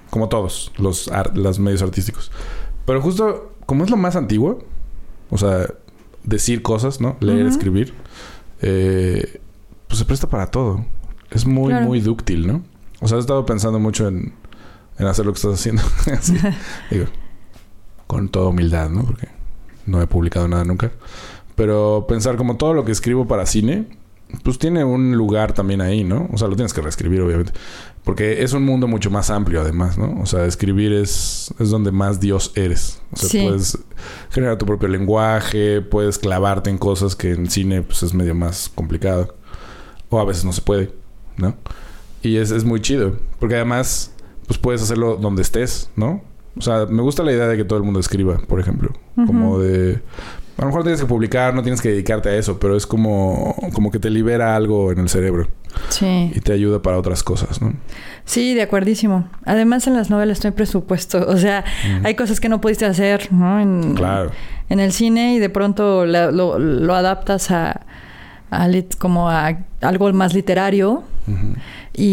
Como 0.09 0.27
todos 0.27 0.71
los, 0.77 1.07
ar- 1.09 1.37
los 1.37 1.59
medios 1.59 1.81
artísticos. 1.83 2.31
Pero 2.85 2.99
justo 3.01 3.53
como 3.67 3.83
es 3.83 3.91
lo 3.91 3.97
más 3.97 4.15
antiguo, 4.15 4.63
o 5.29 5.37
sea, 5.37 5.67
decir 6.23 6.63
cosas, 6.63 6.99
¿no? 6.99 7.15
Leer, 7.19 7.45
escribir, 7.45 7.93
eh, 8.61 9.39
pues 9.87 9.99
se 9.99 10.05
presta 10.05 10.27
para 10.27 10.47
todo. 10.47 10.83
Es 11.29 11.45
muy, 11.45 11.67
Claro. 11.69 11.85
muy 11.85 11.99
dúctil, 12.01 12.47
¿no? 12.47 12.63
O 13.01 13.07
sea, 13.07 13.17
he 13.17 13.21
estado 13.21 13.45
pensando 13.45 13.77
mucho 13.77 14.07
en, 14.07 14.33
en 14.97 15.05
hacer 15.05 15.27
lo 15.27 15.31
que 15.33 15.37
estás 15.37 15.53
haciendo. 15.53 15.83
Así, 16.17 16.35
digo, 16.89 17.05
con 18.09 18.27
toda 18.29 18.47
humildad, 18.49 18.89
¿no? 18.89 19.03
Porque 19.03 19.27
no 19.85 20.01
he 20.01 20.07
publicado 20.07 20.47
nada 20.47 20.63
nunca. 20.65 20.91
Pero 21.55 22.05
pensar 22.09 22.37
como 22.37 22.57
todo 22.57 22.73
lo 22.73 22.83
que 22.85 22.91
escribo 22.91 23.27
para 23.27 23.45
cine, 23.45 23.85
pues 24.43 24.57
tiene 24.57 24.83
un 24.83 25.15
lugar 25.15 25.53
también 25.53 25.79
ahí, 25.79 26.03
¿no? 26.03 26.27
O 26.33 26.37
sea, 26.39 26.47
lo 26.47 26.55
tienes 26.55 26.73
que 26.73 26.81
reescribir, 26.81 27.21
obviamente. 27.21 27.51
Porque 28.03 28.41
es 28.41 28.53
un 28.53 28.63
mundo 28.65 28.87
mucho 28.87 29.11
más 29.11 29.29
amplio, 29.29 29.61
además, 29.61 29.99
¿no? 29.99 30.19
O 30.21 30.25
sea, 30.25 30.45
escribir 30.45 30.91
es, 30.91 31.53
es 31.59 31.69
donde 31.69 31.91
más 31.91 32.19
Dios 32.19 32.51
eres. 32.55 32.99
O 33.11 33.17
sea, 33.17 33.29
Sí. 33.29 33.43
puedes 33.45 33.77
generar 34.31 34.57
tu 34.57 34.65
propio 34.65 34.87
lenguaje, 34.87 35.81
puedes 35.81 36.17
clavarte 36.17 36.71
en 36.71 36.79
cosas 36.79 37.15
que 37.15 37.31
en 37.33 37.47
cine 37.47 37.83
pues, 37.83 38.01
es 38.01 38.15
medio 38.15 38.33
más 38.33 38.71
complicado. 38.73 39.35
O 40.09 40.19
a 40.19 40.25
veces 40.25 40.45
no 40.45 40.51
se 40.53 40.61
puede, 40.61 40.91
¿no? 41.37 41.55
Y 42.23 42.37
es, 42.37 42.49
es 42.49 42.63
muy 42.63 42.81
chido. 42.81 43.17
Porque 43.39 43.53
además, 43.55 44.13
pues 44.47 44.57
puedes 44.57 44.81
hacerlo 44.81 45.17
donde 45.17 45.43
estés, 45.43 45.91
¿no? 45.95 46.23
O 46.59 46.61
sea, 46.61 46.85
me 46.87 47.01
gusta 47.01 47.23
la 47.23 47.31
idea 47.31 47.47
de 47.47 47.57
que 47.57 47.63
todo 47.63 47.79
el 47.79 47.85
mundo 47.85 47.99
escriba, 47.99 48.37
por 48.47 48.59
ejemplo. 48.59 48.91
Como 49.15 49.59
de... 49.59 50.01
A 50.57 50.61
lo 50.63 50.67
mejor 50.67 50.83
tienes 50.83 50.99
que 50.99 51.07
publicar, 51.07 51.53
no 51.55 51.61
tienes 51.63 51.81
que 51.81 51.87
dedicarte 51.89 52.27
a 52.27 52.35
eso, 52.35 52.59
pero 52.59 52.75
es 52.75 52.85
como, 52.85 53.55
como 53.71 53.91
que 53.91 53.99
te 53.99 54.09
libera 54.09 54.57
algo 54.57 54.91
en 54.91 54.99
el 54.99 55.07
cerebro 55.07 55.47
Sí. 55.87 56.33
y 56.35 56.39
te 56.41 56.51
ayuda 56.51 56.81
para 56.81 56.97
otras 56.97 57.23
cosas, 57.23 57.61
¿no? 57.61 57.73
Sí, 58.25 58.53
de 58.55 58.61
acuerdísimo. 58.63 59.29
Además, 59.45 59.87
en 59.87 59.93
las 59.95 60.09
novelas 60.09 60.43
no 60.43 60.49
hay 60.49 60.53
presupuesto. 60.53 61.25
O 61.29 61.37
sea, 61.37 61.63
hay 62.03 62.15
cosas 62.15 62.41
que 62.41 62.49
no 62.49 62.59
pudiste 62.59 62.85
hacer, 62.85 63.31
¿no? 63.31 63.57
En, 63.61 63.93
Claro. 63.95 64.31
en 64.67 64.81
el 64.81 64.91
cine 64.91 65.35
y 65.35 65.39
de 65.39 65.49
pronto 65.49 66.05
la- 66.05 66.29
lo, 66.31 66.59
lo 66.59 66.93
adaptas 66.93 67.51
a, 67.51 67.85
a 68.51 68.67
lit- 68.67 68.97
como 68.97 69.29
a 69.29 69.59
algo 69.79 70.11
más 70.11 70.33
literario 70.33 71.03
y, 71.93 72.03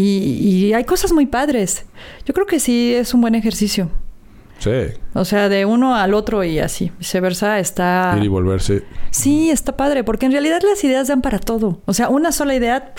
y 0.69 0.73
hay 0.73 0.85
cosas 0.85 1.11
muy 1.11 1.25
padres. 1.25 1.85
Yo 2.25 2.33
creo 2.33 2.45
que 2.45 2.61
sí 2.61 2.93
es 2.93 3.13
un 3.13 3.19
buen 3.19 3.35
ejercicio. 3.35 3.89
Sí. 4.59 4.71
O 5.13 5.25
sea, 5.25 5.49
de 5.49 5.65
uno 5.65 5.95
al 5.95 6.13
otro 6.13 6.43
y 6.43 6.59
así, 6.59 6.91
viceversa, 6.97 7.59
está... 7.59 8.15
Ir 8.17 8.23
y 8.23 8.27
volverse. 8.27 8.83
Sí, 9.11 9.49
está 9.49 9.77
padre, 9.77 10.03
porque 10.03 10.25
en 10.25 10.31
realidad 10.31 10.61
las 10.67 10.83
ideas 10.83 11.07
dan 11.07 11.21
para 11.21 11.39
todo. 11.39 11.81
O 11.85 11.93
sea, 11.93 12.09
una 12.09 12.31
sola 12.31 12.55
idea... 12.55 12.93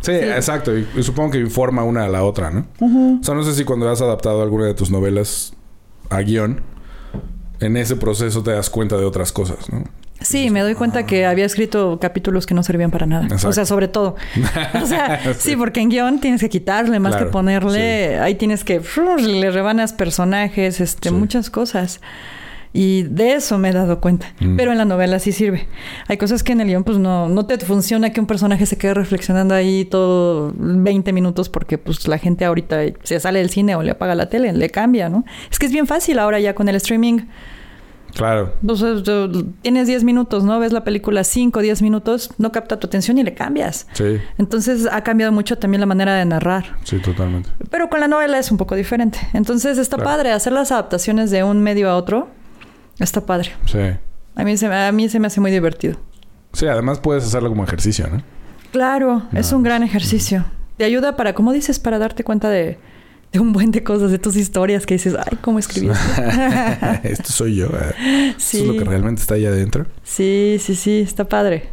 Sí, 0.00 0.12
exacto. 0.12 0.76
Y, 0.76 0.88
y 0.96 1.02
supongo 1.02 1.32
que 1.32 1.38
informa 1.38 1.84
una 1.84 2.04
a 2.04 2.08
la 2.08 2.24
otra, 2.24 2.50
¿no? 2.50 2.66
ujú. 2.80 3.18
O 3.20 3.24
sea, 3.24 3.34
no 3.34 3.42
sé 3.42 3.54
si 3.54 3.64
cuando 3.64 3.88
has 3.90 4.00
adaptado 4.00 4.42
alguna 4.42 4.64
de 4.64 4.74
tus 4.74 4.90
novelas 4.90 5.52
a 6.08 6.20
guion, 6.22 6.62
en 7.60 7.76
ese 7.76 7.96
proceso 7.96 8.42
te 8.42 8.50
das 8.52 8.70
cuenta 8.70 8.96
de 8.96 9.04
otras 9.04 9.32
cosas, 9.32 9.70
¿no? 9.70 9.84
Sí, 10.20 10.50
me 10.50 10.60
doy 10.60 10.74
cuenta 10.74 11.06
que 11.06 11.24
había 11.26 11.46
escrito 11.46 11.98
capítulos 12.00 12.46
que 12.46 12.54
no 12.54 12.62
servían 12.62 12.90
para 12.90 13.06
nada. 13.06 13.24
Exacto. 13.24 13.48
O 13.48 13.52
sea, 13.52 13.64
sobre 13.64 13.88
todo. 13.88 14.16
O 14.82 14.86
sea, 14.86 15.20
sí, 15.38 15.56
porque 15.56 15.80
en 15.80 15.88
guion 15.88 16.20
tienes 16.20 16.40
que 16.40 16.48
quitarle 16.48 16.98
más 17.00 17.12
Claro, 17.12 17.26
que 17.26 17.32
ponerle. 17.32 18.18
Ahí 18.18 18.34
tienes 18.34 18.62
que 18.64 18.80
le 19.18 19.50
rebanas 19.50 19.92
personajes, 19.92 20.80
este, 20.80 21.08
Sí. 21.08 21.14
muchas 21.14 21.50
cosas. 21.50 22.00
Y 22.72 23.02
de 23.02 23.32
eso 23.34 23.58
me 23.58 23.70
he 23.70 23.72
dado 23.72 24.00
cuenta. 24.00 24.32
Mm. 24.38 24.56
Pero 24.56 24.70
en 24.70 24.78
la 24.78 24.84
novela 24.84 25.18
sí 25.18 25.32
sirve. 25.32 25.66
Hay 26.06 26.18
cosas 26.18 26.44
que 26.44 26.52
en 26.52 26.60
el 26.60 26.68
guion 26.68 26.84
pues 26.84 26.98
no, 26.98 27.28
no 27.28 27.44
te 27.46 27.58
funciona 27.58 28.10
que 28.12 28.20
un 28.20 28.26
personaje 28.26 28.64
se 28.66 28.78
quede 28.78 28.94
reflexionando 28.94 29.54
ahí 29.56 29.84
todo 29.86 30.52
20 30.56 31.12
minutos 31.12 31.48
porque 31.48 31.78
pues 31.78 32.06
la 32.06 32.18
gente 32.18 32.44
ahorita 32.44 32.76
se 33.02 33.18
sale 33.18 33.40
del 33.40 33.50
cine 33.50 33.74
o 33.74 33.82
le 33.82 33.90
apaga 33.90 34.14
la 34.14 34.28
tele, 34.28 34.52
le 34.52 34.70
cambia, 34.70 35.08
¿no? 35.08 35.24
Es 35.50 35.58
que 35.58 35.66
es 35.66 35.72
bien 35.72 35.88
fácil 35.88 36.18
ahora 36.20 36.38
ya 36.38 36.54
con 36.54 36.68
el 36.68 36.76
streaming. 36.76 37.22
Claro. 38.14 38.52
Entonces, 38.60 39.02
tienes 39.62 39.86
10 39.86 40.04
minutos, 40.04 40.44
¿no? 40.44 40.58
Ves 40.58 40.72
la 40.72 40.84
película 40.84 41.24
5, 41.24 41.60
10 41.60 41.82
minutos, 41.82 42.30
no 42.38 42.52
capta 42.52 42.78
tu 42.78 42.86
atención 42.86 43.18
y 43.18 43.22
le 43.22 43.34
cambias. 43.34 43.86
Sí, 43.92 44.18
Entonces 44.38 44.88
ha 44.90 45.02
cambiado 45.02 45.32
mucho 45.32 45.58
también 45.58 45.80
la 45.80 45.86
manera 45.86 46.14
de 46.14 46.24
narrar. 46.24 46.76
sí, 46.84 46.98
totalmente. 46.98 47.50
Pero 47.70 47.88
con 47.88 48.00
la 48.00 48.08
novela 48.08 48.38
es 48.38 48.50
un 48.50 48.56
poco 48.58 48.74
diferente. 48.74 49.18
Entonces 49.32 49.78
está 49.78 49.96
Claro. 49.96 50.10
padre 50.10 50.32
hacer 50.32 50.52
las 50.52 50.72
adaptaciones 50.72 51.30
de 51.30 51.44
un 51.44 51.62
medio 51.62 51.90
a 51.90 51.96
otro. 51.96 52.28
Está 52.98 53.24
padre. 53.24 53.50
Sí. 53.66 53.78
A 54.36 54.44
mí, 54.44 54.56
se, 54.56 54.66
a 54.66 54.92
mí 54.92 55.08
se 55.08 55.18
me 55.20 55.26
hace 55.26 55.40
muy 55.40 55.50
divertido. 55.50 55.96
Sí, 56.52 56.66
además 56.66 56.98
puedes 57.00 57.24
hacerlo 57.24 57.48
como 57.48 57.64
ejercicio, 57.64 58.06
¿no? 58.10 58.22
Claro, 58.72 59.22
es 59.32 59.52
un 59.52 59.62
gran 59.62 59.82
ejercicio. 59.82 60.44
Te 60.76 60.84
ayuda 60.84 61.16
para, 61.16 61.34
como 61.34 61.52
dices, 61.52 61.78
para 61.78 61.98
darte 61.98 62.24
cuenta 62.24 62.48
de, 62.48 62.78
de 63.32 63.38
un 63.40 63.52
buen 63.52 63.70
de 63.70 63.82
cosas, 63.84 64.10
de 64.10 64.18
tus 64.18 64.36
historias 64.36 64.86
que 64.86 64.94
dices, 64.94 65.14
ay, 65.16 65.38
¿cómo 65.40 65.58
escribí 65.58 65.88
esto? 65.88 66.22
Esto 67.04 67.30
soy 67.32 67.56
yo. 67.56 67.66
eh. 67.66 68.30
Esto 68.30 68.40
sí, 68.40 68.60
es 68.60 68.66
lo 68.66 68.72
que 68.74 68.84
realmente 68.84 69.20
está 69.22 69.34
ahí 69.34 69.46
adentro. 69.46 69.86
sí, 70.02 70.56
sí, 70.60 70.74
sí, 70.74 71.00
está 71.00 71.28
padre. 71.28 71.68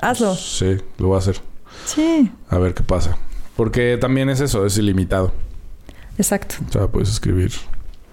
Hazlo. 0.00 0.34
Sí, 0.34 0.76
lo 0.98 1.08
voy 1.08 1.16
a 1.16 1.18
hacer. 1.18 1.36
Sí, 1.84 2.30
A 2.48 2.58
ver 2.58 2.74
qué 2.74 2.82
pasa. 2.82 3.16
Porque 3.56 3.96
también 4.00 4.28
es 4.30 4.40
eso, 4.40 4.64
es 4.66 4.76
ilimitado. 4.78 5.32
exacto. 6.18 6.56
O 6.68 6.72
sea, 6.72 6.86
puedes 6.88 7.08
escribir 7.10 7.52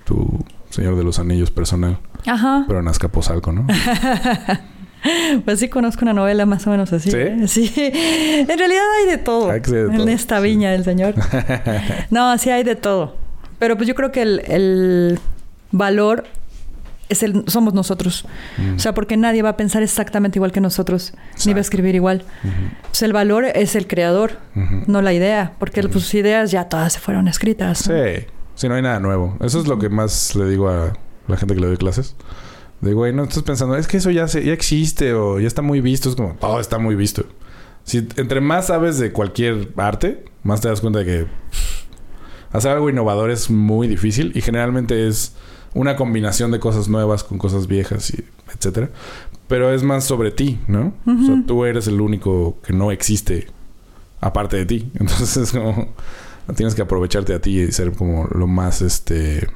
tu 0.05 0.43
Señor 0.69 0.95
de 0.97 1.03
los 1.03 1.19
Anillos 1.19 1.51
personal, 1.51 1.99
Ajá. 2.26 2.64
pero 2.68 2.80
en 2.80 2.88
Azcapotzalco, 2.88 3.51
¿no? 3.51 3.65
Pues 5.45 5.59
sí 5.59 5.69
conozco 5.69 6.05
una 6.05 6.13
novela 6.13 6.45
más 6.45 6.65
o 6.67 6.69
menos 6.69 6.93
así. 6.93 7.11
¿Sí? 7.11 7.17
¿eh? 7.17 7.38
Sí. 7.47 7.71
En 7.75 8.57
realidad 8.57 8.84
hay 8.99 9.09
de 9.09 9.17
todo. 9.17 9.51
Hay 9.51 9.61
en 9.65 10.09
esta 10.09 10.38
sí. 10.38 10.43
viña 10.43 10.71
del 10.71 10.84
señor. 10.84 11.15
No, 12.09 12.38
sí 12.38 12.49
hay 12.49 12.63
de 12.63 12.75
todo. 12.75 13.15
Pero 13.59 13.77
pues 13.77 13.88
yo 13.88 13.95
creo 13.95 14.11
que 14.11 14.21
el, 14.21 14.41
el 14.47 15.19
valor 15.71 16.25
es 17.09 17.23
el, 17.23 17.43
somos 17.47 17.73
nosotros. 17.73 18.25
Mm. 18.57 18.75
O 18.75 18.80
sea, 18.80 18.93
porque 18.93 19.17
nadie 19.17 19.41
va 19.41 19.49
a 19.49 19.57
pensar 19.57 19.84
exactamente 19.84 20.38
igual 20.38 20.51
que 20.51 20.61
nosotros, 20.61 21.13
ni 21.45 21.53
va 21.53 21.59
a 21.59 21.61
escribir 21.61 21.95
igual. 21.95 22.23
Sea, 22.91 23.05
el 23.05 23.13
valor 23.13 23.45
es 23.45 23.75
el 23.75 23.88
creador, 23.88 24.38
no 24.88 25.01
la 25.01 25.13
idea, 25.13 25.53
porque 25.59 25.81
pues, 25.84 25.93
sus 26.05 26.13
ideas 26.15 26.51
ya 26.51 26.65
todas 26.65 26.93
se 26.93 26.99
fueron 26.99 27.27
escritas. 27.27 27.88
¿no? 27.88 27.95
Sí, 27.95 28.25
sí, 28.55 28.67
no 28.67 28.75
hay 28.75 28.81
nada 28.81 28.99
nuevo. 28.99 29.38
Eso 29.41 29.59
es 29.59 29.67
lo 29.67 29.80
que 29.80 29.89
más 29.89 30.35
le 30.35 30.49
digo 30.49 30.69
a 30.69 30.93
la 31.27 31.38
gente 31.38 31.55
que 31.55 31.61
le 31.61 31.67
doy 31.67 31.77
clases. 31.77 32.15
De 32.84 32.93
güey, 32.93 33.14
no 33.14 33.23
estás 33.23 33.43
pensando, 33.43 33.77
es 33.77 33.88
que 33.88 33.95
eso 33.95 34.11
ya, 34.11 34.27
se, 34.27 34.43
ya 34.43 34.51
existe 34.51 35.14
o 35.14 35.39
ya 35.39 35.47
está 35.47 35.61
muy 35.61 35.80
visto. 35.80 36.10
Es 36.10 36.18
como, 36.18 36.34
todo 36.34 36.60
está 36.60 36.80
muy 36.80 36.95
visto. 36.95 37.23
Si 37.85 37.99
entre 38.18 38.41
más 38.41 38.68
sabes 38.68 38.99
de 38.99 39.14
cualquier 39.14 39.69
arte, 39.77 40.26
más 40.43 40.60
te 40.60 40.68
das 40.68 40.81
cuenta 40.81 40.99
de 40.99 41.05
que 41.05 41.27
hacer 42.51 42.72
algo 42.72 42.89
innovador 42.89 43.31
es 43.31 43.49
muy 43.49 43.88
difícil 43.88 44.34
y 44.35 44.41
generalmente 44.41 45.07
es 45.07 45.34
una 45.73 45.95
combinación 45.95 46.51
de 46.51 46.60
cosas 46.60 46.89
nuevas 46.89 47.23
con 47.23 47.38
cosas 47.38 47.68
viejas 47.68 48.11
y 48.11 48.26
etcétera. 48.53 48.89
Pero 49.47 49.72
es 49.72 49.81
más 49.81 50.03
sobre 50.03 50.31
ti, 50.31 50.60
¿no? 50.68 50.93
O 51.05 51.26
sea, 51.26 51.41
tú 51.47 51.64
eres 51.64 51.88
el 51.88 52.01
único 52.01 52.57
que 52.64 52.73
no 52.73 52.91
existe 52.91 53.47
aparte 54.19 54.57
de 54.57 54.65
ti. 54.65 54.91
Entonces 54.99 55.38
es 55.38 55.51
como 55.53 55.88
tienes 56.53 56.76
que 56.76 56.81
aprovecharte 56.81 57.34
a 57.34 57.39
ti 57.39 57.61
y 57.61 57.72
ser 57.72 57.93
como 57.93 58.27
lo 58.27 58.45
más 58.45 58.81
este 58.81 59.47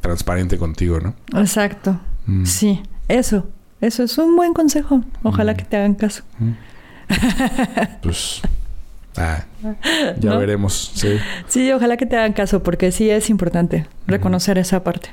transparente 0.00 0.58
contigo, 0.58 0.98
¿no? 0.98 1.14
Exacto. 1.38 2.00
Mm. 2.26 2.44
Sí, 2.44 2.82
eso. 3.08 3.46
Eso 3.80 4.02
es 4.04 4.16
un 4.18 4.34
buen 4.36 4.54
consejo. 4.54 5.02
Ojalá 5.22 5.52
Mm. 5.52 5.56
que 5.56 5.64
te 5.64 5.76
hagan 5.76 5.94
caso. 5.94 6.22
Mm. 6.38 6.52
Pues 8.02 8.40
ah, 9.16 9.44
ya 10.18 10.30
¿No? 10.30 10.38
veremos, 10.38 10.92
sí. 10.94 11.18
Sí, 11.48 11.70
ojalá 11.72 11.96
que 11.96 12.06
te 12.06 12.16
hagan 12.16 12.32
caso, 12.32 12.62
porque 12.62 12.92
sí 12.92 13.10
es 13.10 13.30
importante 13.30 13.86
reconocer 14.06 14.58
esa 14.58 14.82
parte. 14.84 15.10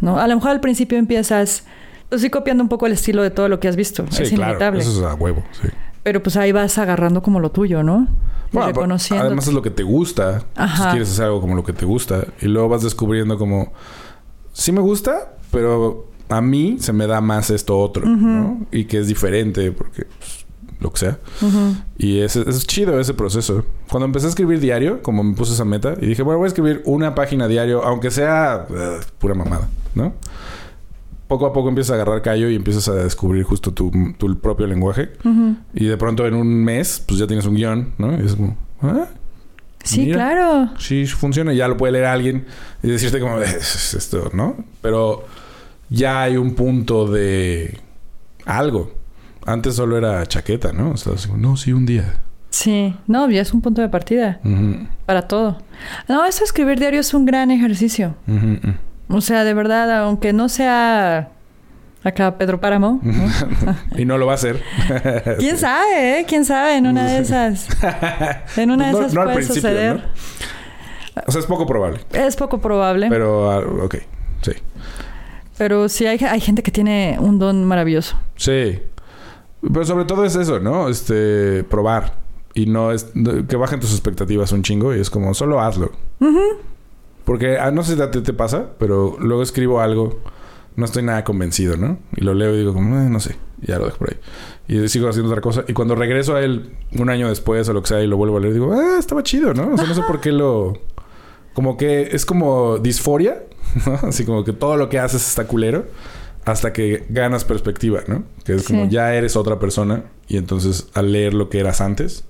¿no? 0.00 0.18
A 0.18 0.26
lo 0.26 0.34
mejor 0.34 0.50
al 0.50 0.60
principio 0.60 0.98
empiezas, 0.98 1.64
pues 2.08 2.22
sí, 2.22 2.30
copiando 2.30 2.62
un 2.62 2.68
poco 2.68 2.86
el 2.86 2.92
estilo 2.92 3.22
de 3.22 3.30
todo 3.30 3.48
lo 3.48 3.60
que 3.60 3.68
has 3.68 3.76
visto. 3.76 4.06
Sí, 4.10 4.22
es 4.24 4.30
claro, 4.30 4.44
inevitable. 4.52 4.80
eso 4.80 4.90
es 5.06 5.12
a 5.12 5.14
huevo, 5.14 5.44
sí. 5.52 5.68
Pero 6.02 6.22
pues 6.22 6.36
ahí 6.36 6.50
vas 6.52 6.78
agarrando 6.78 7.22
como 7.22 7.40
lo 7.40 7.50
tuyo, 7.50 7.82
¿no? 7.82 8.08
Bueno, 8.52 8.68
reconociendo. 8.68 9.26
además 9.26 9.46
es 9.46 9.52
lo 9.54 9.60
que 9.62 9.70
te 9.70 9.82
gusta. 9.82 10.42
Ajá. 10.56 10.90
quieres 10.90 11.10
hacer 11.12 11.26
algo 11.26 11.40
como 11.42 11.54
lo 11.54 11.62
que 11.62 11.72
te 11.74 11.84
gusta. 11.84 12.24
Y 12.40 12.46
luego 12.46 12.68
vas 12.70 12.82
descubriendo 12.82 13.38
como... 13.38 13.72
Sí 14.52 14.72
me 14.72 14.80
gusta, 14.80 15.32
pero 15.50 16.06
a 16.28 16.40
mí 16.40 16.76
se 16.80 16.92
me 16.92 17.06
da 17.06 17.20
más 17.20 17.50
esto 17.50 17.78
otro, 17.78 18.06
¿no? 18.06 18.66
Y 18.70 18.84
que 18.84 18.98
es 18.98 19.06
diferente 19.08 19.72
porque... 19.72 20.04
pues, 20.18 20.40
lo 20.80 20.90
que 20.90 20.98
sea. 20.98 21.18
Y 21.98 22.20
es, 22.20 22.36
es 22.36 22.66
chido 22.66 22.98
ese 22.98 23.12
proceso. 23.12 23.66
Cuando 23.90 24.06
empecé 24.06 24.24
a 24.24 24.28
escribir 24.30 24.60
diario, 24.60 25.02
como 25.02 25.22
me 25.22 25.34
puse 25.34 25.52
esa 25.52 25.66
meta, 25.66 25.92
y 26.00 26.06
dije, 26.06 26.22
bueno, 26.22 26.38
voy 26.38 26.46
a 26.46 26.48
escribir 26.48 26.80
una 26.86 27.14
página 27.14 27.48
diario, 27.48 27.84
aunque 27.84 28.10
sea 28.10 28.66
eh, 28.74 28.98
pura 29.18 29.34
mamada, 29.34 29.68
¿no? 29.94 30.14
Poco 31.28 31.44
a 31.44 31.52
poco 31.52 31.68
empiezas 31.68 31.90
a 31.90 31.94
agarrar 31.96 32.22
callo 32.22 32.48
y 32.48 32.56
empiezas 32.56 32.88
a 32.88 32.94
descubrir 32.94 33.44
justo 33.44 33.74
tu, 33.74 33.92
tu 34.16 34.38
propio 34.40 34.66
lenguaje. 34.66 35.10
Y 35.74 35.84
de 35.84 35.96
pronto 35.98 36.26
en 36.26 36.32
un 36.32 36.48
mes, 36.64 37.04
pues 37.06 37.20
ya 37.20 37.26
tienes 37.26 37.44
un 37.44 37.56
guion, 37.56 37.92
¿no? 37.98 38.18
Y 38.18 38.24
es 38.24 38.34
como, 38.36 38.56
ah, 38.80 39.04
Sí, 39.84 40.00
Mira. 40.06 40.14
claro. 40.16 40.70
sí, 40.78 41.06
funciona. 41.06 41.52
Ya 41.52 41.68
lo 41.68 41.76
puede 41.76 41.92
leer 41.92 42.06
alguien 42.06 42.46
y 42.82 42.88
decirte 42.88 43.20
como, 43.20 43.38
"Eh, 43.38 43.44
es 43.60 43.92
esto, 43.94 44.30
¿no? 44.32 44.56
Pero 44.80 45.24
ya 45.90 46.22
hay 46.22 46.36
un 46.36 46.54
punto 46.54 47.06
de 47.06 47.78
algo. 48.46 48.92
Antes 49.44 49.74
solo 49.76 49.98
era 49.98 50.24
chaqueta, 50.26 50.72
¿no? 50.72 50.92
O 50.92 50.96
sea, 50.96 51.12
no, 51.36 51.56
sí, 51.56 51.72
un 51.72 51.84
día. 51.86 52.20
Sí. 52.50 52.96
No, 53.06 53.28
ya 53.30 53.42
es 53.42 53.52
un 53.52 53.60
punto 53.60 53.80
de 53.82 53.88
partida 53.88 54.40
para 55.06 55.28
todo. 55.28 55.58
No, 56.08 56.24
eso 56.24 56.44
escribir 56.44 56.78
diario 56.78 57.00
es 57.00 57.14
un 57.14 57.24
gran 57.26 57.50
ejercicio. 57.50 58.14
O 59.08 59.20
sea, 59.20 59.44
de 59.44 59.54
verdad, 59.54 60.04
aunque 60.04 60.32
no 60.32 60.48
sea 60.48 61.30
acá 62.04 62.38
Pedro 62.38 62.60
Páramo, 62.60 63.00
¿no? 63.02 63.76
y 63.98 64.04
no 64.04 64.18
lo 64.18 64.26
va 64.26 64.32
a 64.32 64.34
hacer. 64.36 64.62
¿Quién 65.38 65.56
sabe, 65.58 66.20
eh? 66.20 66.24
¿Quién 66.28 66.44
sabe? 66.44 66.76
En 66.76 66.86
una 66.86 67.06
de 67.06 67.18
esas. 67.18 67.68
En 68.56 68.70
una 68.70 68.86
de 68.88 68.92
No- 68.92 69.00
esas 69.00 69.14
no 69.14 69.22
al 69.22 69.32
puede 69.32 69.46
suceder. 69.46 69.96
¿no? 69.96 71.22
O 71.26 71.32
sea, 71.32 71.40
es 71.40 71.46
poco 71.46 71.66
probable. 71.66 72.00
Es 72.12 72.36
poco 72.36 72.60
probable. 72.60 73.08
Pero, 73.08 73.50
ah, 73.50 73.84
ok. 73.84 73.96
Sí. 74.42 74.52
Sí 75.88 76.06
hay, 76.06 76.18
hay 76.18 76.40
gente 76.40 76.62
que 76.62 76.70
tiene 76.70 77.16
un 77.20 77.38
don 77.38 77.64
maravilloso. 77.64 78.16
Sí. 78.36 78.80
Pero 79.60 79.84
sobre 79.84 80.04
todo 80.04 80.24
es 80.24 80.36
eso, 80.36 80.58
¿no? 80.60 80.88
Este, 80.88 81.64
probar. 81.64 82.18
Y 82.54 82.66
no 82.66 82.92
es... 82.92 83.12
Que 83.48 83.56
bajen 83.56 83.80
tus 83.80 83.92
expectativas 83.92 84.52
un 84.52 84.62
chingo 84.62 84.94
y 84.94 85.00
es 85.00 85.10
como, 85.10 85.34
solo 85.34 85.60
hazlo. 85.60 85.92
Porque, 87.24 87.58
ah, 87.58 87.70
no 87.70 87.82
sé 87.82 87.94
si 87.96 88.02
a 88.02 88.10
ti 88.10 88.20
te 88.22 88.32
pasa, 88.32 88.70
pero 88.78 89.16
luego 89.20 89.42
escribo 89.42 89.80
algo, 89.80 90.18
no 90.76 90.84
estoy 90.84 91.02
nada 91.02 91.22
convencido, 91.24 91.76
¿no? 91.76 91.98
Y 92.16 92.24
lo 92.24 92.34
leo 92.34 92.54
y 92.54 92.58
digo 92.58 92.72
como, 92.72 92.98
"Eh, 93.00 93.08
no 93.08 93.20
sé, 93.20 93.36
y 93.62 93.66
ya 93.68 93.78
lo 93.78 93.84
dejo 93.84 93.98
por 93.98 94.10
ahí. 94.10 94.16
Y 94.66 94.88
sigo 94.88 95.08
haciendo 95.08 95.30
otra 95.30 95.40
cosa. 95.42 95.64
Y 95.68 95.72
cuando 95.74 95.94
regreso 95.94 96.34
a 96.34 96.40
él 96.42 96.70
un 96.98 97.08
año 97.10 97.28
después 97.28 97.68
o 97.68 97.72
lo 97.72 97.82
que 97.82 97.88
sea 97.88 98.02
y 98.02 98.06
lo 98.06 98.16
vuelvo 98.16 98.38
a 98.38 98.40
leer, 98.40 98.54
digo, 98.54 98.72
ah, 98.72 98.96
estaba 98.98 99.22
chido, 99.22 99.54
¿no? 99.54 99.74
O 99.74 99.76
sea, 99.76 99.86
no 99.86 99.94
sé 99.94 100.02
por 100.02 100.20
qué 100.20 100.32
lo... 100.32 100.72
Como 101.52 101.76
que 101.76 102.02
es 102.12 102.24
como 102.24 102.78
disforia, 102.78 103.42
¿no? 103.86 104.08
Así 104.08 104.24
como 104.24 104.44
que 104.44 104.52
todo 104.52 104.76
lo 104.76 104.88
que 104.88 104.98
haces 104.98 105.26
está 105.26 105.44
culero 105.46 105.86
hasta 106.44 106.72
que 106.72 107.04
ganas 107.10 107.44
perspectiva, 107.44 108.00
¿no? 108.06 108.24
Que 108.44 108.54
es 108.54 108.64
como 108.66 108.84
Sí. 108.84 108.90
ya 108.90 109.14
eres 109.14 109.36
otra 109.36 109.58
persona 109.58 110.04
y 110.26 110.36
entonces 110.38 110.88
al 110.94 111.12
leer 111.12 111.34
lo 111.34 111.48
que 111.50 111.60
eras 111.60 111.80
antes, 111.80 112.24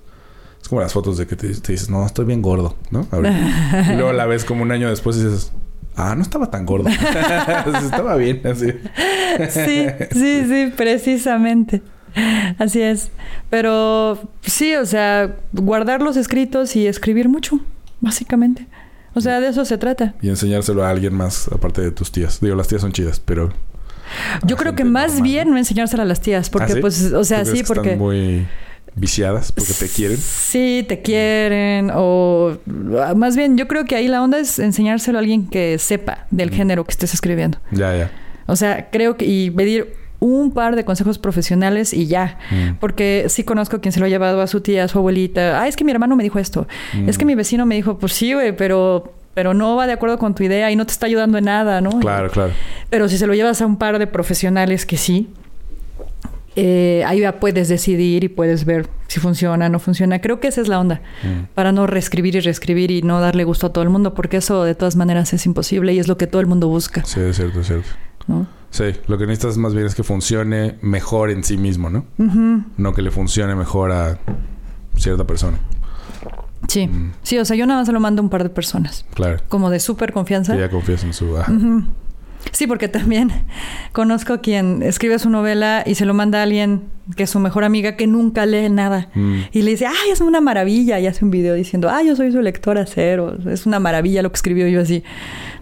es 0.61 0.67
como 0.69 0.81
las 0.81 0.93
fotos 0.93 1.17
de 1.17 1.25
que 1.27 1.35
te, 1.35 1.47
te 1.55 1.71
dices, 1.71 1.89
no, 1.89 2.05
estoy 2.05 2.25
bien 2.25 2.41
gordo, 2.41 2.75
¿no? 2.91 3.07
Y 3.11 3.93
luego 3.95 4.11
la 4.13 4.25
ves 4.25 4.43
como 4.45 4.63
un 4.63 4.71
año 4.71 4.89
después 4.89 5.17
y 5.17 5.23
dices, 5.23 5.51
ah, 5.95 6.13
no 6.15 6.21
estaba 6.21 6.51
tan 6.51 6.65
gordo. 6.65 6.89
estaba 7.85 8.15
bien, 8.17 8.41
así. 8.45 8.67
Sí, 9.49 9.85
sí, 10.11 10.43
sí, 10.47 10.73
precisamente. 10.75 11.81
Así 12.59 12.81
es. 12.81 13.09
Pero 13.49 14.19
sí, 14.41 14.75
o 14.75 14.85
sea, 14.85 15.37
guardar 15.53 16.01
los 16.01 16.17
escritos 16.17 16.75
y 16.75 16.85
escribir 16.85 17.29
mucho, 17.29 17.59
básicamente. 18.01 18.67
O 19.13 19.21
sea, 19.21 19.39
de 19.39 19.49
eso 19.49 19.65
se 19.65 19.77
trata. 19.77 20.13
Y 20.21 20.29
enseñárselo 20.29 20.85
a 20.85 20.89
alguien 20.89 21.13
más 21.13 21.47
aparte 21.49 21.81
de 21.81 21.91
tus 21.91 22.11
tías. 22.11 22.39
Digo, 22.41 22.55
las 22.55 22.67
tías 22.67 22.81
son 22.81 22.91
chidas, 22.91 23.19
pero... 23.19 23.51
Yo 24.45 24.57
creo 24.57 24.75
que 24.75 24.83
más 24.83 25.13
normal, 25.13 25.23
bien 25.23 25.49
¿no? 25.51 25.57
enseñárselo 25.57 26.03
a 26.03 26.05
las 26.05 26.19
tías, 26.21 26.49
porque 26.49 26.73
¿Ah, 26.73 26.75
sí? 26.75 26.81
pues, 26.81 27.13
o 27.13 27.23
sea, 27.23 27.43
¿Tú 27.43 27.51
crees 27.51 27.57
sí, 27.59 27.63
que 27.63 27.67
porque... 27.67 27.89
Están 27.91 27.99
muy 27.99 28.47
viciadas 28.95 29.51
porque 29.51 29.73
te 29.73 29.87
quieren. 29.87 30.17
Sí, 30.17 30.85
te 30.87 31.01
quieren 31.01 31.91
o 31.95 32.57
más 33.15 33.37
bien 33.37 33.57
yo 33.57 33.67
creo 33.67 33.85
que 33.85 33.95
ahí 33.95 34.07
la 34.07 34.21
onda 34.21 34.37
es 34.39 34.59
enseñárselo 34.59 35.17
a 35.17 35.21
alguien 35.21 35.47
que 35.47 35.77
sepa 35.79 36.27
del 36.29 36.51
género 36.51 36.83
que 36.83 36.91
estés 36.91 37.13
escribiendo. 37.13 37.57
Ya, 37.71 37.95
ya. 37.95 38.11
O 38.47 38.55
sea, 38.55 38.89
creo 38.89 39.15
que 39.15 39.25
y 39.25 39.49
pedir 39.49 39.93
un 40.21 40.51
par 40.51 40.75
de 40.75 40.85
consejos 40.85 41.17
profesionales 41.17 41.93
y 41.93 42.05
ya. 42.05 42.37
Mm. 42.51 42.75
Porque 42.79 43.25
sí 43.27 43.43
conozco 43.43 43.77
a 43.77 43.81
quien 43.81 43.91
se 43.91 43.99
lo 43.99 44.05
ha 44.05 44.09
llevado 44.09 44.41
a 44.41 44.47
su 44.47 44.61
tía, 44.61 44.83
a 44.83 44.87
su 44.87 44.99
abuelita. 44.99 45.59
Ah, 45.59 45.67
es 45.67 45.75
que 45.75 45.83
mi 45.83 45.91
hermano 45.91 46.15
me 46.15 46.23
dijo 46.23 46.39
esto. 46.39 46.67
Mm. 46.93 47.09
Es 47.09 47.17
que 47.17 47.25
mi 47.25 47.33
vecino 47.33 47.65
me 47.65 47.75
dijo, 47.75 47.97
pues 47.97 48.13
sí, 48.13 48.33
güey, 48.33 48.55
pero, 48.55 49.13
pero 49.33 49.55
no 49.55 49.75
va 49.75 49.87
de 49.87 49.93
acuerdo 49.93 50.19
con 50.19 50.35
tu 50.35 50.43
idea 50.43 50.71
y 50.71 50.75
no 50.75 50.85
te 50.85 50.91
está 50.91 51.07
ayudando 51.07 51.39
en 51.39 51.45
nada, 51.45 51.81
¿no? 51.81 51.99
Claro, 51.99 52.29
claro. 52.29 52.53
Pero 52.91 53.09
si 53.09 53.17
se 53.17 53.25
lo 53.25 53.33
llevas 53.33 53.63
a 53.63 53.65
un 53.65 53.77
par 53.77 53.97
de 53.97 54.05
profesionales 54.05 54.85
que 54.85 54.95
sí, 54.95 55.27
eh, 56.55 57.03
ahí 57.07 57.21
ya 57.21 57.39
puedes 57.39 57.67
decidir 57.67 58.23
y 58.23 58.29
puedes 58.29 58.63
ver 58.63 58.87
si 59.07 59.19
funciona 59.19 59.65
o 59.65 59.69
no 59.69 59.79
funciona. 59.79 60.21
Creo 60.21 60.39
que 60.39 60.49
esa 60.49 60.61
es 60.61 60.67
la 60.67 60.79
onda. 60.79 61.01
Mm. 61.23 61.45
Para 61.55 61.71
no 61.71 61.87
reescribir 61.87 62.35
y 62.35 62.41
reescribir 62.41 62.91
y 62.91 63.01
no 63.01 63.19
darle 63.21 63.43
gusto 63.43 63.65
a 63.65 63.73
todo 63.73 63.83
el 63.83 63.89
mundo, 63.89 64.13
porque 64.13 64.37
eso 64.37 64.63
de 64.65 64.75
todas 64.75 64.95
maneras 64.95 65.33
es 65.33 65.47
imposible 65.47 65.93
y 65.93 65.99
es 65.99 66.07
lo 66.07 66.17
que 66.17 66.27
todo 66.27 66.41
el 66.41 66.47
mundo 66.47 66.67
busca, 66.67 67.03
Sí, 67.05 67.21
es 67.21 67.37
cierto, 67.37 67.61
es 67.61 67.67
cierto. 67.67 67.89
¿no? 68.27 68.60
Sí, 68.71 68.85
lo 69.07 69.17
que 69.17 69.27
necesitas 69.27 69.57
más 69.57 69.73
bien 69.73 69.85
es 69.85 69.95
que 69.95 70.03
funcione 70.03 70.77
mejor 70.81 71.29
en 71.29 71.43
sí 71.43 71.57
mismo, 71.57 71.89
¿no? 71.89 72.05
No 72.77 72.93
que 72.93 73.01
le 73.01 73.11
funcione 73.11 73.53
mejor 73.55 73.91
a 73.91 74.17
cierta 74.95 75.25
persona. 75.25 75.57
Sí, 76.67 76.87
Mm. 76.87 77.11
sí, 77.21 77.37
o 77.37 77.43
sea, 77.45 77.57
yo 77.57 77.65
nada 77.65 77.81
más 77.81 77.87
se 77.87 77.91
lo 77.93 77.99
mando 77.99 78.21
a 78.21 78.23
un 78.23 78.29
par 78.29 78.43
de 78.43 78.49
personas, 78.49 79.05
Claro. 79.13 79.39
como 79.49 79.69
de 79.69 79.79
súper 79.79 80.13
confianza. 80.13 80.53
Que 80.53 80.59
ya 80.61 80.69
confías 80.69 81.03
en 81.03 81.13
su... 81.13 81.35
ajá. 81.37 81.51
Ujú. 81.51 81.83
Sí, 82.51 82.67
porque 82.67 82.87
también 82.87 83.31
conozco 83.93 84.33
a 84.33 84.41
quien 84.41 84.83
escribe 84.83 85.17
su 85.19 85.29
novela 85.29 85.83
y 85.85 85.95
se 85.95 86.05
lo 86.05 86.13
manda 86.13 86.39
a 86.39 86.43
alguien 86.43 86.83
que 87.15 87.23
es 87.23 87.29
su 87.29 87.39
mejor 87.39 87.63
amiga 87.63 87.95
que 87.95 88.07
nunca 88.07 88.45
lee 88.45 88.69
nada. 88.69 89.09
Mm. 89.15 89.39
Y 89.51 89.61
le 89.63 89.71
dice, 89.71 89.85
ay, 89.87 90.11
es 90.11 90.21
una 90.21 90.41
maravilla. 90.41 90.99
Y 90.99 91.07
hace 91.07 91.25
un 91.25 91.31
video 91.31 91.53
diciendo, 91.55 91.89
ay, 91.89 92.07
yo 92.07 92.15
soy 92.15 92.31
su 92.31 92.41
lectora 92.41 92.85
cero. 92.85 93.35
Es 93.49 93.65
una 93.65 93.79
maravilla 93.79 94.21
lo 94.21 94.29
que 94.31 94.35
escribió 94.35 94.67
yo 94.67 94.81
así. 94.81 95.03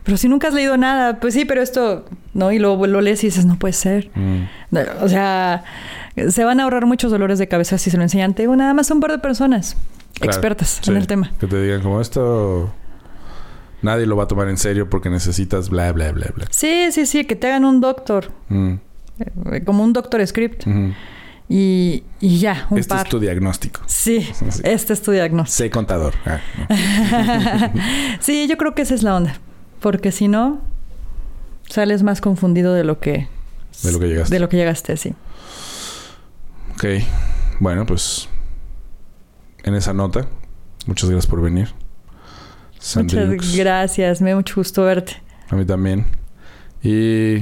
Pero 0.03 0.17
si 0.17 0.27
nunca 0.29 0.47
has 0.49 0.53
leído 0.53 0.77
nada, 0.77 1.19
pues 1.19 1.33
sí, 1.33 1.45
pero 1.45 1.61
esto, 1.61 2.05
¿no? 2.33 2.51
Y 2.51 2.59
luego 2.59 2.85
lo 2.87 3.01
lees 3.01 3.23
y 3.23 3.27
dices, 3.27 3.45
no 3.45 3.57
puede 3.57 3.73
ser. 3.73 4.09
Mm. 4.15 4.43
No, 4.71 4.81
O 5.01 5.09
sea, 5.09 5.63
se 6.29 6.43
van 6.43 6.59
a 6.59 6.63
ahorrar 6.63 6.85
muchos 6.85 7.11
dolores 7.11 7.39
de 7.39 7.47
cabeza 7.47 7.77
si 7.77 7.89
se 7.89 7.97
lo 7.97 8.03
enseñan. 8.03 8.33
Te 8.33 8.43
digo, 8.43 8.55
nada 8.55 8.73
más 8.73 8.89
un 8.91 8.99
par 8.99 9.11
de 9.11 9.19
personas 9.19 9.75
Claro. 10.15 10.31
expertas 10.31 10.79
Sí. 10.81 10.91
en 10.91 10.97
el 10.97 11.07
tema. 11.07 11.31
Que 11.39 11.47
te 11.47 11.61
digan 11.61 11.81
como 11.81 12.01
esto... 12.01 12.73
Nadie 13.81 14.05
lo 14.05 14.15
va 14.17 14.23
a 14.25 14.27
tomar 14.27 14.49
en 14.49 14.57
serio 14.57 14.89
porque 14.89 15.09
necesitas 15.09 15.69
bla, 15.69 15.91
bla, 15.93 16.11
bla, 16.11 16.27
bla. 16.35 16.45
Sí, 16.51 16.91
sí, 16.91 17.05
sí, 17.05 17.25
que 17.25 17.35
te 17.35 17.47
hagan 17.47 17.65
un 17.65 17.79
doctor, 17.81 18.31
Mm. 18.49 18.73
eh, 19.51 19.63
como 19.65 19.83
un 19.83 19.93
doctor 19.93 20.25
script. 20.27 20.65
Y, 21.51 22.03
y 22.19 22.37
ya, 22.39 22.67
un 22.69 22.77
este 22.77 22.89
par. 22.93 23.05
es 23.07 23.09
tu 23.09 23.19
diagnóstico. 23.19 23.81
Sí, 23.87 24.21
Sí. 24.21 24.61
este 24.63 24.93
es 24.93 25.01
tu 25.01 25.11
diagnóstico. 25.11 25.57
Sé 25.57 25.69
contador. 25.71 26.13
Ah, 26.25 26.39
no. 27.73 28.17
sí, 28.19 28.47
yo 28.47 28.55
creo 28.57 28.75
que 28.75 28.83
esa 28.83 28.93
es 28.93 29.01
la 29.01 29.15
onda. 29.15 29.33
Porque 29.79 30.11
si 30.11 30.27
no, 30.27 30.61
sales 31.67 32.03
más 32.03 32.21
confundido 32.21 32.73
de 32.73 32.83
lo 32.83 32.99
que... 32.99 33.27
De 33.81 33.91
lo 33.91 33.99
que 33.99 34.07
llegaste. 34.09 34.35
De 34.35 34.39
lo 34.39 34.47
que 34.49 34.57
llegaste, 34.57 34.95
sí. 34.97 35.13
Ok. 36.75 36.85
Bueno, 37.59 37.85
pues 37.85 38.29
en 39.63 39.73
esa 39.73 39.93
nota, 39.93 40.27
muchas 40.85 41.09
gracias 41.09 41.27
por 41.27 41.41
venir. 41.41 41.69
Muchas 42.95 43.55
gracias. 43.55 44.21
Me 44.21 44.29
da 44.31 44.35
mucho 44.37 44.55
gusto 44.55 44.83
verte. 44.83 45.21
A 45.49 45.55
mí 45.55 45.65
también. 45.65 46.05
¿Y 46.81 47.39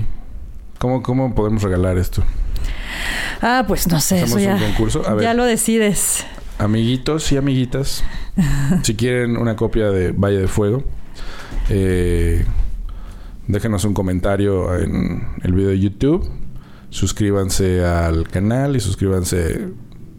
cómo, 0.79 1.03
cómo 1.03 1.35
podemos 1.35 1.61
regalar 1.61 1.97
esto? 1.97 2.23
Ah, 3.41 3.65
pues 3.67 3.87
no 3.87 3.99
sé, 3.99 4.23
eso 4.23 4.39
ya, 4.39 4.55
un 4.55 4.61
concurso. 4.61 5.07
A 5.07 5.13
ver, 5.13 5.23
ya 5.23 5.33
lo 5.33 5.45
decides. 5.45 6.25
amiguitos 6.57 7.31
y 7.31 7.37
amiguitas, 7.37 8.03
si 8.81 8.95
quieren 8.95 9.37
una 9.37 9.55
copia 9.55 9.91
de 9.91 10.11
Valle 10.11 10.39
de 10.39 10.47
Fuego, 10.47 10.83
eh, 11.69 12.45
déjenos 13.47 13.83
un 13.85 13.93
comentario 13.93 14.75
en 14.75 15.27
el 15.43 15.53
video 15.53 15.69
de 15.69 15.79
YouTube. 15.79 16.27
Suscríbanse 16.89 17.85
al 17.85 18.27
canal 18.27 18.75
y 18.75 18.79
suscríbanse, 18.79 19.69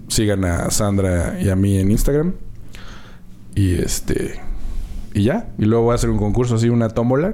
sigan 0.06 0.44
a 0.44 0.70
Sandra 0.70 1.40
y 1.40 1.48
a 1.48 1.56
mí 1.56 1.78
en 1.78 1.90
Instagram. 1.90 2.34
Y 3.54 3.74
este 3.74 4.40
y 5.18 5.24
ya, 5.24 5.48
y 5.58 5.64
luego 5.64 5.84
voy 5.84 5.92
a 5.92 5.94
hacer 5.96 6.10
un 6.10 6.18
concurso 6.18 6.54
así, 6.54 6.68
una 6.68 6.88
tómbola 6.88 7.32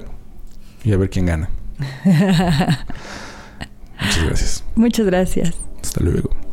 y 0.83 0.91
a 0.91 0.97
ver 0.97 1.09
quién 1.09 1.27
gana. 1.27 1.49
Muchas 4.01 4.25
gracias. 4.25 4.63
Muchas 4.75 5.05
gracias. 5.05 5.53
Hasta 5.81 6.03
luego. 6.03 6.44